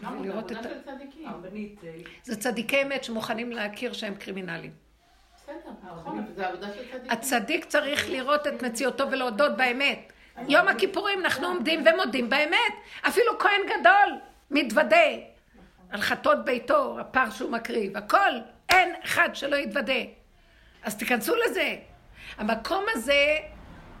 ולראות 0.00 0.50
עבודה 0.50 0.60
את 0.60 0.66
ה... 0.66 0.68
של 0.68 0.82
צדיקים. 0.84 1.28
הרבנית, 1.28 1.84
אה, 1.84 1.94
זה 2.22 2.36
צדיקי 2.36 2.82
אמת 2.82 3.04
שמוכנים 3.04 3.52
להכיר 3.52 3.92
שהם 3.92 4.14
קרימינלים. 4.14 4.72
בסדר, 5.36 5.54
נכון, 5.84 6.18
עבודה. 6.18 6.68
הצדיק 7.10 7.64
צריך 7.64 8.10
לראות 8.10 8.46
את 8.46 8.62
מציאותו 8.62 9.10
ולהודות 9.10 9.56
באמת. 9.56 10.11
יום 10.48 10.68
הכיפורים 10.68 11.20
אנחנו 11.20 11.46
עומדים 11.46 11.84
ומודים 11.86 12.30
באמת. 12.30 12.72
אפילו 13.08 13.38
כהן 13.38 13.60
גדול 13.66 14.18
מתוודה 14.50 15.06
על 15.90 16.00
חטות 16.00 16.44
ביתו, 16.44 17.00
הפר 17.00 17.30
שהוא 17.30 17.50
מקריב, 17.50 17.96
הכל. 17.96 18.32
אין 18.68 18.94
אחד 19.04 19.28
שלא 19.34 19.56
יתוודה. 19.56 20.02
אז 20.82 20.96
תיכנסו 20.96 21.34
לזה. 21.36 21.76
המקום 22.36 22.84
הזה, 22.92 23.36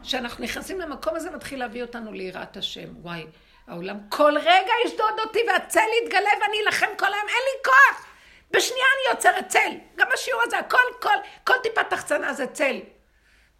שאנחנו 0.02 0.44
נכנסים 0.44 0.80
למקום 0.80 1.16
הזה, 1.16 1.30
מתחיל 1.30 1.58
להביא 1.58 1.82
אותנו 1.82 2.12
ליראת 2.12 2.56
השם. 2.56 2.88
וואי, 3.00 3.26
העולם 3.66 3.98
כל 4.08 4.34
רגע 4.38 4.72
ישדוד 4.86 5.20
אותי 5.24 5.38
והצל 5.48 5.80
יתגלה 6.02 6.30
ואני 6.40 6.56
אלחם 6.66 6.86
כל 6.98 7.06
היום, 7.06 7.28
אין 7.28 7.42
לי 7.52 7.62
כוח. 7.64 8.06
בשנייה 8.50 8.84
אני 8.84 9.14
יוצרת 9.14 9.48
צל. 9.48 9.72
גם 9.96 10.06
השיעור 10.14 10.42
הזה, 10.46 10.58
הכל, 10.58 10.78
כל, 11.02 11.16
כל 11.44 11.54
טיפת 11.62 11.90
תחצנה 11.90 12.32
זה 12.32 12.46
צל. 12.46 12.80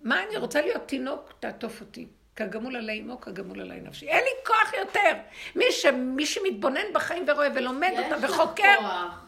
מה 0.00 0.22
אני 0.22 0.36
רוצה 0.36 0.60
להיות 0.60 0.88
תינוק, 0.88 1.32
תעטוף 1.40 1.80
אותי. 1.80 2.06
כגמול 2.36 2.76
עלי 2.76 3.00
אמו, 3.00 3.20
כגמול 3.20 3.60
עלי 3.60 3.80
נפשי. 3.80 4.08
אין 4.08 4.24
לי 4.24 4.30
כוח 4.46 4.72
יותר. 4.78 5.12
מי, 5.56 5.64
ש, 5.70 5.86
מי 5.86 6.26
שמתבונן 6.26 6.92
בחיים 6.92 7.24
ורואה 7.28 7.48
ולומד 7.54 7.92
אותה 7.98 8.26
וחוקר, 8.26 8.76
כוח. 8.80 9.22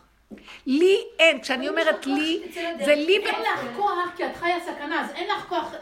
לי 0.66 0.98
אין. 1.18 1.40
כשאני 1.40 1.68
אומרת 1.68 2.06
לי, 2.06 2.42
זה 2.84 2.94
לי... 2.94 3.16
אין 3.16 3.42
לך 3.42 3.76
כוח 3.76 3.98
כי 4.16 4.26
את 4.26 4.36
חיה 4.36 4.60
סכנה, 4.60 5.00
אז 5.00 5.10
אין 5.14 5.28
לך 5.28 5.44
כוח... 5.48 5.74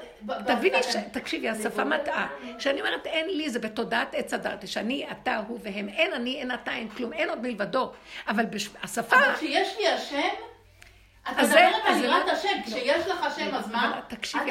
תביני, 0.46 0.82
ש... 0.82 0.96
תקשיבי, 1.12 1.48
השפה 1.48 1.84
מטעה. 1.84 2.28
כשאני 2.58 2.80
אומרת 2.80 3.06
אין 3.06 3.28
לי, 3.28 3.50
זה 3.50 3.58
בתודעת 3.58 4.14
עץ 4.14 4.34
הדת, 4.34 4.68
שאני, 4.68 5.06
אתה, 5.10 5.42
הוא 5.48 5.58
והם. 5.62 5.88
אין 5.88 6.12
אני, 6.12 6.40
אין 6.40 6.54
אתה, 6.54 6.72
אין 6.72 6.88
כלום, 6.88 7.12
אין 7.12 7.28
עוד 7.28 7.42
מלבדו. 7.42 7.92
אבל. 8.28 8.44
השפה... 8.82 9.16
אבל 9.16 9.34
כשיש 9.36 9.78
לי 9.78 9.88
השם, 9.88 10.28
את 11.30 11.34
אז 11.36 11.48
זה- 11.48 11.54
מדברת 11.54 11.82
על 11.86 12.04
יראת 12.04 12.26
לא- 12.26 12.32
השם, 12.32 12.48
כשיש 12.66 13.06
לך 13.06 13.22
השם, 13.24 13.54
אז 13.54 13.68
מה? 13.70 13.90
אבל 13.90 14.00
תקשיבי, 14.16 14.50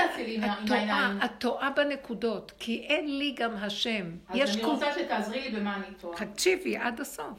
את 1.26 1.32
טועה, 1.38 1.70
בנקודות, 1.70 2.52
כי 2.60 2.86
אין 2.90 3.18
לי 3.18 3.36
גם 3.38 3.56
השם. 3.58 4.12
אז 4.30 4.36
יש 4.36 4.56
אני. 4.56 4.64
רוצה 4.64 4.86
שתעזרי 4.94 5.50
לי 5.50 5.60
במה 5.60 5.76
אני 5.76 5.96
טועה. 6.00 6.26
תקשיבי 6.26 6.78
עד 6.78 7.00
הסוף. 7.02 7.38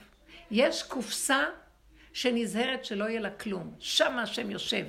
יש 0.51 0.83
קופסה 0.83 1.45
שנזהרת 2.13 2.85
שלא 2.85 3.05
יהיה 3.05 3.21
לה 3.21 3.31
כלום. 3.31 3.75
שם 3.79 4.19
השם 4.19 4.51
יושב. 4.51 4.85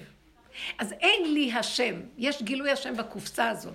אז 0.80 0.94
אין 1.02 1.34
לי 1.34 1.53
השם, 1.53 1.95
יש 2.18 2.41
גילוי 2.41 2.72
השם 2.72 2.98
בקופסה 2.98 3.49
הזאת. 3.49 3.74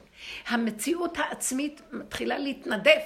המציאות 0.48 1.18
העצמית 1.18 1.80
מתחילה 1.92 2.38
להתנדף. 2.38 3.02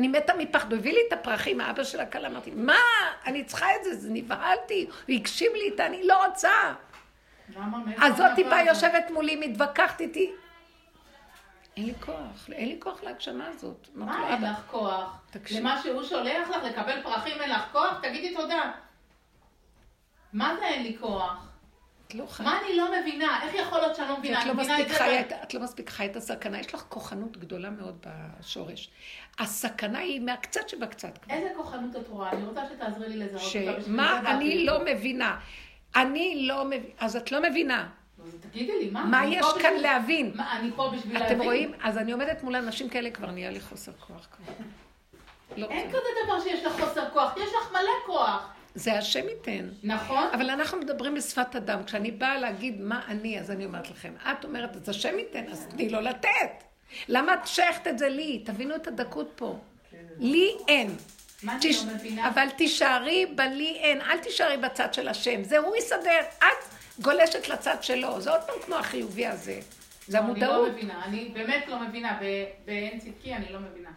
אני 0.00 0.08
מתה 0.08 0.32
מפחד, 0.38 0.72
הוא 0.72 0.78
הביא 0.78 0.92
לי 0.92 1.00
את 1.08 1.12
הפרחים, 1.12 1.60
האבא 1.60 1.84
של 1.84 2.00
הכלה, 2.00 2.28
אמרתי, 2.28 2.50
מה? 2.50 2.78
אני 3.26 3.44
צריכה 3.44 3.66
את 3.76 3.84
זה, 3.84 3.94
זה 3.96 4.08
נבהלתי, 4.10 4.86
הוא 5.06 5.14
הגשים 5.14 5.52
לי 5.54 5.70
את 5.74 5.80
אני 5.80 6.06
לא 6.06 6.26
רוצה. 6.26 6.50
אז 8.02 8.16
זאת 8.16 8.30
טיפה? 8.34 8.60
יושבת 8.60 9.10
מולי, 9.10 9.36
מתווכחת 9.36 10.00
איתי. 10.00 10.30
אין 11.76 11.86
לי 11.86 11.92
כוח, 12.00 12.48
אין 12.52 12.68
לי 12.68 12.76
כוח 12.78 13.02
להגשמה 13.02 13.46
הזאת. 13.46 13.88
מה 13.94 14.28
אין 14.28 14.32
"אבא, 14.44 14.50
לך 14.50 14.58
כוח? 14.66 15.22
תקשיב. 15.30 15.58
למה 15.58 15.82
שהוא 15.82 16.02
שולח 16.02 16.48
לך 16.50 16.64
לקבל 16.64 17.02
פרחים 17.02 17.40
אין 17.40 17.50
לך 17.50 17.62
כוח? 17.72 17.98
תגידי 18.02 18.34
תודה. 18.34 18.72
מה 20.32 20.56
זה 20.60 20.66
אין 20.66 20.82
לי 20.82 20.96
כוח? 21.00 21.46
את 22.10 22.14
לא 22.14 22.26
חיה. 22.26 22.46
מה 22.46 22.58
אני 22.64 22.76
לא 22.76 23.00
מבינה? 23.00 23.42
איך 23.42 23.54
יכול 23.54 23.78
להיות 23.78 23.96
שאני 23.96 24.08
לא 24.08 24.18
מבינה? 24.18 24.40
את 24.42 24.46
לא 24.46 24.52
את 25.42 25.54
לא 25.54 25.60
מספיק 25.60 25.90
חיה 25.90 26.06
את 26.06 26.16
הסכנה, 26.16 26.60
יש 26.60 26.74
לך 26.74 26.84
כוחנות 26.88 27.36
גדולה 27.36 27.70
מאוד 27.70 28.06
בשורש. 28.06 28.90
הסכנה 29.40 29.98
היא 29.98 30.20
מהקצת 30.20 30.68
שבקצת. 30.68 31.18
איזה 31.30 31.48
כוחנות 31.56 31.96
את 31.96 32.08
רואה? 32.08 32.30
אני 32.32 32.44
רוצה 32.44 32.60
שתעזרי 32.74 33.08
לי 33.08 33.16
לזהות 33.16 33.42
אותה. 33.42 33.78
בשביל 33.78 33.94
שמה 33.94 34.20
אני. 34.30 34.64
לא 34.66 34.80
מבינה. 34.84 35.38
אני 35.96 36.46
לא 36.46 36.64
מבינה, 36.64 36.84
אז 36.98 37.16
את 37.16 37.32
לא 37.32 37.42
מבינה. 37.42 37.88
אז 38.24 38.36
תגידי 38.40 38.78
לי, 38.78 38.90
מה? 38.90 39.04
מה 39.04 39.26
יש 39.26 39.46
כאן 39.46 39.56
בשביל- 39.58 39.82
להבין? 39.82 40.32
מה, 40.34 40.56
אני 40.58 40.70
פה 40.76 40.92
בשביל 40.96 41.18
להבין. 41.18 41.36
אתם 41.36 41.44
רואים? 41.44 41.72
אז 41.82 41.98
אני 41.98 42.12
עומדת 42.12 42.42
מול 42.42 42.56
אנשים 42.56 42.88
כאלה, 42.88 43.10
כבר 43.10 43.30
נהיה 43.30 43.50
לי 43.50 43.60
חוסר 43.60 43.92
כוח 43.92 44.28
כבר. 44.36 44.54
לא 45.56 45.66
אין. 45.70 45.88
כזה 45.88 45.98
דבר 46.24 46.40
שיש 46.40 46.64
לך 46.64 46.72
חוסר 46.80 47.10
כוח, 47.12 47.36
יש 47.36 47.48
לך 47.62 47.72
מלא 47.72 47.80
כוח. 48.06 48.52
זה 48.74 48.98
השם 48.98 49.28
ייתן. 49.28 49.68
נכון? 49.82 50.28
אבל 50.34 50.50
אנחנו 50.50 50.78
מדברים 50.78 51.14
בשפת 51.14 51.56
אדם. 51.56 51.84
כשאני 51.84 52.10
באה 52.10 52.38
להגיד 52.38 52.80
מה 52.80 53.00
אני, 53.08 53.40
אז 53.40 53.50
אני 53.50 53.64
אומרת 53.64 53.90
לכם, 53.90 54.12
את 54.32 54.44
אומרת, 54.44 54.76
אז 54.76 54.88
השם 54.88 55.18
ייתן, 55.18 55.44
אז 55.50 55.66
תני 55.70 55.88
לו 55.88 56.00
לתת. 56.00 56.64
למה 57.08 57.34
את 57.34 57.46
שייכת 57.46 57.86
את 57.86 57.98
זה 57.98 58.08
לי? 58.08 58.42
תבינו 58.44 58.74
את 58.76 58.86
הדקות 58.86 59.30
פה. 59.36 59.58
לי 60.18 60.50
אין. 60.68 60.96
אני 61.48 61.58
תש- 61.60 61.84
לא? 62.16 62.22
אבל 62.28 62.50
תישארי 62.50 63.26
בלי 63.26 63.76
אין, 63.80 64.00
אל 64.00 64.18
תישארי 64.18 64.56
בצד 64.56 64.94
של 64.94 65.08
השם. 65.08 65.44
זה 65.44 65.58
הוא 65.58 65.76
יסדר. 65.76 66.20
את 66.38 66.64
גולשת 67.02 67.48
לצד 67.48 67.76
שלו. 67.82 68.20
זה 68.20 68.30
עוד 68.30 68.40
פעם 68.40 68.54
כמו 68.66 68.76
החיובי 68.76 69.26
הזה. 69.26 69.60
זה 70.06 70.18
אני 70.18 70.26
המודעות. 70.26 70.68
לא 70.68 70.72
מבינה, 70.74 71.04
אני 71.04 71.28
באמת 71.34 71.64
לא 71.68 71.78
מבינה. 71.80 72.18
ב- 72.22 72.44
באין 72.64 72.98
צדקי 72.98 73.34
אני 73.34 73.52
לא 73.52 73.58
מבינה. 73.60 73.90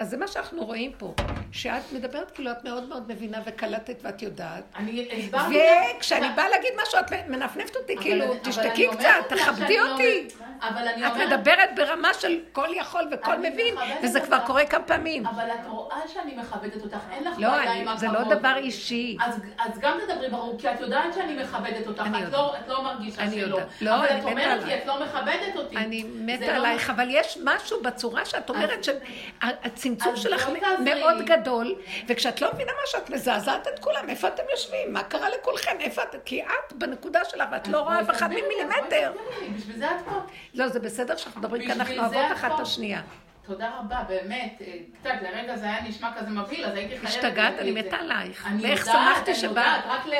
אז 0.00 0.10
זה 0.10 0.16
מה 0.16 0.26
שאנחנו 0.28 0.64
רואים 0.64 0.92
פה. 0.98 1.14
שאת 1.52 1.92
מדברת 1.92 2.30
כאילו 2.30 2.50
את 2.50 2.64
מאוד 2.64 2.88
מאוד 2.88 3.12
מבינה 3.12 3.38
וקלטת 3.46 3.96
ואת 4.02 4.22
יודעת. 4.22 4.64
אני 4.76 5.08
הסברתי 5.12 5.58
וכשאני 5.96 6.26
באה 6.36 6.48
להגיד 6.48 6.70
משהו, 6.82 6.98
את 7.00 7.12
מנפנפת 7.28 7.76
אותי, 7.76 7.96
כאילו, 7.96 8.24
תשתקי 8.42 8.88
קצת, 8.88 9.08
תכבדי 9.28 9.78
לא 9.78 9.92
אותי. 9.92 10.28
אבל 10.60 10.88
אני 10.88 11.06
את 11.06 11.12
אומרת... 11.12 11.28
מדברת 11.28 11.70
ברמה 11.76 12.14
של 12.14 12.38
כל 12.52 12.68
יכול 12.74 13.08
וכל 13.12 13.38
מבין, 13.38 13.74
וזה 14.02 14.20
כבר. 14.20 14.38
קורה 14.46 14.66
כמה 14.66 14.84
פעמים. 14.84 15.26
אבל 15.26 15.50
את 15.50 15.66
רואה 15.66 16.08
שאני 16.08 16.34
מכבדת 16.34 16.82
אותך, 16.82 16.98
אין 17.10 17.24
לך 17.24 17.34
לא, 17.38 17.48
בעיה 17.50 17.72
עם 17.72 17.96
זה 17.96 18.06
לא 18.06 18.18
הכבוד. 18.18 18.38
דבר 18.38 18.56
אישי. 18.56 19.16
אז, 19.58 19.78
גם 19.78 19.98
תדברי 20.08 20.28
ברור, 20.28 20.58
כי 20.60 20.72
את 20.72 20.80
יודעת 20.80 21.14
שאני 21.14 21.42
מכבדת 21.42 21.86
אותך, 21.86 22.02
את. 22.26 22.32
לא, 22.32 22.56
את 22.58 22.68
לא 22.68 22.82
מרגישה 22.82 23.30
שלא. 23.30 23.58
לא, 23.80 23.94
אבל 23.96 24.06
את 24.18 24.24
אומרת 24.24 24.64
לי. 24.64 24.74
את 24.74 24.86
לא 24.86 25.04
מכבדת 25.04 25.56
אותי. 25.56 25.76
אני 25.76 26.02
זה 26.02 26.08
מתה 26.24 26.46
לא- 26.46 26.52
עלייך, 26.52 26.90
אבל 26.90 27.06
יש 27.10 27.38
משהו 27.44 27.82
בצורה 27.82 28.24
שאת 28.24 28.50
אומרת 28.50 28.84
שהצמצום 29.98 30.12
אז 30.12 30.20
שלך 30.22 30.48
מאוד. 30.84 31.22
גדול, 31.24 31.74
וכשאת 32.08 32.40
לא 32.40 32.50
מבינה 32.54 32.72
משהו, 32.84 32.98
את 32.98 33.10
מזעזעת 33.10 33.68
את 33.68 33.78
כולם, 33.78 34.08
איפה 34.08 34.28
אתם 34.28 34.42
יושבים? 34.50 34.92
מה 34.92 35.02
קרה 35.02 35.28
לכולכם? 35.28 35.76
איפה 35.80 36.02
את? 36.02 36.16
כי 36.24 36.42
את 36.42 36.72
בנקודה 36.72 37.24
שלך, 37.24 37.48
ואת 37.52 37.68
לא 37.68 37.80
רואה 37.80 38.00
אף 38.00 38.10
אחד 38.10 38.28
ממילימטר. 38.30 39.12
בשביל 39.56 39.76
זה 39.78 39.86
את 39.90 40.04
פה. 40.08 40.20
לא, 40.54 40.68
זה 40.68 40.80
בסדר 40.80 41.16
שאנחנו 41.16 41.40
מדברים, 41.40 41.62
כי 41.62 41.68
בשביל 41.68 41.80
אנחנו 42.00 42.16
אוהבות 42.18 42.36
אחת 42.36 42.52
את. 42.54 42.60
השנייה. 42.60 43.00
תודה 43.46 43.70
רבה, 43.78 44.02
באמת. 44.08 44.52
אה, 44.60 44.72
קצת, 45.00 45.10
לרגע 45.22 45.56
זה 45.56 45.64
היה 45.64 45.82
נשמע 45.82 46.10
כזה 46.18 46.30
מבהיל, 46.30 46.64
אז 46.66 46.74
הייתי 46.76 46.90
חייבת... 46.98 47.08
השתגעת, 47.08 47.54
אני. 47.58 47.70
מתה 47.72 47.96
עלייך. 47.96 48.46
אני 48.46 48.62
ואיך 48.62 48.84
שמחתי 48.84 49.30
אני 49.30 49.34
שבאת. 49.40 49.50
יודעת, 49.56 49.84
רק 49.86 50.06
ל... 50.06 50.14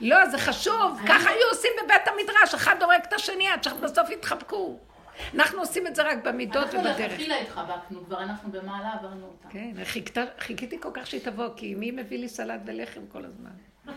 לא, 0.00 0.26
זה 0.26 0.38
חשוב, 0.38 0.96
אני- 1.00 1.08
ככה 1.08 1.30
היו 1.30 1.48
עושים 1.50 1.70
בבית 1.84 2.08
המדרש, 2.08 2.54
אחד 2.54 2.82
הורג 2.82 3.00
את 3.08 3.12
השני 3.12 3.48
עד 3.48 3.64
שבסוף 3.64 4.10
יתחבקו. 4.10 4.78
אנחנו 5.34 5.58
עושים 5.58 5.86
את 5.86 5.94
זה 5.96 6.02
רק 6.02 6.18
במידות 6.24 6.56
אנחנו 6.64 6.78
ובדרך. 6.78 6.98
לכתחילה 7.00 7.40
התחבקנו, 7.40 8.04
כבר 8.06 8.22
אנחנו 8.22 8.52
במעלה 8.52 8.92
עברנו 8.92 9.26
אותה. 9.26 9.48
כן, 9.50 9.70
חיכתה- 9.84 10.24
חיכיתי 10.38 10.80
כל 10.80 10.90
כך 10.94 11.06
שהיא 11.06 11.20
תבוא, 11.24 11.48
כי 11.56 11.74
מי 11.74 11.90
מביא 11.90 12.18
לי 12.18 12.28
סלט 12.28 12.60
ולחם 12.66 13.00
כל 13.12 13.24
הזמן? 13.24 13.50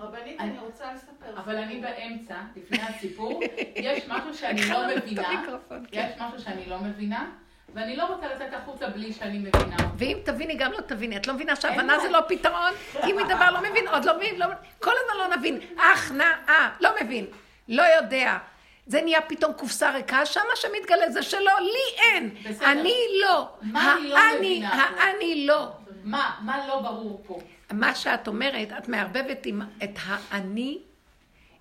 רבנית, 0.00 0.40
אני 0.40 0.58
רוצה 0.58 0.84
לספר. 0.94 1.38
אבל 1.40 1.56
אני 1.56 1.80
באמצע, 1.80 2.34
לפני 2.56 2.78
הסיפור, 2.82 3.40
יש 3.76 4.04
משהו 4.08 4.34
שאני 4.34 4.60
לא 4.70 4.82
מבינה, 4.96 5.44
כן. 5.92 6.08
יש 6.14 6.20
משהו 6.20 6.40
שאני 6.40 6.66
לא 6.66 6.78
מבינה, 6.80 7.30
ואני 7.74 7.96
לא 7.96 8.14
רוצה 8.14 8.34
לצאת 8.34 8.54
החוצה 8.54 8.88
בלי 8.88 9.12
שאני 9.12 9.38
מבינה. 9.38 9.76
ואם 9.98 10.18
תביני, 10.24 10.54
גם 10.54 10.72
לא 10.72 10.80
תביני. 10.80 11.16
את 11.16 11.26
לא 11.26 11.34
מבינה 11.34 11.56
שהבנה. 11.56 11.98
זה 12.00 12.08
לא 12.08 12.20
פתרון? 12.28 12.72
אם 13.04 13.16
מדבר 13.24 13.50
לא 13.50 13.60
מבין, 13.70 13.88
עוד 13.88 14.04
לא 14.04 14.16
מבין, 14.16 14.38
לא 14.38 14.46
מבין. 14.46 14.58
כל 14.80 14.90
הזמן 15.04 15.30
לא 15.30 15.36
נבין. 15.36 15.60
הכנעה, 15.94 16.76
לא 16.80 16.90
מבין. 17.02 17.26
לא 17.68 17.82
יודע. 17.82 18.38
זה 18.86 19.02
נהיה 19.02 19.20
פתאום 19.20 19.52
קופסה 19.52 19.90
ריקה, 19.90 20.26
שמה 20.26 20.56
שמתגלה 20.56 21.10
זה 21.10 21.22
שלא, 21.22 21.52
לי 21.60 22.02
אין. 22.02 22.34
בסדר. 22.44 22.72
אני 22.72 22.94
לא. 23.22 23.48
מה 23.62 23.96
אני 24.00 24.08
לא 24.08 24.18
מבינה? 24.38 24.84
האני 24.84 25.46
לא. 25.46 25.72
מה, 26.04 26.36
מה 26.40 26.66
לא 26.68 26.80
ברור 26.80 27.22
פה? 27.26 27.40
מה 27.72 27.94
שאת 27.94 28.28
אומרת, 28.28 28.68
את 28.78 28.88
מערבבת 28.88 29.46
עם, 29.46 29.62
את 29.84 29.98
האני 30.04 30.78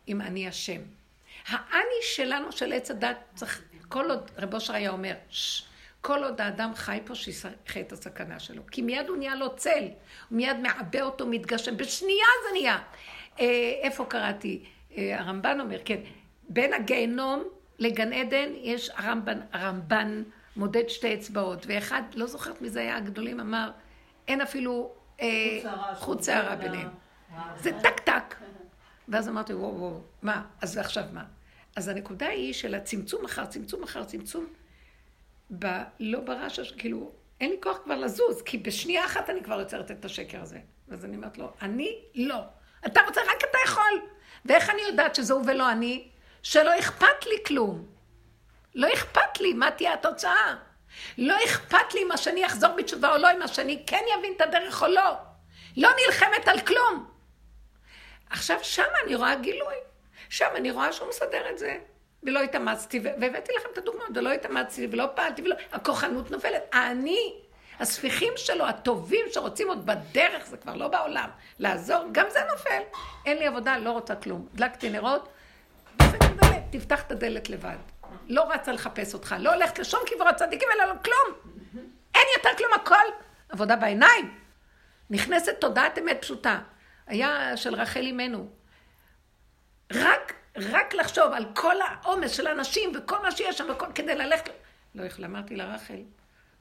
עם 0.08 0.22
אני 0.22 0.48
השם. 0.48 0.82
האני 1.48 2.00
שלנו, 2.02 2.52
של 2.52 2.74
עץ 2.74 2.92
הדת, 2.92 3.18
צריך, 3.36 3.62
כל 3.90 4.10
עוד 4.12 4.32
רב 4.38 4.54
אושר 4.54 4.74
היה 4.76 4.90
אומר, 4.90 5.14
"שש", 5.30 5.64
כל 6.02 6.24
עוד 6.24 6.42
האדם 6.42 6.76
חי 6.76 7.00
פה, 7.06 7.16
שיחי 7.16 7.82
את 7.82 7.92
הסכנה 7.92 8.40
שלו. 8.40 8.62
כי 8.72 8.82
מיד 8.82 9.08
הוא 9.08 9.18
נהיה 9.18 9.36
לו 9.36 9.56
צל, 9.56 9.84
הוא 10.30 10.38
מיד 10.38 10.58
מעבה 10.58 11.02
אותו, 11.02 11.28
מתגשם. 11.28 11.78
בשנייה 11.78 12.26
זה 12.48 12.54
נהיה. 12.60 12.78
אה, 13.40 13.46
איפה 13.82 14.06
קראתי? 14.06 14.64
אה, 14.98 15.20
הרמב"ן 15.20 15.60
אומר, 15.60 15.78
כן, 15.86 16.00
בין 16.50 16.74
הגיהנום 16.74 17.44
לגן 17.80 18.14
עדן 18.14 18.50
יש 18.56 18.90
הרמב"ן, 18.90 19.40
הרמב"ן 19.52 20.24
מודד 20.56 20.90
שתי 20.90 21.14
אצבעות, 21.14 21.66
ואחד, 21.68 22.02
לא 22.14 22.28
זוכרת 22.28 22.62
מי 22.62 22.70
זה 22.70 22.80
היה, 22.80 22.98
הגדולים 22.98 23.40
אמר, 23.40 23.72
אין 24.28 24.42
אפילו 24.42 24.92
אה, 25.22 25.28
חוץ 25.96 26.26
שערה 26.26 26.56
ביניהם. 26.56 26.90
זה 27.58 27.72
טק 27.84 28.00
טק. 28.00 28.36
ואז 29.08 29.30
אמרתי, 29.30 29.54
וואו, 29.54 29.80
וואו, 29.80 30.02
מה? 30.22 30.46
אז 30.62 30.78
עכשיו 30.78 31.04
מה? 31.14 31.24
אז 31.76 31.88
הנקודה 31.88 32.28
היא 32.28 32.54
של 32.54 32.76
הצמצום 32.76 33.26
אחר 33.26 33.46
צמצום 33.46 33.84
אחר 33.84 34.04
צמצום, 34.04 34.46
ב, 35.60 35.66
לא 36.00 36.20
ברעש, 36.20 36.60
כאילו, 36.72 37.12
אין 37.42 37.50
לי 37.52 37.58
כוח 37.64 37.78
כבר 37.84 37.96
לזוז, 37.96 38.42
כי 38.42 38.58
בשנייה 38.58 39.06
אחת 39.06 39.30
אני 39.30 39.44
כבר 39.44 39.60
יוצרת 39.60 39.92
את 39.92 40.06
השקר 40.06 40.42
הזה. 40.42 40.60
ואז 40.88 41.06
אני 41.06 41.16
אומרת 41.16 41.38
לו, 41.38 41.52
אני 41.62 42.00
לא. 42.16 42.40
אתה 42.86 43.02
רוצה, 43.08 43.22
רק 43.22 43.44
אתה 43.50 43.58
יכול. 43.66 44.10
ואיך 44.46 44.70
אני 44.70 44.82
יודעת 44.90 45.16
שזהו 45.16 45.46
ולא 45.46 45.72
אני? 45.72 46.08
שלא 46.46 46.80
אכפת 46.80 47.26
לי 47.26 47.36
כלום. 47.48 47.86
לא 48.76 48.94
אכפת 48.94 49.40
לי 49.40 49.54
מה 49.54 49.72
תהיה 49.72 49.94
התוצאה. 49.94 50.56
לא 51.18 51.36
אכפת 51.46 51.94
לי 51.94 52.04
אם 52.04 52.12
השני 52.12 52.44
יחזור 52.44 52.70
בתשובה 52.78 53.14
או 53.14 53.18
לא, 53.18 53.32
אם 53.32 53.42
השני 53.42 53.84
כן 53.88 54.02
יבין 54.18 54.34
את 54.36 54.42
הדרך 54.42 54.82
או 54.82 54.88
לא. 54.88 55.14
לא 55.78 55.90
נלחמת 56.06 56.48
על 56.48 56.60
כלום. 56.60 57.10
עכשיו, 58.30 58.58
שם 58.62 58.84
אני 59.06 59.16
רואה 59.16 59.36
גילוי. 59.36 59.74
שם 60.30 60.48
אני 60.56 60.72
רואה 60.72 60.94
שהוא 60.94 61.10
מסדר 61.10 61.50
את 61.50 61.58
זה. 61.58 61.78
ולא 62.24 62.40
התאמצתי, 62.40 63.00
והבאתי 63.00 63.52
לכם 63.58 63.70
את 63.74 63.78
הדוגמאות, 63.78 64.10
ולא 64.16 64.32
התאמצתי, 64.32 64.88
ולא 64.92 65.06
פעלתי, 65.16 65.42
ולא... 65.42 65.56
הכוחנות 65.72 66.32
נופלת. 66.32 66.64
אני, 66.74 67.34
הספיחים 67.80 68.34
שלו, 68.36 68.66
הטובים 68.66 69.26
שרוצים 69.32 69.68
עוד 69.68 69.86
בדרך, 69.86 70.46
זה 70.46 70.58
כבר 70.58 70.76
לא 70.76 70.88
בעולם, 70.88 71.30
לעזור, 71.60 72.04
גם 72.12 72.26
זה 72.30 72.40
נופל. 72.52 72.82
אין 73.26 73.38
לי 73.38 73.48
עבודה, 73.48 73.78
לא 73.78 73.92
רוצה 73.92 74.16
כלום. 74.16 74.48
הדלקתי 74.54 74.90
נרות, 74.90 75.30
תפתח 76.70 77.02
את 77.02 77.12
הדלת 77.12 77.50
לבד. 77.50 77.78
לא 78.28 78.52
רצה 78.52 78.72
לחפש 78.72 79.14
אותך, 79.14 79.36
לא 79.40 79.54
הולכת 79.54 79.80
לשום 79.80 80.00
כיוון 80.06 80.28
הצדיקים, 80.28 80.68
אלא 80.76 80.86
לא 80.86 80.94
כלום. 81.04 81.54
אין 82.16 82.24
יותר 82.38 82.50
כלום, 82.58 82.72
הכל 82.74 83.26
עבודה 83.50 83.76
בעיניים. 83.76 84.40
נכנסת 85.10 85.56
תודעת 85.60 85.98
אמת 85.98 86.18
פשוטה. 86.22 86.60
היה 87.08 87.58
של 87.58 87.76
רחל 87.76 88.00
אימנו. 88.00 88.50
רק, 89.94 90.34
רק 90.56 90.94
לחשוב 90.94 91.34
על 91.34 91.46
כל 91.54 91.76
העומס 91.82 92.32
של 92.32 92.48
האנשים 92.48 92.92
וכל 92.96 93.22
מה 93.22 93.32
שיש 93.32 93.58
שם, 93.58 93.66
וכל, 93.70 93.86
כדי 93.96 94.16
ללכת... 94.16 94.50
לא 94.96 95.04
יכלה, 95.04 95.28
אמרתי 95.28 95.56
לה, 95.56 95.76
רחל, 95.76 96.02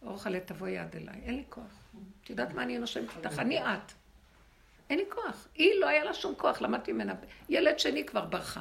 אורחלה 0.03 0.41
תבואי 0.41 0.79
עד 0.79 0.97
אליי, 0.97 1.21
אין 1.25 1.35
לי 1.35 1.45
כוח. 1.49 1.93
את 2.25 2.31
יודעת 2.31 2.55
מה 2.55 2.63
אני 2.63 2.79
נושמת 2.79 3.17
איתך? 3.17 3.39
אני 3.39 3.63
את. 3.63 3.93
אין 4.91 4.99
לי 4.99 5.05
כוח. 5.11 5.49
היא 5.55 5.81
לא 5.81 5.87
היה 5.87 6.05
לה 6.05 6.15
שום 6.15 6.35
כוח, 6.35 6.61
למדתי 6.61 6.93
ממנה. 6.93 7.15
ילד 7.49 7.79
שני 7.79 8.07
כבר 8.07 8.25
ברחה. 8.25 8.61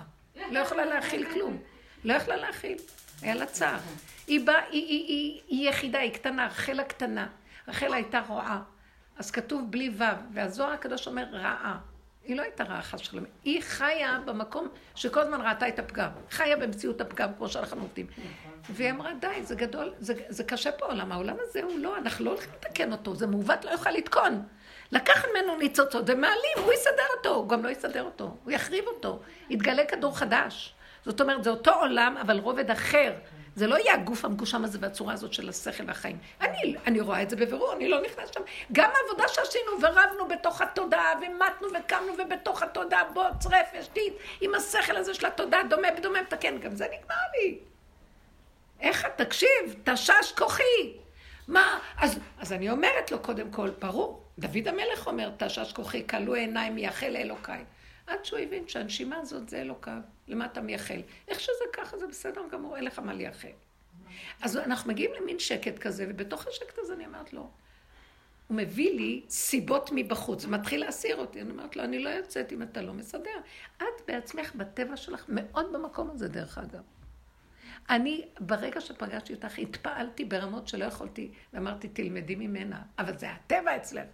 לא 0.51 0.60
יכולה 0.60 0.85
להכיל 0.85 1.34
כלום. 1.34 1.57
לא 2.03 2.14
יכלה 2.14 2.35
להכיל. 2.35 2.77
היה 3.22 3.35
לה 3.35 3.45
צער. 3.45 3.80
היא 4.27 4.45
באה, 4.45 4.60
היא, 4.60 4.72
היא, 4.72 5.07
היא, 5.07 5.41
היא 5.47 5.69
יחידה, 5.69 5.99
היא 5.99 6.14
קטנה, 6.14 6.47
רחל 6.47 6.80
הקטנה. 6.80 7.27
רחל 7.68 7.93
הייתה 7.93 8.22
רועה. 8.27 8.61
אז 9.18 9.31
כתוב 9.31 9.72
בלי 9.72 9.89
ו', 9.97 10.03
והזוהר 10.34 10.72
הקדוש 10.72 11.07
אומר 11.07 11.23
רעה. 11.31 11.80
היא 12.26 12.35
לא 12.35 12.41
הייתה 12.41 12.64
רעה 12.64 12.81
חס 12.81 13.01
ושלום, 13.01 13.26
היא 13.43 13.61
חיה 13.61 14.19
במקום 14.26 14.68
שכל 14.95 15.19
הזמן 15.19 15.41
ראתה 15.41 15.68
את 15.68 15.80
הפגם. 15.80 16.10
חיה 16.30 16.57
במציאות 16.57 17.01
הפגם, 17.01 17.30
כמו 17.38 17.49
שאנחנו 17.49 17.81
עובדים. 17.81 18.07
והיא 18.69 18.91
אמרה, 18.91 19.11
די, 19.14 19.43
זה 19.43 19.55
גדול, 19.55 19.93
זה, 19.99 20.14
זה 20.30 20.43
קשה 20.43 20.72
פה 20.72 20.85
העולם. 20.85 21.11
העולם 21.11 21.35
הזה 21.39 21.64
הוא 21.64 21.80
לא, 21.80 21.97
אנחנו 21.97 22.26
לא 22.26 22.30
הולכים 22.30 22.49
לתקן 22.53 22.91
אותו, 22.91 23.15
זה 23.15 23.27
מעוות, 23.27 23.65
לא 23.65 23.72
יוכל 23.72 23.91
לתקון. 23.91 24.43
לקח 24.93 25.25
ממנו 25.25 25.57
ניצוצות 25.57 26.03
ומעלים, 26.07 26.57
הוא 26.57 26.73
יסדר 26.73 27.05
אותו, 27.17 27.29
הוא 27.29 27.49
גם 27.49 27.63
לא 27.63 27.69
יסדר 27.69 28.03
אותו, 28.03 28.37
הוא 28.43 28.51
יחריב 28.51 28.87
אותו. 28.87 29.19
יתגלה 29.49 29.85
כדור 29.85 30.17
חדש. 30.17 30.73
זאת 31.05 31.21
אומרת, 31.21 31.43
זה 31.43 31.49
אותו 31.49 31.71
עולם, 31.73 32.17
אבל 32.17 32.39
רובד 32.39 32.71
אחר. 32.71 33.13
זה 33.55 33.67
לא 33.67 33.75
יהיה 33.75 33.93
הגוף 33.93 34.25
המגושם 34.25 34.63
הזה 34.63 34.77
והצורה 34.81 35.13
הזאת 35.13 35.33
של 35.33 35.49
השכל 35.49 35.83
והחיים. 35.87 36.17
אני, 36.41 36.75
אני 36.87 37.01
רואה 37.01 37.21
את 37.21 37.29
זה 37.29 37.35
בבירור, 37.35 37.73
אני 37.73 37.89
לא 37.89 38.01
נכנס 38.01 38.29
שם. 38.33 38.41
גם 38.71 38.89
העבודה 38.95 39.27
שעשינו 39.27 39.71
ורבנו 39.81 40.27
בתוך 40.27 40.61
התודעה, 40.61 41.13
ומתנו 41.21 41.67
וקמנו 41.67 42.13
ובתוך 42.17 42.63
התודעה, 42.63 43.03
בוץ, 43.03 43.45
רפש, 43.45 43.87
טיט, 43.87 44.13
עם 44.41 44.55
השכל 44.55 44.95
הזה 44.95 45.13
של 45.13 45.25
התודעה, 45.25 45.63
דומה 45.63 45.87
בדומה 45.97 46.21
מתקן, 46.21 46.57
גם 46.59 46.75
זה 46.75 46.85
נגמר 46.85 47.15
לי. 47.35 47.59
איך, 48.81 49.07
תקשיב, 49.15 49.75
תשש 49.83 50.33
כוחי. 50.37 50.93
מה, 51.47 51.79
אז, 51.97 52.19
אז 52.39 52.53
אני 52.53 52.69
אומרת 52.69 53.11
לו 53.11 53.19
קודם 53.19 53.51
כל, 53.51 53.69
ברור, 53.69 54.22
דוד 54.39 54.68
המלך 54.68 55.07
אומר, 55.07 55.31
תשש 55.38 55.73
כוחי, 55.73 56.07
כלו 56.07 56.34
עיניי 56.34 56.69
מייחל 56.69 57.10
לאלוקיי. 57.10 57.64
עד 58.07 58.26
שהוא 58.26 58.39
הבין 58.39 58.68
שהנשימה 58.68 59.18
הזאת 59.18 59.49
זה 59.49 59.61
אלוקיו. 59.61 59.99
למה 60.27 60.45
אתה 60.45 60.61
מייחל? 60.61 61.01
איך 61.27 61.39
שזה 61.39 61.64
ככה, 61.73 61.97
זה 61.97 62.07
בסדר 62.07 62.41
גמור, 62.51 62.76
אין 62.76 62.85
לך 62.85 62.99
מה 62.99 63.14
לייחל. 63.14 63.51
אז 64.41 64.57
אנחנו 64.57 64.91
מגיעים 64.91 65.11
למין 65.22 65.39
שקט 65.39 65.80
כזה, 65.80 66.05
ובתוך 66.10 66.47
השקט 66.47 66.77
הזה 66.77 66.93
אני 66.93 67.05
אומרת 67.05 67.34
לו, 67.34 67.49
הוא 68.47 68.57
מביא 68.57 68.95
לי 68.95 69.22
סיבות 69.30 69.89
מבחוץ, 69.93 70.45
ומתחיל 70.45 70.81
להסיר 70.81 71.15
אותי. 71.15 71.41
אני 71.41 71.51
אומרת 71.51 71.76
לו, 71.76 71.84
אני 71.84 71.99
לא 71.99 72.10
יוצאת 72.10 72.51
אם 72.51 72.61
אתה 72.61 72.81
לא 72.81 72.93
מסדר. 72.93 73.39
את 73.77 74.01
בעצמך, 74.07 74.55
בטבע 74.55 74.97
שלך, 74.97 75.26
מאוד 75.27 75.73
במקום 75.73 76.10
הזה, 76.10 76.27
דרך 76.27 76.57
אגב. 76.57 76.81
אני, 77.89 78.26
ברגע 78.39 78.81
שפגשתי 78.81 79.34
אותך, 79.34 79.60
התפעלתי 79.60 80.26
ברמות 80.26 80.68
שלא 80.68 80.85
יכולתי, 80.85 81.31
ואמרתי, 81.53 81.88
תלמדי 81.88 82.35
ממנה. 82.35 82.81
אבל 82.99 83.18
זה 83.18 83.31
הטבע 83.31 83.76
אצלך. 83.76 84.07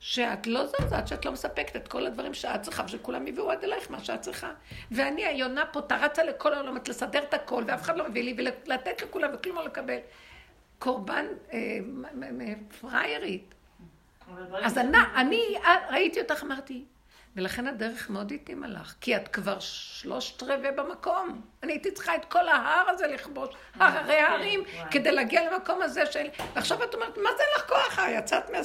שאת 0.00 0.46
לא 0.46 0.66
זזה, 0.66 0.96
שאת 1.06 1.24
לא 1.24 1.32
מספקת 1.32 1.76
את 1.76 1.88
כל 1.88 2.06
הדברים 2.06 2.34
שאת 2.34 2.62
צריכה, 2.62 2.84
ושכולם 2.84 3.26
יביאו 3.26 3.50
עד 3.50 3.64
אלייך 3.64 3.90
מה 3.90 4.04
שאת 4.04 4.20
צריכה. 4.20 4.50
ואני, 4.90 5.24
היונה 5.24 5.66
פה, 5.66 5.80
תרצה 5.80 6.24
לכל 6.24 6.54
העולמות 6.54 6.88
לסדר 6.88 7.22
את 7.22 7.34
הכל, 7.34 7.64
ואף 7.66 7.82
אחד 7.82 7.96
לא 7.96 8.08
מביא 8.08 8.22
לי, 8.24 8.34
ולתת 8.66 9.02
לכולם 9.02 9.30
וכלום 9.34 9.56
לא 9.56 9.64
לקבל. 9.64 9.98
קורבן 10.78 11.26
אה, 11.52 11.78
פריירית. 12.80 13.54
אז 14.62 14.78
אני, 14.78 14.98
אני 15.14 15.42
ראיתי 15.90 16.20
אותך, 16.20 16.42
אמרתי, 16.42 16.84
ולכן 17.38 17.66
הדרך 17.66 18.10
מאוד 18.10 18.32
התאימה 18.32 18.68
לך, 18.68 18.94
כי 19.00 19.16
את 19.16 19.28
כבר 19.28 19.60
שלושת 19.60 20.42
רבעי 20.42 20.72
במקום. 20.72 21.40
אני 21.62 21.72
הייתי 21.72 21.92
צריכה 21.92 22.16
את 22.16 22.24
כל 22.24 22.48
ההר 22.48 22.90
הזה 22.90 23.06
לכבוש, 23.06 23.48
הרי 23.74 24.14
ההרים, 24.14 24.64
כדי 24.90 25.12
להגיע 25.12 25.50
למקום 25.50 25.82
הזה 25.82 26.06
של... 26.06 26.26
ועכשיו 26.54 26.84
את 26.84 26.94
אומרת, 26.94 27.16
מה 27.16 27.30
זה 27.36 27.42
לך 27.56 27.68
כוח? 27.68 27.98
יצאת 28.08 28.50
מה... 28.50 28.58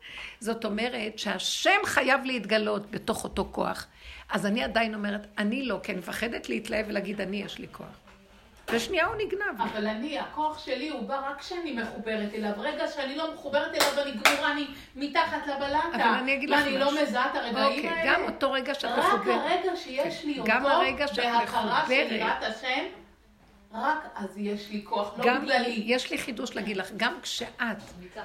זאת 0.40 0.64
אומרת 0.64 1.18
שהשם 1.18 1.80
חייב 1.84 2.24
להתגלות 2.24 2.90
בתוך 2.90 3.24
אותו 3.24 3.48
כוח. 3.52 3.86
אז 4.30 4.46
אני 4.46 4.64
עדיין 4.64 4.94
אומרת, 4.94 5.26
אני 5.38 5.62
לא, 5.62 5.80
כי 5.82 5.92
אני 5.92 5.98
מפחדת 6.00 6.48
להתלהב 6.48 6.86
ולהגיד, 6.88 7.20
אני 7.20 7.42
יש 7.42 7.58
לי 7.58 7.66
כוח. 7.72 8.07
ושנייה 8.72 9.06
הוא 9.06 9.14
נגנב. 9.16 9.60
אבל 9.72 9.86
אני, 9.86 10.18
הכוח 10.18 10.58
שלי 10.64 10.88
הוא 10.88 11.02
בא 11.02 11.30
רק 11.30 11.40
כשאני 11.40 11.72
מחוברת 11.72 12.34
אליו. 12.34 12.52
רגע 12.58 12.88
שאני 12.88 13.16
לא 13.16 13.34
מחוברת 13.34 13.74
אליו 13.74 13.88
ואני 13.96 14.10
גמורה, 14.10 14.52
אני 14.52 14.66
מתחת 14.96 15.46
לבלטה. 15.46 15.78
אבל 15.94 16.02
אני 16.02 16.34
אגיד 16.34 16.50
לך 16.50 16.60
משהו. 16.60 16.72
ואני 16.72 16.84
לא 16.84 17.02
מזהה 17.02 17.30
את 17.30 17.36
הרגעים 17.36 17.84
אוקיי, 17.84 17.88
האלה. 17.88 18.14
גם 18.14 18.24
אותו 18.24 18.52
רגע 18.52 18.74
שאת 18.74 18.98
מחוברת. 18.98 19.20
רק 19.26 19.50
הרגע 19.50 19.76
שיש 19.76 20.24
לי 20.24 20.38
אותו, 20.38 20.52
בהכרה 21.16 21.84
של. 21.86 22.12
יראת 22.12 22.42
השם, 22.42 22.84
רק 23.72 23.98
אז 24.14 24.38
יש 24.38 24.70
לי 24.70 24.84
כוח, 24.84 25.18
לא 25.18 25.24
גם 25.24 25.44
בגללי. 25.44 25.82
יש 25.86 26.10
לי 26.10 26.18
חידוש 26.18 26.56
להגיד 26.56 26.76
לך, 26.76 26.88
גם 26.96 27.14
כשאת 27.22 27.82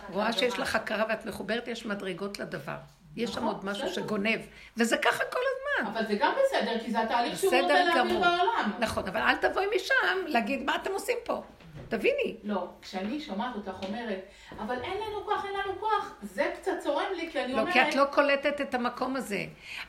רואה 0.09 0.33
שיש 0.33 0.59
לך 0.59 0.75
הכרה 0.75 1.05
ואת 1.09 1.25
מחוברת, 1.25 1.67
יש 1.67 1.85
מדרגות 1.85 2.39
לדבר. 2.39 2.77
יש 3.15 3.29
שם 3.29 3.39
נכון, 3.39 3.55
עוד 3.55 3.65
משהו. 3.65 3.89
שגונב, 3.89 4.39
וזה 4.77 4.97
ככה 4.97 5.23
כל 5.31 5.39
הזמן. 5.39 5.62
אבל 5.81 6.05
זה 6.07 6.15
גם 6.15 6.33
בסדר, 6.45 6.79
כי 6.79 6.91
זה 6.91 6.99
התהליך 6.99 7.37
שהוא 7.37 7.53
רוצה 7.61 7.83
להעביר 7.83 8.03
גמור. 8.03 8.21
בעולם. 8.21 8.71
נכון, 8.79 9.07
אבל 9.07 9.21
אל 9.21 9.35
תבואי 9.35 9.65
משם 9.75 10.25
להגיד 10.27 10.63
מה 10.63 10.75
אתם 10.75 10.91
עושים 10.91 11.17
פה. 11.23 11.41
תביני. 11.89 12.37
לא, 12.43 12.67
כשאני 12.81 13.19
שומעת 13.19 13.55
אותך 13.55 13.83
אומרת, 13.87 14.19
אבל 14.59 14.81
אין 14.83 14.97
לנו 14.97 15.25
כוח, 15.25 15.45
אין 15.45 15.53
לנו 15.53 15.79
כוח, 15.79 16.15
זה 16.21 16.51
קצת 16.55 16.71
צורם 16.79 17.05
לי, 17.15 17.31
כי 17.31 17.43
אני 17.43 17.53
לא, 17.53 17.59
אומרת... 17.59 17.73
כי 17.73 17.81
את 17.81 17.95
לא 17.95 18.05
קולטת 18.05 18.61
את 18.61 18.73
המקום 18.73 19.15
הזה. 19.15 19.45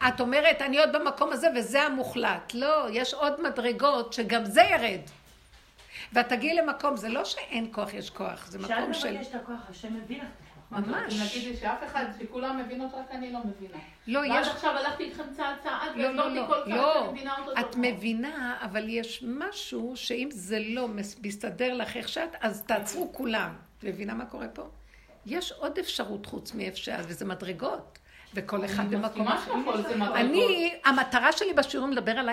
את 0.09 0.21
אומרת, 0.21 0.63
אני 0.63 0.79
עוד 0.79 0.93
במקום 0.93 1.33
הזה 1.33 1.49
וזה 1.57 1.83
המוחלט. 1.83 2.55
לא, 2.55 2.87
יש 2.91 3.15
עוד 3.15 3.41
מדרגות 3.43 4.13
שגם 4.13 4.45
זה 4.45 4.63
ירד. 4.63 5.01
ואת 6.13 6.29
תגיעי 6.29 6.55
למקום, 6.55 6.97
זה 6.97 7.09
לא 7.09 7.25
שאין 7.25 7.69
כוח, 7.73 7.95
יש 7.95 8.11
כוח, 8.11 8.47
זה 8.47 8.59
מקום 8.59 8.93
כשאת 8.93 8.95
של... 8.95 9.13
מבקשת 9.13 9.31
את 9.31 9.41
הכוח, 9.41 9.71
השם 9.71 9.95
מביא 9.95 10.19
לך 10.19 10.25
את 10.25 10.44
ממש. 10.81 11.15
נגיד 11.21 11.49
לי 11.49 11.57
שאף 11.57 11.79
אחד, 11.87 12.05
שכולם 12.21 12.59
מבינות, 12.59 12.95
רק 12.95 13.11
אני 13.11 13.33
לא 13.33 13.39
מבינה. 13.45 13.79
לא, 14.07 14.19
ואז 14.35 14.47
יש... 14.47 14.53
עכשיו 14.53 14.71
הלכתי 14.71 15.05
איתכם 15.05 15.23
צעד 15.37 15.55
צעד, 15.63 15.97
לא, 15.97 16.11
לא, 16.11 16.31
לא, 16.35 16.47
כל 16.47 16.55
צעד 16.65 16.69
לא. 16.69 16.95
שאני 16.95 17.13
מבינה 17.13 17.35
אותו. 17.39 17.53
את 17.61 17.73
טוב. 17.73 17.81
מבינה, 17.81 18.57
אבל 18.63 18.89
יש 18.89 19.25
משהו 19.29 19.93
שאם 19.97 20.29
זה 20.33 20.59
לא 20.69 20.89
מס- 20.89 21.17
מסתדר 21.23 21.75
לך 21.75 21.97
איך 21.97 22.09
שאת, 22.09 22.31
אז 22.41 22.63
תעצרו 22.67 23.13
כולם. 23.13 23.55
את 23.79 23.85
מבינה 23.85 24.15
מה 24.15 24.27
קורה 24.27 24.49
פה? 24.49 24.63
יש 25.27 25.53
עוד 25.53 25.79
אפשרות 25.79 26.27
חוץ 26.27 26.55
מאיפה 26.55 26.77
שאת, 26.77 27.05
וזה 27.09 27.25
מדרגות. 27.25 27.99
וכל 28.35 28.65
אחד 28.65 28.91
במקום 28.91 29.29
אחר. 29.29 29.53
אני, 30.15 30.75
המטרה 30.85 31.33
שלי 31.33 31.53
בשיעור 31.53 31.87
מדבר 31.87 32.13
על 32.19 32.29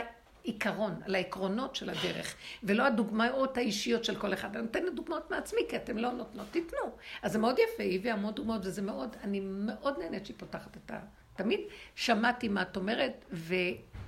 העיקרון, 0.46 1.02
על 1.06 1.16
העקרונות 1.16 1.76
של 1.76 1.90
הדרך, 1.90 2.36
ולא 2.64 2.84
הדוגמאות 2.84 3.58
האישיות 3.58 4.06
של 4.06 4.16
כל 4.16 4.34
אחד. 4.34 4.56
אני 4.56 4.64
נותנת 4.64 4.96
דוגמאות 4.96 5.32
מעצמי, 5.32 5.62
כי 5.70 5.76
אתם 5.76 5.98
לא 5.98 6.12
נותנות, 6.12 6.48
תיתנו. 6.52 6.80
אז 7.22 7.32
זה 7.32 7.40
מאוד 7.40 7.56
יפה, 7.60 7.84
היא 7.84 8.00
הביאה 8.00 8.14
המון 8.14 8.34
דוגמאות, 8.34 8.62
וזה 8.66 8.82
מאוד, 8.82 9.16
אני 9.24 9.40
מאוד 9.40 10.00
נהנית 10.00 10.26
שהיא 10.26 10.38
פותחת 10.40 10.78
את 10.78 10.92
ה... 10.92 11.00
תמיד 11.36 11.60
שמעתי 11.96 12.48
מה 12.48 12.62
את 12.62 12.78
אומרת, 12.78 13.26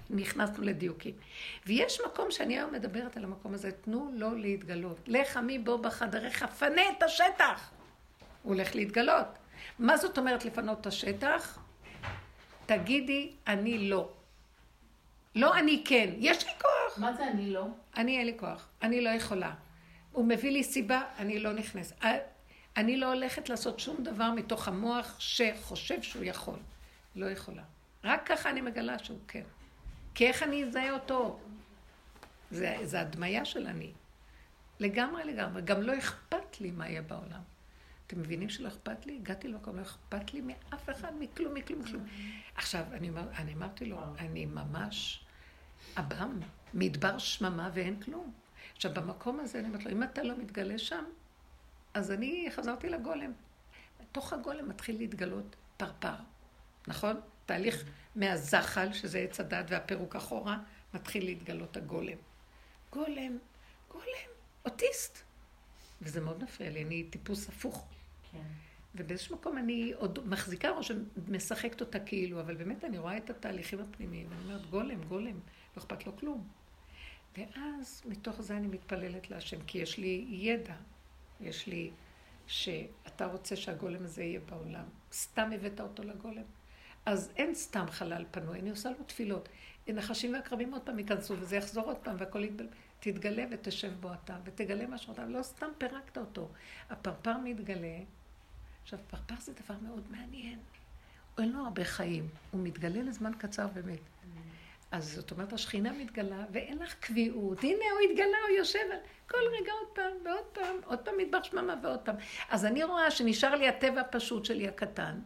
ונכנסנו 0.09 0.63
לדיוקים. 0.63 1.13
ויש 1.65 2.01
מקום 2.05 2.31
שאני 2.31 2.57
היום 2.57 2.73
מדברת 2.73 3.17
על 3.17 3.23
המקום 3.23 3.53
הזה, 3.53 3.71
תנו 3.71 4.11
לו 4.13 4.35
להתגלות. 4.35 4.97
לך 5.07 5.37
עמי 5.37 5.59
בו 5.59 5.77
בחדריך, 5.77 6.45
פנה 6.45 6.81
את 6.97 7.03
השטח. 7.03 7.71
הוא 8.43 8.53
הולך 8.53 8.75
להתגלות. 8.75 9.27
מה 9.79 9.97
זאת 9.97 10.17
אומרת 10.17 10.45
לפנות 10.45 10.81
את 10.81 10.87
השטח? 10.87 11.59
תגידי, 12.65 13.31
אני 13.47 13.89
לא. 13.89 14.09
לא 15.35 15.57
אני 15.59 15.83
כן, 15.85 16.09
יש 16.17 16.45
לי 16.45 16.51
כוח. 16.61 16.97
מה 16.97 17.13
זה 17.13 17.27
אני 17.27 17.49
לא? 17.53 17.67
אני 17.97 18.17
אין 18.17 18.25
לי 18.25 18.33
כוח, 18.37 18.67
אני 18.81 19.01
לא 19.01 19.09
יכולה. 19.09 19.53
הוא 20.11 20.25
מביא 20.25 20.51
לי 20.51 20.63
סיבה, 20.63 21.01
אני 21.19 21.39
לא 21.39 21.53
נכנסת. 21.53 22.03
אני 22.77 22.97
לא 22.97 23.13
הולכת 23.13 23.49
לעשות 23.49 23.79
שום 23.79 24.03
דבר 24.03 24.31
מתוך 24.31 24.67
המוח 24.67 25.19
שחושב 25.19 26.01
שהוא 26.01 26.23
יכול. 26.23 26.59
לא 27.15 27.25
יכולה. 27.25 27.63
רק 28.03 28.27
ככה 28.27 28.49
אני 28.49 28.61
מגלה 28.61 28.99
שהוא 28.99 29.19
כן. 29.27 29.43
כי 30.15 30.27
איך 30.27 30.43
אני 30.43 30.63
אזהה 30.63 30.91
אותו? 30.91 31.39
זה, 32.51 32.77
זה 32.83 33.01
הדמיה 33.01 33.45
של 33.45 33.67
אני. 33.67 33.91
לגמרי 34.79 35.23
לגמרי. 35.23 35.61
גם 35.61 35.81
לא 35.81 35.97
אכפת 35.97 36.61
לי 36.61 36.71
מה 36.71 36.89
יהיה 36.89 37.01
בעולם. 37.01 37.41
אתם 38.07 38.19
מבינים 38.19 38.49
שלא 38.49 38.67
אכפת 38.67 39.05
לי? 39.05 39.15
הגעתי 39.15 39.47
למקום, 39.47 39.77
לא 39.77 39.81
אכפת 39.81 40.33
לי 40.33 40.41
מאף 40.41 40.89
אחד, 40.89 41.11
מכלום, 41.19 41.53
מכלום, 41.53 41.79
מכלום. 41.79 42.05
עכשיו, 42.55 42.83
אני, 42.91 43.09
אני 43.35 43.53
אמרתי 43.53 43.85
לו, 43.85 43.97
אני 44.19 44.45
ממש 44.45 45.22
עב"ם, 45.95 46.39
מדבר 46.73 47.17
שממה 47.17 47.69
ואין 47.73 48.01
כלום. 48.01 48.33
עכשיו, 48.75 48.93
במקום 48.93 49.39
הזה, 49.39 49.59
אני 49.59 49.67
אומרת 49.67 49.85
לו, 49.85 49.91
אם 49.91 50.03
אתה 50.03 50.23
לא 50.23 50.37
מתגלה 50.37 50.77
שם, 50.77 51.03
אז 51.93 52.11
אני 52.11 52.47
חזרתי 52.51 52.89
לגולם. 52.89 53.31
תוך 54.11 54.33
הגולם 54.33 54.69
מתחיל 54.69 54.97
להתגלות 54.97 55.55
פרפר, 55.77 56.15
נכון? 56.87 57.19
תהליך 57.45 57.83
מהזחל, 58.15 58.93
שזה 58.93 59.19
עץ 59.19 59.39
הדת 59.39 59.65
והפירוק 59.69 60.15
אחורה, 60.15 60.57
מתחיל 60.93 61.25
להתגלות 61.25 61.77
הגולם. 61.77 62.17
גולם, 62.91 63.37
גולם, 63.91 64.29
אוטיסט. 64.65 65.19
וזה 66.01 66.21
מאוד 66.21 66.43
מפריע 66.43 66.69
לי, 66.69 66.83
אני 66.83 67.03
טיפוס 67.03 67.49
הפוך. 67.49 67.87
כן. 68.31 68.43
ובאיזשהו 68.95 69.35
מקום 69.35 69.57
אני 69.57 69.93
עוד 69.95 70.27
מחזיקה 70.27 70.69
ראש 70.69 70.91
ומשחקת 71.27 71.81
אותה 71.81 71.99
כאילו, 71.99 72.41
אבל 72.41 72.55
באמת 72.55 72.83
אני 72.83 72.97
רואה 72.97 73.17
את 73.17 73.29
התהליכים 73.29 73.79
הפנימיים, 73.79 74.27
ואני 74.29 74.43
אומרת, 74.43 74.69
גולם, 74.69 75.03
גולם, 75.03 75.39
לא 75.77 75.81
אכפת 75.81 76.05
לו 76.05 76.17
כלום. 76.17 76.47
ואז 77.37 78.01
מתוך 78.05 78.41
זה 78.41 78.57
אני 78.57 78.67
מתפללת 78.67 79.29
להשם, 79.29 79.61
כי 79.67 79.77
יש 79.77 79.97
לי 79.97 80.25
ידע, 80.29 80.75
יש 81.41 81.67
לי 81.67 81.91
שאתה 82.47 83.25
רוצה 83.25 83.55
שהגולם 83.55 84.03
הזה 84.03 84.23
יהיה 84.23 84.39
בעולם. 84.39 84.85
סתם 85.11 85.49
הבאת 85.55 85.79
אותו 85.79 86.03
לגולם. 86.03 86.43
אז 87.05 87.31
אין 87.35 87.55
סתם 87.55 87.85
חלל 87.89 88.25
פנוי, 88.31 88.59
אני 88.59 88.69
עושה 88.69 88.89
לו 88.89 89.03
תפילות. 89.03 89.49
נחשים 89.87 90.33
ועקרבים 90.33 90.73
עוד 90.73 90.81
פעם 90.81 90.99
ייכנסו, 90.99 91.35
וזה 91.39 91.55
יחזור 91.55 91.85
עוד 91.85 91.97
פעם, 91.97 92.15
והכל 92.19 92.43
יתבלבל. 92.43 92.73
תתגלה 92.99 93.45
ותשב 93.51 93.93
בו 93.99 94.13
אתה, 94.13 94.37
ותגלה 94.43 94.87
מה 94.87 94.97
שאתה, 94.97 95.25
לא 95.25 95.43
סתם 95.43 95.67
פירקת 95.77 96.17
אותו. 96.17 96.49
הפרפר 96.89 97.37
מתגלה. 97.43 97.99
עכשיו, 98.83 98.99
פרפר 99.07 99.35
זה 99.39 99.53
דבר 99.63 99.75
מאוד 99.81 100.03
מעניין. 100.11 100.59
אין 101.37 101.51
לו 101.51 101.59
הרבה 101.59 101.83
חיים, 101.83 102.27
הוא 102.51 102.63
מתגלה 102.63 103.03
לזמן 103.03 103.31
קצר 103.37 103.67
באמת. 103.67 103.99
אז 104.93 105.13
זאת 105.15 105.31
אומרת, 105.31 105.53
השכינה 105.53 105.91
מתגלה, 105.91 106.43
ואין 106.51 106.77
לך 106.77 106.95
קביעות. 106.99 107.63
הנה, 107.63 107.85
הוא 107.91 107.99
התגלה, 108.09 108.37
הוא 108.47 108.57
יושב 108.57 108.79
על... 108.91 108.97
כל 109.27 109.37
רגע 109.37 109.71
עוד 109.71 109.87
פעם, 109.93 110.11
ועוד 110.25 110.45
פעם, 110.53 110.75
עוד 110.85 110.99
פעם 110.99 111.13
מטבח 111.17 111.43
שממה 111.43 111.75
ועוד 111.83 111.99
פעם. 111.99 112.15
אז 112.49 112.65
אני 112.65 112.83
רואה 112.83 113.11
שנשאר 113.11 113.55
לי 113.55 113.67
הטבע 113.67 114.01
הפשוט 114.01 114.45
שלי 114.45 114.67
הקטן, 114.67 115.19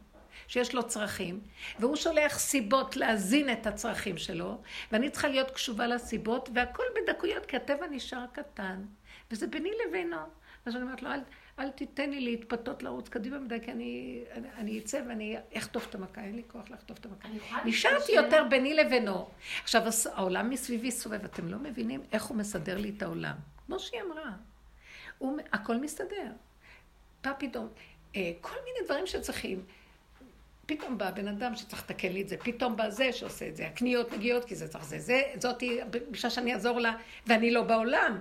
שיש 0.47 0.75
לו 0.75 0.87
צרכים, 0.87 1.39
והוא 1.79 1.95
שולח 1.95 2.39
סיבות 2.39 2.95
להזין 2.95 3.51
את 3.51 3.67
הצרכים 3.67 4.17
שלו, 4.17 4.61
ואני 4.91 5.09
צריכה 5.09 5.27
להיות 5.27 5.51
קשובה 5.51 5.87
לסיבות, 5.87 6.49
והכל 6.53 6.83
בדקויות, 6.95 7.45
כי 7.45 7.55
הטבע 7.55 7.87
נשאר 7.87 8.25
קטן, 8.33 8.85
וזה 9.31 9.47
ביני 9.47 9.71
לבינו. 9.87 10.17
אז 10.65 10.75
אני 10.75 10.83
אומרת 10.83 11.01
לו, 11.01 11.11
אל, 11.11 11.19
אל 11.59 11.69
תיתן 11.69 12.09
לי 12.09 12.21
להתפתות 12.21 12.83
לרוץ 12.83 13.09
קדימה 13.09 13.39
מדי, 13.39 13.57
כי 13.61 13.71
אני, 13.71 14.23
אני, 14.31 14.47
אני 14.57 14.79
אצא 14.79 15.01
ואני 15.07 15.37
אחטוף 15.57 15.89
את 15.89 15.95
המכה, 15.95 16.21
אין 16.21 16.35
לי 16.35 16.43
כוח 16.47 16.69
לחטוף 16.69 16.97
את 16.99 17.05
המכה. 17.05 17.27
נשארתי 17.65 18.11
יותר 18.11 18.43
ביני 18.49 18.73
לבינו. 18.73 19.29
עכשיו, 19.63 19.81
העולם 20.13 20.49
מסביבי 20.49 20.91
סובב, 20.91 21.23
אתם 21.23 21.47
לא 21.47 21.57
מבינים 21.57 22.01
איך 22.11 22.23
הוא 22.23 22.37
מסדר 22.37 22.77
לי 22.77 22.93
את 22.97 23.01
העולם. 23.01 23.35
כמו 23.65 23.79
שהיא 23.79 24.01
אמרה. 24.01 24.31
הוא, 25.17 25.39
הכל 25.53 25.77
מסתדר. 25.77 26.31
בא 27.23 27.33
פתאום, 27.39 27.67
אה, 28.15 28.31
כל 28.41 28.55
מיני 28.65 28.85
דברים 28.85 29.07
שצריכים. 29.07 29.65
פתאום 30.65 30.97
בא 30.97 31.11
בן 31.11 31.27
אדם 31.27 31.55
שצריך 31.55 31.83
לתקן 31.83 32.11
לי 32.11 32.21
את 32.21 32.29
זה, 32.29 32.37
פתאום 32.37 32.75
בא 32.75 32.89
זה 32.89 33.13
שעושה 33.13 33.47
את 33.47 33.55
זה, 33.55 33.67
הקניות 33.67 34.11
מגיעות 34.11 34.45
כי 34.45 34.55
זה 34.55 34.67
צריך 34.67 34.85
זה, 34.85 34.99
זה, 34.99 35.21
זאתי, 35.35 35.79
בשביל 36.11 36.31
שאני 36.31 36.53
אעזור 36.53 36.79
לה, 36.79 36.95
ואני 37.27 37.51
לא 37.51 37.63
בעולם. 37.63 38.19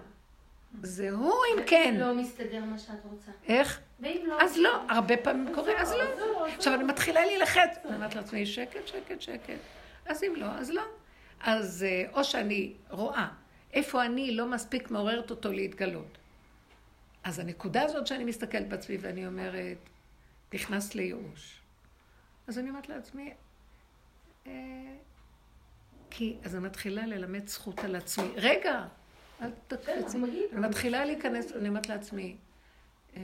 זה 0.82 1.11
הוא 1.11 1.35
אם 1.55 1.62
כן. 1.66 1.94
לא 1.98 2.15
מסתדר 2.15 2.65
מה 2.65 2.78
שאת 2.78 3.05
רוצה. 3.05 3.31
איך? 3.48 3.81
ואם 4.01 4.24
לא... 4.27 4.43
אז 4.43 4.57
לא, 4.57 4.82
הרבה 4.89 5.16
פעמים 5.16 5.55
קורה, 5.55 5.73
אז 5.82 5.93
לא. 5.93 6.47
עכשיו 6.47 6.74
אני 6.74 6.85
מתחילה 6.85 7.27
להילחץ, 7.27 7.78
אני 7.85 7.94
אומרת 7.94 8.15
לעצמי, 8.15 8.47
שקט, 8.47 8.86
שקט, 8.86 9.20
שקט. 9.20 9.59
אז 10.07 10.23
אם 10.23 10.32
לא, 10.36 10.47
אז 10.47 10.70
לא. 10.70 10.82
אז 11.40 11.86
אה, 11.89 12.05
או 12.12 12.24
שאני 12.24 12.73
רואה 12.90 13.28
איפה 13.73 14.05
אני 14.05 14.36
לא 14.36 14.47
מספיק 14.47 14.90
מעוררת 14.90 15.31
אותו 15.31 15.53
להתגלות. 15.53 16.19
אז 17.24 17.39
הנקודה 17.39 17.82
הזאת 17.82 18.07
שאני 18.07 18.24
מסתכלת 18.24 18.69
בעצמי 18.69 18.97
ואני 18.97 19.27
אומרת, 19.27 19.78
נכנס 20.55 20.94
לייאוש. 20.94 21.61
אז 22.47 22.59
אני 22.59 22.70
אומרת 22.70 22.89
לעצמי, 22.89 23.35
אה, 24.47 24.53
כי, 26.11 26.36
אז 26.44 26.57
אני 26.57 26.65
מתחילה 26.65 27.07
ללמד 27.07 27.48
זכות 27.48 27.78
על 27.78 27.97
עצמי. 27.97 28.28
רגע, 28.36 28.85
אל 29.43 29.51
תקפצי. 29.67 30.17
אני 30.17 30.47
מתחילה 30.53 31.05
להיכנס, 31.05 31.53
אני 31.53 31.69
אומרת 31.69 31.89
לעצמי, 31.89 32.37
אה, 33.17 33.23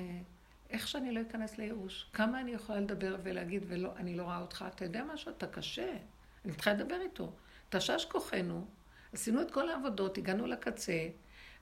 איך 0.71 0.89
שאני 0.89 1.13
לא 1.13 1.21
אכנס 1.21 1.59
לייאוש? 1.59 2.07
כמה 2.13 2.41
אני 2.41 2.51
יכולה 2.51 2.81
לדבר 2.81 3.17
ולהגיד, 3.23 3.65
ואני 3.69 4.17
לא 4.17 4.23
רואה 4.23 4.41
אותך? 4.41 4.65
אתה 4.69 4.85
יודע 4.85 5.05
משהו? 5.05 5.31
אתה 5.31 5.47
קשה. 5.47 5.97
אני 6.45 6.53
צריכה 6.53 6.73
לדבר 6.73 7.01
איתו. 7.01 7.33
תשש 7.69 8.05
כוחנו, 8.05 8.67
עשינו 9.13 9.43
את 9.43 9.51
כל 9.51 9.69
העבודות, 9.69 10.19
הגענו 10.19 10.47
לקצה, 10.47 11.09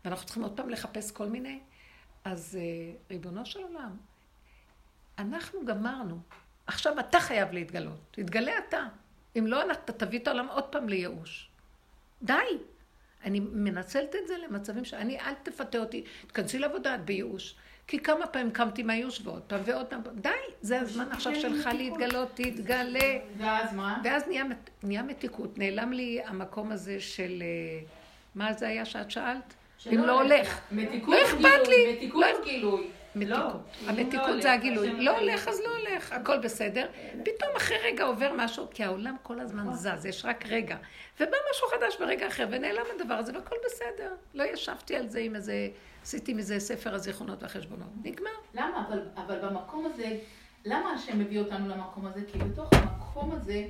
ואנחנו 0.04 0.26
צריכים 0.26 0.42
עוד 0.42 0.56
פעם 0.56 0.70
לחפש 0.70 1.10
כל 1.10 1.26
מיני. 1.26 1.60
אז 2.24 2.58
אה, 2.60 2.92
ריבונו 3.10 3.46
של 3.46 3.62
עולם, 3.62 3.96
אנחנו 5.18 5.64
גמרנו. 5.64 6.18
עכשיו 6.66 7.00
אתה 7.00 7.20
חייב 7.20 7.52
להתגלות. 7.52 8.00
תתגלה 8.10 8.52
אתה. 8.68 8.86
אם 9.38 9.46
לא, 9.46 9.72
אתה 9.72 9.92
תביא 9.92 10.18
את 10.18 10.26
העולם 10.26 10.48
עוד 10.48 10.64
פעם 10.64 10.88
לייאוש. 10.88 11.50
די. 12.22 12.34
אני 13.24 13.40
מנצלת 13.40 14.14
את 14.22 14.28
זה 14.28 14.34
למצבים 14.48 14.84
שאני, 14.84 15.20
אל 15.20 15.34
תפתה 15.42 15.78
אותי, 15.78 16.04
תכנסי 16.26 16.58
לעבודה, 16.58 16.94
את 16.94 17.04
בייאוש. 17.04 17.54
כי 17.86 17.98
כמה 17.98 18.26
פעמים 18.26 18.50
קמתי 18.50 18.82
מהייאוש 18.82 19.20
ועוד 19.24 19.42
פעם 19.42 19.60
ועוד 19.64 19.86
פעם, 19.86 20.00
די, 20.14 20.30
זה 20.60 20.80
הזמן 20.80 21.06
עכשיו 21.10 21.34
שלך 21.34 21.68
להתגלות, 21.74 22.28
תתגלה. 22.34 23.18
ואז 23.38 23.74
מה? 23.74 24.00
ואז 24.04 24.22
נהיה, 24.26 24.44
נהיה 24.82 25.02
מתיקות, 25.02 25.58
נעלם 25.58 25.92
לי 25.92 26.20
המקום 26.24 26.72
הזה 26.72 27.00
של, 27.00 27.42
אה, 27.42 27.80
מה 28.34 28.52
זה 28.52 28.68
היה 28.68 28.84
שאת 28.84 29.10
שאלת? 29.10 29.54
אם 29.92 30.04
לא 30.04 30.22
הולך. 30.22 30.60
מתיקות 30.72 31.14
לא 31.14 31.26
אכפת 31.26 31.68
לי. 31.68 31.92
מתיקות 31.92 32.44
גילוי. 32.44 32.90
מתיקות. 33.14 33.60
המתיקות 33.86 34.42
זה 34.42 34.52
הגילוי. 34.52 35.00
לא 35.00 35.18
הולך, 35.18 35.48
אז 35.48 35.60
לא 35.60 35.76
הולך, 35.76 36.12
הכל 36.12 36.38
בסדר. 36.38 36.86
פתאום 37.24 37.50
אחרי 37.56 37.76
רגע 37.84 38.04
עובר 38.04 38.32
משהו, 38.36 38.66
כי 38.70 38.84
העולם 38.84 39.16
כל 39.22 39.40
הזמן 39.40 39.72
זז, 39.72 40.06
יש 40.06 40.24
רק 40.24 40.46
רגע. 40.46 40.76
ובא 41.20 41.36
משהו 41.50 41.68
חדש 41.68 41.96
ברגע 42.00 42.28
אחר, 42.28 42.46
ונעלם 42.50 42.84
הדבר 42.94 43.14
הזה, 43.14 43.32
והכל 43.34 43.56
בסדר. 43.66 44.14
לא 44.34 44.44
ישבתי 44.44 44.96
על 44.96 45.08
זה 45.08 45.18
עם 45.18 45.36
איזה, 45.36 45.68
עשיתי 46.02 46.34
מזה 46.34 46.60
ספר 46.60 46.94
הזיכרונות 46.94 47.42
והחשבונות. 47.42 47.88
נגמר. 48.04 48.30
למה? 48.54 48.84
אבל, 48.88 49.02
אבל 49.16 49.38
במקום 49.38 49.86
הזה, 49.86 50.16
למה 50.64 50.90
השם 50.90 51.18
מביא 51.18 51.40
אותנו 51.40 51.68
למקום 51.68 52.06
הזה? 52.06 52.20
כי 52.32 52.38
בתוך 52.38 52.68
המקום 52.72 53.32
הזה... 53.32 53.64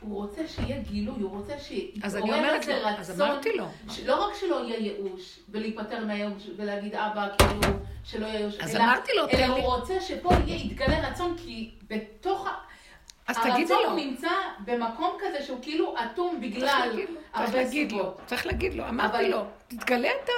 הוא 0.00 0.16
רוצה 0.16 0.48
שיהיה 0.48 0.80
גילוי, 0.80 1.20
הוא 1.20 1.30
רוצה 1.30 1.58
שיתעורר 1.58 2.54
איזה 2.54 2.76
רצון. 2.76 3.00
אז 3.00 3.20
אמרתי 3.20 3.56
לו. 3.56 3.66
לא 4.06 4.26
רק 4.26 4.34
שלא 4.34 4.64
יהיה 4.64 4.78
ייאוש, 4.78 5.40
ולהיפטר 5.48 6.04
מהייאוש, 6.04 6.50
ולהגיד 6.56 6.94
אבא, 6.94 7.28
כאילו, 7.38 7.76
שלא 8.04 8.26
יהיה 8.26 8.38
ייאוש. 8.38 8.54
אז 8.60 8.76
אמרתי 8.76 9.12
לו, 9.16 9.26
תן 9.26 9.36
לי. 9.36 9.44
אלא 9.44 9.52
הוא 9.52 9.74
רוצה 9.74 10.00
שפה 10.00 10.30
יהיה, 10.46 10.64
יתגלה 10.64 11.08
רצון, 11.10 11.36
כי 11.38 11.70
בתוך. 11.90 12.48
אז 13.26 13.36
תגידי 13.38 13.74
לו. 13.74 13.80
הרצון 13.80 13.96
נמצא 13.96 14.30
במקום 14.64 15.16
כזה 15.20 15.42
שהוא 15.44 15.58
כאילו 15.62 15.94
אטום 16.04 16.40
בגלל 16.40 17.00
הרבה 17.34 17.66
סיבות. 17.66 18.20
צריך 18.26 18.46
להגיד 18.46 18.74
לו, 18.74 18.88
אמרתי 18.88 19.28
לו, 19.28 19.44
תתגלה 19.68 20.08
אתה. 20.24 20.32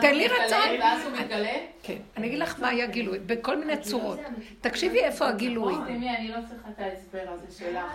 תן 0.00 0.14
לי 0.14 0.28
רצון. 0.28 0.80
ואז 0.80 1.04
הוא 1.04 1.12
מתגלה? 1.12 1.56
כן. 1.82 1.98
אני 2.16 2.26
אגיד 2.26 2.38
לך 2.38 2.60
מה 2.60 2.68
היה 2.68 2.86
גילוי, 2.86 3.18
בכל 3.18 3.58
מיני 3.58 3.80
צורות. 3.80 4.18
תקשיבי 4.60 4.98
איפה 4.98 5.28
הגילוי. 5.28 5.74
אני 5.74 6.28
לא 6.28 6.38
צריכה 6.48 6.68
את 6.70 6.78
ההסבר 6.78 7.24
הזה 7.28 7.58
שלך. 7.58 7.92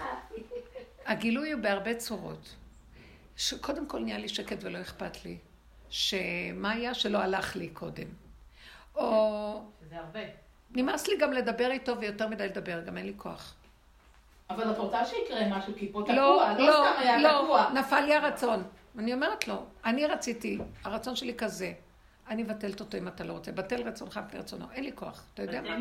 הגילוי 1.06 1.52
הוא 1.52 1.62
בהרבה 1.62 1.94
צורות. 1.96 2.56
שקודם 3.38 3.86
כל 3.86 4.00
נהיה 4.00 4.18
לי 4.18 4.30
שקט 4.30 4.58
ולא 4.62 4.82
אכפת 4.82 5.26
לי. 5.26 5.38
שמה 5.90 6.72
היה 6.72 6.94
שלא 6.94 7.18
הלך 7.18 7.56
לי 7.56 7.70
קודם. 7.70 8.08
או... 8.96 9.62
שזה 9.82 9.98
הרבה. 9.98 10.20
נמאס 10.76 11.08
לי 11.08 11.18
גם 11.18 11.34
לדבר 11.34 11.72
איתו 11.72 12.00
ויותר 12.00 12.28
מדי 12.28 12.48
לדבר, 12.48 12.82
גם 12.82 12.98
אין 12.98 13.06
לי 13.06 13.14
כוח. 13.18 13.56
אבל 14.50 14.72
את 14.72 14.78
רוצה 14.78 15.06
שיקרה 15.06 15.48
משהו, 15.50 15.74
כי 15.78 15.92
פה 15.92 16.02
תקוע, 16.04 16.16
לא, 16.16 16.46
לא 16.58 16.68
לא, 16.68 16.86
סתם 16.92 17.02
היה 17.02 17.18
לא, 17.18 17.42
תקוע. 17.44 17.70
נפל 17.74 18.00
לי 18.00 18.16
הרצון. 18.16 18.64
אני 18.98 19.14
אומרת 19.14 19.48
לו, 19.48 19.66
אני 19.86 20.06
רציתי, 20.06 20.58
הרצון 20.84 21.16
שלי 21.16 21.36
כזה. 21.38 21.74
אני 22.30 22.44
מבטלת 22.44 22.80
אותו 22.80 22.98
אם 22.98 23.08
אתה 23.08 23.24
לא 23.24 23.34
רוצה. 23.34 23.52
בטל 23.52 23.88
רצונך 23.88 24.20
מפני 24.28 24.40
רצונו. 24.40 24.66
אין 24.74 24.84
לי 24.84 24.92
כוח. 24.96 25.24
אתה 25.34 25.42
יודע 25.42 25.62
מה? 25.62 25.78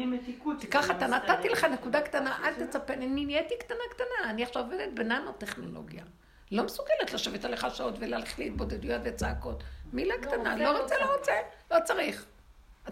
תיקח 0.61 0.91
אתה, 0.91 1.09
לא 1.09 1.16
נתתי. 1.16 1.49
לך 1.49 1.65
נקודה 1.65 2.01
קטנה, 2.01 2.39
אל 2.45 2.66
תצפה, 2.66 2.93
אני 2.93 3.24
נהייתי 3.24 3.55
קטנה 3.59 3.78
קטנה, 3.91 4.31
אני 4.31 4.43
עכשיו 4.43 4.62
עובדת 4.62 4.89
בננו-טכנולוגיה. 4.95 6.05
לא 6.51 6.65
מסוגלת 6.65 7.12
לשבת 7.12 7.45
עליך 7.45 7.66
שעות 7.74 7.95
ולהלכת 7.99 8.39
להתבודדויות 8.39 9.01
וצעקות. 9.05 9.62
מילה 9.93 10.15
קטנה, 10.23 10.53
רוצה, 10.53 10.65
לא 10.65 10.73
לא 10.73 10.82
רוצה, 10.82 10.95
לא. 11.01 11.16
רוצה, 11.16 11.32
לא 11.70 11.77
צריך. 11.85 12.27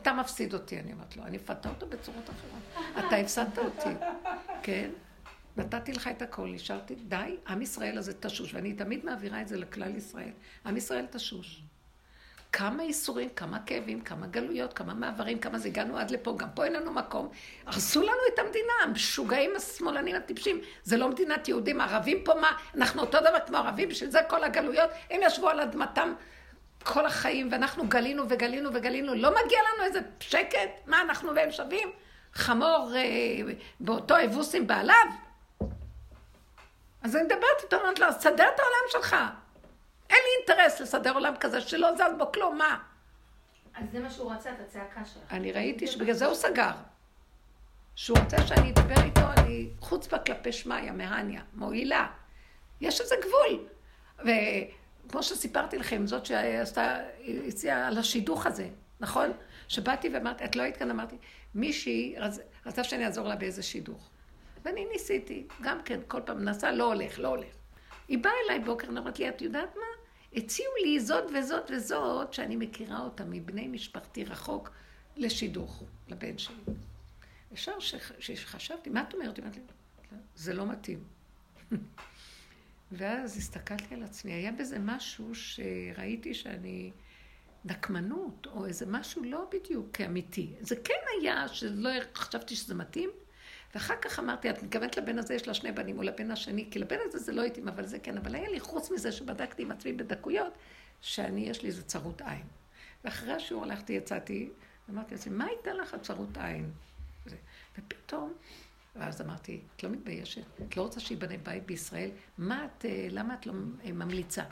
אתה 0.03 0.13
מפסיד 0.13 0.55
אותי, 0.55 0.81
אני 0.81 0.93
אומרת 0.93 1.17
לו, 1.17 1.23
אני 1.23 1.37
אפתה 1.37 1.69
אותו 1.69 1.87
בצורות 1.87 2.31
אחרות. 2.31 2.85
אתה 2.99 3.17
הפסדת 3.17 3.59
אותי, 3.59 3.91
כן? 4.63 4.91
נתתי 5.57 5.93
לך 5.93 6.09
את 6.09 6.23
הכל, 6.23 6.49
נשארתי, 6.49 6.95
די, 6.95 7.37
עם 7.49 7.63
ישראל 7.63 7.99
הזה 7.99 8.13
תשוש, 8.21 8.55
ואני 8.55 8.73
תמיד 8.73 9.05
מעבירה 9.05 9.41
את 9.41 9.49
זה 9.49 9.57
לכלל 9.57 9.97
ישראל. 9.97 10.31
עם 10.67 10.77
ישראל 10.77 11.07
תשוש. 11.11 11.63
כמה 12.53 12.83
ייסורים, 12.83 13.29
כמה 13.29 13.59
כאבים, 13.67 14.01
כמה 14.01 14.27
גלויות, 14.27 14.73
כמה 14.73 14.95
מעברים, 14.95 15.39
כמה 15.39 15.59
זה 15.59 15.69
הגענו 15.69 15.99
עד 15.99 16.11
לפה, 16.11 16.35
גם 16.39 16.49
פה 16.55 16.65
אין 16.65 16.73
לנו 16.73 16.93
מקום. 16.93 17.29
הרסו 17.67 18.03
לנו 18.03 18.21
את 18.35 18.39
המדינה, 18.39 18.73
המשוגעים 18.85 19.51
השמאלנים 19.57 20.17
הטיפשים. 20.17 20.61
זה 20.83 20.97
לא 20.97 21.09
מדינת 21.09 21.49
יהודים, 21.49 21.81
ערבים 21.81 22.19
פה 22.25 22.35
מה? 22.35 22.51
אנחנו 22.75 23.01
אותו 23.01 23.21
דבר 23.21 23.39
כמו 23.47 23.57
ערבים, 23.57 23.89
בשביל 23.89 24.11
זה 24.11 24.21
כל 24.29 24.45
הגלויות, 24.45 24.91
הם 25.11 25.21
ישבו 25.27 25.49
על 25.49 25.61
אדמתם 25.61 26.13
כל 26.85 27.07
החיים, 27.07 27.49
ואנחנו 27.53 27.89
גלינו 27.89 28.25
וגלינו 28.29 28.71
וגלינו. 28.75 29.15
לא 29.15 29.31
מגיע 29.31 29.59
לנו 29.59 29.85
איזה 29.85 30.01
שקט? 30.21 30.71
מה, 30.87 31.01
אנחנו 31.01 31.35
והם 31.35 31.51
שווים? 31.51 31.93
חמור 32.33 32.93
אה, 32.97 33.55
באותו 33.81 34.15
אבוס 34.25 34.55
עם 34.55 34.67
בעליו? 34.67 35.07
אז 37.03 37.17
אני 37.17 37.25
מדברת 37.25 37.63
איתו, 37.63 37.77
אומרת 37.77 37.99
לו, 37.99 38.07
סדר 38.13 38.49
את 38.55 38.61
העולם 38.61 38.89
שלך. 38.91 39.17
אין 40.11 40.19
לי 40.19 40.55
אינטרס 40.55 40.81
לסדר 40.81 41.15
עולם 41.15 41.35
כזה 41.41 41.61
שלא 41.61 41.95
זז 41.95 42.19
בו 42.19 42.33
כלום, 42.33 42.59
מה? 42.59 42.79
אז 43.75 43.85
זה 43.93 44.01
מה 44.01 44.11
שהוא 44.11 44.33
רצה, 44.33 44.51
את 44.51 44.61
הצעקה 44.61 45.05
שלך. 45.05 45.33
אני 45.33 45.53
ראיתי 45.53 45.87
שבגלל 45.87 46.15
זה 46.15 46.27
הוא 46.27 46.35
סגר. 46.35 46.71
שהוא 47.95 48.19
רוצה 48.19 48.47
שאני 48.47 48.71
אדבר 48.71 49.03
איתו, 49.05 49.21
אני 49.37 49.71
חוצפה 49.81 50.19
כלפי 50.19 50.53
שמיא, 50.53 50.91
מהניה, 50.91 51.43
מועילה. 51.55 52.07
יש 52.81 53.01
איזה 53.01 53.15
גבול. 53.23 53.67
וכמו 55.09 55.23
שסיפרתי 55.23 55.79
לכם, 55.79 56.07
זאת 56.07 56.27
שעשתה, 56.27 56.97
הציעה 57.49 57.87
על 57.89 57.99
השידוך 57.99 58.47
הזה, 58.47 58.69
נכון? 59.01 59.31
שבאתי 59.69 60.09
ואמרתי, 60.09 60.45
את 60.45 60.57
לא 60.57 60.63
היית 60.63 60.77
כאן, 60.77 60.91
אמרתי, 60.91 61.17
מישהי 61.55 62.15
רצ- 62.19 62.41
רצתה 62.67 62.85
שאני 62.85 63.07
אעזור 63.07 63.29
לה 63.29 63.37
באיזה 63.37 63.63
שידוך. 63.63 64.11
ואני 64.65 64.87
ניסיתי, 64.93 65.47
גם 65.63 65.83
כן, 65.85 66.01
כל 66.09 66.21
פעם 66.25 66.39
מנסה, 66.45 66.73
לא 66.73 66.85
הולך, 66.85 67.19
לא 67.19 67.29
הולך. 67.29 67.47
היא 68.09 68.19
באה 68.19 68.33
אליי 68.47 68.61
בוקר, 68.65 68.89
אמרת 68.89 69.19
לי, 69.19 69.29
את 69.29 69.43
יודעת 69.43 69.77
מה? 69.77 69.83
הציעו 70.33 70.73
לי 70.85 71.01
זאת 71.01 71.25
וזאת 71.39 71.71
וזאת, 71.71 72.35
שאני 72.35 72.57
מכירה 72.57 73.01
אותה 73.01 73.25
מבני 73.25 73.69
משפחתי 73.69 74.25
רחוק, 74.25 74.71
לשידוך, 75.17 75.83
לבן 76.09 76.39
שלי. 76.39 76.55
ישר 77.53 77.73
שחשבתי, 78.19 78.91
מה 78.91 79.03
את 79.09 79.15
אומרת? 79.15 79.37
היא 79.37 79.45
אמרת 79.45 79.57
לי, 79.57 79.63
"לא, 80.13 80.19
זה 80.35 80.55
לא 80.55 80.67
מתאים. 80.67 81.05
ואז 82.93 83.37
הסתכלתי 83.37 83.95
על 83.95 84.03
עצמי, 84.03 84.33
היה 84.33 84.53
בזה 84.53 84.79
משהו 84.79 85.35
שראיתי 85.35 86.35
שאני... 86.35 86.93
נקמנות, 87.65 88.47
או 88.47 88.67
איזה 88.67 88.87
משהו 88.87 89.25
לא 89.25 89.49
בדיוק 89.53 90.01
אמיתי. 90.01 90.55
זה 90.61 90.77
כן 90.77 90.95
היה, 91.21 91.49
שלא 91.49 91.91
חשבתי 92.15 92.57
שזה 92.57 92.75
מתאים, 92.75 93.11
ואחר 93.75 93.95
כך 94.01 94.19
אמרתי, 94.19 94.51
את 94.51 94.63
מתכוונת 94.63 94.97
לבן 94.97 95.19
הזה, 95.19 95.35
יש 95.35 95.49
לה 95.49 95.55
שני 95.55 95.73
בנים, 95.73 95.99
או 95.99 96.03
לבן 96.03 96.31
השני, 96.31 96.69
כי 96.71 96.79
לבן 96.79 96.97
הזה 97.05 97.19
זה 97.19 97.33
לא 97.33 97.45
התאים, 97.45 97.69
אבל 97.69 97.87
זה 97.87 97.99
כן. 97.99 98.19
אבל 98.19 98.35
היה 98.35 98.49
לי, 98.49 98.61
חוץ 98.61 98.91
מזה 98.91 99.13
שבדקתי 99.13 99.63
עם 99.63 99.71
עצמי 99.71 99.93
בדקויות, 99.93 100.53
שאני, 101.01 101.41
יש 101.41 101.63
לי 101.63 101.69
איזה 101.69 101.83
צרות 101.83 102.23
עין. 102.23 102.47
ואחרי 103.05 103.33
השיעור 103.33 103.65
הלכתי, 103.65 103.93
יצאתי, 103.93 104.51
אמרתי 104.91 105.15
לעצמי, 105.15 105.37
מה 105.37 105.45
הייתה 105.45 105.73
לך 105.73 105.95
הצרות 105.95 106.37
עין? 106.37 106.71
ופתאום, 107.79 108.33
ואז 108.99 109.21
אמרתי, 109.21 109.61
את 109.77 109.83
לא 109.83 109.91
מתביישת? 109.91 110.43
את 110.69 110.77
לא 110.77 110.83
רוצה 110.83 111.01
שייבנה 111.01 111.35
בית 111.43 111.67
בישראל? 111.67 112.11
מה 112.39 112.65
את, 112.65 112.85
אה, 112.85 113.07
למה 113.11 113.35
את 113.35 113.47
לא 113.47 113.53
אה, 113.85 113.93
ממליצה? 113.93 114.43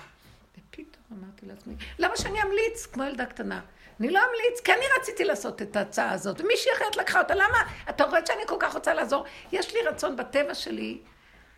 ופתאום 0.58 1.18
אמרתי 1.22 1.46
לעצמי, 1.46 1.74
למה 1.98 2.16
שאני 2.16 2.42
אמליץ 2.42 2.86
כמו 2.86 3.04
ילדה 3.04 3.26
קטנה? 3.26 3.60
אני 4.00 4.10
לא 4.10 4.20
אמליץ, 4.20 4.60
כי 4.60 4.72
אני 4.72 4.84
רציתי 5.00 5.24
לעשות 5.24 5.62
את 5.62 5.76
ההצעה 5.76 6.12
הזאת, 6.12 6.40
ומישהי 6.40 6.72
אחרת 6.76 6.96
לקחה 6.96 7.20
אותה, 7.20 7.34
למה? 7.34 7.58
אתה 7.90 8.04
רואה 8.04 8.26
שאני 8.26 8.42
כל 8.46 8.56
כך 8.58 8.74
רוצה 8.74 8.94
לעזור? 8.94 9.24
יש 9.52 9.74
לי 9.74 9.80
רצון 9.88 10.16
בטבע 10.16 10.54
שלי 10.54 10.98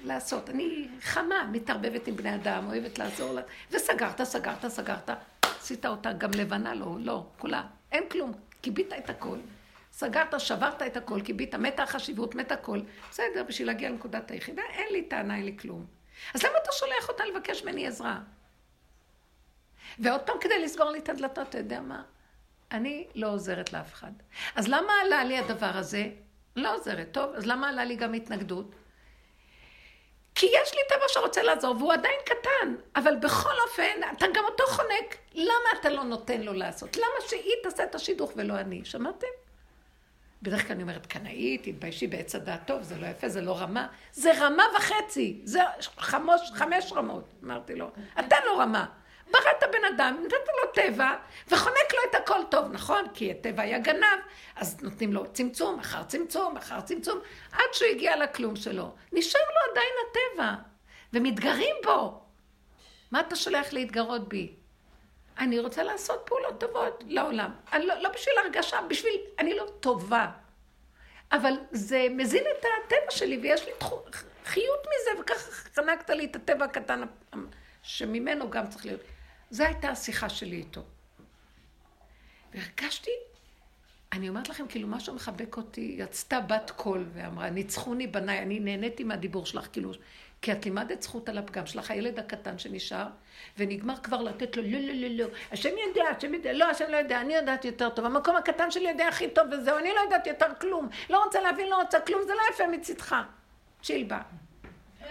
לעשות. 0.01 0.51
אני 0.51 0.89
חמה, 1.01 1.49
מתערבבת 1.53 2.07
עם 2.07 2.17
בני 2.17 2.35
אדם, 2.35 2.67
אוהבת 2.67 2.99
לעזור 2.99 3.33
לה, 3.33 3.43
וסגרת, 3.71 4.23
סגרת, 4.23 4.67
סגרת, 4.69 5.11
עשית 5.43 5.87
אותה 5.87 6.13
גם 6.13 6.31
לבנה, 6.37 6.75
לא, 6.75 6.97
לא, 7.01 7.27
כולה, 7.39 7.63
אין 7.93 8.09
כלום, 8.09 8.33
כיבית 8.63 8.93
את 8.93 9.11
הכל. 9.11 9.39
סגרת, 9.99 10.41
שברת 10.41 10.83
את 10.83 10.97
הכל, 10.97 11.21
כיבית, 11.25 11.55
מתה 11.55 11.83
החשיבות, 11.83 12.35
מתה 12.35 12.55
הכל. 12.55 12.81
בסדר, 13.11 13.43
בשביל 13.43 13.69
להגיע 13.69 13.91
לנקודת 13.91 14.31
היחידה, 14.31 14.63
אין 14.73 14.93
לי 14.93 15.03
טענה, 15.03 15.37
אין 15.37 15.45
לי 15.45 15.57
כלום. 15.59 15.87
אז 16.35 16.43
למה 16.43 16.59
אתה 16.63 16.73
שולח 16.73 17.09
אותה 17.09 17.25
לבקש 17.25 17.63
ממני 17.63 17.87
עזרה? 17.87 18.19
ועוד 19.99 20.21
פעם 20.21 20.37
כדי 20.41 20.65
לסגור 20.65 20.91
לי 20.91 20.99
את 20.99 21.09
הדלתות, 21.09 21.49
אתה 21.49 21.59
יודע 21.59 21.81
מה? 21.81 22.03
אני 22.73 23.07
לא 23.15 23.29
עוזרת 23.29 23.73
לאף 23.73 23.93
אחד. 23.93 24.13
אז 24.55 24.69
למה 24.69 24.93
עלה 25.05 25.25
לי 25.25 25.39
הדבר 25.39 25.71
הזה? 25.75 26.07
לא 26.57 26.75
עוזרת. 26.75 27.09
טוב, 27.13 27.35
אז 27.35 27.47
למה 27.47 27.69
עלה 27.69 27.85
לי 27.85 27.97
גם 27.97 28.15
התנגדות? 28.15 28.75
כי 30.35 30.47
יש 30.47 30.75
לי 30.75 30.81
טבע 30.89 31.09
שרוצה 31.09 31.43
לעזור, 31.43 31.77
והוא 31.77 31.93
עדיין 31.93 32.21
קטן. 32.25 32.75
אבל 32.97 33.17
בכל 33.17 33.55
אופן, 33.69 34.01
אתה 34.17 34.27
גם 34.35 34.45
אותו 34.45 34.65
חונק. 34.67 35.17
למה 35.35 35.81
אתה 35.81 35.89
לא 35.89 36.03
נותן 36.03 36.41
לו 36.41 36.53
לעשות? 36.53 36.97
למה 36.97 37.29
שהיא 37.29 37.55
תעשה 37.63 37.85
את 37.85 37.95
השידוך 37.95 38.33
ולא 38.37 38.55
אני? 38.55 38.85
שמעתם? 38.85 39.48
בדרך 40.43 40.67
כלל 40.67 40.73
אני 40.73 40.83
אומרת, 40.83 41.07
קנאית, 41.07 41.69
תתביישי 41.69 42.07
בעץ 42.07 42.35
הדעת 42.35 42.67
טוב, 42.67 42.83
זה 42.83 42.99
לא 42.99 43.07
יפה, 43.07 43.29
זה 43.29 43.41
לא 43.41 43.59
רמה. 43.59 43.87
זה 44.13 44.33
רמה 44.41 44.63
וחצי, 44.77 45.41
זה 45.45 45.61
חמוש, 45.99 46.41
חמש 46.55 46.93
רמות, 46.93 47.25
אמרתי 47.45 47.75
לו. 47.75 47.91
אתה 48.21 48.37
לא 48.47 48.61
רמה. 48.61 48.87
בראת 49.31 49.63
בן 49.73 49.95
אדם, 49.95 50.17
נתת 50.25 50.35
לו 50.35 50.73
טבע, 50.75 51.17
וחונק 51.49 51.95
לו 51.95 52.11
את 52.11 52.15
הכל 52.15 52.41
טוב, 52.51 52.73
נכון? 52.73 53.05
כי 53.15 53.31
הטבע 53.31 53.63
היה 53.63 53.79
גנב, 53.79 54.19
אז 54.57 54.83
נותנים 54.83 55.13
לו 55.13 55.33
צמצום, 55.33 55.81
אחר 55.81 56.03
צמצום, 56.03 56.57
אחר 56.57 56.81
צמצום, 56.81 57.19
עד 57.53 57.69
שהוא 57.73 57.89
הגיע 57.89 58.17
לכלום 58.17 58.57
שלו. 58.57 58.95
נשאר 59.13 59.41
לו 59.41 59.73
עדיין 59.73 59.93
הטבע, 60.11 60.55
ומתגרים 61.13 61.77
בו. 61.85 62.23
מה 63.11 63.21
אתה 63.21 63.37
שולח 63.37 63.73
להתגרות 63.73 64.29
בי? 64.29 64.58
אני 65.39 65.59
רוצה 65.59 65.83
לעשות 65.83 66.23
פעולות 66.25 66.61
טובות 66.61 67.05
לעולם. 67.07 67.51
אני 67.73 67.87
לא, 67.87 67.95
לא 67.95 68.09
בשביל 68.09 68.35
הרגשה, 68.45 68.77
בשביל... 68.89 69.13
אני 69.39 69.55
לא 69.55 69.67
טובה. 69.81 70.31
אבל 71.33 71.53
זה 71.71 72.07
מזין 72.11 72.45
את 72.59 72.65
הטבע 72.65 73.11
שלי, 73.11 73.39
ויש 73.43 73.67
לי 73.67 73.73
תחו, 73.79 74.01
חיות 74.45 74.81
מזה, 74.81 75.21
וככה 75.21 75.51
חנקת 75.51 76.11
לי 76.11 76.25
את 76.25 76.37
הטבע 76.37 76.65
הקטן 76.65 77.03
שממנו 77.83 78.51
גם 78.51 78.67
צריך 78.67 78.87
להיות. 78.87 79.01
זו 79.51 79.65
הייתה 79.65 79.89
השיחה 79.89 80.29
שלי 80.29 80.57
איתו. 80.57 80.83
והרגשתי, 82.55 83.11
אני 84.13 84.29
אומרת 84.29 84.49
לכם, 84.49 84.69
כאילו 84.69 84.89
משהו 84.89 85.15
מחבק 85.15 85.57
אותי, 85.57 85.95
יצתה 85.99 86.41
בת 86.41 86.71
קול 86.77 87.07
ואמרה, 87.13 87.51
ניצחוני 87.51 88.07
בניי, 88.07 88.39
אני 88.39 88.61
נהניתי 88.61 89.05
מהדיבור 89.05 89.47
שלך, 89.47 89.69
כאילו, 89.73 89.93
כי 90.43 90.53
את 90.53 90.65
לימדת 90.65 91.03
זכות 91.03 91.29
על 91.29 91.39
הפגם 91.39 91.67
שלך, 91.67 91.91
הילד 91.91 92.19
הקטן 92.19 92.59
שנשאר, 92.59 93.07
ונגמר 93.59 93.97
כבר 93.97 94.23
לתת 94.23 94.57
לו, 94.57 94.63
לא, 94.63 94.79
לא, 94.79 94.93
לא, 94.95 95.09
לא, 95.25 95.31
השם 95.53 95.71
יודע, 95.89 96.05
השם 96.17 96.35
יודע, 96.35 96.53
לא, 96.53 96.65
השם 96.65 96.85
לא 96.91 96.97
יודע, 96.97 97.21
אני 97.21 97.35
יודעת 97.35 97.65
יותר 97.65 97.89
טוב, 97.89 98.05
המקום 98.05 98.37
הקטן 98.37 98.71
שלי 98.71 98.89
יודע 98.89 99.09
הכי 99.09 99.29
טוב 99.29 99.47
וזהו, 99.53 99.79
אני 99.79 99.89
לא 99.95 100.01
יודעת 100.01 100.27
יותר 100.27 100.47
כלום, 100.61 100.89
לא 101.11 101.25
רוצה 101.25 101.41
להבין, 101.41 101.69
לא 101.69 101.81
רוצה 101.83 102.01
כלום, 102.01 102.23
זה 102.27 102.33
לא 102.35 102.41
יפה 102.55 102.67
מצידך. 102.67 103.17
צ'ילבה. 103.83 104.21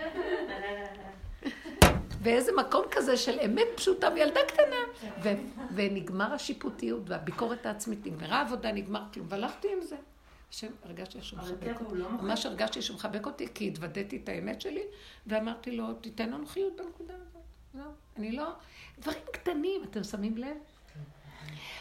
ואיזה 2.22 2.52
מקום 2.52 2.86
כזה 2.92 3.18
של 3.18 3.40
אמת 3.46 3.68
פשוטה 3.76 4.10
וילדה 4.16 4.40
קטנה. 4.48 5.10
ו- 5.24 5.30
ונגמר 5.76 6.34
השיפוטיות 6.34 7.10
והביקורת 7.10 7.66
העצמית, 7.66 8.06
נגמרה 8.06 8.38
העבודה, 8.38 8.72
נגמר 8.72 9.02
כלום, 9.14 9.26
והלכתי 9.30 9.68
עם 9.74 9.82
זה. 9.82 9.96
השם, 10.52 10.68
הרגשתי 10.84 11.22
שהוא 11.22 11.40
מחבק 11.40 11.64
לא 11.66 11.72
אותי. 11.72 11.96
מחבק. 11.96 12.22
ממש 12.24 12.46
הרגשתי 12.46 12.82
שהוא 12.82 12.96
מחבק 12.96 13.26
אותי, 13.26 13.48
כי 13.54 13.68
התוודעתי 13.68 14.20
את 14.24 14.30
האמת 14.30 14.62
שלי, 14.62 14.84
ואמרתי 15.28 15.72
לו, 15.72 15.94
תיתן 15.94 16.30
לנו 16.30 16.46
חיות 16.46 16.76
בנקודה 16.76 17.14
הזאת. 17.14 17.37
זהו. 17.78 17.92
אני 18.18 18.32
לא... 18.32 18.52
דברים 19.00 19.24
קטנים, 19.32 19.84
אתם 19.84 20.04
שמים 20.04 20.38
לב? 20.38 20.58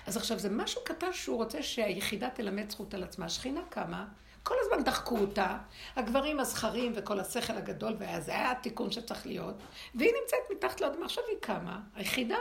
אז 0.06 0.16
עכשיו, 0.16 0.38
זה 0.38 0.50
משהו 0.50 0.80
קטן 0.84 1.12
שהוא 1.12 1.36
רוצה 1.36 1.62
שהיחידה 1.62 2.30
תלמד 2.30 2.70
זכות 2.70 2.94
על 2.94 3.02
עצמה. 3.02 3.26
השכינה 3.26 3.60
קמה, 3.68 4.06
כל 4.42 4.54
הזמן 4.60 4.84
דחקו 4.84 5.18
אותה, 5.18 5.58
הגברים 5.96 6.40
הזכרים 6.40 6.92
וכל 6.96 7.20
השכל 7.20 7.52
הגדול, 7.52 7.96
וזה 7.98 8.32
היה 8.32 8.50
התיקון 8.50 8.90
שצריך 8.90 9.26
להיות, 9.26 9.54
והיא 9.94 10.12
נמצאת 10.22 10.38
מתחת 10.56 10.80
לאדמה, 10.80 11.04
עכשיו 11.04 11.24
היא 11.28 11.36
קמה, 11.40 11.80
היחידה. 11.94 12.38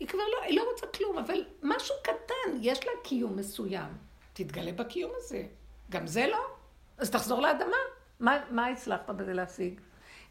היא 0.00 0.08
כבר 0.08 0.18
לא, 0.18 0.42
היא 0.42 0.56
לא 0.56 0.70
רוצה 0.72 0.86
כלום, 0.86 1.18
אבל 1.18 1.44
משהו 1.62 1.94
קטן, 2.02 2.58
יש 2.60 2.86
לה 2.86 2.92
קיום 3.04 3.36
מסוים. 3.36 3.92
תתגלה 4.32 4.72
בקיום 4.72 5.12
הזה. 5.16 5.46
גם 5.90 6.06
זה 6.06 6.26
לא? 6.26 6.46
אז 6.98 7.10
תחזור 7.10 7.40
לאדמה. 7.40 7.76
מה, 8.20 8.38
מה 8.50 8.66
הצלחת 8.66 9.10
בזה 9.10 9.32
להשיג? 9.32 9.80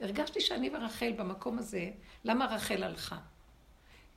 הרגשתי 0.01 0.41
שאני 0.41 0.69
ורחל 0.73 1.11
במקום 1.11 1.59
הזה, 1.59 1.89
למה 2.23 2.45
רחל 2.45 2.83
הלכה? 2.83 3.17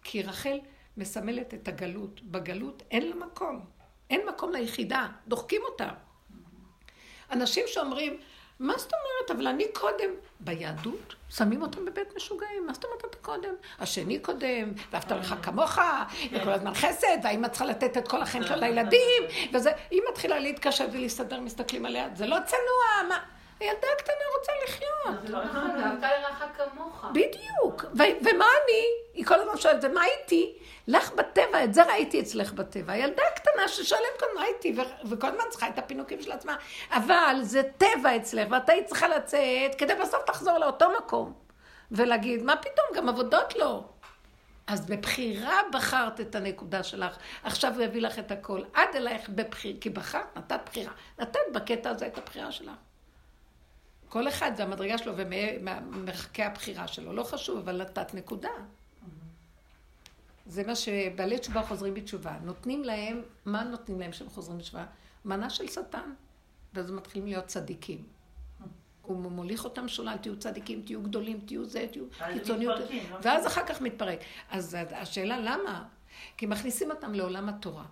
כי 0.02 0.22
רחל 0.22 0.58
מסמלת 0.96 1.54
את 1.54 1.68
הגלות. 1.68 2.22
בגלות 2.22 2.82
אין 2.90 3.08
לה 3.08 3.14
מקום. 3.14 3.64
אין 4.10 4.20
מקום 4.28 4.52
ליחידה, 4.52 5.06
דוחקים 5.28 5.60
אותה. 5.64 5.88
אנשים 7.30 7.64
שאומרים, 7.66 8.20
מה 8.58 8.78
זאת 8.78 8.92
אומרת? 8.92 9.40
אבל 9.40 9.46
אני 9.46 9.64
קודם. 9.72 10.10
ביהדות 10.40 11.14
שמים 11.30 11.62
אותם 11.62 11.84
בבית 11.84 12.16
משוגעים. 12.16 12.66
מה 12.66 12.74
זאת 12.74 12.84
אומרת 12.84 13.04
אתה 13.04 13.18
קודם? 13.18 13.54
השני 13.78 14.18
קודם, 14.18 14.72
ואהבת 14.90 15.12
לך 15.12 15.34
כמוך, 15.42 15.78
וכל 16.32 16.50
הזמן 16.50 16.74
חסד, 16.74 17.18
והאמא 17.22 17.48
צריכה 17.48 17.64
לתת 17.64 17.96
את 17.96 18.08
כל 18.08 18.22
החיים 18.22 18.44
שלה 18.44 18.56
לילדים, 18.56 19.22
וזה, 19.52 19.72
היא 19.90 20.00
מתחילה 20.10 20.38
להתקשר 20.38 20.86
ולהסתדר, 20.92 21.40
מסתכלים 21.40 21.86
עליה, 21.86 22.08
זה 22.14 22.26
לא 22.26 22.36
צנוע, 22.46 23.08
מה? 23.08 23.18
הילדה 23.62 23.86
הקטנה 23.92 24.14
רוצה 24.38 24.52
לחיות. 24.64 25.26
זה 25.26 25.32
לא 25.32 25.44
נכון, 25.44 25.70
ואהבת 25.70 26.02
לרעך 26.02 26.42
כמוך. 26.56 27.04
בדיוק. 27.12 27.84
ומה 27.94 28.44
אני? 28.44 28.84
היא 29.14 29.26
כל 29.26 29.40
הזמן 29.40 29.56
שואלת, 29.56 29.84
ומה 29.84 30.04
איתי? 30.04 30.58
לך 30.88 31.12
בטבע, 31.12 31.64
את 31.64 31.74
זה 31.74 31.82
ראיתי 31.82 32.20
אצלך 32.20 32.52
בטבע. 32.52 32.92
הילדה 32.92 33.22
הקטנה 33.32 33.68
ששואלת 33.68 34.04
כאן 34.18 34.28
מה 34.34 34.44
איתי, 34.44 34.76
וכל 35.10 35.26
הזמן 35.26 35.44
צריכה 35.50 35.68
את 35.68 35.78
הפינוקים 35.78 36.22
של 36.22 36.32
עצמה. 36.32 36.56
אבל 36.90 37.36
זה 37.42 37.62
טבע 37.78 38.16
אצלך, 38.16 38.48
ואת 38.50 38.68
היית 38.68 38.86
צריכה 38.86 39.08
לצאת, 39.08 39.74
כדי 39.78 39.94
בסוף 39.94 40.22
תחזור 40.26 40.58
לאותו 40.58 40.86
מקום. 40.98 41.32
ולהגיד, 41.90 42.42
מה 42.42 42.56
פתאום, 42.56 42.86
גם 42.94 43.08
עבודות 43.08 43.56
לא. 43.56 43.84
אז 44.66 44.86
בבחירה 44.86 45.60
בחרת 45.72 46.20
את 46.20 46.34
הנקודה 46.34 46.82
שלך, 46.82 47.16
עכשיו 47.44 47.74
הוא 47.74 47.82
יביא 47.82 48.02
לך 48.02 48.18
את 48.18 48.30
הכל. 48.30 48.62
עד 48.74 48.88
אלייך 48.94 49.28
בבחיר, 49.28 49.76
כי 49.80 49.90
בחרת, 49.90 50.36
נתת 50.36 50.60
בחירה. 50.66 50.92
נתת 51.18 51.40
בקטע 51.54 51.90
הזה 51.90 52.06
את 52.06 52.18
הבחירה 52.18 52.52
שלך. 52.52 52.72
כל 54.12 54.28
אחד 54.28 54.52
זה 54.56 54.62
המדרגה 54.62 54.98
שלו 54.98 55.12
ומרחקי 55.16 56.42
הבחירה 56.42 56.88
שלו. 56.88 57.12
לא 57.12 57.22
חשוב, 57.22 57.58
אבל 57.58 57.82
נתת 57.82 58.14
נקודה. 58.14 58.48
זה 60.46 60.66
מה 60.66 60.76
שבעלי 60.76 61.38
תשובה 61.38 61.62
חוזרים 61.62 61.94
בתשובה. 61.94 62.38
נותנים 62.42 62.84
להם, 62.84 63.22
מה 63.44 63.64
נותנים 63.64 64.00
להם 64.00 64.10
כשהם 64.10 64.28
חוזרים 64.28 64.58
בתשובה? 64.58 64.84
מנה 65.24 65.50
של 65.50 65.68
שטן. 65.68 66.12
ואז 66.74 66.90
הם 66.90 66.96
מתחילים 66.96 67.28
להיות 67.28 67.46
צדיקים. 67.46 68.04
הוא 69.02 69.16
מוליך 69.16 69.64
אותם 69.64 69.88
שולל, 69.88 70.16
תהיו 70.16 70.38
צדיקים, 70.38 70.82
תהיו 70.82 71.02
גדולים, 71.02 71.40
תהיו 71.46 71.64
זה, 71.64 71.86
תהיו 71.92 72.04
קיצוניות. 72.32 72.78
לא? 72.78 73.16
ואז 73.22 73.46
אחר 73.46 73.66
כך 73.66 73.80
מתפרק. 73.80 74.20
אז 74.50 74.76
השאלה 74.90 75.38
למה? 75.38 75.84
כי 76.36 76.46
מכניסים 76.46 76.90
אותם 76.90 77.14
לעולם 77.14 77.48
התורה. 77.48 77.84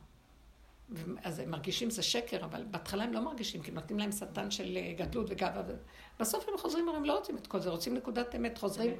אז 1.22 1.38
הם 1.38 1.50
מרגישים 1.50 1.90
זה 1.90 2.02
שקר, 2.02 2.44
אבל 2.44 2.64
בהתחלה 2.70 3.04
הם 3.04 3.12
לא 3.12 3.20
מרגישים, 3.20 3.62
כי 3.62 3.70
נותנים 3.70 3.98
להם 3.98 4.12
שטן 4.12 4.50
של 4.50 4.76
אה, 4.76 4.92
גדלות 4.96 5.26
וגאווה. 5.28 5.74
בסוף 6.20 6.48
הם 6.48 6.58
חוזרים, 6.58 6.88
הם 6.88 7.04
לא 7.04 7.16
רוצים 7.16 7.36
את 7.36 7.46
כל 7.46 7.60
זה, 7.60 7.70
רוצים 7.70 7.94
נקודת 7.94 8.34
אמת, 8.34 8.58
חוזרים. 8.58 8.96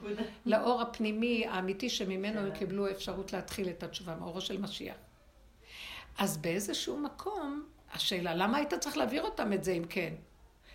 לאור 0.47 0.83
הפנימי 0.83 1.47
האמיתי 1.47 1.91
שממנו 1.91 2.41
הם 2.41 2.51
כן. 2.51 2.59
קיבלו 2.59 2.91
אפשרות 2.91 3.33
להתחיל 3.33 3.69
את 3.69 3.83
התשובה, 3.83 4.15
מאורו 4.15 4.41
של 4.41 4.61
משיח. 4.61 4.97
אז 6.19 6.39
באיזשהו 6.39 6.99
מקום, 6.99 7.65
השאלה, 7.93 8.35
למה 8.35 8.57
היית 8.57 8.75
צריך 8.75 8.97
להעביר 8.97 9.23
אותם 9.23 9.53
את 9.53 9.65
זה 9.65 9.73
אם 9.73 9.85
כן? 9.89 10.15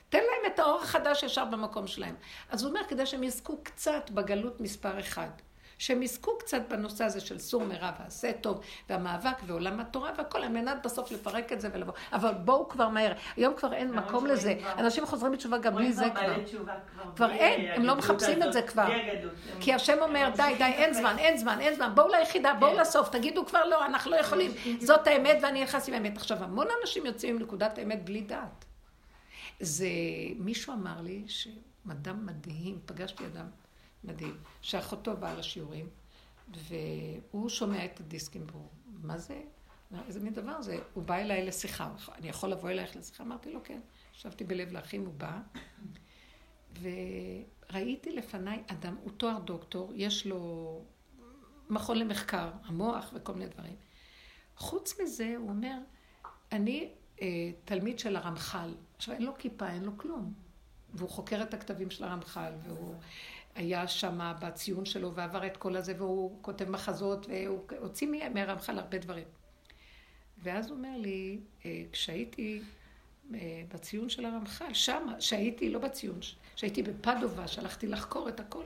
תן 0.09 0.17
להם 0.19 0.53
את 0.53 0.59
האור 0.59 0.81
החדש 0.81 1.23
ישר 1.23 1.45
במקום 1.45 1.87
שלהם. 1.87 2.15
אז 2.49 2.63
הוא 2.63 2.69
אומר, 2.69 2.81
כדי 2.87 3.05
שהם 3.05 3.23
יזכו 3.23 3.57
קצת 3.63 4.09
בגלות 4.09 4.61
מספר 4.61 4.99
אחד. 4.99 5.29
שהם 5.77 6.03
יזכו 6.03 6.37
קצת 6.37 6.61
בנושא 6.69 7.03
הזה 7.03 7.19
של 7.21 7.39
סור 7.39 7.63
מרע 7.63 7.91
ועשה 7.99 8.31
טוב, 8.33 8.61
והמאבק 8.89 9.37
ועולם 9.45 9.79
התורה 9.79 10.11
והכל, 10.17 10.41
על 10.41 10.49
מנת 10.49 10.77
בסוף 10.85 11.11
לפרק 11.11 11.51
את 11.53 11.61
זה 11.61 11.69
ולבוא. 11.73 11.93
אבל 12.13 12.33
בואו 12.33 12.69
כבר 12.69 12.89
מהר. 12.89 13.13
היום 13.35 13.53
כבר 13.55 13.73
אין 13.73 13.91
מקום 13.91 14.05
שרואים 14.09 14.25
לזה. 14.25 14.55
אנשים 14.77 15.05
חוזרים 15.05 15.31
בתשובה 15.31 15.57
גם 15.57 15.75
בלי 15.75 15.93
זה 15.93 16.05
כבר 16.15 16.35
כבר. 17.15 17.31
אין, 17.31 17.71
הם 17.71 17.85
לא 17.85 17.95
מחפשים 17.95 18.43
את 18.43 18.53
זה 18.53 18.61
כבר. 18.61 18.87
כי 19.59 19.73
השם 19.73 19.97
אומר, 20.01 20.29
די, 20.35 20.55
די, 20.57 20.63
אין. 20.63 20.93
זמן, 20.93 21.15
אין 21.17 21.37
זמן, 21.37 21.59
אין 21.59 21.75
זמן, 21.75 21.91
בואו 21.95 22.07
ליחידה, 22.07 22.53
בואו 22.59 22.71
כן. 22.71 22.81
לסוף, 22.81 23.09
תגידו 23.09 23.45
כבר 23.45 23.65
לא, 23.65 23.85
אנחנו 23.85 24.11
לא 24.11 24.15
יכולים. 24.15 24.51
זאת 24.79 25.07
האמת 25.07 25.37
ואני 25.41 25.63
נכנס 25.63 25.87
עם 25.87 25.93
האמת. 25.93 26.17
עכשיו, 26.17 26.43
המון 26.43 26.67
אנשים 26.81 27.05
יוצאים 27.05 27.35
עם 27.35 27.41
נקודת 27.41 27.77
האמת 27.77 28.05
בלי 28.05 28.21
דעת. 28.21 28.65
זה, 29.59 29.87
מישהו 30.39 30.73
אמר 30.73 31.01
לי 31.01 31.23
שאדם 31.27 32.25
מדהים, 32.25 32.79
פגשתי 32.85 33.25
אדם 33.25 33.64
מדהים, 34.05 34.37
שאחותו 34.61 35.17
באה 35.17 35.35
לשיעורים, 35.35 35.89
והוא 36.47 37.49
שומע 37.49 37.85
את 37.85 37.99
הדיסקים, 37.99 38.45
והוא, 38.51 38.67
מה 39.03 39.17
זה? 39.17 39.41
איזה 40.07 40.19
מין 40.19 40.33
דבר 40.33 40.61
זה? 40.61 40.79
הוא 40.93 41.03
בא 41.03 41.15
אליי 41.15 41.45
לשיחה, 41.45 41.91
אני 42.15 42.29
יכול 42.29 42.49
לבוא 42.49 42.69
אלייך 42.69 42.95
לשיחה? 42.95 43.23
אמרתי 43.23 43.51
לו, 43.51 43.59
כן. 43.63 43.79
ישבתי 44.15 44.43
בלב 44.43 44.71
לאחים, 44.71 45.05
הוא 45.05 45.13
בא, 45.13 45.39
וראיתי 46.81 48.11
לפניי 48.11 48.63
אדם, 48.67 48.95
הוא 49.03 49.11
תואר 49.17 49.39
דוקטור, 49.39 49.91
יש 49.95 50.27
לו 50.27 50.81
מכון 51.69 51.99
למחקר, 51.99 52.51
המוח 52.63 53.11
וכל 53.13 53.33
מיני 53.33 53.47
דברים. 53.47 53.75
חוץ 54.57 54.99
מזה, 55.01 55.33
הוא 55.37 55.49
אומר, 55.49 55.77
אני 56.51 56.89
אה, 57.21 57.51
תלמיד 57.65 57.99
של 57.99 58.15
הרמח"ל. 58.15 58.73
עכשיו, 58.95 59.13
אין 59.13 59.23
לו 59.23 59.37
כיפה, 59.37 59.69
אין 59.69 59.83
לו 59.83 59.97
כלום. 59.97 60.33
והוא 60.93 61.09
חוקר 61.09 61.41
את 61.41 61.53
הכתבים 61.53 61.89
של 61.89 62.03
הרמח"ל, 62.03 62.53
והוא 62.63 62.95
היה 63.55 63.87
שם 63.87 64.31
בציון 64.41 64.85
שלו 64.85 65.13
ועבר 65.13 65.47
את 65.47 65.57
כל 65.57 65.75
הזה, 65.75 65.93
והוא 65.97 66.37
כותב 66.41 66.69
מחזות, 66.69 67.25
והוא 67.29 67.59
הוציא 67.79 68.07
מה- 68.07 68.29
מהרמח"ל 68.29 68.79
הרבה 68.79 68.97
דברים. 68.97 69.27
ואז 70.37 70.69
הוא 70.69 70.77
אומר 70.77 70.97
לי, 70.97 71.39
אה, 71.65 71.83
כשהייתי 71.91 72.61
אה, 73.33 73.63
בציון 73.73 74.09
של 74.09 74.25
הרמח"ל, 74.25 74.73
שם, 74.73 75.07
שהייתי, 75.19 75.69
לא 75.69 75.79
בציון, 75.79 76.19
שהייתי 76.55 76.83
בפדובה, 76.83 77.47
שהלכתי 77.47 77.87
לחקור 77.87 78.29
את 78.29 78.39
הכל, 78.39 78.63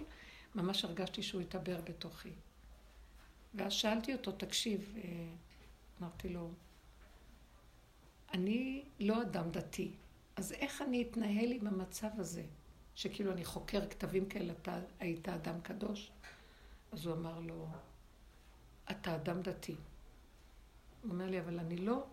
ממש 0.56 0.86
הרגשתי 0.86 1.24
שהוא 1.24 1.42
התעבר 1.42 1.82
בתוכי. 1.84 2.30
ואז 3.56 3.74
שאלתי 3.74 4.14
אותו, 4.14 4.32
תקשיב, 4.32 4.96
אה, 4.98 5.10
אמרתי 6.02 6.30
לו, 6.30 6.52
אני 8.34 8.84
לא 9.00 9.22
אדם 9.22 9.52
דתי, 9.52 9.92
אז 10.36 10.52
איך 10.52 10.82
אני 10.82 11.02
אתנהל 11.02 11.52
עם 11.52 11.68
המצב 11.68 12.08
הזה, 12.18 12.44
שכאילו 13.00 13.32
אני 13.32 13.46
חוקר 13.46 13.90
כתבים 13.90 14.30
כאלה, 14.30 14.54
אתה 14.62 14.80
היית 15.00 15.30
אדם 15.30 15.62
קדוש? 15.62 16.12
אז 16.92 17.06
הוא 17.06 17.16
אמר 17.16 17.40
לו, 17.40 17.68
אתה 18.92 19.16
אדם 19.16 19.42
דתי. 19.42 19.76
הוא 21.02 21.12
אומר 21.12 21.30
לי, 21.30 21.40
אבל 21.40 21.60
אני 21.60 21.78
לא 21.78 22.06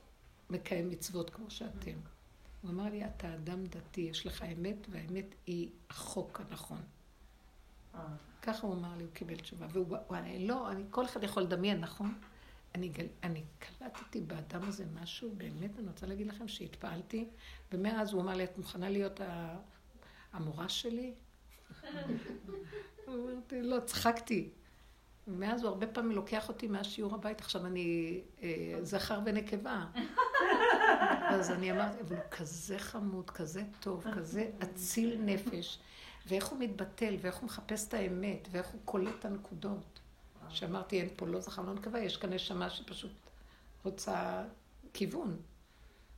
מקיים 0.51 0.91
מצוות 0.91 1.31
כמו 1.31 1.51
שאתם. 1.51 1.99
הוא 2.63 2.71
אמר 2.71 2.85
לי, 2.85 3.07
אתה 3.07 3.35
אדם 3.35 3.65
דתי, 3.65 4.01
יש 4.01 4.27
לך 4.27 4.43
אמת, 4.43 4.77
והאמת 4.89 5.35
היא 5.47 5.71
החוק 5.91 6.41
הנכון. 6.41 6.83
אה, 7.95 8.01
ככה 8.43 8.67
הוא 8.67 8.75
אמר 8.75 8.97
לי, 8.97 9.05
הוא 9.05 9.13
קיבל 9.13 9.37
תשובה. 9.37 9.67
והוא, 9.71 9.97
הוא, 10.07 10.17
אני 10.17 10.47
לא, 10.47 10.71
אני, 10.71 10.83
כל 10.91 11.05
אחד 11.05 11.23
יכול 11.23 11.43
לדמיין, 11.43 11.81
נכון? 11.81 12.15
אני, 12.75 12.89
גל, 12.89 13.07
אני 13.23 13.43
קלטתי 13.59 14.21
באדם 14.21 14.63
הזה 14.63 14.85
משהו, 14.95 15.35
באמת, 15.37 15.79
אני 15.79 15.89
רוצה 15.89 16.07
להגיד 16.07 16.27
לכם 16.27 16.49
שהתפעלתי, 16.49 17.29
ומאז 17.73 18.13
הוא 18.13 18.23
אמר 18.23 18.35
לי, 18.35 18.45
את 18.45 18.59
מוכנה 18.59 18.89
להיות 18.89 19.21
ה, 19.21 19.57
המורה 20.33 20.69
שלי? 20.69 21.15
אמרתי, 23.09 23.63
לא, 23.63 23.81
צחקתי. 23.81 24.51
ומאז 25.29 25.63
הוא 25.63 25.69
הרבה 25.69 25.87
פעמים 25.87 26.13
לוקח 26.13 26.49
אותי 26.49 26.67
מהשיעור 26.67 27.15
הבית, 27.15 27.41
עכשיו 27.41 27.67
אני 27.67 28.21
אה, 28.43 28.79
זכר 28.83 29.21
ונקבה. 29.25 29.85
אז 31.35 31.51
אני 31.51 31.73
אמרתי, 31.73 32.01
אבל 32.01 32.17
הוא 32.17 32.25
כזה 32.31 32.79
חמוד, 32.79 33.31
כזה 33.31 33.63
טוב, 33.81 34.05
כזה 34.15 34.51
אציל 34.63 35.21
נפש, 35.21 35.79
ואיך 36.27 36.47
הוא 36.47 36.59
מתבטל, 36.59 37.17
ואיך 37.21 37.37
הוא 37.37 37.45
מחפש 37.45 37.89
את 37.89 37.95
האמת, 37.95 38.49
ואיך 38.51 38.67
הוא 38.67 38.81
קולט 38.85 39.15
את 39.19 39.25
הנקודות. 39.25 40.01
שאמרתי, 40.49 41.01
אין 41.01 41.09
פה 41.17 41.27
לא 41.27 41.41
זכר, 41.41 41.63
לא 41.63 41.75
נקבה, 41.75 41.99
יש 41.99 42.17
כאן 42.17 42.33
נשמה 42.33 42.71
שפשוט 42.71 43.13
רוצה 43.85 44.45
כיוון. 44.93 45.37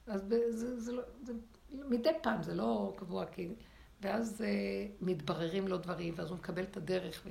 אז 0.07 0.23
ב- 0.23 0.51
זה, 0.51 0.81
זה 0.81 0.93
לא, 0.93 1.03
זה, 1.23 1.33
מדי 1.71 2.11
פעם, 2.23 2.43
זה 2.43 2.55
לא 2.55 2.95
קבוע, 2.97 3.27
כי... 3.27 3.49
ואז 4.01 4.43
אה, 4.43 4.87
מתבררים 5.01 5.69
לו 5.69 5.79
דברים, 5.79 6.15
ואז 6.17 6.31
הוא 6.31 6.39
מקבל 6.39 6.63
את 6.63 6.77
הדרך. 6.77 7.23
ו... 7.25 7.31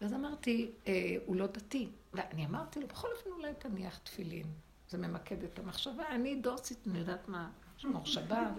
ואז 0.00 0.12
אמרתי, 0.12 0.70
אה, 0.86 1.16
הוא 1.26 1.36
לא 1.36 1.46
דתי. 1.46 1.88
ואני 2.12 2.46
אמרתי 2.46 2.80
לו, 2.80 2.86
בכל 2.86 3.08
אופן 3.16 3.30
אולי 3.30 3.52
תניח 3.58 3.98
תפילין. 3.98 4.46
זה 4.88 4.98
ממקד 4.98 5.44
את 5.44 5.58
המחשבה. 5.58 6.08
אני 6.08 6.34
דוסית, 6.34 6.78
אני 6.86 6.98
יודעת 6.98 7.28
מה, 7.28 7.50
שמור 7.76 8.06
שבת. 8.06 8.52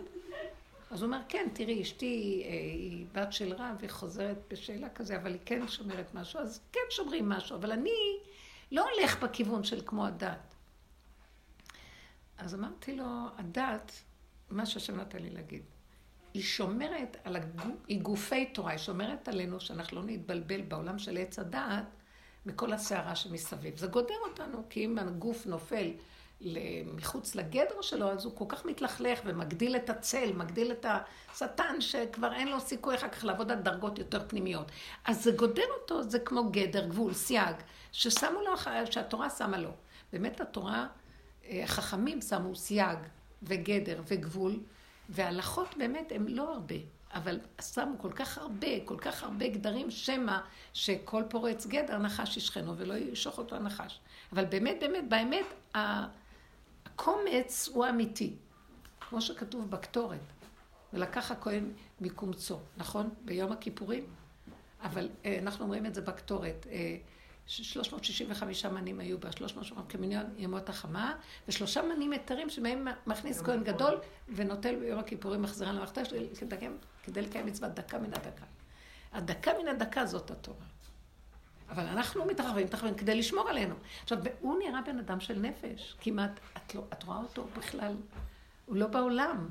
אז 0.91 1.01
הוא 1.01 1.07
אומר, 1.07 1.21
כן, 1.29 1.47
תראי, 1.53 1.81
אשתי 1.81 2.43
אה, 2.45 2.51
היא 2.51 3.05
בת 3.11 3.33
של 3.33 3.53
רב, 3.53 3.77
היא 3.81 3.89
חוזרת 3.89 4.37
בשאלה 4.47 4.89
כזה, 4.89 5.17
אבל 5.17 5.31
היא 5.31 5.39
כן 5.45 5.67
שומרת 5.67 6.13
משהו, 6.13 6.39
אז 6.39 6.61
כן 6.71 6.79
שומרים 6.89 7.29
משהו, 7.29 7.55
אבל 7.55 7.71
אני 7.71 8.17
לא 8.71 8.85
הולך 8.89 9.23
בכיוון 9.23 9.63
של 9.63 9.81
כמו 9.85 10.05
הדת. 10.05 10.55
אז 12.37 12.55
אמרתי 12.55 12.95
לו, 12.95 13.05
הדת 13.37 13.91
מה 14.49 14.65
שהשם 14.65 14.99
נתן 14.99 15.19
לי 15.19 15.29
להגיד. 15.29 15.63
היא 16.33 16.43
שומרת 16.43 17.17
על 17.23 17.37
גופי 18.01 18.45
תורה, 18.45 18.71
היא 18.71 18.79
שומרת 18.79 19.27
עלינו 19.27 19.59
שאנחנו 19.59 20.01
לא 20.01 20.07
נתבלבל 20.07 20.61
בעולם 20.61 20.99
של 20.99 21.17
עץ 21.17 21.39
הדעת 21.39 21.85
מכל 22.45 22.73
הסערה 22.73 23.15
שמסביב. 23.15 23.77
זה 23.77 23.87
גודר 23.87 24.15
אותנו, 24.29 24.63
כי 24.69 24.85
אם 24.85 24.97
הגוף 24.97 25.45
נופל 25.45 25.91
מחוץ 26.85 27.35
לגדר 27.35 27.81
שלו, 27.81 28.11
אז 28.11 28.25
הוא 28.25 28.35
כל 28.35 28.45
כך 28.47 28.65
מתלכלך 28.65 29.19
ומגדיל 29.25 29.75
את 29.75 29.89
הצל, 29.89 30.33
מגדיל 30.33 30.71
את 30.71 30.85
השטן, 31.31 31.81
שכבר 31.81 32.33
אין 32.33 32.47
לו 32.47 32.59
סיכוי 32.59 32.95
אחר 32.95 33.07
כך 33.07 33.23
לעבוד 33.23 33.51
על 33.51 33.59
דרגות 33.59 33.99
יותר 33.99 34.27
פנימיות. 34.27 34.71
אז 35.05 35.23
זה 35.23 35.31
גודר 35.31 35.67
אותו, 35.81 36.03
זה 36.03 36.19
כמו 36.19 36.49
גדר, 36.51 36.87
גבול, 36.87 37.13
סייג, 37.13 37.55
ששמו 37.91 38.41
לו, 38.41 38.51
שהתורה 38.91 39.29
שמה 39.29 39.57
לו. 39.57 39.71
באמת 40.13 40.41
התורה, 40.41 40.87
אה, 41.45 41.63
חכמים 41.65 42.21
שמו 42.21 42.55
סייג 42.55 42.97
וגדר 43.43 44.01
וגבול, 44.07 44.59
והלכות 45.11 45.77
באמת 45.77 46.11
הם 46.15 46.27
לא 46.27 46.53
הרבה. 46.53 46.75
אבל 47.13 47.39
שמו 47.61 47.99
כל 47.99 48.11
כך 48.11 48.37
הרבה, 48.37 48.85
כל 48.85 48.97
כך 48.97 49.23
הרבה 49.23 49.47
גדרים, 49.47 49.91
שמא 49.91 50.37
שכל 50.73 51.23
פורץ 51.29 51.65
גדר 51.65 51.97
נחש 51.97 52.37
ישכנו 52.37 52.77
ולא 52.77 52.93
ישוך 52.93 53.37
אותו 53.37 53.55
הנחש. 53.55 53.99
אבל 54.33 54.45
באמת, 54.45 54.77
באמת, 54.79 55.09
באמת, 55.09 55.45
הקומץ 55.75 57.69
הוא 57.73 57.85
אמיתי, 57.89 58.35
כמו 58.99 59.21
שכתוב 59.21 59.69
בקטורת. 59.69 60.19
ולקח 60.93 61.31
הכהן 61.31 61.71
מקומצו, 62.01 62.59
נכון? 62.77 63.09
ביום 63.25 63.51
הכיפורים? 63.51 64.05
אבל 64.83 65.09
אה, 65.25 65.39
אנחנו 65.41 65.65
אומרים 65.65 65.85
את 65.85 65.95
זה 65.95 66.01
בקטורת. 66.01 66.67
אה, 67.59 67.65
365 67.65 68.65
מנים 68.65 68.99
היו 68.99 69.17
בה, 69.17 69.31
300 69.31 69.89
כמיליון 69.89 70.25
ימות 70.37 70.69
החמה, 70.69 71.15
ושלושה 71.47 71.81
מנים 71.81 72.11
היתרים 72.11 72.49
שבהם 72.49 72.87
מכניס 73.07 73.41
כהן 73.41 73.63
גדול 73.63 73.99
ונוטל 74.35 74.75
ביום 74.75 74.99
הכיפורים 74.99 75.41
מחזירה 75.41 75.71
למחתה 75.71 76.01
כדי 77.03 77.21
לקיים 77.21 77.45
מצוות 77.45 77.73
דקה 77.73 77.99
מן 77.99 78.13
הדקה. 78.13 78.45
הדקה 79.13 79.51
מן 79.61 79.67
הדקה 79.67 80.05
זאת 80.05 80.31
התורה. 80.31 80.65
אבל 81.69 81.85
אנחנו 81.85 82.25
מתרחבים, 82.25 82.65
מתרחבים 82.65 82.95
כדי 82.95 83.15
לשמור 83.15 83.49
עלינו. 83.49 83.75
עכשיו, 84.03 84.17
הוא 84.39 84.59
נראה 84.59 84.81
בן 84.81 84.99
אדם 84.99 85.19
של 85.19 85.39
נפש, 85.39 85.95
כמעט, 86.01 86.39
את, 86.57 86.75
לא, 86.75 86.83
את 86.93 87.03
רואה 87.03 87.17
אותו 87.17 87.47
בכלל, 87.57 87.95
הוא 88.65 88.75
לא 88.75 88.87
בעולם. 88.87 89.49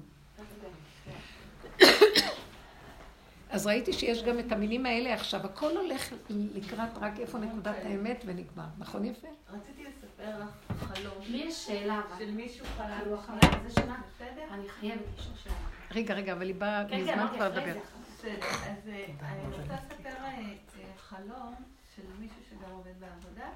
אז 3.51 3.66
ראיתי 3.66 3.93
שיש 3.93 4.22
גם 4.22 4.39
את 4.39 4.52
המילים 4.52 4.86
האלה 4.86 5.14
עכשיו, 5.14 5.47
הכל 5.47 5.77
הולך 5.77 6.12
לקראת 6.31 6.89
רק 7.01 7.18
איפה 7.18 7.39
נקודת 7.39 7.77
האמת 7.85 8.22
ונגמר. 8.27 8.64
נכון 8.78 9.05
יפה? 9.05 9.28
רציתי 9.51 9.85
לספר 9.85 10.39
לך 10.39 10.78
חלום. 10.78 11.14
לי 11.27 11.36
יש 11.36 11.66
שאלה, 11.66 12.02
של 12.18 12.31
מישהו 12.31 12.66
חלם. 12.77 12.98
כאילו 13.01 13.18
אחרי 13.18 13.36
זה 13.68 13.81
שנה, 13.81 14.01
בסדר? 14.09 14.44
אני 14.51 14.68
חייבת 14.68 15.02
לשאול 15.18 15.36
שאלה. 15.44 15.55
רגע, 15.90 16.14
רגע, 16.14 16.32
אבל 16.32 16.47
היא 16.47 16.55
באה 16.55 16.85
כן, 16.89 17.01
מזמן 17.01 17.27
כבר 17.35 17.48
לדבר. 17.48 17.78
בסדר, 18.18 18.47
אז 18.47 18.89
אה, 18.89 19.06
אני 19.22 19.56
רוצה 19.56 19.74
לספר 19.74 20.09
אה, 20.09 20.27
אה, 20.27 20.55
חלום 20.98 21.55
של 21.97 22.02
מישהו 22.20 22.36
שגם 22.51 22.70
עובד 22.70 22.93
בעבודה, 23.01 23.48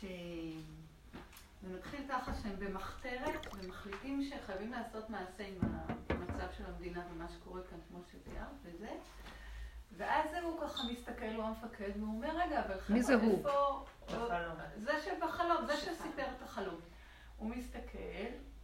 ש... 0.00 0.04
זה 1.62 1.68
מתחיל 1.76 2.00
ככה 2.08 2.32
שהם 2.42 2.56
במחתרת 2.58 3.46
ומחליטים 3.54 4.22
שחייבים 4.22 4.72
לעשות 4.72 5.10
מעשה 5.10 5.46
עם 5.46 5.58
המצב 6.08 6.52
של 6.58 6.64
המדינה 6.66 7.02
ומה 7.10 7.28
שקורה 7.28 7.60
כאן, 7.70 7.78
כמו 7.88 8.02
שתיארת, 8.10 8.46
וזה. 8.62 8.90
ואז 9.96 10.26
הוא 10.42 10.60
ככה 10.60 10.82
מסתכל, 10.92 11.34
הוא 11.36 11.44
המפקד, 11.44 11.90
והוא 11.96 12.14
אומר, 12.14 12.36
רגע, 12.36 12.64
אבל 12.66 12.80
חבר'ה, 12.80 12.96
מי 12.96 13.02
זה 13.02 13.14
הוא? 13.14 13.38
איפה... 13.38 13.84
בחלום. 14.06 14.56
זה 14.76 14.92
שבחלום, 15.04 15.66
זה 15.66 15.76
שסיפר 15.76 16.26
את 16.36 16.42
החלום. 16.42 16.80
הוא 17.36 17.50
מסתכל, 17.50 17.98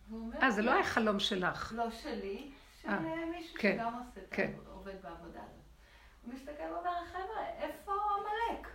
והוא 0.09 0.20
אומר... 0.20 0.43
אה, 0.43 0.51
זה 0.51 0.62
לא 0.62 0.73
היה 0.73 0.85
חלום 0.85 1.20
שלך. 1.20 1.73
לא 1.77 1.91
שלי, 1.91 2.53
של 2.83 2.89
אה, 2.89 3.27
מישהו 3.31 3.57
כן, 3.59 3.77
שגם 3.77 3.95
עושה 3.95 4.20
את 4.20 4.27
כן. 4.31 4.53
עובד 4.66 5.03
בעבודה 5.03 5.41
הזאת. 5.43 5.65
הוא 6.23 6.35
מסתכל 6.35 6.73
ואומר, 6.73 7.05
חבר'ה, 7.12 7.47
איפה 7.59 7.93
עמלק? 7.93 8.69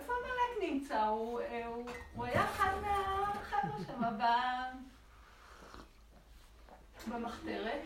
איפה 0.00 0.12
עמלק 0.12 0.70
נמצא? 0.70 1.02
הוא, 1.02 1.40
אה, 1.40 1.66
הוא, 1.66 1.86
הוא 2.14 2.24
היה 2.24 2.44
אחד 2.44 2.70
מהחבר'ה 2.82 3.84
שם 3.86 4.02
במחתרת, 7.10 7.80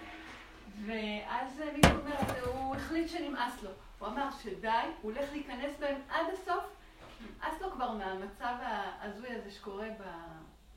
ואז 0.87 1.63
מישהו 1.77 1.99
אומר, 1.99 2.45
הוא 2.45 2.77
החליט 2.77 3.09
שנמאס 3.09 3.63
לו. 3.63 3.71
הוא 3.99 4.09
אמר 4.09 4.29
שדי, 4.43 4.69
הוא 5.03 5.13
הולך 5.13 5.33
להיכנס 5.33 5.73
בהם 5.81 6.01
עד 6.09 6.27
הסוף, 6.33 6.65
נמאס 7.21 7.61
לו 7.61 7.71
כבר 7.71 7.93
מהמצב 7.93 8.55
ההזוי 8.61 9.29
הזה 9.29 9.51
שקורה 9.51 9.89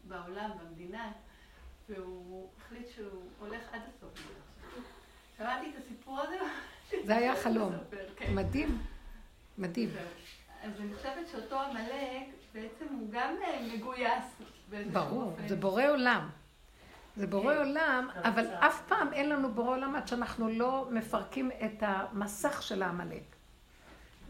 בעולם, 0.04 0.50
במדינה, 0.60 1.12
והוא 1.90 2.50
החליט 2.58 2.88
שהוא 2.96 3.24
הולך 3.40 3.62
עד 3.74 3.82
הסוף. 3.88 4.12
שמעתי 5.38 5.70
את 5.70 5.76
הסיפור 5.78 6.20
הזה. 6.20 6.38
זה 7.06 7.16
היה 7.16 7.36
חלום. 7.36 7.74
כן. 8.18 8.36
מדהים, 8.36 8.78
מדהים. 9.58 9.90
אז 10.64 10.72
אני 10.80 10.96
חושבת 10.96 11.28
שאותו 11.32 11.62
עמלק, 11.62 12.28
בעצם 12.54 12.86
הוא 13.00 13.08
גם 13.12 13.36
אה, 13.44 13.68
מגויס 13.74 14.24
באיזשהו 14.70 14.94
ברור, 14.94 15.24
אופן. 15.24 15.48
זה 15.48 15.56
בורא 15.56 15.84
עולם. 15.88 16.30
זה 17.16 17.28
בורא 17.28 17.54
כן. 17.54 17.60
עולם, 17.60 18.10
אבל 18.24 18.48
אף 18.48 18.82
פעם 18.88 19.14
אין 19.14 19.30
לנו 19.30 19.54
בורא 19.54 19.70
עולם 19.70 19.96
עד 19.96 20.08
שאנחנו 20.08 20.50
לא 20.50 20.88
מפרקים 20.92 21.52
את 21.66 21.84
המסך 21.84 22.64
של 22.64 22.84
העמלק. 22.84 23.24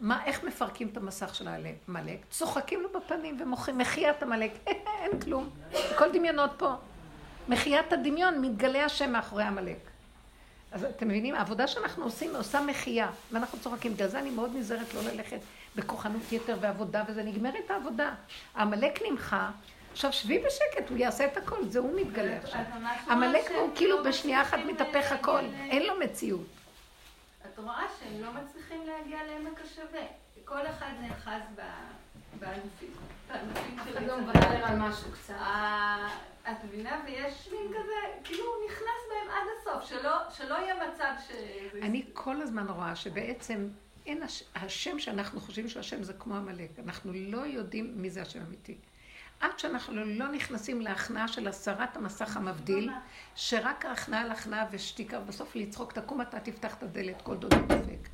מה, 0.00 0.24
איך 0.24 0.44
מפרקים 0.44 0.88
את 0.88 0.96
המסך 0.96 1.34
של 1.34 1.48
העמלק? 1.48 2.18
צוחקים 2.30 2.80
לו 2.80 2.88
בפנים 2.92 3.36
ומוחים, 3.40 3.78
מחיית 3.78 4.22
עמלק, 4.22 4.52
אין 5.02 5.20
כלום. 5.20 5.50
הכל 5.94 6.12
דמיונות 6.12 6.50
פה. 6.56 6.74
מחיית 7.48 7.92
הדמיון, 7.92 8.40
מתגלה 8.40 8.84
השם 8.84 9.12
מאחורי 9.12 9.44
עמלק. 9.44 9.78
אז 10.72 10.84
אתם 10.84 11.08
מבינים, 11.08 11.34
העבודה 11.34 11.66
שאנחנו 11.66 12.04
עושים 12.04 12.36
עושה 12.36 12.60
מחייה, 12.60 13.10
ואנחנו 13.32 13.58
צוחקים. 13.58 13.94
בגלל 13.94 14.08
זה 14.08 14.18
אני 14.18 14.30
מאוד 14.30 14.50
נזהרת 14.56 14.94
לא 14.94 15.00
ללכת 15.02 15.38
בכוחנות 15.82 16.32
יתר 16.32 16.56
ועבודה, 16.60 17.04
וזה 17.08 17.22
נגמרת 17.22 17.70
העבודה. 17.70 18.14
העמלק 18.54 19.02
נמחה, 19.10 19.50
עכשיו 19.92 20.12
שבי 20.12 20.38
בשקט, 20.38 20.90
הוא 20.90 20.98
יעשה 20.98 21.26
את 21.26 21.36
הכל, 21.36 21.64
זה 21.68 21.78
הוא 21.78 22.00
מתגלה 22.00 22.36
את- 22.36 22.44
עכשיו. 22.44 22.60
את 22.60 23.08
עמלק 23.10 23.50
הוא 23.50 23.70
כאילו 23.74 23.96
לא 24.02 24.08
בשנייה 24.08 24.42
אחת 24.42 24.58
מתהפך 24.66 25.12
הכל, 25.12 25.40
אין 25.70 25.86
לו 25.86 25.94
מציאות. 26.00 26.46
את 27.46 27.58
רואה 27.58 27.82
שהם 28.00 28.22
לא 28.22 28.28
מצליחים 28.32 28.80
להגיע 28.86 29.18
לעמק 29.26 29.60
השווה. 29.64 30.00
כל 30.44 30.66
אחד 30.66 30.86
נאחז 31.00 31.40
ב- 31.54 31.60
בענפים. 32.40 32.90
בענפים 33.28 33.78
של 33.84 33.96
אחד 33.98 34.06
לא 34.06 34.12
עץ 34.12 34.20
מוותר 34.20 34.38
הדת. 34.48 34.64
על 34.70 34.76
משהו 34.78 35.12
קצת. 35.12 35.34
ה- 35.38 36.08
את 36.50 36.64
מבינה? 36.64 37.00
ויש 37.06 37.48
מין 37.52 37.68
כזה, 37.70 37.92
כאילו 38.24 38.44
הוא 38.44 38.64
נכנס 38.66 39.00
בהם 39.10 39.30
עד 39.36 39.46
הסוף, 39.60 39.90
שלא- 39.90 40.30
שלא 40.30 40.54
יהיה 40.54 40.74
מצב 40.88 41.12
ש... 41.28 41.32
אני 41.82 42.04
כל 42.12 42.42
הזמן 42.42 42.66
רואה 42.68 42.96
שבעצם 42.96 43.68
אין 44.08 44.22
הש... 44.22 44.44
השם 44.54 44.98
שאנחנו 44.98 45.40
חושבים 45.40 45.68
שהוא 45.68 45.80
השם 45.80 46.02
זה 46.02 46.12
כמו 46.12 46.36
עמלק. 46.36 46.70
אנחנו 46.84 47.12
לא 47.14 47.38
יודעים 47.46 47.92
מי 47.96 48.10
זה 48.10 48.22
השם 48.22 48.40
אמיתי. 48.48 48.76
עד 49.40 49.58
שאנחנו 49.58 50.04
לא 50.04 50.28
נכנסים 50.32 50.80
להכנעה 50.80 51.28
של 51.28 51.48
הסרת 51.48 51.96
המסך 51.96 52.36
המבדיל, 52.36 52.90
שרק 53.34 53.84
ההכנעה 53.84 54.20
על 54.20 54.30
הכנעה 54.30 54.66
ושתיקה, 54.70 55.18
ובסוף 55.20 55.56
לצחוק, 55.56 55.92
תקום 55.92 56.20
אתה 56.20 56.40
תפתח 56.40 56.74
את 56.74 56.82
הדלת, 56.82 57.22
כל 57.22 57.36
דודי 57.36 57.56
דופק. 57.56 58.08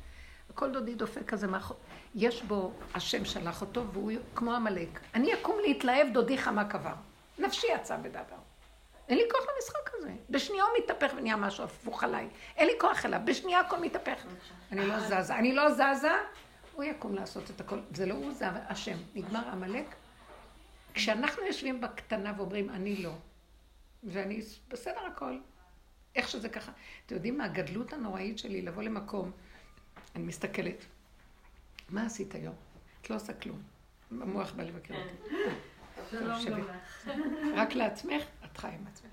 כל 0.55 0.71
דודי 0.71 0.95
דופק 0.95 1.25
כזה, 1.25 1.47
מאחור- 1.47 1.77
יש 2.15 2.43
בו, 2.43 2.73
השם 2.93 3.25
שלח 3.25 3.61
אותו, 3.61 3.87
והוא 3.93 4.11
כמו 4.35 4.53
עמלק. 4.53 4.99
אני 5.13 5.33
אקום 5.33 5.55
להתלהב, 5.67 6.07
דודי 6.13 6.37
חמה 6.37 6.65
קבר. 6.65 6.93
נפשי 7.39 7.67
יצא 7.75 7.97
בדבר. 7.97 8.44
אין 9.09 9.17
לי 9.17 9.23
כוח 9.31 9.41
למשחק 9.55 9.89
הזה. 9.93 10.11
בשנייה 10.29 10.63
הוא 10.63 10.71
מתהפך 10.83 11.13
ונהיה 11.17 11.35
משהו 11.35 11.63
הפוך 11.63 12.03
עליי. 12.03 12.29
אין 12.57 12.67
לי 12.67 12.73
כוח 12.79 13.05
אליו, 13.05 13.19
בשנייה 13.25 13.59
הכל 13.59 13.79
מתהפך. 13.79 14.25
אני 14.71 14.87
לא 14.87 14.99
זזה. 14.99 15.35
אני 15.35 15.53
לא 15.53 15.71
זזה, 15.71 16.11
הוא 16.73 16.83
יקום 16.83 17.15
לעשות 17.15 17.49
את 17.49 17.61
הכל. 17.61 17.79
זה 17.91 18.05
לא 18.05 18.13
הוא, 18.13 18.33
זה 18.33 18.45
השם. 18.49 18.97
נגמר 19.15 19.49
עמלק. 19.49 19.95
כשאנחנו 20.93 21.43
יושבים 21.43 21.81
בקטנה 21.81 22.33
ואומרים, 22.37 22.69
אני 22.69 22.95
לא, 22.95 23.11
ואני 24.03 24.41
בסדר 24.67 25.05
הכל, 25.05 25.37
איך 26.15 26.29
שזה 26.29 26.49
ככה. 26.49 26.71
אתם 27.05 27.15
יודעים 27.15 27.37
מה, 27.37 27.45
הגדלות 27.45 27.93
הנוראית 27.93 28.39
שלי 28.39 28.61
לבוא 28.61 28.83
למקום, 28.83 29.31
אני 30.15 30.23
מסתכלת, 30.23 30.85
מה 31.89 32.05
עשית 32.05 32.35
היום? 32.35 32.55
את 33.01 33.09
לא 33.09 33.15
עושה 33.15 33.33
כלום. 33.33 33.61
המוח 34.11 34.51
בא 34.51 34.63
לבקר 34.63 34.93
אותי. 34.95 35.35
שלום 36.11 36.39
שבי. 36.39 36.51
גם 36.51 36.59
לך. 36.61 37.09
רק 37.55 37.73
לעצמך, 37.73 38.23
חיה 38.57 38.75
עם 38.75 38.87
עצמך. 38.87 39.11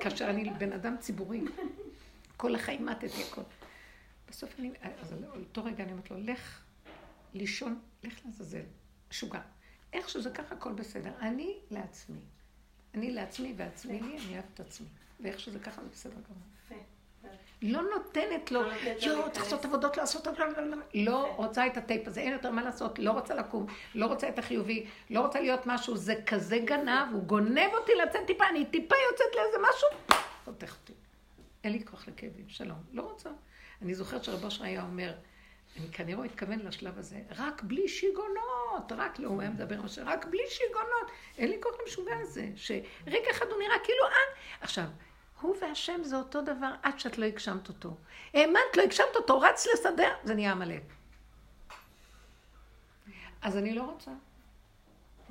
כאשר 0.00 0.30
אני 0.30 0.50
בן 0.58 0.72
אדם 0.72 0.96
ציבורי, 1.00 1.40
כל 2.36 2.54
החיים 2.54 2.86
מתתי 2.86 3.22
הכל. 3.22 3.42
בסוף 4.28 4.58
אני, 4.58 4.72
אז 5.00 5.12
על 5.12 5.24
אותו 5.24 5.64
רגע 5.64 5.84
אני 5.84 5.92
אומרת 5.92 6.10
לו, 6.10 6.16
לך 6.20 6.62
לישון, 7.34 7.80
לך 8.02 8.20
לעזאזל, 8.24 8.62
משוגע. 9.10 9.40
איך 9.92 10.08
שזה 10.08 10.30
ככה, 10.30 10.54
הכל 10.54 10.72
בסדר. 10.72 11.12
אני 11.20 11.58
לעצמי. 11.70 12.20
אני 12.94 13.10
לעצמי 13.10 13.54
ועצמי 13.56 14.00
לי, 14.00 14.18
אני 14.18 14.32
אוהבת 14.32 14.44
את 14.54 14.60
עצמי. 14.60 14.86
ואיך 15.20 15.40
שזה 15.40 15.58
ככה, 15.58 15.82
זה 15.82 15.88
בסדר 15.88 16.14
גמור. 16.14 16.42
לא 17.62 17.82
נותנת 17.82 18.50
לו, 18.50 18.62
לא 18.62 18.68
לתת 18.68 19.02
לו 19.06 19.12
יואו. 19.12 19.30
צריך 19.32 19.44
לעשות 19.44 19.64
עבודות, 19.64 19.96
לעשות, 19.96 20.28
לא 20.94 21.34
רוצה 21.36 21.66
את 21.66 21.76
הטייפ 21.76 22.08
הזה, 22.08 22.20
אין 22.20 22.32
יותר 22.32 22.50
מה 22.50 22.62
לעשות, 22.62 22.98
לא 22.98 23.10
רוצה 23.10 23.34
לקום, 23.34 23.66
לא 23.94 24.06
רוצה 24.06 24.28
את 24.28 24.38
החיובי, 24.38 24.86
לא 25.10 25.20
רוצה 25.20 25.40
להיות 25.40 25.60
משהו, 25.66 25.96
זה 25.96 26.14
כזה 26.26 26.58
גנב, 26.58 27.12
הוא 27.12 27.22
גונב 27.22 27.70
אותי 27.80 27.92
לצאת 27.94 28.26
טיפה, 28.26 28.48
אני 28.48 28.66
טיפה 28.66 28.94
יוצאת 29.10 29.34
לאיזה 29.36 29.56
משהו, 29.68 30.18
חותך 30.44 30.76
אותי. 30.80 30.92
אין 31.64 31.72
לי 31.72 31.84
כוח 31.84 32.08
לכאבים, 32.08 32.44
שלום. 32.48 32.78
לא 32.92 33.02
רוצה. 33.02 33.30
אני 33.82 33.94
זוכרת 33.94 34.24
שרב 34.24 34.44
אושר 34.44 34.64
היה 34.64 34.82
אומר, 34.82 35.12
אני 35.76 35.88
כנראה 35.92 36.24
התכוון 36.24 36.58
לשלב 36.58 36.98
הזה, 36.98 37.20
רק 37.36 37.62
בלי 37.62 37.88
שיגעונות, 37.88 38.92
רק 38.96 39.18
לא, 39.18 39.28
הוא 39.28 39.40
היה 39.40 39.50
מדבר 39.50 39.74
על 39.74 40.04
רק 40.04 40.24
בלי 40.24 40.42
שיגעונות. 40.48 41.10
אין 41.38 41.50
לי 41.50 41.56
כוח 41.62 41.72
למשוגע 41.82 42.16
הזה, 42.20 42.48
שרגע 42.56 43.30
אחד 43.30 43.46
הוא 43.50 43.58
נראה 43.58 43.78
כאילו, 43.84 44.04
אה, 44.04 44.36
עכשיו, 44.60 44.84
הוא 45.40 45.56
והשם 45.60 46.04
זה 46.04 46.16
אותו 46.16 46.42
דבר 46.42 46.72
עד 46.82 46.98
שאת 46.98 47.18
לא 47.18 47.24
הגשמת 47.24 47.68
אותו. 47.68 47.94
האמנת, 48.34 48.76
לא 48.76 48.82
הגשמת 48.82 49.16
אותו, 49.16 49.40
רץ 49.40 49.66
לסדר, 49.72 50.12
זה 50.24 50.34
נהיה 50.34 50.52
עמלק. 50.52 50.82
אז 53.42 53.56
אני 53.56 53.74
לא 53.74 53.82
רוצה. 53.82 54.10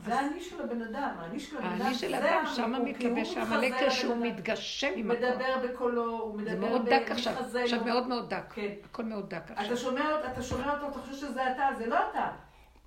זה 0.05 0.19
האני 0.19 0.41
של 0.41 0.61
הבן 0.61 0.81
אדם, 0.81 1.09
האני 1.19 1.39
של 1.39 1.57
הבן 1.57 1.67
אדם, 1.67 1.81
האני 1.81 1.95
של 1.95 2.13
האדם, 2.13 2.45
שם 2.55 2.73
מתלבש 2.85 3.37
העמלק 3.37 3.73
כשהוא 3.87 4.17
מתגשם 4.17 4.91
עם 4.95 5.11
הכל. 5.11 5.19
מדבר 5.19 5.57
בקולו, 5.63 6.19
הוא 6.19 6.37
מדבר 6.37 6.51
זה 6.51 6.59
מאוד 6.59 6.89
דק 6.89 7.11
עכשיו, 7.11 7.33
עכשיו 7.63 7.85
מאוד 7.85 8.07
מאוד 8.07 8.29
דק. 8.29 8.53
כן. 8.53 8.73
הכל 8.85 9.03
מאוד 9.03 9.29
דק 9.29 9.51
עכשיו. 9.51 9.65
אתה 9.65 9.77
שומע, 9.77 10.11
אתה 10.31 10.41
שומע 10.41 10.73
אותו, 10.73 10.89
אתה 10.89 10.99
חושב 10.99 11.13
שזה 11.13 11.51
אתה, 11.51 11.69
זה 11.77 11.85
לא 11.85 11.97
אתה. 12.11 12.31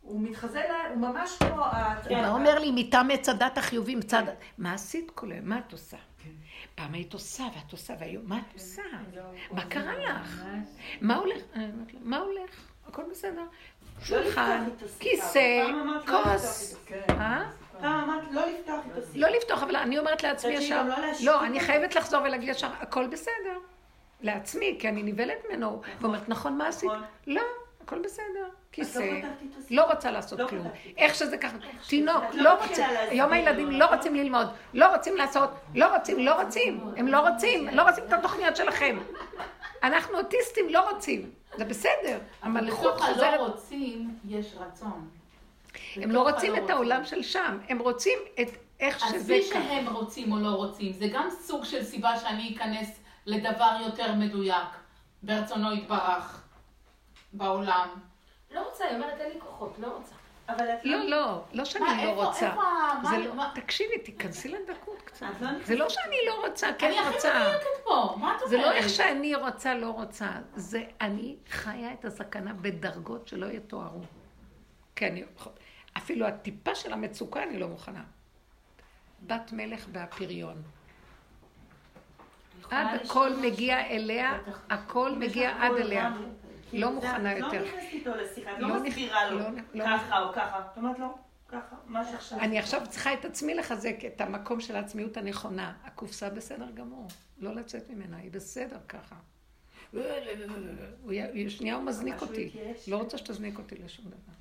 הוא 0.03 0.21
מתחזה, 0.21 0.63
הוא 0.91 0.97
ממש 0.97 1.39
כמו... 1.39 1.65
הוא 2.09 2.39
אומר 2.39 2.59
לי, 2.59 2.71
מטעם 2.75 3.11
עץ 3.11 3.29
הדת 3.29 3.59
החיובי, 3.59 3.95
מצד... 3.95 4.23
מה 4.59 4.75
עשית 4.75 5.11
כל 5.15 5.33
היום? 5.33 5.49
מה 5.49 5.59
את 5.59 5.73
עושה? 5.73 5.97
כן. 6.79 6.85
פעם 6.85 6.95
היית 6.95 7.13
עושה, 7.13 7.45
ואת 7.55 7.73
עושה, 7.73 7.95
והיום, 8.01 8.23
מה 8.27 8.39
את 8.39 8.43
כן. 8.43 8.59
עושה? 8.59 8.83
מה 9.51 9.65
קרה 9.65 9.99
לך? 9.99 10.43
מה 11.01 11.17
הולך? 11.17 11.43
מה 12.03 12.19
הולך? 12.19 12.51
הכל 12.89 13.03
בסדר. 13.11 13.43
שולחן, 14.03 14.69
כיסא, 14.99 15.67
כוס. 16.07 16.77
אה? 17.11 17.51
פעם 17.81 18.11
אמרת 18.11 18.25
לא 18.31 18.47
לפתוח 18.47 18.81
את 18.87 18.99
הסיפור. 18.99 19.21
לא 19.21 19.29
לפתוח, 19.29 19.63
אבל 19.63 19.77
אני 19.77 19.99
אומרת 19.99 20.23
לעצמי 20.23 20.53
ישר, 20.53 20.83
לא, 20.85 20.95
לא 21.25 21.45
אני 21.45 21.61
חייבת 21.61 21.95
לחזור 21.95 22.23
ולהגיד 22.23 22.49
ישר, 22.49 22.71
הכל 22.81 23.07
בסדר. 23.07 23.59
לעצמי, 24.21 24.77
כי 24.81 24.89
אני 24.89 25.03
נבלת 25.03 25.37
ממנו. 25.49 25.81
נכון. 25.81 25.95
ואומרת, 26.01 26.29
נכון, 26.29 26.59
מה 26.59 26.69
עשית? 26.69 26.91
נכון. 26.91 27.03
לא, 27.27 27.43
הכל 27.89 27.99
בסדר. 28.05 28.25
לא 28.43 28.49
כיסא, 28.73 29.21
לא 29.71 29.85
רוצה 29.85 30.11
לעשות 30.11 30.51
כלום. 30.51 30.67
איך 30.97 31.15
שזה 31.15 31.39
ככה. 31.39 31.57
תינוק, 31.89 32.25
לא 32.35 32.63
רוצה. 32.63 32.87
היום 32.89 33.33
הילדים 33.33 33.71
לא 33.71 33.85
רוצים 33.85 34.15
ללמוד, 34.15 34.47
לא 34.75 34.95
רוצים 34.95 35.17
לעשות, 35.17 35.51
לא 35.75 35.97
רוצים, 35.97 36.19
לא 36.19 36.43
רוצים. 36.43 36.81
הם 36.97 37.09
לא 37.09 37.29
רוצים, 37.29 37.69
לא 37.69 37.83
רוצים 37.83 38.05
את 38.05 38.13
התוכניות 38.13 38.57
שלכם. 38.57 38.99
אנחנו 39.83 40.19
אוטיסטים, 40.19 40.69
לא 40.69 40.91
רוצים. 40.91 41.31
זה 41.57 41.65
בסדר. 41.65 42.19
המלכות 42.43 43.01
חוזרת... 43.01 43.17
בתוך 43.17 43.23
הלא 43.23 43.47
רוצים 43.47 44.19
יש 44.29 44.55
רצון. 44.59 45.09
הם 45.97 46.11
לא 46.11 46.23
רוצים 46.23 46.57
את 46.57 46.71
העולם 46.71 47.05
של 47.05 47.23
שם, 47.23 47.59
הם 47.69 47.79
רוצים 47.79 48.19
את 48.41 48.49
איך 48.81 49.01
שזה 49.01 49.17
עזבי 49.17 49.43
שהם 49.43 49.89
רוצים 49.89 50.33
או 50.33 50.39
לא 50.39 50.49
רוצים, 50.49 50.93
זה 50.93 51.07
גם 51.13 51.29
סוג 51.31 51.65
של 51.65 51.85
סיבה 51.85 52.17
שאני 52.17 52.55
אכנס 52.57 53.01
לדבר 53.27 53.77
יותר 53.87 54.15
מדויק, 54.15 54.69
ברצונו 55.23 55.75
יתברך, 55.75 56.48
בעולם. 57.33 57.89
לא 58.51 58.69
רוצה, 58.69 58.85
היא 58.85 58.95
אומרת 58.95 59.21
אין 59.21 59.33
לי 59.33 59.41
כוחות, 59.41 59.79
לא 59.79 59.87
רוצה. 59.87 60.15
לא, 60.85 61.05
לא, 61.05 61.45
לא 61.53 61.65
שאני 61.65 62.05
לא 62.05 62.25
רוצה. 62.25 62.55
תקשיבי, 63.55 63.99
תיכנסי 63.99 64.49
לדקות 64.49 65.03
קצת. 65.05 65.27
לא 65.41 65.49
זה 65.65 65.77
לא 65.77 65.89
שאני 65.89 66.17
לא 66.27 66.47
רוצה, 66.47 66.69
כן 66.79 66.93
רוצה. 67.13 67.31
אני 67.31 67.41
הכי 67.41 67.49
מדויקת 67.49 67.85
פה, 67.85 68.17
מה 68.19 68.37
את 68.37 68.43
אומרת? 68.43 68.49
זה 68.49 68.57
לא 68.57 68.73
איך 68.73 68.89
שאני 68.89 69.35
רוצה, 69.35 69.75
לא 69.75 69.91
רוצה. 69.91 70.29
זה 70.55 70.85
אני 71.01 71.37
חיה 71.51 71.93
את 71.93 72.05
הסכנה 72.05 72.53
בדרגות 72.55 73.29
שלא 73.29 73.47
יתוארו. 73.47 74.01
כן, 74.97 75.15
אפילו 75.97 76.27
הטיפה 76.27 76.75
של 76.75 76.93
המצוקה 76.93 77.43
אני 77.43 77.59
לא 77.59 77.69
מוכנה. 77.69 78.03
בת 79.27 79.53
מלך 79.53 79.87
והפריון. 79.93 80.63
עד 82.71 83.01
הכל 83.05 83.31
מגיע 83.43 83.87
אליה, 83.87 84.39
הכל 84.71 85.13
מגיע 85.13 85.57
עד 85.61 85.73
אליה. 85.73 86.11
לא 86.73 86.93
מוכנה 86.93 87.33
יותר. 87.33 87.63
לא 87.63 87.69
נכנסת 87.69 87.93
איתו 87.93 88.11
לשיחה, 88.15 88.53
את 88.53 88.59
לא, 88.59 88.69
לא 88.69 88.83
מסבירה 88.83 89.31
לו 89.31 89.39
לא 89.75 89.85
ככה 89.85 90.23
או 90.23 90.33
ככה. 90.33 90.63
את 90.73 90.77
אומרת 90.77 90.99
לו, 90.99 91.19
ככה, 91.49 91.77
מה 91.87 92.05
שעכשיו. 92.05 92.41
אני 92.41 92.59
עכשיו 92.59 92.83
צריכה 92.89 93.15
את 93.15 93.25
עצמי 93.25 93.55
לחזק 93.55 93.97
את 94.07 94.21
המקום 94.21 94.61
של 94.61 94.77
העצמיות 94.77 95.17
הנכונה. 95.17 95.73
הקופסה 95.85 96.31
בסדר 96.31 96.71
גמור, 96.75 97.09
לא 97.39 97.55
לצאת 97.55 97.91
ממנה, 97.91 98.17
היא 98.17 98.31
בסדר 98.31 98.79
ככה. 98.89 99.17
שנייה 101.49 101.75
הוא 101.75 101.85
מזניק 101.85 102.23
אותי. 102.23 102.51
לא 102.89 102.97
רוצה 102.97 103.19
שתזניק 103.19 103.59
אותי 103.59 103.75
לשום 103.85 104.05
דבר. 104.07 104.33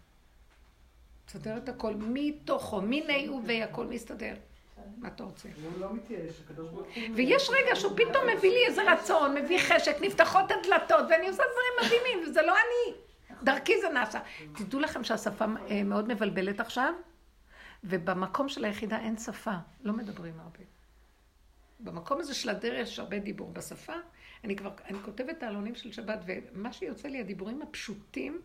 תסדר 1.26 1.58
את 1.58 1.70
הכל 1.70 1.94
מתוכו, 1.95 2.82
מיני 2.82 3.26
הוא 3.26 3.41
והכל 3.45 3.88
מסתדר. 3.88 4.34
מה 4.97 5.07
אתה 5.07 5.23
רוצה? 5.23 5.49
הוא 5.64 5.80
לא 5.80 5.93
מתייאש, 5.93 6.41
הקדוש 6.45 6.69
ברוך 6.69 6.88
הוא... 6.95 7.15
ויש 7.15 7.49
רגע 7.49 7.76
שהוא 7.76 7.91
פתאום 7.97 8.23
מביא 8.38 8.51
לי 8.51 8.65
איזה 8.68 8.91
רצון, 8.91 9.35
מביא 9.35 9.59
חשק, 9.59 9.95
נפתחות 10.01 10.51
הדלתות, 10.51 11.05
ואני 11.09 11.27
עושה 11.27 11.43
דברים 11.43 11.85
מדהימים, 11.85 12.30
וזה 12.30 12.41
לא 12.41 12.53
אני. 12.53 12.95
דרכי 13.43 13.81
זה 13.81 13.89
נעשה. 13.89 14.19
תדעו 14.55 14.80
לכם 14.80 15.03
שהשפה 15.03 15.45
אה, 15.69 15.84
מאוד 15.84 16.07
מבלבלת 16.07 16.59
עכשיו, 16.59 16.93
ובמקום 17.84 18.49
של 18.49 18.65
היחידה 18.65 18.99
אין 18.99 19.18
שפה, 19.18 19.53
לא 19.81 19.93
מדברים 19.93 20.39
הרבה. 20.39 20.59
במקום 21.80 22.19
הזה 22.19 22.34
של 22.34 22.49
הדרך 22.49 22.88
יש 22.88 22.99
הרבה 22.99 23.19
דיבור. 23.19 23.51
בשפה, 23.51 23.93
אני 24.43 24.55
כבר, 24.55 24.72
אני 24.85 24.97
כותבת 25.05 25.38
את 25.38 25.43
העלונים 25.43 25.76
של 25.76 25.91
שבת, 25.91 26.19
ומה 26.26 26.73
שיוצא 26.73 27.07
לי, 27.07 27.19
הדיבורים 27.19 27.61
הפשוטים 27.61 28.41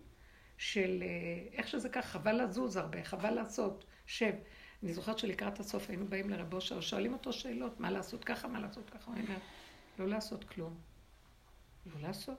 של 0.57 1.03
אה, 1.03 1.57
איך 1.59 1.69
שזה 1.69 1.89
כך, 1.89 2.07
חבל 2.07 2.45
לזוז 2.45 2.77
הרבה, 2.77 3.05
חבל 3.05 3.31
לעשות, 3.31 3.85
שב. 4.07 4.35
אני 4.83 4.93
זוכרת 4.93 5.19
שלקראת 5.19 5.61
הסוף 5.61 5.89
היינו 5.89 6.07
באים 6.09 6.31
לרב 6.31 6.55
אושר, 6.55 6.81
שואלים 6.81 7.13
אותו 7.13 7.33
שאלות, 7.33 7.81
מה 7.81 7.91
לעשות 7.91 8.25
ככה, 8.25 8.49
מה 8.49 8.61
לעשות 8.61 8.91
ככה, 8.91 9.11
הוא 9.11 9.15
אומר, 9.15 9.39
לא 9.99 10.09
לעשות 10.09 10.45
כלום. 10.45 10.75
לא 11.87 12.09
לעשות. 12.09 12.39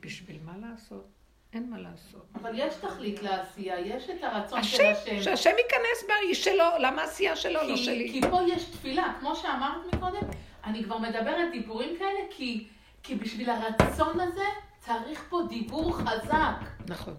בשביל 0.00 0.38
מה 0.44 0.56
לעשות? 0.56 1.04
אין 1.52 1.70
מה 1.70 1.78
לעשות. 1.78 2.26
אבל 2.34 2.50
יש 2.54 2.74
תכלית 2.74 3.22
לעשייה, 3.22 3.80
יש 3.80 4.10
את 4.10 4.22
הרצון 4.22 4.62
של 4.62 4.84
השם. 4.84 5.22
שהשם 5.22 5.50
ייכנס 5.50 6.08
באיש 6.08 6.44
שלו, 6.44 6.64
למה 6.80 7.02
העשייה 7.02 7.36
שלו, 7.36 7.62
לא 7.68 7.76
שלי? 7.76 8.12
כי 8.12 8.20
פה 8.30 8.40
יש 8.48 8.64
תפילה, 8.64 9.14
כמו 9.20 9.36
שאמרת 9.36 9.94
מקודם, 9.94 10.28
אני 10.64 10.84
כבר 10.84 10.98
מדברת 10.98 11.52
דיבורים 11.52 11.98
כאלה, 11.98 12.20
כי, 12.30 12.68
כי 13.02 13.14
בשביל 13.14 13.50
הרצון 13.50 14.20
הזה 14.20 14.44
צריך 14.78 15.24
פה 15.28 15.40
דיבור 15.48 15.96
חזק. 15.98 16.56
נכון. 16.88 17.14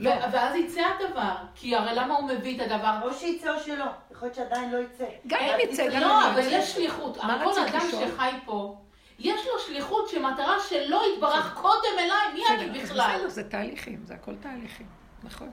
לא. 0.00 0.10
ואז 0.32 0.54
יצא 0.54 0.80
הדבר, 0.80 1.34
כי 1.54 1.76
הרי 1.76 1.94
למה 1.94 2.14
הוא 2.14 2.28
מביא 2.28 2.56
את 2.56 2.70
הדבר? 2.70 2.98
או 3.02 3.14
שיצא 3.14 3.54
או 3.54 3.60
שלא, 3.60 3.84
יכול 4.10 4.26
להיות 4.28 4.34
שעדיין 4.34 4.70
לא 4.70 4.78
יצא. 4.78 5.04
גם 5.26 5.38
אם 5.40 5.70
יצא, 5.70 5.86
גם 5.86 5.92
אם 5.96 6.00
לא, 6.00 6.08
לא 6.08 6.30
אבל 6.30 6.42
יש 6.50 6.72
שליחות. 6.72 7.16
כל 7.16 7.58
אדם 7.68 7.86
שחי 7.90 8.30
פה, 8.44 8.78
יש 9.18 9.46
לו 9.46 9.58
שליחות 9.66 10.08
שמטרה 10.08 10.56
שלא 10.68 11.02
יתברך 11.14 11.54
קודם 11.54 11.98
אליי, 11.98 12.32
מי 12.34 12.42
אני 12.50 12.80
בכלל? 12.80 13.20
זה 13.26 13.48
תהליכים, 13.48 14.00
זה 14.04 14.14
הכל 14.14 14.34
תהליכים, 14.40 14.86
נכון. 15.22 15.50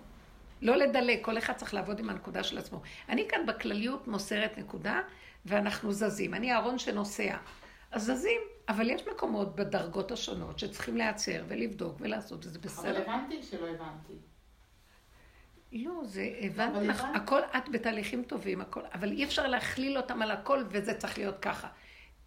לא 0.62 0.76
לדלג, 0.76 1.18
כל 1.22 1.38
אחד 1.38 1.54
צריך 1.54 1.74
לעבוד 1.74 2.00
עם 2.00 2.10
הנקודה 2.10 2.44
של 2.44 2.58
עצמו. 2.58 2.82
אני 3.10 3.28
כאן 3.30 3.46
בכלליות 3.46 4.08
מוסרת 4.08 4.58
נקודה, 4.58 5.00
ואנחנו 5.46 5.92
זזים. 5.92 6.34
אני 6.34 6.52
הארון 6.52 6.80
שנוסע. 6.80 7.38
אז 7.92 8.04
זזים, 8.04 8.42
אבל 8.70 8.90
יש 8.90 9.08
מקומות 9.08 9.56
בדרגות 9.56 10.12
השונות 10.12 10.60
שצריכים 10.60 10.98
להיעצר 10.98 11.44
ולבדוק 11.48 11.96
ולעשות, 12.00 12.46
וזה 12.46 12.60
בסדר. 12.60 12.90
אבל 12.90 13.02
הבנתי 13.02 13.44
שלא 13.44 13.68
הבנתי. 13.68 14.14
לא, 15.76 16.02
זה, 16.04 16.30
הבנת, 16.42 16.84
לך, 16.84 17.04
הכל, 17.16 17.40
את 17.58 17.70
בתהליכים 17.70 18.24
טובים, 18.24 18.62
הכל, 18.62 18.82
אבל 18.94 19.12
אי 19.12 19.24
אפשר 19.24 19.48
להכליל 19.48 19.98
אותם 19.98 20.22
על 20.22 20.32
הכל, 20.32 20.64
וזה 20.70 20.94
צריך 20.94 21.18
להיות 21.18 21.40
ככה. 21.40 21.68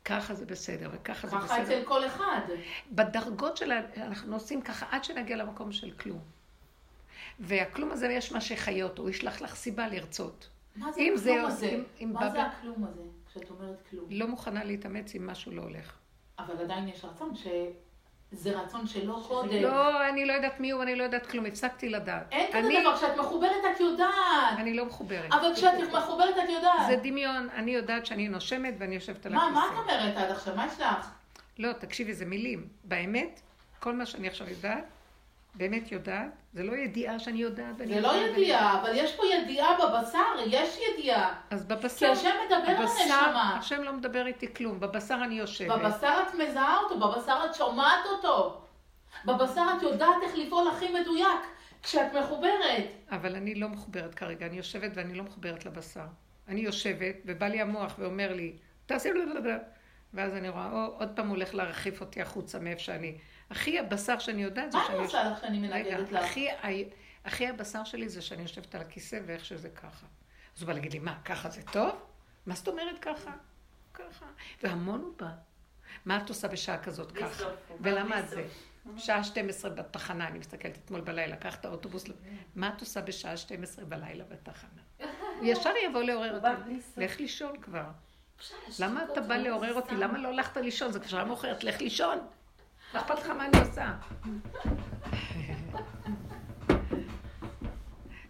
ככה 0.05 0.35
זה 0.35 0.47
בסדר, 0.47 0.91
וככה 0.93 1.29
זה 1.29 1.37
בסדר. 1.37 1.49
ככה 1.49 1.63
אצל 1.63 1.83
כל 1.85 2.07
אחד. 2.07 2.41
בדרגות 2.93 3.57
של, 3.57 3.73
אנחנו 3.97 4.35
עושים 4.35 4.63
ככה 4.63 4.87
עד 4.91 5.05
שנגיע 5.05 5.37
למקום 5.37 5.73
של 5.73 5.91
כלום. 5.91 6.21
והכלום 7.41 7.91
הזה, 7.91 8.07
יש 8.07 8.33
מה 8.33 8.41
שחיה 8.41 8.85
אותו, 8.85 9.03
הוא 9.03 9.11
ישלח 9.11 9.41
לך 9.41 9.55
סיבה 9.55 9.89
לרצות. 9.89 10.49
מה 10.77 10.93
זה 10.93 11.01
הכלום 11.01 11.17
זה, 11.17 11.43
הזה? 11.43 11.69
אם, 11.69 11.83
אם 12.01 12.13
מה. 12.13 12.31
זה 12.31 12.43
הכלום 12.43 12.85
הזה, 12.85 13.03
כשאת 13.31 13.51
אומרת 13.51 13.83
כלום? 13.91 14.05
לא 14.11 14.29
מוכנה 14.29 14.65
להתאמץ 14.65 15.15
אם 15.15 15.27
משהו 15.27 15.53
לא 15.53 15.63
הולך. 15.63 15.97
אבל 16.39 16.59
עדיין 16.65 16.89
יש 16.89 17.05
רצון 17.05 17.35
ש... 17.37 17.47
זה 18.33 18.61
רצון 18.61 18.87
שלא 18.87 19.25
קודם. 19.29 19.63
לא, 19.63 20.09
אני 20.09 20.25
לא 20.27 20.33
יודעת 20.33 20.61
מי 20.61 20.71
הוא, 20.71 20.83
אני 20.83 20.97
לא 20.97 21.03
יודעת 21.03 21.27
כלום, 21.27 21.47
הפסקתי 21.47 21.89
לדעת. 21.89 22.33
אין 22.33 22.47
כזה 22.53 22.69
דבר, 22.81 22.97
כשאת 22.97 23.17
מחוברת 23.17 23.65
את 23.75 23.81
יודעת. 23.81 24.59
אני 24.59 24.75
לא 24.75 24.85
מחוברת. 24.85 25.33
אבל 25.33 25.55
כשאת 25.55 25.75
מחוברת 25.93 26.35
את 26.45 26.49
יודעת. 26.51 26.87
זה 26.89 26.97
דמיון, 26.97 27.49
אני 27.55 27.71
יודעת 27.71 28.07
שאני 28.07 28.29
נושמת 28.29 28.75
ואני 28.79 28.95
יושבת 28.95 29.27
על 29.27 29.35
הכיסא. 29.35 29.51
מה, 29.51 29.55
מה 29.55 29.67
את 29.67 29.79
אומרת 29.79 30.17
עד 30.17 30.31
עכשיו? 30.31 30.57
מה 30.57 30.67
יש 30.67 30.81
לך? 30.81 31.11
לא, 31.59 31.73
תקשיבי, 31.73 32.15
זה 32.15 32.25
מילים. 32.27 32.69
באמת, 32.85 33.41
כל 33.81 33.93
מה 33.95 34.07
שאני 34.07 34.29
עכשיו 34.29 34.49
יודעת, 34.51 34.85
באמת 35.55 35.93
יודעת, 35.93 36.31
זה 36.53 36.63
לא 36.63 36.77
ידיעה 36.77 37.19
שאני 37.19 37.39
יודעת. 37.39 37.77
זה 37.77 38.01
לא 38.01 38.13
ידיעה, 38.17 38.81
אבל 38.81 38.91
יש 38.95 39.17
פה 39.17 39.23
ידיעה 39.27 39.69
בבשר, 39.75 40.19
יש 40.47 40.79
ידיעה. 40.79 41.35
אז 41.51 41.65
בבשר... 41.65 41.99
כי 41.99 42.07
השם 42.07 42.35
מדבר 42.47 42.71
על 42.71 42.87
הנשמה. 42.87 43.57
השם 43.59 43.83
לא 43.83 43.93
מדבר 43.93 44.27
איתי 44.27 44.55
כלום, 44.55 44.81
בבשר 44.81 45.19
אני 45.25 45.35
יושבת. 45.35 45.81
בבשר 45.81 46.15
את 46.29 46.35
מזהה 46.35 46.77
אותו, 46.77 46.99
בבשר 47.01 47.39
את 47.51 47.55
שומעת 47.55 48.07
אותו. 48.07 48.61
בבשר 49.25 49.65
את 49.77 49.83
יודעת 49.83 50.17
איך 50.23 50.33
לפעול 50.37 50.69
הכי 50.69 51.01
מדויק, 51.01 51.41
כשאת 51.83 52.15
מחוברת. 52.15 52.85
אבל 53.11 53.37
אני 53.37 53.55
לא 53.55 53.69
מחוברת 53.69 54.15
כרגע, 54.15 54.47
אני 54.47 54.57
יושבת 54.57 54.91
ואני 54.95 55.15
לא 55.15 55.25
מחוברת 55.25 55.67
לבשר. 55.67 56.07
אני 56.49 56.61
יושבת, 56.61 57.15
ובא 57.25 57.47
לי 57.47 57.61
המוח 57.61 57.95
ואומר 57.99 58.33
לי, 58.33 58.53
תעשי... 58.87 59.09
ואז 60.15 60.35
אני 60.35 60.49
רואה, 60.49 60.73
או, 60.73 60.87
עוד 60.99 61.09
פעם 61.15 61.27
הוא 61.29 61.37
הולך 61.37 61.55
להרחיף 61.55 62.01
אותי 62.01 62.23
החוצה 62.23 62.59
מאיפה 62.59 62.81
שאני. 62.81 63.19
הכי 63.51 63.79
הבשר 63.79 64.19
שאני 64.19 64.43
יודעת 64.43 64.73
זה 64.73 64.79
שאני... 64.87 64.89
מה 64.89 64.95
אני 64.95 65.05
עושה 65.05 65.31
לך 65.31 65.41
שאני 65.41 65.59
מנגדת 65.59 66.13
לך? 66.13 66.25
הכי, 66.25 66.49
הכי 67.25 67.47
הבשר 67.47 67.85
שלי 67.85 68.09
זה 68.09 68.23
שאני 68.23 68.43
יושבת 68.43 68.75
על 68.75 68.81
הכיסא 68.81 69.21
ואיך 69.27 69.45
שזה 69.45 69.69
ככה. 69.69 70.07
אז 70.57 70.63
הוא 70.63 70.67
בא 70.67 70.73
להגיד 70.73 70.93
לי, 70.93 70.99
מה, 70.99 71.19
ככה 71.25 71.51
זה 71.51 71.63
טוב? 71.63 71.91
מה 72.47 72.55
זאת 72.55 72.69
אומרת 72.69 72.99
ככה? 72.99 73.31
ככה. 73.95 74.27
והמון 74.63 75.01
הוא 75.01 75.13
בא. 75.17 75.31
מה 76.05 76.17
את 76.17 76.29
עושה 76.29 76.49
בשעה 76.49 76.79
כזאת 76.79 77.13
ככה? 77.13 77.45
ולמה 77.81 78.21
את 78.21 78.29
זה? 78.29 78.47
שעה 78.97 79.25
12 79.25 79.71
בתחנה, 79.71 80.29
אני 80.29 80.39
מסתכלת 80.39 80.79
אתמול 80.85 81.01
בלילה, 81.01 81.37
קח 81.37 81.55
את 81.55 81.65
האוטובוס, 81.65 82.05
מה 82.57 82.69
את 82.69 82.81
עושה 82.81 83.01
בשעה 83.01 83.37
12 83.37 83.85
בלילה 83.85 84.25
בתחנה? 84.25 84.83
ישר 85.43 85.73
יבוא 85.85 86.03
לעורר 86.03 86.35
אותי, 86.37 86.81
לך 86.97 87.21
לישון 87.21 87.61
כבר. 87.61 87.85
למה 88.79 89.05
אתה 89.13 89.21
בא 89.21 89.37
לעורר 89.37 89.75
אותי? 89.75 89.97
למה 89.97 90.19
לא 90.19 90.29
הלכת 90.29 90.57
לישון? 90.57 90.93
זה 90.93 91.01
כשעה 91.01 91.25
מאוחרת, 91.25 91.65
לך 91.65 91.81
לישון. 91.81 92.19
מה 92.95 93.01
אכפת 93.01 93.19
לך 93.19 93.27
מה 93.27 93.47
אני 93.47 93.59
עושה? 93.59 93.95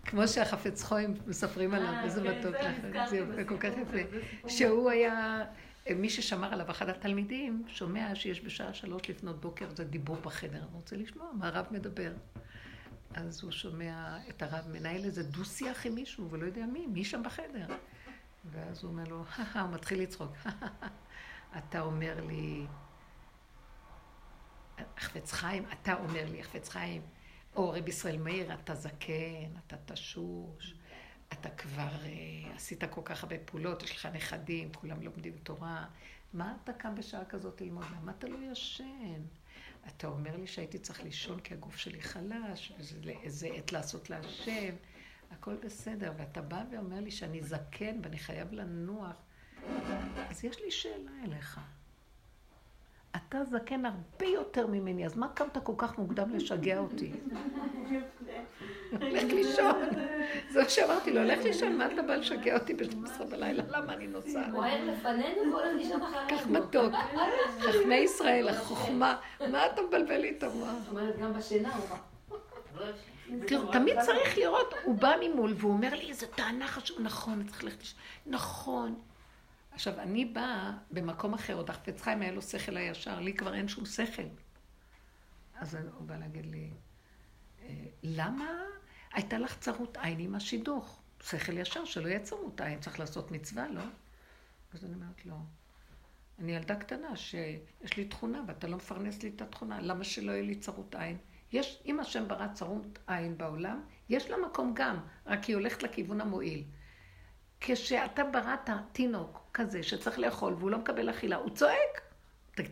כמו 0.05 0.28
שהחפץ 0.28 0.82
חויים 0.82 1.14
מספרים 1.26 1.74
עליו, 1.74 1.89
אה, 1.89 2.05
איזה 2.05 2.22
כן, 2.22 2.39
מתוק 2.39 2.55
לך, 2.55 3.09
זה 3.09 3.44
כל 3.48 3.59
כך 3.59 3.68
יפה. 3.82 3.98
שהוא 4.48 4.90
היה, 4.90 5.44
מי 5.97 6.10
ששמר 6.10 6.52
עליו, 6.52 6.70
אחד 6.70 6.89
התלמידים, 6.89 7.64
שומע 7.66 8.14
שיש 8.14 8.40
בשעה 8.40 8.74
שלוש 8.74 9.10
לפנות 9.10 9.40
בוקר, 9.40 9.66
זה 9.74 9.85
דיבור 9.85 10.16
בחדר, 10.16 10.59
אני 10.59 10.66
רוצה 10.72 10.97
לשמוע 10.97 11.30
מה 11.39 11.48
הרב 11.48 11.66
מדבר. 11.70 12.12
אז 13.14 13.43
הוא 13.43 13.51
שומע 13.51 14.18
את 14.28 14.43
הרב 14.43 14.64
מנהל 14.72 15.05
איזה 15.05 15.22
דו-שיח 15.22 15.86
עם 15.86 15.94
מישהו, 15.94 16.30
ולא 16.30 16.47
יודע 16.47 16.66
מי, 16.66 16.86
מי 16.86 17.05
שם 17.05 17.22
בחדר. 17.22 17.66
ואז 18.51 18.82
הוא 18.82 18.90
אומר 18.90 19.05
לו, 19.05 19.24
הוא 19.55 19.68
מתחיל 19.72 20.02
לצחוק, 20.02 20.32
אתה 21.59 21.80
אומר 21.80 22.14
לי, 22.28 22.66
החפץ 24.96 25.32
חיים, 25.32 25.64
אתה 25.72 25.94
אומר 25.94 26.24
לי, 26.30 26.40
החפץ 26.40 26.68
חיים, 26.68 27.02
או 27.56 27.70
רב 27.70 27.88
ישראל 27.88 28.16
מאיר, 28.16 28.55
אתה 28.55 28.74
זקן, 28.74 29.50
אתה 29.66 29.76
תשוש, 29.94 30.74
אתה 31.32 31.50
כבר 31.50 31.88
uh, 31.88 32.56
עשית 32.56 32.84
כל 32.84 33.00
כך 33.05 33.22
הרבה 33.22 33.36
פעולות, 33.44 33.82
יש 33.82 33.96
לך 33.96 34.06
נכדים, 34.06 34.72
כולם 34.72 35.02
לומדים 35.02 35.36
תורה. 35.42 35.86
מה 36.32 36.56
אתה 36.64 36.72
קם 36.72 36.94
בשעה 36.94 37.24
כזאת 37.24 37.60
ללמוד? 37.60 37.84
למה 37.96 38.12
אתה 38.18 38.28
לא 38.28 38.38
ישן? 38.52 39.22
אתה 39.86 40.06
אומר 40.06 40.36
לי 40.36 40.46
שהייתי 40.46 40.78
צריך 40.78 41.02
לישון 41.02 41.40
כי 41.40 41.55
הגוף 41.55 41.76
שלי 41.76 42.02
חלש, 42.02 42.72
וזה 43.24 43.48
עת 43.55 43.72
לעשות 43.72 44.10
להשם, 44.10 44.74
הכל 45.30 45.56
בסדר. 45.56 46.12
ואתה 46.16 46.42
בא 46.42 46.64
ואומר 46.72 47.00
לי 47.00 47.10
שאני 47.10 47.42
זקן 47.42 48.00
ואני 48.02 48.18
חייב 48.18 48.52
לנוח. 48.52 49.16
אז 50.30 50.44
יש 50.44 50.60
לי 50.64 50.70
שאלה 50.70 51.10
אליך. 51.24 51.60
אתה 53.16 53.44
זקן 53.44 53.86
הרבה 53.86 54.26
יותר 54.26 54.66
ממני, 54.66 55.06
אז 55.06 55.16
מה 55.16 55.28
קמת 55.28 55.59
כל 55.62 55.72
כך 55.76 55.98
מוקדם 55.98 56.35
לשגע 56.35 56.78
אותי? 56.78 57.12
לך 58.93 59.32
לישון. 59.32 59.82
זה 60.51 60.62
מה 60.62 60.68
שאמרתי 60.68 61.12
לו, 61.12 61.24
לך 61.24 61.39
לישון, 61.44 61.78
מה 61.78 61.86
אתה 61.86 62.02
בא 62.02 62.14
לשגע 62.14 62.55
אותי 62.55 62.74
ב-12 62.74 63.24
בלילה? 63.30 63.62
למה 63.68 63.93
אני 63.93 64.06
נוסעת? 64.06 64.51
בוער 64.52 64.85
לפנינו 64.85 65.52
והולך 65.52 65.74
לישון 65.76 66.02
אחרינו. 66.02 66.28
כך 66.28 66.47
מתוק. 66.47 66.94
חכמי 67.60 67.94
ישראל, 67.94 68.48
החוכמה, 68.48 69.16
מה 69.51 69.66
אתה 69.66 69.82
מבלבל 69.82 70.16
לי 70.16 70.35
את 70.39 70.43
המוח? 70.43 70.68
זאת 70.85 70.90
אומרת, 70.90 71.18
גם 71.18 71.32
בשינה 71.32 71.74
הוא 71.74 71.85
בא. 71.89 71.97
תראו, 73.47 73.72
תמיד 73.72 74.01
צריך 74.01 74.39
לראות, 74.39 74.74
הוא 74.85 74.94
בא 74.94 75.14
ממול 75.20 75.55
והוא 75.56 75.72
אומר 75.72 75.94
לי, 75.94 76.09
איזו 76.09 76.26
טענה 76.26 76.66
חשובה, 76.66 77.02
נכון, 77.02 77.47
צריך 77.47 77.64
ללכת 77.64 77.78
נכון. 78.26 78.94
עכשיו, 79.78 80.00
אני 80.00 80.24
באה 80.24 80.72
במקום 80.90 81.34
אחר, 81.34 81.55
עוד 81.55 81.70
החפץ 81.70 82.02
חיים 82.02 82.22
היה 82.22 82.32
לו 82.32 82.42
שכל 82.42 82.76
הישר, 82.76 83.20
לי 83.20 83.34
כבר 83.34 83.55
אין 83.55 83.68
שום 83.68 83.86
שכל. 83.86 84.22
אז 85.55 85.74
הוא 85.74 86.06
בא 86.06 86.16
להגיד 86.16 86.46
לי, 86.46 86.70
אה, 87.62 87.84
למה 88.02 88.46
הייתה 89.12 89.38
לך 89.38 89.59
צרות 89.59 89.96
עין 89.96 90.20
עם 90.20 90.34
השידוך? 90.34 91.02
שכל 91.22 91.59
ישר, 91.59 91.84
שלא 91.84 92.09
יהיה 92.09 92.20
צרות 92.20 92.60
עין, 92.60 92.80
צריך 92.80 93.00
לעשות 93.00 93.30
מצווה, 93.30 93.68
לא? 93.68 93.82
אז 94.74 94.84
אני 94.84 94.94
אומרת, 94.94 95.26
לא. 95.26 95.36
אני 96.38 96.52
ילדה 96.56 96.76
קטנה 96.76 97.16
שיש 97.16 97.96
לי 97.96 98.05
תכונה 98.05 98.42
ואתה 98.46 98.66
לא 98.66 98.76
מפרנס 98.76 99.22
לי 99.22 99.28
את 99.36 99.42
התכונה, 99.42 99.80
למה 99.80 100.05
שלא 100.05 100.32
יהיה 100.32 100.42
לי 100.42 100.55
צרות 100.55 100.94
עין? 100.94 101.16
יש, 101.52 101.82
אם 101.86 102.00
השם 102.00 102.28
ברא 102.28 102.46
צרות 102.52 102.98
עין 103.06 103.38
בעולם, 103.38 103.82
יש 104.09 104.30
לה 104.30 104.36
מקום 104.46 104.72
גם, 104.74 104.96
רק 105.26 105.44
היא 105.44 105.56
הולכת 105.56 105.82
לכיוון 105.82 106.20
המועיל. 106.20 106.64
כשאתה 107.60 108.24
בראת 108.24 108.70
תינוק 108.93 109.40
כזה 109.55 109.82
שצריך 109.82 110.18
לאכול 110.18 110.55
והוא 110.55 110.70
לא 110.70 110.78
מקבל 110.78 111.10
אכילה, 111.10 111.36
הוא 111.36 111.51
צועק. 111.51 112.02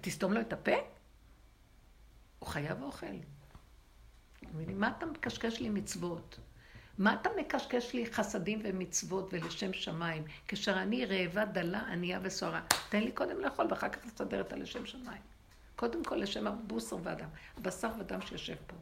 תסתום 0.00 0.32
לו 0.32 0.40
את 0.40 0.52
הפה? 0.52 0.76
הוא 2.38 2.48
חייב 2.48 2.82
אוכל. 2.82 3.06
מה 4.52 4.92
אתה 4.98 5.06
מקשקש 5.06 5.60
לי 5.60 5.68
מצוות? 5.68 6.38
מה 6.98 7.14
אתה 7.14 7.30
מקשקש 7.40 7.94
לי 7.94 8.06
חסדים 8.12 8.60
ומצוות 8.64 9.28
ולשם 9.32 9.72
שמיים, 9.72 10.24
כאשר 10.48 10.82
אני 10.82 11.04
רעבה, 11.04 11.44
דלה, 11.44 11.80
ענייה 11.80 12.20
וסוערה? 12.22 12.62
תן 12.88 13.00
לי 13.00 13.12
קודם 13.12 13.40
לאכול 13.40 13.66
ואחר 13.70 13.88
כך 13.88 14.06
לסדר 14.06 14.40
את 14.40 14.52
הלשם 14.52 14.86
שמיים. 14.86 15.22
קודם 15.76 16.04
כל 16.04 16.16
לשם 16.16 16.46
הבוסר 16.46 16.96
ואדם, 17.02 17.28
הבשר 17.56 17.90
ואדם 17.98 18.20
שיושב 18.20 18.56
פה. 18.66 18.76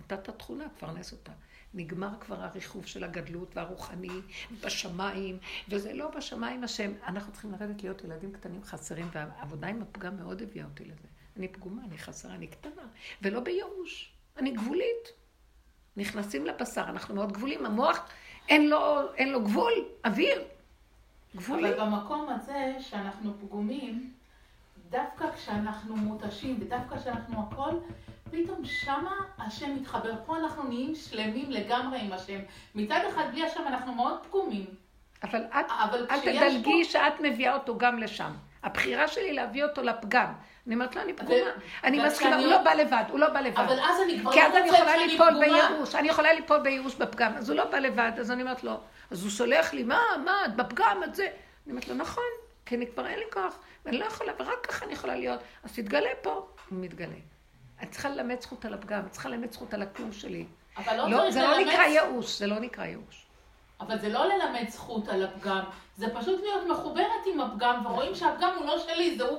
נתת 0.00 0.30
תכונה, 0.30 0.68
תפרנס 0.68 1.12
אותה. 1.12 1.32
נגמר 1.76 2.10
כבר 2.20 2.42
הריחוף 2.42 2.86
של 2.86 3.04
הגדלות 3.04 3.56
והרוחני 3.56 4.20
בשמיים, 4.64 5.38
וזה 5.68 5.92
לא 5.92 6.10
בשמיים 6.10 6.64
השם. 6.64 6.92
אנחנו 7.06 7.32
צריכים 7.32 7.52
לרדת 7.52 7.82
להיות 7.82 8.04
ילדים 8.04 8.32
קטנים 8.32 8.64
חסרים, 8.64 9.08
והעבודה 9.12 9.66
עם 9.66 9.82
הפגם 9.82 10.16
מאוד 10.16 10.42
הביאה 10.42 10.64
אותי 10.64 10.84
לזה. 10.84 11.08
אני 11.36 11.48
פגומה, 11.48 11.82
אני 11.88 11.98
חסרה, 11.98 12.34
אני 12.34 12.46
קטנה, 12.46 12.82
ולא 13.22 13.40
בייאוש. 13.40 14.12
אני 14.36 14.50
גבולית. 14.50 15.12
נכנסים 15.96 16.46
לבשר, 16.46 16.84
אנחנו 16.88 17.14
מאוד 17.14 17.32
גבולים, 17.32 17.66
המוח 17.66 18.08
אין 18.48 18.70
לו, 18.70 19.12
אין 19.14 19.32
לו 19.32 19.44
גבול, 19.44 19.72
אוויר. 20.04 20.44
גבולי. 21.36 21.68
אבל 21.74 21.80
במקום 21.80 22.28
הזה 22.28 22.76
שאנחנו 22.80 23.34
פגומים, 23.40 24.12
דווקא 24.90 25.26
כשאנחנו 25.36 25.96
מותשים, 25.96 26.58
ודווקא 26.60 26.96
כשאנחנו 26.96 27.42
הכל, 27.48 27.70
פתאום 28.30 28.64
שמה 28.64 29.16
השם 29.38 29.74
מתחבר. 29.74 30.12
פה 30.26 30.36
אנחנו 30.36 30.62
נהיים 30.62 30.94
שלמים 30.94 31.50
לגמרי 31.50 32.00
עם 32.00 32.12
השם. 32.12 32.38
מצד 32.74 33.00
אחד, 33.08 33.24
בלי 33.32 33.46
השם 33.46 33.62
אנחנו 33.66 33.94
מאוד 33.94 34.18
פגומים. 34.26 34.66
אבל 35.22 35.44
את, 35.44 35.66
אבל 35.84 36.06
אל 36.10 36.20
תדלגי 36.20 36.84
פה... 36.84 36.90
שאת 36.90 37.20
מביאה 37.20 37.54
אותו 37.54 37.78
גם 37.78 37.98
לשם. 37.98 38.32
הבחירה 38.62 39.08
שלי 39.08 39.32
להביא 39.32 39.64
אותו 39.64 39.82
לפגם. 39.82 40.32
אני 40.66 40.74
אומרת 40.74 40.96
לו, 40.96 41.02
אני 41.02 41.12
פגומה. 41.12 41.50
אני 41.84 42.06
מסכימה, 42.06 42.36
הוא 42.36 42.46
לא 42.46 42.62
בא 42.62 42.72
לבד, 42.72 43.04
הוא 43.10 43.18
לא 43.18 43.28
בא 43.28 43.40
לבד. 43.40 43.58
אבל 43.58 43.78
אז 43.80 44.00
אני 44.04 44.20
כבר 44.20 44.30
לא 44.30 44.46
רוצה 44.46 44.58
שאני 44.66 44.68
פגומה. 44.68 44.72
כי 44.72 44.72
אז 44.72 44.72
אני 44.72 44.78
יכולה 44.78 44.96
ליפול 44.96 45.40
בייאוש, 45.40 45.94
אני 45.94 46.08
יכולה 46.08 46.32
ליפול 46.32 46.58
בייאוש 46.58 46.94
בפגם. 46.94 47.32
אז 47.36 47.50
הוא 47.50 47.56
לא 47.56 47.64
בא 47.64 47.78
לבד, 47.78 48.12
אז 48.20 48.30
אני 48.30 48.42
אומרת 48.42 48.64
לו, 48.64 48.80
אז 49.10 49.22
הוא 49.22 49.30
שולח 49.30 49.72
לי, 49.72 49.82
מה, 49.82 50.00
מה, 50.24 50.44
את 50.44 50.56
בפגם, 50.56 51.00
את 51.04 51.14
זה. 51.14 51.24
אני 51.24 51.72
אומרת 51.72 51.88
לו, 51.88 51.94
נכון, 51.94 52.24
כי 52.66 52.74
אני 52.74 52.86
כבר 52.86 53.06
אין 53.06 53.18
לי 53.18 53.24
כוח, 53.32 53.58
ואני 53.84 53.98
לא 53.98 54.04
יכולה, 54.04 54.32
ורק 54.38 54.66
ככה 54.66 54.84
אני 54.84 54.92
יכולה 54.92 55.16
להיות. 55.16 55.40
אז 55.62 55.72
תתגלה 55.72 56.10
פה. 56.22 56.46
הוא 56.70 56.78
מתגלה. 56.80 57.16
את 57.82 57.90
צריכה 57.90 58.08
ללמד 58.08 58.40
זכות 58.40 58.64
על 58.64 58.74
הפגם, 58.74 59.06
את 59.06 59.12
צריכה 59.12 59.28
ללמד 59.28 59.52
זכות 59.52 59.74
על 59.74 59.82
הכלום 59.82 60.12
שלי. 60.12 60.46
אבל 60.76 60.96
לא, 60.96 61.10
לא 61.10 61.16
צריך 61.16 61.30
זה 61.30 61.40
לא 61.40 61.52
ללמד... 61.52 61.66
לא 61.66 61.72
נקרא 61.72 61.84
ייאוש, 61.84 62.38
זה 62.38 62.46
לא 62.46 62.58
נקרא 62.58 62.84
ייאוש. 62.84 63.26
אבל 63.80 63.98
זה 63.98 64.08
לא 64.08 64.24
ללמד 64.24 64.68
זכות 64.68 65.08
על 65.08 65.24
הפגם, 65.24 65.64
זה 65.96 66.06
פשוט 66.14 66.40
להיות 66.40 66.66
מחוברת 66.70 67.26
עם 67.34 67.40
הפגם, 67.40 67.86
ורואים 67.86 68.14
שהפגם 68.14 68.50
הוא 68.58 68.66
לא 68.66 68.78
שלי, 68.78 69.16
זה 69.18 69.24
הוא, 69.24 69.38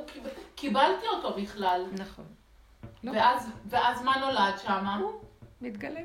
קיבלתי 0.56 1.08
אותו 1.08 1.34
בכלל. 1.34 1.86
נכון. 1.92 2.26
לא. 3.04 3.12
ואז, 3.12 3.50
ואז 3.66 4.02
מה 4.02 4.18
נולד 4.18 4.58
שם? 4.64 4.86
הוא 5.00 5.22
מתגלה. 5.62 6.02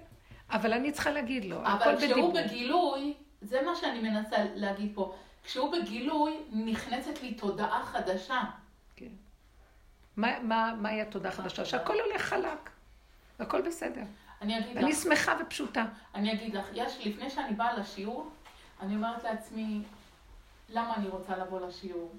אבל 0.50 0.72
אני 0.72 0.92
צריכה 0.92 1.10
להגיד 1.10 1.44
לו, 1.44 1.56
אבל 1.64 1.96
כשהוא 1.98 2.34
בגילוי, 2.34 3.14
זה 3.40 3.62
מה 3.62 3.76
שאני 3.76 4.00
מנסה 4.10 4.36
להגיד 4.54 4.92
פה, 4.94 5.14
כשהוא 5.44 5.72
בגילוי, 5.72 6.36
נכנסת 6.52 7.22
לי 7.22 7.34
תודעה 7.34 7.84
חדשה. 7.84 8.40
מהי 10.16 11.02
התודה 11.02 11.28
החדשה? 11.28 11.64
שהכל 11.64 12.00
הולך 12.00 12.22
חלק, 12.22 12.70
הכל 13.38 13.62
בסדר. 13.62 14.02
אני 14.42 14.58
אגיד 14.58 14.76
לך. 14.76 14.84
אני 14.84 14.92
שמחה 14.92 15.36
ופשוטה. 15.40 15.84
אני 16.14 16.32
אגיד 16.32 16.54
לך, 16.54 16.66
יש, 16.74 17.06
לפני 17.06 17.30
שאני 17.30 17.54
באה 17.54 17.78
לשיעור, 17.78 18.30
אני 18.80 18.94
אומרת 18.94 19.24
לעצמי, 19.24 19.82
למה 20.68 20.94
אני 20.96 21.08
רוצה 21.08 21.36
לבוא 21.36 21.66
לשיעור? 21.66 22.12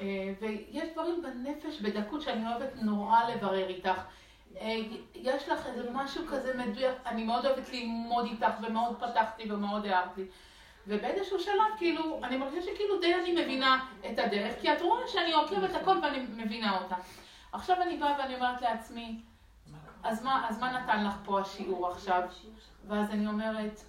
אה, 0.00 0.32
ויש 0.40 0.88
דברים 0.92 1.22
בנפש, 1.22 1.80
בדקות, 1.80 2.22
שאני 2.22 2.46
אוהבת 2.46 2.76
נורא 2.82 3.28
לברר 3.28 3.68
איתך. 3.68 4.00
אה, 4.60 4.76
יש 5.14 5.48
לך 5.48 5.66
איזה 5.66 5.90
משהו 5.92 6.26
כזה 6.30 6.54
מדויק, 6.56 6.94
אני 7.06 7.24
מאוד 7.24 7.46
אוהבת 7.46 7.68
ללמוד 7.72 8.26
איתך, 8.26 8.52
ומאוד 8.62 8.96
פתחתי 9.00 9.52
ומאוד 9.52 9.86
הערתי. 9.86 10.22
ובאיזשהו 10.86 11.40
שלב, 11.40 11.78
כאילו, 11.78 12.20
אני 12.24 12.36
מרגישה 12.36 12.62
שכאילו 12.72 13.00
די 13.00 13.14
אני 13.14 13.32
מבינה 13.42 13.86
את 14.12 14.18
הדרך, 14.18 14.54
כי 14.60 14.72
את 14.72 14.82
רואה 14.82 15.08
שאני 15.08 15.32
עוקבת 15.32 15.74
הכל 15.74 15.96
ואני 16.02 16.18
מבינה 16.36 16.78
אותה. 16.78 16.96
עכשיו 17.52 17.82
אני 17.82 17.96
באה 17.96 18.16
ואני 18.18 18.34
אומרת 18.34 18.62
לעצמי, 18.62 19.20
אז 20.02 20.24
מה, 20.24 20.46
אז 20.48 20.58
מה 20.58 20.80
נתן 20.80 21.06
לך 21.06 21.14
פה 21.24 21.40
השיעור 21.40 21.88
עכשיו? 21.90 22.22
ואז 22.88 23.10
אני 23.10 23.26
אומרת, 23.26 23.80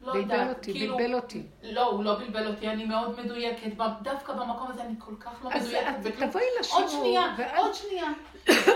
לא 0.00 0.12
יודעת. 0.12 0.38
בלבל 0.38 0.48
אותי, 0.48 0.72
כאילו, 0.72 0.96
בלבל 0.96 1.14
אותי. 1.14 1.46
לא, 1.62 1.86
הוא 1.86 2.04
לא 2.04 2.18
בלבל 2.18 2.46
אותי, 2.46 2.68
אני 2.68 2.84
מאוד 2.84 3.20
מדויקת. 3.20 3.72
דווקא 4.02 4.32
במקום 4.32 4.70
הזה 4.70 4.82
אני 4.82 4.94
כל 4.98 5.14
כך 5.20 5.44
לא 5.44 5.50
מדויקת. 5.50 5.86
אז 5.98 6.06
תבואי 6.30 6.44
לשיעור. 6.60 6.82
עוד 6.82 6.90
שנייה, 6.90 7.56
עוד 7.56 7.74
שנייה. 7.74 8.06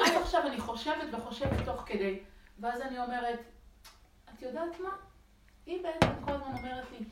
עד 0.06 0.22
עכשיו 0.22 0.46
אני 0.46 0.60
חושבת 0.60 1.08
וחושבת 1.12 1.64
תוך 1.64 1.82
כדי. 1.86 2.18
ואז 2.58 2.80
אני 2.80 2.98
אומרת, 2.98 3.38
את 4.34 4.42
יודעת 4.42 4.80
מה? 4.80 4.90
היא 5.66 5.82
בעצם 5.82 6.24
כל 6.24 6.32
הזמן 6.32 6.56
אומרת 6.58 6.84
לי, 6.90 7.04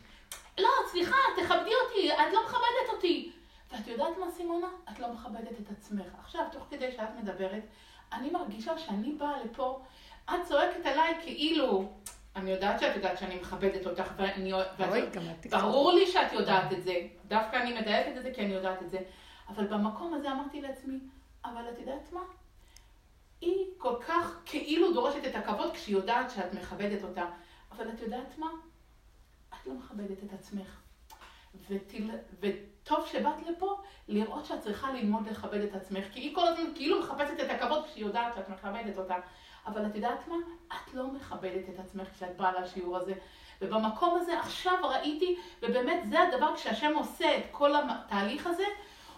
לא, 0.58 0.68
סליחה, 0.90 1.16
תכבדי 1.36 1.72
אותי, 1.84 2.12
את 2.12 2.32
לא 2.32 2.44
מכבדת 2.46 2.92
אותי. 2.92 3.32
ואת 3.72 3.86
יודעת 3.86 4.18
מה, 4.18 4.30
סימונה? 4.30 4.66
את 4.92 4.98
לא 4.98 5.12
מכבדת 5.12 5.60
את 5.60 5.70
עצמך. 5.70 6.06
עכשיו, 6.20 6.44
תוך 6.52 6.66
כדי 6.70 6.92
שאת 6.92 7.08
מדברת, 7.22 7.62
אני 8.12 8.30
מרגישה 8.30 8.78
שאני 8.78 9.12
באה 9.12 9.44
לפה, 9.44 9.80
את 10.24 10.44
צועקת 10.44 10.86
עליי 10.86 11.14
כאילו, 11.22 11.92
אני 12.36 12.50
יודעת 12.50 12.80
שאת 12.80 12.96
יודעת 12.96 13.18
שאני 13.18 13.36
מכבדת 13.36 13.86
אותך, 13.86 14.12
ואני... 14.16 14.52
אוי, 14.52 15.10
גם 15.12 15.22
את 15.40 15.46
ברור 15.46 15.92
לי 15.92 16.06
שאת 16.06 16.32
יודעת 16.32 16.72
את 16.72 16.82
זה. 16.82 16.94
דווקא 17.28 17.56
אני 17.56 17.80
מדייקת 17.80 18.16
את 18.16 18.22
זה 18.22 18.30
כי 18.34 18.40
אני 18.40 18.54
יודעת 18.54 18.82
את 18.82 18.90
זה. 18.90 18.98
אבל 19.48 19.66
במקום 19.66 20.14
הזה 20.14 20.32
אמרתי 20.32 20.60
לעצמי, 20.60 20.98
אבל 21.44 21.62
את 21.72 21.78
יודעת 21.78 22.12
מה? 22.12 22.20
היא 23.40 23.66
כל 23.78 23.94
כך 24.08 24.40
כאילו 24.44 24.92
דורשת 24.92 25.26
את 25.26 25.34
הכבוד 25.34 25.72
כשהיא 25.72 25.96
יודעת 25.96 26.30
שאת 26.30 26.54
מכבדת 26.54 27.04
אותה. 27.04 27.26
אבל 27.76 27.88
את 27.88 28.00
יודעת 28.00 28.38
מה? 28.38 28.50
את 29.54 29.66
לא 29.66 29.74
מכבדת 29.74 30.24
את 30.24 30.32
עצמך. 30.32 30.80
ותל... 31.68 32.10
וטוב 32.40 33.06
שבאת 33.06 33.46
לפה 33.48 33.80
לראות 34.08 34.46
שאת 34.46 34.60
צריכה 34.60 34.92
ללמוד 34.92 35.26
לכבד 35.26 35.60
את 35.60 35.74
עצמך, 35.74 36.04
כי 36.12 36.20
היא 36.20 36.34
כל 36.34 36.46
הזמן 36.46 36.74
כאילו 36.74 37.00
מחפשת 37.00 37.40
את 37.40 37.50
הכבוד 37.50 37.84
כשהיא 37.86 38.04
יודעת 38.04 38.34
שאת 38.34 38.48
מכבדת 38.48 38.98
אותה. 38.98 39.16
אבל 39.66 39.86
את 39.86 39.94
יודעת 39.94 40.28
מה? 40.28 40.34
את 40.66 40.94
לא 40.94 41.06
מכבדת 41.06 41.68
את 41.68 41.78
עצמך 41.78 42.08
כשאת 42.14 42.36
באה 42.36 42.60
לשיעור 42.60 42.96
הזה. 42.96 43.14
ובמקום 43.60 44.18
הזה 44.20 44.38
עכשיו 44.38 44.74
ראיתי, 44.82 45.36
ובאמת 45.62 46.08
זה 46.08 46.20
הדבר, 46.20 46.56
כשהשם 46.56 46.92
עושה 46.96 47.38
את 47.38 47.42
כל 47.50 47.72
התהליך 47.76 48.46
הזה, 48.46 48.64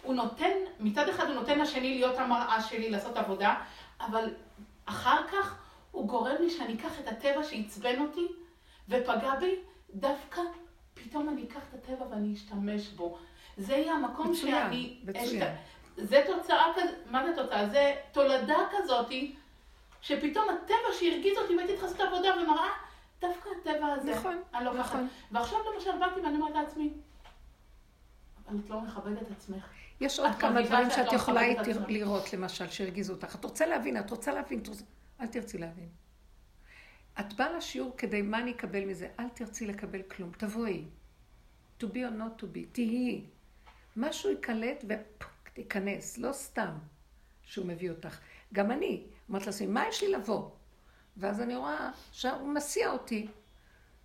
הוא 0.02 0.14
נותן, 0.14 0.52
מצד 0.80 1.08
אחד 1.08 1.26
הוא 1.26 1.34
נותן 1.34 1.58
לשני 1.58 1.94
להיות 1.94 2.18
המראה 2.18 2.62
שלי, 2.62 2.90
לעשות 2.90 3.16
עבודה, 3.16 3.54
אבל 4.00 4.34
אחר 4.86 5.26
כך 5.32 5.58
הוא 5.90 6.08
גורם 6.08 6.36
לי 6.40 6.50
שאני 6.50 6.74
אקח 6.74 7.00
את 7.00 7.08
הטבע 7.08 7.44
שעצבן 7.44 8.00
אותי 8.00 8.26
ופגע 8.88 9.34
בי, 9.40 9.54
דווקא 9.94 10.40
פתאום 10.94 11.28
אני 11.28 11.44
אקח 11.44 11.60
את 11.68 11.74
הטבע 11.74 12.06
ואני 12.10 12.34
אשתמש 12.34 12.88
בו. 12.88 13.18
זה 13.56 13.72
יהיה 13.72 13.92
המקום 13.94 14.30
מצוין, 14.30 14.64
שאני... 14.66 14.98
מצוין. 15.04 15.54
זה 15.96 16.22
תוצאה 16.26 16.64
כזאת, 16.76 16.94
מה 17.10 17.26
זה 17.26 17.42
תוצאה? 17.42 17.68
זה 17.68 17.94
תולדה 18.12 18.56
כזאתי, 18.72 19.34
שפתאום 20.02 20.44
הטבע 20.48 20.92
שהרגיז 20.98 21.38
אותי 21.38 21.56
והייתי 21.56 21.72
צריכה 21.72 21.86
לעשות 21.86 22.00
עבודה 22.00 22.28
ומראה, 22.42 22.68
דווקא 23.20 23.48
הטבע 23.60 23.86
הזה. 23.86 24.10
נכון, 24.14 24.42
אני 24.54 24.64
לא 24.64 24.74
נכון. 24.74 25.08
ועכשיו 25.30 25.58
למשל 25.74 25.98
באתי 25.98 26.20
ואני 26.20 26.36
אומרת 26.36 26.54
לעצמי, 26.54 26.90
אבל 28.48 28.58
את 28.64 28.70
לא 28.70 28.80
מכבדת 28.80 29.22
את 29.22 29.30
עצמך. 29.36 29.64
יש 30.00 30.18
עוד 30.20 30.30
כמה 30.38 30.62
דברים 30.62 30.90
שאת 30.90 31.06
לא 31.06 31.12
יכולה. 31.12 31.40
לראות, 31.88 32.32
למשל, 32.32 32.68
שהרגיזו 32.70 33.12
אותך. 33.12 33.34
את 33.34 33.44
רוצה 33.44 33.66
להבין, 33.66 33.96
את 33.98 34.10
רוצה 34.10 34.32
להבין, 34.32 34.58
את 34.58 34.66
רוצה- 34.68 34.84
אל 35.20 35.26
תרצי 35.26 35.58
להבין. 35.58 35.88
את 37.20 37.32
באה 37.32 37.56
לשיעור 37.56 37.94
כדי 37.96 38.22
מה 38.22 38.38
אני 38.38 38.50
אקבל 38.52 38.84
מזה, 38.84 39.08
אל 39.20 39.28
תרצי 39.28 39.66
לקבל 39.66 40.02
כלום, 40.02 40.30
תבואי. 40.38 40.84
to 41.80 41.84
be 41.84 41.96
or 41.96 42.18
not 42.18 42.42
to 42.42 42.44
be, 42.44 42.60
תהיי. 42.72 43.24
משהו 43.96 44.30
ייקלט 44.30 44.84
ותיכנס, 44.88 46.18
לא 46.18 46.32
סתם 46.32 46.74
שהוא 47.42 47.66
מביא 47.66 47.90
אותך. 47.90 48.18
גם 48.52 48.70
אני, 48.70 49.06
אמרת 49.30 49.46
לעצמי, 49.46 49.66
מה 49.66 49.88
יש 49.88 50.02
לי 50.02 50.12
לבוא? 50.12 50.50
ואז 51.16 51.40
אני 51.40 51.56
רואה 51.56 51.90
שהוא 52.12 52.48
מסיע 52.48 52.90
אותי, 52.90 53.26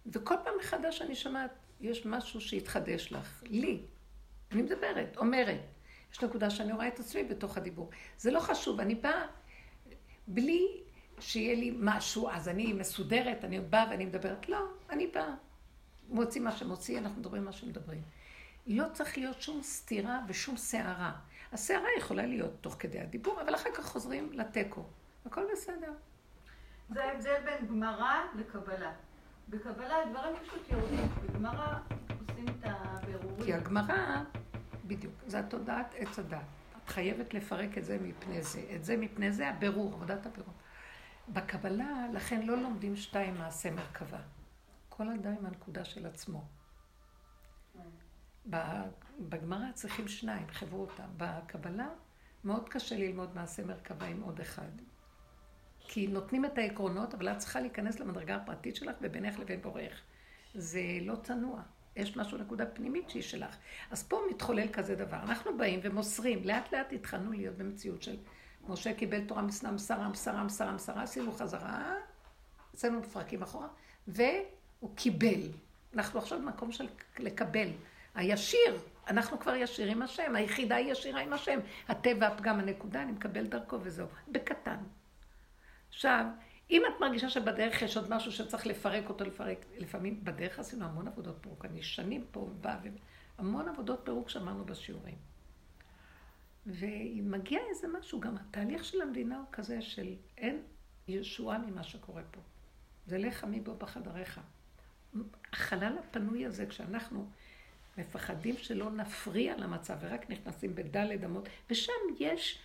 וכל 0.06 0.36
פעם 0.44 0.54
מחדש 0.60 1.02
אני 1.02 1.16
שומעת, 1.16 1.52
יש 1.82 2.06
משהו 2.06 2.42
שהתחדש 2.42 3.12
לך, 3.12 3.44
לי. 3.46 3.82
אני 4.52 4.62
מדברת, 4.62 5.18
אומרת. 5.18 5.62
יש 6.12 6.24
נקודה 6.24 6.50
שאני 6.50 6.74
רואה 6.74 6.88
את 6.88 7.00
עצמי 7.00 7.24
בתוך 7.24 7.58
הדיבור. 7.58 7.90
זה 8.18 8.32
לא 8.32 8.40
חשוב, 8.40 8.80
אני 8.80 8.96
באה 8.96 9.26
בלי 10.28 10.84
שיהיה 11.20 11.56
לי 11.56 11.76
משהו, 11.80 12.30
אז 12.30 12.50
אני 12.50 12.74
מסודרת, 12.74 13.44
אני 13.44 13.60
באה 13.60 13.86
ואני 13.90 14.06
מדברת. 14.06 14.50
לא, 14.50 14.66
אני 14.90 15.08
באה. 15.08 15.34
מוציא 16.10 16.42
מה 16.42 16.52
שמוציא, 16.52 17.00
אנחנו 17.00 17.20
מדברים 17.20 17.46
מה 17.46 17.52
שמדברים. 17.52 18.02
לא 18.68 18.86
צריך 18.94 19.18
להיות 19.18 19.42
שום 19.42 19.62
סתירה 19.64 20.20
ושום 20.28 20.58
סערה. 20.58 21.12
הסערה 21.52 21.88
יכולה 21.98 22.26
להיות 22.26 22.54
תוך 22.62 22.76
כדי 22.80 23.00
הדיבור, 23.00 23.42
אבל 23.42 23.56
אחר 23.56 23.70
כך 23.74 23.86
חוזרים 23.86 24.30
לתיקו. 24.34 24.84
הכל 25.26 25.44
בסדר. 25.52 25.92
זה 26.90 27.04
ההבדל 27.04 27.36
בין 27.46 27.68
גמרא 27.68 28.16
לקבלה. 28.36 28.92
בקבלה 29.50 29.96
דברים 30.12 30.36
פשוט 30.44 30.70
יורדים, 30.72 31.08
בגמרא 31.24 31.78
עושים 32.22 32.46
את 32.48 32.64
הבירורים. 32.64 33.46
כי 33.46 33.54
הגמרא, 33.54 34.24
בדיוק, 34.86 35.14
זה 35.28 35.40
התודעת 35.40 35.96
עץ 35.98 36.20
הדת. 36.20 36.40
את 36.84 36.90
חייבת 36.90 37.34
לפרק 37.34 37.78
את 37.78 37.86
זה 37.86 37.98
מפני 38.02 38.44
זה. 38.44 38.62
את 38.76 38.86
זה 38.86 38.98
מפני 38.98 39.32
זה, 39.32 39.50
הבירור, 39.50 39.94
עבודת 39.94 40.26
הבירור. 40.26 40.54
בקבלה, 41.34 42.08
לכן 42.14 42.46
לא 42.46 42.58
לומדים 42.58 42.96
שתיים 42.96 43.34
מעשה 43.38 43.72
מרכבה. 43.72 44.20
כל 44.90 45.10
אדם 45.10 45.36
עם 45.40 45.46
הנקודה 45.46 45.86
של 45.86 46.06
עצמו. 46.06 46.44
בגמרא 49.20 49.72
צריכים 49.74 50.08
שניים, 50.08 50.48
חברו 50.52 50.82
אותם. 50.82 51.08
בקבלה 51.18 51.88
מאוד 52.44 52.70
קשה 52.70 52.98
ללמוד 52.98 53.36
מעשה 53.36 53.66
מרכבה 53.66 54.06
עם 54.06 54.22
עוד 54.22 54.40
אחד. 54.40 54.72
כי 55.80 56.08
נותנים 56.08 56.46
את 56.46 56.58
העקרונות, 56.58 57.14
אבל 57.14 57.30
את 57.30 57.38
צריכה 57.38 57.60
להיכנס 57.60 58.00
למדרגה 58.00 58.36
הפרטית 58.36 58.76
שלך 58.76 58.96
ובינך 59.02 59.40
לבין 59.40 59.62
בורך. 59.62 60.02
זה 60.54 60.82
לא 61.02 61.16
צנוע. 61.16 61.62
יש 61.96 62.18
משהו, 62.18 62.38
נקודה 62.38 62.66
פנימית 62.66 63.10
שהיא 63.10 63.24
שלך. 63.24 63.56
אז 63.92 64.04
פה 64.04 64.22
מתחולל 64.30 64.68
כזה 64.68 64.96
דבר. 64.96 65.18
אנחנו 65.24 65.58
באים 65.58 65.80
ומוסרים, 65.84 66.44
לאט 66.44 66.74
לאט 66.74 66.94
התחלנו 66.94 67.32
להיות 67.32 67.58
במציאות 67.58 68.04
של 68.04 68.18
משה 68.70 68.94
קיבל 68.94 69.26
תורה 69.26 69.42
מסנה, 69.42 69.72
מסרה, 69.72 70.10
מסרה, 70.10 70.44
מסרה, 70.44 70.72
מסרה, 70.72 71.04
עשינו 71.04 71.32
חזרה, 71.32 71.94
אצלנו 72.76 73.00
מפרקים 73.00 73.42
אחורה, 73.42 73.68
והוא 74.08 74.96
קיבל. 74.96 75.42
אנחנו 75.94 76.20
עכשיו 76.20 76.40
במקום 76.40 76.72
של 76.72 76.88
לקבל. 77.20 77.70
הישיר, 78.16 78.80
אנחנו 79.08 79.40
כבר 79.40 79.56
ישיר 79.56 79.92
עם 79.92 80.02
השם, 80.02 80.36
היחידה 80.36 80.76
היא 80.76 80.92
ישירה 80.92 81.22
עם 81.22 81.34
השם. 81.34 81.60
הטבע, 81.88 82.28
הפגם, 82.28 82.60
הנקודה, 82.60 83.02
אני 83.02 83.12
מקבל 83.12 83.46
דרכו 83.46 83.78
וזהו. 83.82 84.08
בקטן. 84.28 84.78
עכשיו, 85.90 86.26
אם 86.72 86.82
את 86.88 87.02
מרגישה 87.02 87.30
שבדרך 87.30 87.82
יש 87.82 87.98
עוד 87.98 88.10
משהו 88.10 88.32
שצריך 88.32 88.68
לפרק 88.68 89.10
אותו, 89.10 89.26
לפרק, 89.26 89.66
לפעמים 89.78 90.24
בדרך 90.24 90.60
עשינו 90.60 90.86
המון 90.86 91.08
עבודות 91.08 91.36
פירוק. 91.42 91.66
אני 91.66 91.84
שנים 91.84 92.26
פה 92.32 92.50
באה, 92.62 92.78
המון 93.38 93.70
עבודות 93.70 94.00
פירוק 94.04 94.30
שאמרנו 94.30 94.66
בשיעורים. 94.66 95.16
ומגיע 96.70 97.60
איזה 97.70 97.88
משהו, 97.88 98.20
גם 98.20 98.36
התהליך 98.38 98.86
של 98.86 99.02
המדינה 99.02 99.38
הוא 99.38 99.46
כזה 99.52 99.82
של 99.82 100.16
אין 100.38 100.62
ישועה 101.08 101.58
ממה 101.58 101.84
שקורה 101.84 102.22
פה. 102.32 102.40
זה 103.08 103.18
לך 103.18 103.44
מי 103.44 103.60
בו 103.60 103.76
בחדריך. 103.76 104.40
החלל 105.54 105.98
הפנוי 105.98 106.46
הזה, 106.46 106.66
כשאנחנו 106.66 107.30
מפחדים 107.98 108.58
שלא 108.58 108.92
נפריע 108.92 109.58
למצב 109.58 109.98
ורק 110.02 110.30
נכנסים 110.30 110.76
בדלת 110.76 111.24
אמות, 111.24 111.50
ושם 111.70 111.94
יש 112.20 112.60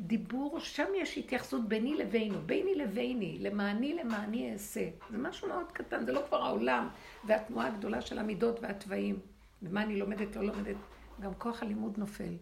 דיבור, 0.00 0.60
שם 0.60 0.86
יש 0.96 1.18
התייחסות 1.18 1.68
ביני 1.68 1.94
לבינו, 1.94 2.40
ביני 2.46 2.74
לביני, 2.74 3.38
למעני 3.38 3.94
למעני 3.94 4.52
אעשה. 4.52 4.88
זה 5.10 5.18
משהו 5.18 5.48
מאוד 5.48 5.72
קטן, 5.72 6.04
זה 6.04 6.12
לא 6.12 6.22
כבר 6.28 6.42
העולם 6.42 6.88
והתנועה 7.24 7.66
הגדולה 7.66 8.00
של 8.00 8.18
המידות 8.18 8.60
והתוואים. 8.60 9.18
ומה 9.62 9.82
אני 9.82 9.98
לומדת, 9.98 10.36
לא 10.36 10.42
לומדת. 10.42 10.76
גם 11.20 11.34
כוח 11.34 11.62
הלימוד 11.62 11.98
נופל. 11.98 12.36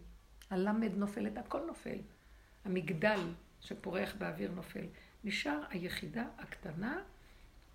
הלמד 0.49 0.91
נופלת, 0.95 1.37
הכל 1.37 1.61
נופל. 1.67 1.97
המגדל 2.65 3.19
שפורח 3.61 4.15
באוויר 4.17 4.51
נופל. 4.51 4.85
נשאר 5.23 5.59
היחידה 5.69 6.25
הקטנה 6.37 6.99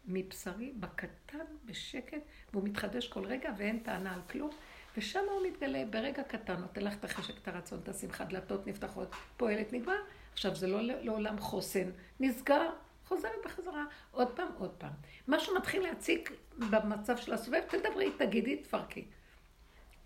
מבשרי, 0.07 0.73
בקטן, 0.81 1.45
בשקט, 1.65 2.23
והוא 2.53 2.65
מתחדש 2.65 3.09
כל 3.09 3.27
רגע 3.27 3.53
ואין 3.57 3.79
טענה 3.79 4.15
על 4.15 4.21
כלום. 4.31 4.51
ושם 4.97 5.21
הוא 5.31 5.47
מתגלה 5.47 5.85
ברגע 5.91 6.23
קטן, 6.23 6.61
נותן 6.61 6.85
לך 6.85 6.95
את 6.95 7.05
החשק, 7.05 7.39
את 7.43 7.49
הרצון, 7.49 7.81
את 7.83 7.89
השמחה, 7.89 8.25
דלתות 8.25 8.67
נפתחות, 8.67 9.09
פועלת, 9.37 9.73
נגמר. 9.73 9.97
עכשיו, 10.33 10.57
זה 10.57 10.67
לא 10.67 10.83
לעולם 10.83 11.39
חוסן, 11.39 11.91
נסגר, 12.21 12.71
חוזרת 13.05 13.33
בחזרה, 13.45 13.85
עוד 14.11 14.37
פעם, 14.37 14.49
עוד 14.59 14.71
פעם. 14.71 14.93
משהו 15.29 15.57
מתחיל 15.57 15.83
להציק 15.83 16.33
במצב 16.71 17.17
של 17.17 17.33
הסובב, 17.33 17.61
תדברי, 17.69 18.11
תגידי, 18.19 18.57
תפרקי. 18.57 19.05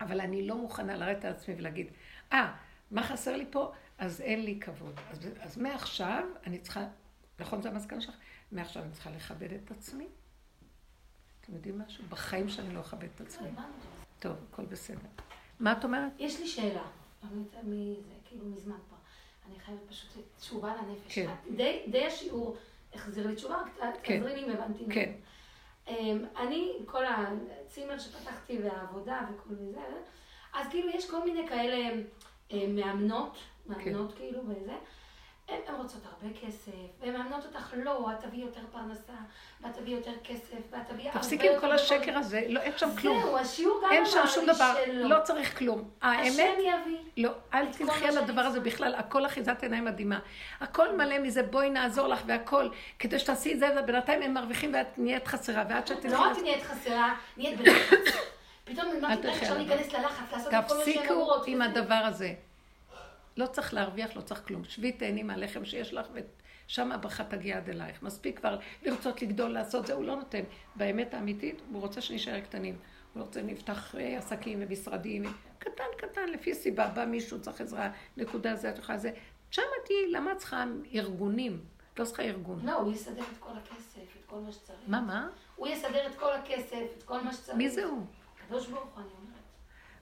אבל 0.01 0.21
אני 0.21 0.47
לא 0.47 0.55
מוכנה 0.55 0.97
לרדת 0.97 1.25
על 1.25 1.31
עצמי 1.31 1.55
ולהגיד, 1.57 1.87
אה, 2.33 2.53
מה 2.91 3.03
חסר 3.03 3.37
לי 3.37 3.45
פה? 3.51 3.71
אז 3.97 4.21
אין 4.21 4.45
לי 4.45 4.59
כבוד. 4.59 4.99
אז, 5.11 5.19
אז 5.39 5.57
מעכשיו 5.57 6.23
אני 6.45 6.59
צריכה, 6.59 6.87
נכון 7.39 7.61
זה 7.61 7.69
המסקנה 7.69 8.01
שלך? 8.01 8.15
מעכשיו 8.51 8.83
אני 8.83 8.91
צריכה 8.91 9.09
לכבד 9.09 9.53
את 9.53 9.71
עצמי. 9.71 10.07
אתם 11.41 11.53
יודעים 11.53 11.79
משהו? 11.79 12.03
בחיים 12.09 12.49
שאני 12.49 12.73
לא 12.73 12.79
אכבד 12.79 13.07
את 13.15 13.21
עצמי. 13.21 13.49
טוב, 14.19 14.35
הכל 14.51 14.65
בסדר. 14.65 15.07
מה 15.59 15.71
את 15.71 15.83
אומרת? 15.83 16.11
יש 16.19 16.39
לי 16.39 16.47
שאלה, 16.47 16.83
כאילו 18.25 18.45
מזמן 18.45 18.75
כבר. 18.87 18.97
אני 19.49 19.59
חייבת 19.59 19.81
פשוט 19.89 20.09
תשובה 20.39 20.75
לנפש. 20.75 21.15
כן. 21.15 21.35
די, 21.55 21.85
די 21.91 22.05
השיעור 22.05 22.57
החזיר 22.93 23.27
לי 23.27 23.35
תשובה, 23.35 23.57
רק 23.79 23.95
כן. 24.03 24.17
תעזרי 24.17 24.35
לי 24.35 24.45
אם 24.45 24.51
הבנתי. 24.51 24.83
כן. 24.93 25.11
אמ, 25.87 26.25
אני, 26.37 26.71
כל 26.85 27.03
הצימר 27.05 27.99
שפתחתי 27.99 28.59
והעבודה 28.63 29.21
וכל 29.33 29.55
זה, 29.55 29.81
אז 30.53 30.67
כאילו 30.69 30.89
יש 30.89 31.09
כל 31.09 31.23
מיני 31.25 31.47
כאלה 31.47 31.89
אמ, 32.51 32.75
מאמנות, 32.75 33.37
מאמנות 33.65 34.11
כן. 34.11 34.17
כאילו 34.17 34.39
וזה. 34.47 34.73
הן 35.49 35.75
רוצות 35.75 36.01
הרבה 36.05 36.33
כסף, 36.41 36.71
והן 36.99 37.13
מאמנות 37.13 37.45
אותך, 37.45 37.73
לא, 37.83 38.07
את 38.11 38.25
תביאי 38.25 38.41
יותר 38.41 38.61
פרנסה, 38.71 39.13
ואת 39.61 39.73
תביאי 39.73 39.95
יותר 39.95 40.11
כסף, 40.23 40.57
ואת 40.71 40.81
תביאי 40.87 41.07
הרבה 41.07 41.07
יותר... 41.07 41.19
תפסיקי 41.19 41.49
עם 41.49 41.59
כל 41.59 41.71
השקר 41.71 42.17
הזה, 42.17 42.41
לא, 42.49 42.59
אין 42.59 42.73
שם 42.77 42.89
כלום. 43.01 43.21
זהו, 43.21 43.37
השיעור 43.37 43.81
גם 43.83 43.89
אמר 43.91 43.99
לי 43.99 44.05
שלא. 44.05 44.21
אין 44.21 44.27
שם 44.27 44.33
שום 44.33 44.45
דבר, 44.55 44.75
לא 44.87 45.15
צריך 45.23 45.57
כלום. 45.57 45.89
האמת... 46.01 46.29
השם 46.29 46.59
יביא. 46.59 46.97
לא, 47.17 47.31
אל 47.53 47.65
תלכי 47.73 48.07
על 48.07 48.17
הדבר 48.17 48.41
הזה 48.41 48.59
בכלל, 48.59 48.95
הכל 48.95 49.25
אחיזת 49.25 49.63
עיניים 49.63 49.85
מדהימה. 49.85 50.19
הכל 50.59 50.95
מלא 50.95 51.19
מזה, 51.19 51.43
בואי 51.43 51.69
נעזור 51.69 52.07
לך 52.07 52.21
והכל, 52.25 52.69
כדי 52.99 53.19
שתעשי 53.19 53.53
את 53.53 53.59
זה, 53.59 53.69
ובינתיים 53.79 54.21
הם 54.21 54.33
מרוויחים 54.33 54.73
ואת 54.73 54.97
נהיית 54.97 55.27
חסרה, 55.27 55.63
ועד 55.69 55.87
שאת... 55.87 56.05
לא 56.05 56.19
רק 56.21 56.37
נהיית 56.37 56.63
חסרה, 56.63 57.15
נהיית 57.37 57.59
בלחץ. 57.59 58.29
פתאום 58.69 58.87
אמרתי, 58.99 59.27
איך 59.27 59.41
אפשר 59.43 59.57
להיכנס 59.57 59.93
ללחץ, 59.93 60.31
לעשות 60.31 60.53
את 60.53 60.67
כל 60.67 60.77
מה 60.77 60.85
שהן 60.85 61.09
אומרות. 61.09 61.39
תפסיקו 61.39 61.51
עם 61.51 61.61
הדבר 61.61 61.93
הזה. 61.93 62.33
לא 63.37 63.45
צריך 63.45 63.73
להרוויח, 63.73 64.15
לא 64.15 64.21
צריך 64.21 64.47
כלום. 64.47 64.63
שבי 64.63 64.91
תהני 64.91 65.23
מהלחם 65.23 65.65
שיש 65.65 65.93
לך, 65.93 66.07
ושם 66.67 66.91
הברכה 66.91 67.23
תגיע 67.23 67.57
עד 67.57 67.69
אלייך. 67.69 68.03
מספיק 68.03 68.39
כבר 68.39 68.59
לרצות 68.83 69.21
לגדול, 69.21 69.49
לעשות 69.51 69.87
זה, 69.87 69.93
הוא 69.93 70.05
לא 70.05 70.15
נותן. 70.15 70.41
באמת 70.75 71.13
האמיתית, 71.13 71.61
הוא 71.71 71.81
רוצה 71.81 72.01
שנשאר 72.01 72.39
קטנים. 72.39 72.77
הוא 73.13 73.23
רוצה 73.23 73.41
נפתח 73.41 73.95
אה, 73.95 74.17
עסקים 74.17 74.59
ומשרדים. 74.61 75.23
קטן, 75.59 75.83
קטן, 75.97 76.29
לפי 76.29 76.53
סיבה. 76.53 76.87
בא 76.87 77.05
מישהו, 77.05 77.41
צריך 77.41 77.61
עזרה, 77.61 77.89
נקודה 78.17 78.55
זה, 78.55 78.69
את 78.69 78.77
יכולה 78.77 78.97
זה. 78.97 79.11
שם 79.51 79.61
תהיי, 79.85 80.11
למה 80.11 80.31
את 80.31 80.37
צריכה 80.37 80.63
ארגונים? 80.93 81.59
את 81.93 81.99
לא 81.99 82.05
צריכה 82.05 82.23
ארגון. 82.23 82.59
לא, 82.63 82.73
הוא 82.73 82.93
יסדר 82.93 83.23
את 83.23 83.37
כל 83.39 83.51
הכסף, 83.63 84.17
את 84.19 84.25
כל 84.25 84.39
מה 84.39 84.51
שצריך. 84.51 84.79
מה, 84.87 85.01
מה? 85.01 85.29
הוא 85.55 85.67
יסדר 85.67 86.07
את 86.07 86.15
כל 86.15 86.31
הכסף, 86.31 86.85
את 86.97 87.03
כל 87.03 87.21
מה 87.21 87.33
שצריך. 87.33 87.57
מי 87.57 87.69
זה 87.69 87.85
הוא? 87.85 88.05
הקדוש 88.49 88.67
ברוך 88.67 88.95
הוא, 88.95 89.03
אני 89.03 89.11
אומרת. 89.21 89.41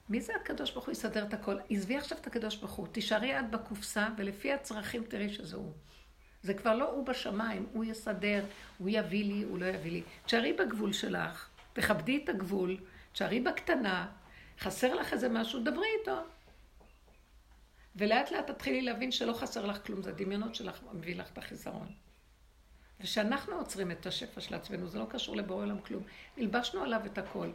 מי 0.10 0.22
זה 0.22 0.36
הקדוש 0.36 0.72
ברוך 0.72 0.86
הוא 0.86 0.92
יסדר 0.92 1.24
את 1.24 1.34
הכל? 1.34 1.58
עזבי 1.70 1.98
עכשיו 1.98 2.18
את 2.18 2.28
הקדוש 2.28 2.56
ברוך 2.56 2.72
הוא, 2.72 2.88
תישארי 2.88 3.40
את 3.40 3.52
בקופסה, 3.52 4.08
ולפי 4.18 4.54
הצרכים 4.54 5.04
תראי 5.04 5.34
שזה 5.34 5.56
הוא. 5.56 5.72
זה 6.44 6.54
כבר 6.54 6.76
לא 6.76 6.92
הוא 6.92 7.06
בשמיים, 7.06 7.68
הוא 7.74 7.84
יסדר, 7.84 8.46
הוא 8.78 8.90
יביא 8.92 9.26
לי, 9.26 9.44
הוא 9.44 9.60
לא 9.60 9.66
יביא 9.66 9.92
לי. 9.92 10.04
תשארי 10.26 10.54
בגבול 10.54 10.94
שלך, 10.94 11.50
תכבדי 11.74 12.22
את 12.24 12.30
הגבול, 12.30 12.78
תשארי 13.14 13.40
בקטנה, 13.40 14.08
חסר 14.60 14.94
לך 14.94 15.14
איזה 15.14 15.30
משהו, 15.30 15.64
דברי 15.64 15.88
איתו. 16.00 16.18
ולאט 17.96 18.32
לאט 18.32 18.52
תתחילי 18.52 18.82
להבין 18.82 19.12
שלא 19.12 19.34
חסר 19.34 19.66
לך 19.66 19.86
כלום, 19.86 20.02
זה 20.02 20.10
הדמיונות 20.10 20.56
שלך 20.56 20.80
מביא 20.94 21.16
לך 21.16 21.32
את 21.32 21.38
החיסרון. 21.38 21.88
ושאנחנו 23.00 23.56
עוצרים 23.56 23.92
את 23.92 24.06
השפע 24.06 24.42
של 24.42 24.56
עצמנו, 24.56 24.88
זה 24.88 25.00
לא 25.00 25.06
קשור 25.10 25.36
לבורא 25.36 25.64
עולם 25.64 25.80
כלום. 25.80 26.04
הלבשנו 26.38 26.84
עליו 26.84 27.02
את 27.06 27.18
הכל. 27.18 27.50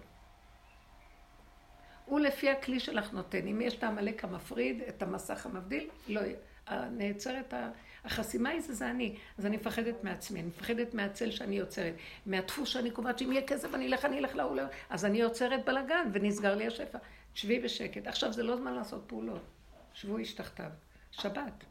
הוא 2.04 2.20
לפי 2.20 2.50
הכלי 2.50 2.80
שלך 2.80 3.12
נותן. 3.12 3.46
אם 3.46 3.60
יש 3.60 3.74
את 3.74 3.84
העמלק 3.84 4.24
המפריד, 4.24 4.82
את 4.88 5.02
המסך 5.02 5.46
המבדיל, 5.46 5.88
לא, 6.08 6.20
נעצרת, 6.90 7.54
החסימה 8.04 8.48
היא 8.48 8.60
זה, 8.60 8.74
זה 8.74 8.90
אני. 8.90 9.16
אז 9.38 9.46
אני 9.46 9.56
מפחדת 9.56 10.04
מעצמי, 10.04 10.40
אני 10.40 10.48
מפחדת 10.48 10.94
מהצל 10.94 11.30
שאני 11.30 11.58
יוצרת, 11.58 11.94
מהדפוס 12.26 12.68
שאני 12.68 12.90
קובעת 12.90 13.18
שאם 13.18 13.32
יהיה 13.32 13.46
כסף 13.46 13.74
אני 13.74 13.86
אלך, 13.86 14.04
אני 14.04 14.18
אלך 14.18 14.34
להוא, 14.34 14.60
אז 14.90 15.04
אני 15.04 15.18
יוצרת 15.18 15.64
בלאגן 15.64 16.08
ונסגר 16.12 16.54
לי 16.54 16.66
השפע. 16.66 16.98
שבי 17.34 17.60
בשקט. 17.60 18.06
עכשיו 18.06 18.32
זה 18.32 18.42
לא 18.42 18.56
זמן 18.56 18.74
לעשות 18.74 19.04
פעולות. 19.06 19.42
שבו 19.94 20.18
איש 20.18 20.32
תחתיו. 20.32 20.70
שבת. 21.10 21.64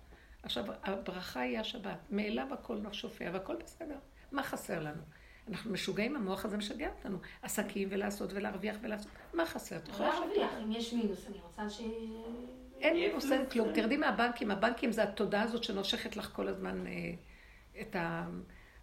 עכשיו, 0.43 0.65
הברכה 0.83 1.39
היא 1.39 1.59
השבת. 1.59 1.97
מאליו 2.09 2.53
הכל 2.53 2.77
שופע 2.91 3.29
והכל 3.33 3.55
בסדר. 3.55 3.97
מה 4.31 4.43
חסר 4.43 4.79
לנו? 4.79 5.01
אנחנו 5.49 5.71
משוגעים, 5.71 6.15
המוח 6.15 6.45
הזה 6.45 6.57
משגע 6.57 6.89
אותנו. 6.89 7.17
עסקים 7.41 7.87
ולעשות 7.91 8.33
ולהרוויח 8.33 8.75
ולעשות. 8.81 9.11
מה 9.33 9.45
חסר? 9.45 9.77
את 9.77 9.87
יכולה 9.87 10.09
להרוויח, 10.09 10.51
אם 10.63 10.71
יש 10.71 10.93
מינוס, 10.93 11.27
אני 11.27 11.37
רוצה 11.43 11.69
ש... 11.69 11.81
אין 12.79 12.95
מינוס, 12.95 13.31
אין 13.31 13.45
כלום. 13.45 13.73
תרדי 13.73 13.97
מהבנקים, 13.97 14.51
הבנקים 14.51 14.91
זה 14.91 15.03
התודעה 15.03 15.41
הזאת 15.41 15.63
שנושכת 15.63 16.17
לך 16.17 16.29
כל 16.33 16.47
הזמן 16.47 16.87
אה, 16.87 16.91
את 17.81 17.95
ה... 17.95 18.27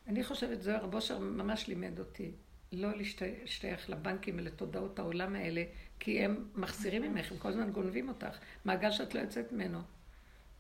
אני 0.06 0.24
חושבת, 0.24 0.62
זוהר 0.62 0.86
בושר 0.86 1.18
ממש 1.18 1.68
לימד 1.68 1.98
אותי 1.98 2.32
לא 2.72 2.88
להשתייך 2.96 3.90
לבנקים 3.90 4.34
ולתודעות 4.38 4.98
העולם 4.98 5.36
האלה, 5.36 5.62
כי 6.00 6.24
הם 6.24 6.48
מחסירים 6.54 7.02
ממך, 7.02 7.32
הם 7.32 7.38
כל 7.38 7.48
הזמן 7.48 7.70
גונבים 7.70 8.08
אותך. 8.08 8.38
מעגל 8.64 8.90
שאת 8.90 9.14
לא 9.14 9.20
יוצאת 9.20 9.52
ממנו. 9.52 9.78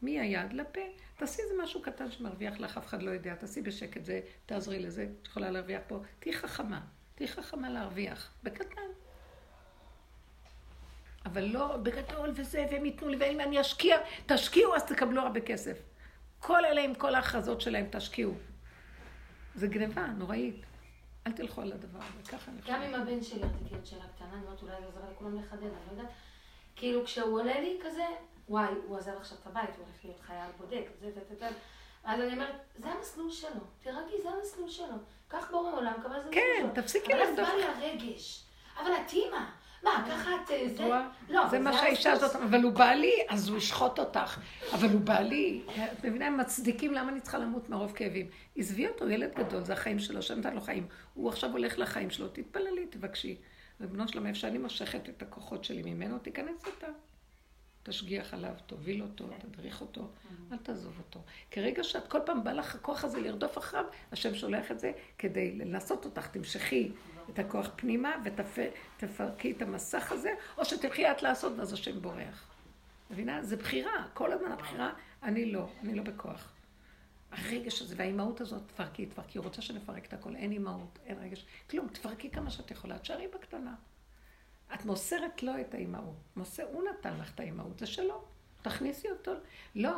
מהיד 0.02 0.52
לפה. 0.52 0.80
תעשי 1.16 1.42
איזה 1.42 1.62
משהו 1.62 1.82
קטן 1.82 2.10
שמרוויח 2.10 2.60
לך, 2.60 2.78
אף 2.78 2.86
אחד 2.86 3.02
לא 3.02 3.10
יודע, 3.10 3.34
תעשי 3.34 3.62
בשקט 3.62 4.04
זה, 4.04 4.20
תעזרי 4.46 4.78
לזה, 4.78 5.06
את 5.22 5.26
יכולה 5.26 5.50
להרוויח 5.50 5.80
פה. 5.86 6.00
תהיי 6.18 6.32
חכמה, 6.34 6.80
תהיי 7.14 7.28
חכמה 7.28 7.70
להרוויח, 7.70 8.30
בקטן. 8.42 8.88
אבל 11.26 11.44
לא 11.44 11.76
בגדול 11.76 12.32
וזה, 12.34 12.66
והם 12.70 12.84
ייתנו 12.84 13.08
לי, 13.08 13.16
ואם 13.20 13.40
אני 13.40 13.60
אשקיע, 13.60 13.96
תשקיעו 14.26 14.74
אז 14.74 14.84
תקבלו 14.84 15.22
הרבה 15.22 15.40
כסף. 15.40 15.78
כל 16.38 16.64
אלה 16.64 16.80
עם 16.80 16.94
כל 16.94 17.14
ההכרזות 17.14 17.60
שלהם, 17.60 17.86
תשקיעו. 17.90 18.34
זה 19.54 19.66
גניבה 19.66 20.06
נוראית. 20.06 20.66
אל 21.26 21.32
תלכו 21.32 21.60
על 21.60 21.72
הדבר 21.72 21.98
הזה, 21.98 22.30
ככה 22.30 22.50
אני 22.50 22.62
חושבת. 22.62 22.76
גם 22.76 22.82
עם 22.82 22.94
הבן 22.94 23.22
שלי, 23.22 23.40
רציתי 23.42 23.74
עוד 23.74 23.86
שאלה 23.86 24.04
קטנה, 24.16 24.32
אני 24.32 24.42
אומרת 24.44 24.62
אולי 24.62 24.74
זה 24.80 24.86
עוזר 24.86 25.00
לכולם 25.12 25.38
לחדד, 25.38 25.62
אני 25.62 25.70
לא 25.86 25.92
יודעת. 25.92 26.10
כאילו 26.76 27.04
כשהוא 27.04 27.40
עולה 27.40 27.60
לי 27.60 27.78
כזה, 27.84 28.04
וואי, 28.48 28.68
הוא 28.86 28.96
עזב 28.96 29.12
עכשיו 29.20 29.38
את 29.42 29.46
הבית, 29.46 29.70
הוא 29.76 29.84
הולך 29.86 30.04
להיות 30.04 30.20
חייל 30.20 30.50
בודק, 30.58 30.84
זה, 31.00 31.10
זה, 31.10 31.20
זה, 31.28 31.36
זה. 31.38 31.48
אז 32.04 32.20
אני 32.20 32.32
אומרת, 32.32 32.54
זה 32.76 32.88
המסלול 32.88 33.30
שלו, 33.30 33.60
תרגי, 33.82 34.22
זה 34.22 34.28
המסלול 34.30 34.68
שלו. 34.68 34.96
כך 35.30 35.50
בורא 35.50 35.72
עולם, 35.72 35.92
כמה 36.02 36.20
זה 36.20 36.28
כן, 36.32 36.68
תפסיקי 36.74 37.12
לבדוק. 37.12 37.38
אבל 37.38 37.48
אז 37.48 37.50
בא 37.50 37.80
לי 37.80 37.88
הרגש. 37.88 38.44
אבל 38.80 38.90
את 38.92 39.12
אימא. 39.12 39.44
מה, 39.82 40.04
ככה 40.10 40.30
את 40.34 40.50
אה, 40.50 40.68
זה? 40.76 40.88
לא, 41.28 41.48
זה 41.48 41.58
מה 41.58 41.72
שהאישה 41.72 42.12
הזאת, 42.12 42.36
אבל 42.36 42.62
הוא 42.62 42.72
בעלי, 42.72 43.12
אז 43.28 43.48
הוא 43.48 43.58
ישחוט 43.58 43.98
אותך. 43.98 44.40
אבל 44.72 44.88
הוא 44.88 45.00
בעלי, 45.00 45.62
את 45.92 46.04
מבינה, 46.04 46.26
הם 46.26 46.36
מצדיקים 46.36 46.94
למה 46.94 47.12
אני 47.12 47.20
צריכה 47.20 47.38
למות 47.38 47.68
מרוב 47.68 47.92
כאבים. 47.92 48.26
עזבי 48.56 48.88
אותו, 48.88 49.08
ילד 49.08 49.34
גדול, 49.34 49.64
זה 49.64 49.72
החיים 49.72 49.98
שלו, 49.98 50.22
שם 50.22 50.38
נתן 50.38 50.54
לו 50.54 50.60
חיים. 50.60 50.86
הוא 51.14 51.28
עכשיו 51.28 51.50
הולך 51.50 51.78
לחיים 51.78 52.10
שלו, 52.10 52.28
תתפללי, 52.28 52.86
תבקשי. 52.86 53.36
ריבונו 53.80 54.08
שלום, 54.08 54.26
איפה 54.26 54.38
שאני 54.38 54.58
מושכת 54.58 55.08
את 55.08 55.22
הכוחות 55.22 55.64
שלי 55.64 55.82
ממנו, 55.82 56.18
תיכנס 56.18 56.66
איתה. 56.66 56.86
תשגיח 57.88 58.34
עליו, 58.34 58.54
תוביל 58.66 59.02
אותו, 59.02 59.24
תדריך 59.38 59.80
אותו, 59.80 60.08
אל 60.52 60.56
תעזוב 60.56 60.98
אותו. 60.98 61.20
כרגע 61.50 61.84
שאת 61.84 62.08
כל 62.08 62.18
פעם 62.26 62.44
בא 62.44 62.52
לך 62.52 62.74
הכוח 62.74 63.04
הזה 63.04 63.20
לרדוף 63.20 63.58
אחריו, 63.58 63.84
השם 64.12 64.34
שולח 64.34 64.70
את 64.70 64.80
זה 64.80 64.92
כדי 65.18 65.52
לנסות 65.52 66.04
אותך, 66.04 66.26
תמשכי 66.26 66.92
את 67.30 67.38
הכוח 67.38 67.70
פנימה 67.76 68.16
ותפרקי 68.24 69.50
את 69.50 69.62
המסך 69.62 70.12
הזה, 70.12 70.30
או 70.58 70.64
שתלכי 70.64 71.10
את 71.10 71.22
לעשות 71.22 71.52
ואז 71.56 71.72
השם 71.72 72.02
בורח. 72.02 72.50
מבינה? 73.10 73.42
זה 73.42 73.56
בחירה, 73.56 74.06
כל 74.14 74.32
הזמן 74.32 74.52
הבחירה, 74.52 74.92
אני 75.22 75.52
לא, 75.52 75.68
אני 75.82 75.94
לא 75.94 76.02
בכוח. 76.02 76.52
הרגש 77.32 77.82
הזה 77.82 77.94
והאימהות 77.98 78.40
הזאת, 78.40 78.62
תפרקי, 78.66 79.06
תפרקי, 79.06 79.38
רוצה 79.38 79.62
שנפרק 79.62 80.06
את 80.06 80.12
הכל, 80.12 80.36
אין 80.36 80.52
אימהות, 80.52 80.98
אין 81.06 81.18
רגש, 81.18 81.46
כלום, 81.70 81.88
תפרקי 81.88 82.30
כמה 82.30 82.50
שאת 82.50 82.70
יכולה, 82.70 82.98
תשארי 82.98 83.28
בקטנה. 83.34 83.74
את 84.74 84.84
מוסרת 84.84 85.42
לו 85.42 85.52
את 85.60 85.74
האימהות. 85.74 86.16
מוסר, 86.36 86.64
הוא 86.72 86.82
נתן 86.82 87.18
לך 87.20 87.34
את 87.34 87.40
האימהות, 87.40 87.78
זה 87.78 87.86
שלו. 87.86 88.24
תכניסי 88.62 89.10
אותו. 89.10 89.32
לא, 89.74 89.96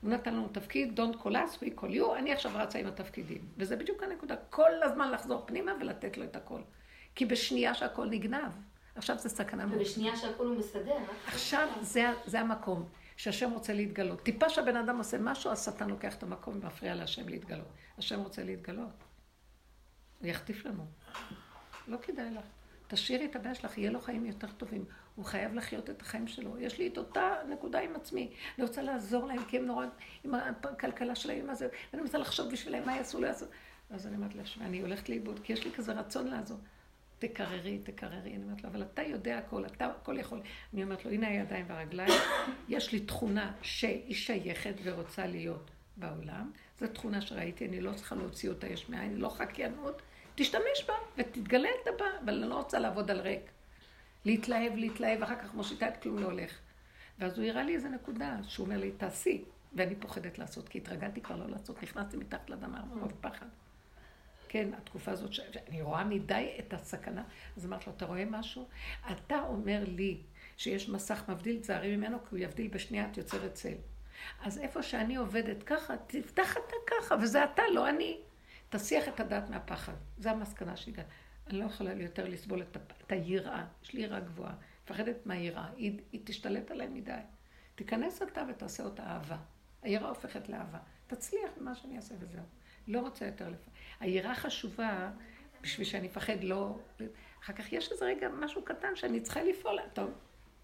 הוא 0.00 0.10
נתן 0.10 0.34
לנו 0.34 0.48
תפקיד, 0.48 1.00
Don't 1.00 1.16
call 1.16 1.30
us, 1.30 1.62
we 1.62 1.80
call 1.80 1.90
you, 1.90 2.16
אני 2.18 2.32
עכשיו 2.32 2.52
רצה 2.54 2.78
עם 2.78 2.86
התפקידים. 2.86 3.48
וזה 3.56 3.76
בדיוק 3.76 4.02
הנקודה, 4.02 4.36
כל 4.50 4.82
הזמן 4.82 5.10
לחזור 5.10 5.42
פנימה 5.46 5.72
ולתת 5.80 6.16
לו 6.16 6.24
את 6.24 6.36
הכל. 6.36 6.60
כי 7.14 7.26
בשנייה 7.26 7.74
שהכל 7.74 8.08
נגנב, 8.08 8.52
עכשיו 8.94 9.18
זה 9.18 9.28
סכנה. 9.28 9.66
ובשנייה 9.70 10.16
שהכל 10.16 10.46
הוא 10.46 10.58
מסדר. 10.58 10.96
עכשיו 11.26 11.68
זה, 11.80 12.12
זה 12.26 12.40
המקום 12.40 12.88
שהשם 13.16 13.50
רוצה 13.50 13.72
להתגלות. 13.72 14.22
טיפה 14.22 14.48
שהבן 14.48 14.76
אדם 14.76 14.98
עושה 14.98 15.18
משהו, 15.18 15.50
השטן 15.50 15.90
לוקח 15.90 16.14
את 16.14 16.22
המקום 16.22 16.58
ומפריע 16.62 16.94
להשם 16.94 17.28
להתגלות. 17.28 17.66
השם 17.98 18.20
רוצה 18.20 18.44
להתגלות. 18.44 19.04
הוא 20.18 20.28
יחטיף 20.28 20.66
לנו. 20.66 20.86
לא 21.88 21.96
כדאי 21.96 22.30
לך. 22.30 22.57
תשאירי 22.88 23.24
את 23.24 23.36
הבעיה 23.36 23.54
שלך, 23.54 23.78
יהיה 23.78 23.90
לו 23.90 24.00
חיים 24.00 24.26
יותר 24.26 24.46
טובים. 24.46 24.84
הוא 25.14 25.24
חייב 25.24 25.54
לחיות 25.54 25.90
את 25.90 26.02
החיים 26.02 26.26
שלו. 26.26 26.58
יש 26.58 26.78
לי 26.78 26.88
את 26.88 26.98
אותה 26.98 27.34
נקודה 27.48 27.80
עם 27.80 27.96
עצמי. 27.96 28.30
אני 28.58 28.66
רוצה 28.66 28.82
לעזור 28.82 29.26
להם, 29.26 29.44
כי 29.44 29.58
הם 29.58 29.66
נורא, 29.66 29.86
עם 30.24 30.34
הכלכלה 30.34 31.14
שלהם, 31.14 31.46
מה 31.46 31.54
זה, 31.54 31.68
ואני 31.92 32.02
רוצה 32.02 32.18
לחשוב 32.18 32.52
בשבילם 32.52 32.86
מה 32.86 32.96
יעשו, 32.96 33.20
לא 33.20 33.26
יעשו. 33.26 33.46
אז 33.90 34.06
אני 34.06 34.16
אומרת 34.16 34.34
לה, 34.34 34.42
אני 34.60 34.80
הולכת 34.80 35.08
לאיבוד, 35.08 35.40
כי 35.42 35.52
יש 35.52 35.64
לי 35.64 35.72
כזה 35.72 35.92
רצון 35.92 36.26
לעזור. 36.26 36.58
תקררי, 37.18 37.78
תקררי. 37.78 38.34
אני 38.34 38.42
אומרת 38.42 38.64
לו, 38.64 38.70
אבל 38.70 38.82
אתה 38.82 39.02
יודע 39.02 39.38
הכל, 39.38 39.66
אתה 39.66 39.86
הכל 39.86 40.18
יכול. 40.18 40.40
אני 40.74 40.82
אומרת 40.82 41.04
לו, 41.04 41.10
הנה 41.10 41.28
הידיים 41.28 41.64
והרגליים, 41.68 42.12
יש 42.68 42.92
לי 42.92 43.00
תכונה 43.00 43.52
שהיא 43.62 44.14
שייכת 44.14 44.74
ורוצה 44.82 45.26
להיות 45.26 45.70
בעולם. 45.96 46.50
זו 46.80 46.86
תכונה 46.86 47.20
שראיתי, 47.20 47.66
אני 47.66 47.80
לא 47.80 47.92
צריכה 47.92 48.14
להוציא 48.14 48.48
אותה 48.48 48.66
יש 48.66 48.88
מאין, 48.88 49.16
לא 49.16 49.28
חקיינות. 49.28 50.02
תשתמש 50.38 50.84
בה 50.88 50.94
ותתגלה 51.16 51.68
את 51.82 51.88
הבא, 51.88 52.06
אבל 52.24 52.42
אני 52.42 52.50
לא 52.50 52.54
רוצה 52.54 52.78
לעבוד 52.78 53.10
על 53.10 53.20
ריק. 53.20 53.50
להתלהב, 54.24 54.74
להתלהב, 54.74 55.22
אחר 55.22 55.36
כך 55.36 55.54
מושיטה 55.54 55.88
את 55.88 56.02
כלום 56.02 56.18
לא 56.18 56.26
הולך. 56.26 56.58
ואז 57.18 57.38
הוא 57.38 57.46
הראה 57.46 57.62
לי 57.62 57.74
איזה 57.74 57.88
נקודה, 57.88 58.36
שהוא 58.48 58.66
אומר 58.66 58.76
לי, 58.76 58.90
תעשי. 58.92 59.44
ואני 59.72 59.94
פוחדת 59.94 60.38
לעשות, 60.38 60.68
כי 60.68 60.78
התרגלתי 60.78 61.20
כבר 61.20 61.36
לא 61.36 61.48
לעשות, 61.48 61.82
נכנסתי 61.82 62.16
מתחת 62.16 62.50
לאדמה 62.50 62.84
מרוב 62.84 63.12
פחד. 63.20 63.46
כן, 64.48 64.68
התקופה 64.74 65.10
הזאת, 65.10 65.32
שאני 65.32 65.82
רואה 65.82 66.04
מדי 66.04 66.56
את 66.58 66.74
הסכנה, 66.74 67.22
אז 67.56 67.66
אמרתי 67.66 67.84
לו, 67.86 67.92
אתה 67.96 68.06
רואה 68.06 68.24
משהו? 68.24 68.68
אתה 69.12 69.40
אומר 69.40 69.84
לי 69.86 70.20
שיש 70.56 70.88
מסך 70.88 71.22
מבדיל 71.28 71.62
זערי 71.62 71.96
ממנו, 71.96 72.18
כי 72.18 72.26
הוא 72.30 72.38
יבדיל 72.38 72.68
בשנייה 72.68 73.08
את 73.10 73.16
יוצרת 73.16 73.54
צל. 73.54 73.74
אז 74.42 74.58
איפה 74.58 74.82
שאני 74.82 75.16
עובדת 75.16 75.62
ככה, 75.62 75.94
תפתח 76.06 76.52
אתה 76.52 76.76
ככה, 76.86 77.14
וזה 77.22 77.44
אתה, 77.44 77.62
לא 77.74 77.88
אני. 77.88 78.20
תסיח 78.68 79.08
את 79.08 79.20
הדעת 79.20 79.50
מהפחד. 79.50 79.92
זו 80.18 80.30
המסקנה 80.30 80.76
שהגעת. 80.76 81.06
אני 81.46 81.58
לא 81.58 81.64
יכולה 81.64 81.92
יותר 81.92 82.28
לסבול 82.28 82.62
את, 82.62 82.76
את 83.06 83.12
היראה. 83.12 83.64
יש 83.82 83.92
לי 83.92 84.00
יראה 84.00 84.20
גבוהה. 84.20 84.54
מפחדת 84.84 85.26
מהיראה. 85.26 85.68
היא, 85.76 86.00
היא 86.12 86.20
תשתלט 86.24 86.70
עליי 86.70 86.88
מדי. 86.88 87.20
תיכנס 87.74 88.22
אתה 88.22 88.44
ותעשה 88.50 88.82
אותה 88.82 89.02
אהבה. 89.02 89.36
היראה 89.82 90.08
הופכת 90.08 90.48
לאהבה. 90.48 90.78
תצליח 91.06 91.50
במה 91.60 91.74
שאני 91.74 91.96
אעשה 91.96 92.14
וזהו. 92.18 92.42
לא 92.88 93.00
רוצה 93.00 93.26
יותר 93.26 93.48
לפ... 93.48 93.68
היראה 94.00 94.34
חשובה 94.34 95.10
בשביל 95.60 95.86
שאני 95.86 96.06
אפחד 96.06 96.44
לא... 96.44 96.78
אחר 97.42 97.52
כך 97.52 97.72
יש 97.72 97.92
איזה 97.92 98.04
רגע, 98.04 98.28
משהו 98.28 98.62
קטן 98.64 98.96
שאני 98.96 99.20
צריכה 99.20 99.42
לפעול. 99.42 99.78
טוב, 99.92 100.10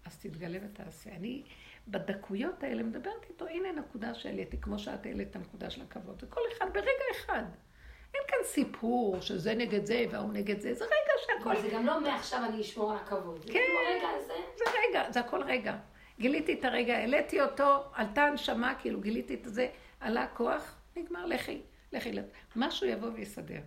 אז 0.05 0.17
תתגלה 0.17 0.57
ותעשה. 0.63 1.09
אני 1.15 1.43
בדקויות 1.87 2.63
האלה 2.63 2.83
מדברת 2.83 3.25
איתו, 3.29 3.47
הנה 3.47 3.71
נקודה 3.71 4.13
שהעליתי, 4.13 4.61
כמו 4.61 4.79
שאת 4.79 5.05
העלית 5.05 5.29
את 5.29 5.35
הנקודה 5.35 5.69
של 5.69 5.81
הכבוד. 5.81 6.23
וכל 6.23 6.41
אחד 6.57 6.65
ברגע 6.73 7.03
אחד. 7.11 7.43
אין 8.15 8.23
כאן 8.27 8.37
סיפור 8.43 9.21
שזה 9.21 9.55
נגד 9.55 9.85
זה 9.85 10.05
והוא 10.11 10.33
נגד 10.33 10.59
זה, 10.59 10.73
זה 10.73 10.85
רגע 10.85 11.13
שהכל... 11.25 11.61
זה 11.61 11.69
גם 11.69 11.85
לא 11.85 12.01
מעכשיו 12.01 12.45
אני 12.45 12.61
אשמור 12.61 12.91
על 12.91 12.97
הכבוד. 12.97 13.45
כן, 13.45 13.51
זה 13.51 13.95
רגע. 13.95 14.07
זה 14.57 14.63
רגע, 14.89 15.11
זה 15.11 15.19
הכל 15.19 15.43
רגע. 15.43 15.77
גיליתי 16.19 16.53
את 16.53 16.65
הרגע, 16.65 16.97
העליתי 16.97 17.41
אותו, 17.41 17.83
עלתה 17.93 18.23
הנשמה, 18.23 18.75
כאילו 18.79 19.01
גיליתי 19.01 19.33
את 19.33 19.39
זה, 19.43 19.67
עלה 19.99 20.27
כוח, 20.27 20.81
נגמר, 20.95 21.25
לכי, 21.25 21.61
לכי. 21.93 22.11
משהו 22.55 22.87
יבוא 22.87 23.09
ויסדר. 23.13 23.59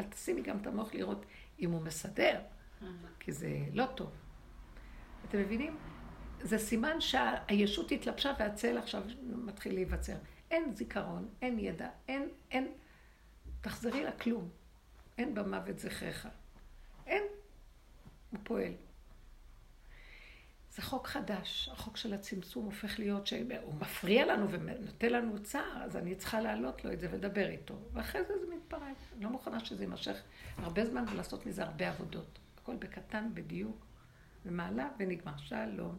אל 0.00 0.04
תשימי 0.04 0.42
גם 0.42 0.58
את 0.58 0.66
המוח 0.66 0.94
לראות 0.94 1.26
אם 1.60 1.70
הוא 1.70 1.82
מסדר, 1.82 2.40
כי 3.20 3.32
זה 3.32 3.48
לא 3.72 3.86
טוב. 3.86 4.10
אתם 5.28 5.38
מבינים? 5.38 5.76
זה 6.40 6.58
סימן 6.58 7.00
שהישות 7.00 7.92
התלבשה 7.92 8.32
והצל 8.38 8.78
עכשיו 8.78 9.02
מתחיל 9.22 9.74
להיווצר. 9.74 10.16
אין 10.50 10.74
זיכרון, 10.74 11.28
אין 11.42 11.58
ידע, 11.58 11.88
אין, 12.08 12.28
אין, 12.50 12.72
תחזרי 13.64 14.04
לכלום. 14.04 14.48
אין 15.18 15.34
במוות 15.34 15.78
זכריך. 15.78 16.28
אין. 17.06 17.22
הוא 18.30 18.40
פועל. 18.42 18.72
זה 20.70 20.82
חוק 20.82 21.06
חדש. 21.06 21.68
החוק 21.72 21.96
של 21.96 22.14
הצמצום 22.14 22.64
הופך 22.64 22.98
להיות 22.98 23.26
שהוא 23.26 23.74
מפריע 23.80 24.26
לנו 24.26 24.50
ונותן 24.50 25.12
לנו 25.12 25.42
צער, 25.42 25.82
אז 25.84 25.96
אני 25.96 26.14
צריכה 26.14 26.40
להעלות 26.40 26.84
לו 26.84 26.92
את 26.92 27.00
זה 27.00 27.08
ולדבר 27.10 27.48
איתו. 27.48 27.74
ואחרי 27.92 28.24
זה 28.24 28.32
זה 28.40 28.54
מתפרק. 28.54 28.96
אני 29.16 29.24
לא 29.24 29.30
מוכנה 29.30 29.64
שזה 29.64 29.84
יימשך 29.84 30.22
הרבה 30.56 30.86
זמן 30.86 31.04
ולעשות 31.12 31.46
מזה 31.46 31.62
הרבה 31.62 31.88
עבודות. 31.88 32.38
הכל 32.62 32.76
בקטן, 32.76 33.30
בדיוק, 33.34 33.86
ומעלה 34.46 34.88
ונגמר. 34.98 35.36
שלום. 35.38 35.98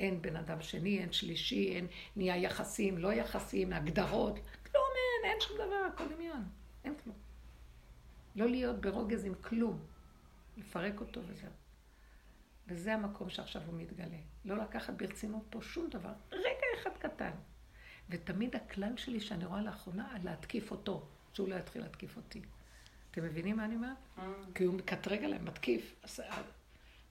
אין 0.00 0.22
בן 0.22 0.36
אדם 0.36 0.62
שני, 0.62 0.98
אין 0.98 1.12
שלישי, 1.12 1.74
אין 1.74 1.86
נהיה 2.16 2.36
יחסים, 2.36 2.98
לא 2.98 3.12
יחסים, 3.12 3.72
הגדרות. 3.72 4.34
כלום 4.72 4.84
אין, 4.96 5.30
אין 5.30 5.40
שום 5.40 5.56
דבר, 5.56 5.86
הכל 5.94 6.14
דמיון. 6.14 6.59
אין 6.84 6.94
כלום. 7.04 7.16
לא 8.36 8.48
להיות 8.48 8.80
ברוגז 8.80 9.24
עם 9.24 9.34
כלום. 9.34 9.80
לפרק 10.56 11.00
אותו 11.00 11.20
וזהו. 11.26 11.50
וזה 12.66 12.94
המקום 12.94 13.30
שעכשיו 13.30 13.62
הוא 13.66 13.74
מתגלה. 13.74 14.18
לא 14.44 14.56
לקחת 14.56 14.94
ברצינות 14.94 15.42
פה 15.50 15.62
שום 15.62 15.90
דבר. 15.90 16.12
רגע 16.32 16.66
אחד 16.82 16.90
קטן. 16.98 17.30
ותמיד 18.08 18.56
הכלל 18.56 18.96
שלי 18.96 19.20
שאני 19.20 19.44
רואה 19.44 19.62
לאחרונה, 19.62 20.14
להתקיף 20.22 20.70
אותו, 20.70 21.06
שהוא 21.32 21.48
לא 21.48 21.54
יתחיל 21.54 21.82
להתקיף 21.82 22.16
אותי. 22.16 22.42
אתם 23.10 23.24
מבינים 23.24 23.56
מה 23.56 23.64
אני 23.64 23.74
אומרת? 23.74 23.96
Mm. 24.16 24.20
כי 24.54 24.64
הוא 24.64 24.74
מקטרג 24.74 25.24
עליהם, 25.24 25.44
מתקיף. 25.44 25.94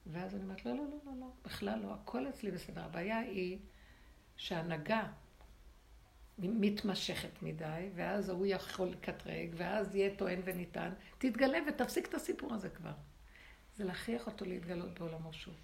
ואז 0.06 0.34
אני 0.34 0.42
אומרת, 0.42 0.64
לא, 0.66 0.72
לא, 0.72 0.84
לא, 0.84 0.98
לא, 1.06 1.12
לא, 1.20 1.26
בכלל 1.44 1.78
לא, 1.78 1.94
הכל 1.94 2.28
אצלי 2.28 2.50
בסדר. 2.50 2.84
הבעיה 2.84 3.18
היא 3.18 3.58
שההנהגה 4.36 5.06
מתמשכת 6.48 7.42
מדי, 7.42 7.88
אז 8.04 8.28
הוא 8.28 8.46
יכול 8.46 8.88
לקטרג, 8.88 9.48
ואז 9.56 9.94
יהיה 9.94 10.16
טוען 10.16 10.40
וניתן. 10.44 10.92
תתגלה 11.18 11.58
ותפסיק 11.68 12.06
את 12.08 12.14
הסיפור 12.14 12.54
הזה 12.54 12.68
כבר. 12.68 12.92
זה 13.76 13.84
להכריח 13.84 14.26
אותו 14.26 14.44
להתגלות 14.44 14.98
בעולמו 14.98 15.32
שוב. 15.32 15.54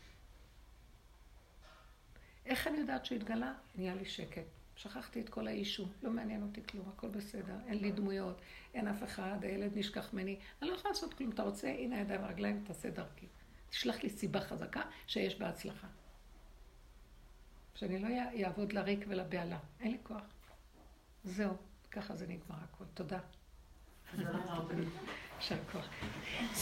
איך 2.47 2.67
אני 2.67 2.79
יודעת 2.79 3.05
שהוא 3.05 3.17
התגלה? 3.17 3.53
נהיה 3.75 3.95
לי 3.95 4.05
שקט. 4.05 4.47
שכחתי 4.77 5.21
את 5.21 5.29
כל 5.29 5.47
האישו, 5.47 5.89
לא 6.03 6.11
מעניין 6.11 6.43
אותי 6.43 6.61
כלום, 6.67 6.89
הכל 6.89 7.09
בסדר, 7.09 7.57
אין 7.67 7.79
לי 7.79 7.93
דמויות, 7.93 8.41
אין 8.75 8.89
אף 8.89 9.05
אחד, 9.05 9.37
הילד 9.43 9.79
נשכח 9.79 10.13
ממני, 10.13 10.39
אני 10.63 10.71
לא 10.71 10.75
יכולה 10.75 10.93
לעשות 10.93 11.15
כלום, 11.15 11.31
אתה 11.31 11.43
רוצה, 11.43 11.69
הנה 11.69 11.97
הידיים 11.97 12.21
והרגליים, 12.21 12.65
תעשה 12.67 12.91
דרכי. 12.91 13.27
תשלח 13.71 14.03
לי 14.03 14.11
סיבה 14.11 14.41
חזקה 14.41 14.83
שיש 15.07 15.39
בה 15.39 15.49
הצלחה. 15.49 15.87
שאני 17.75 17.99
לא 17.99 18.09
אעבוד 18.45 18.73
לריק 18.73 19.05
ולבהלה, 19.09 19.59
אין 19.81 19.91
לי 19.91 19.99
כוח. 20.03 20.36
זהו, 21.27 21.57
ככה 21.91 22.17
זה 22.17 22.27
נגמר 22.27 22.57
הכל. 22.65 22.85
תודה. 22.95 23.19
יישר 25.39 25.57
כוח. 25.73 25.89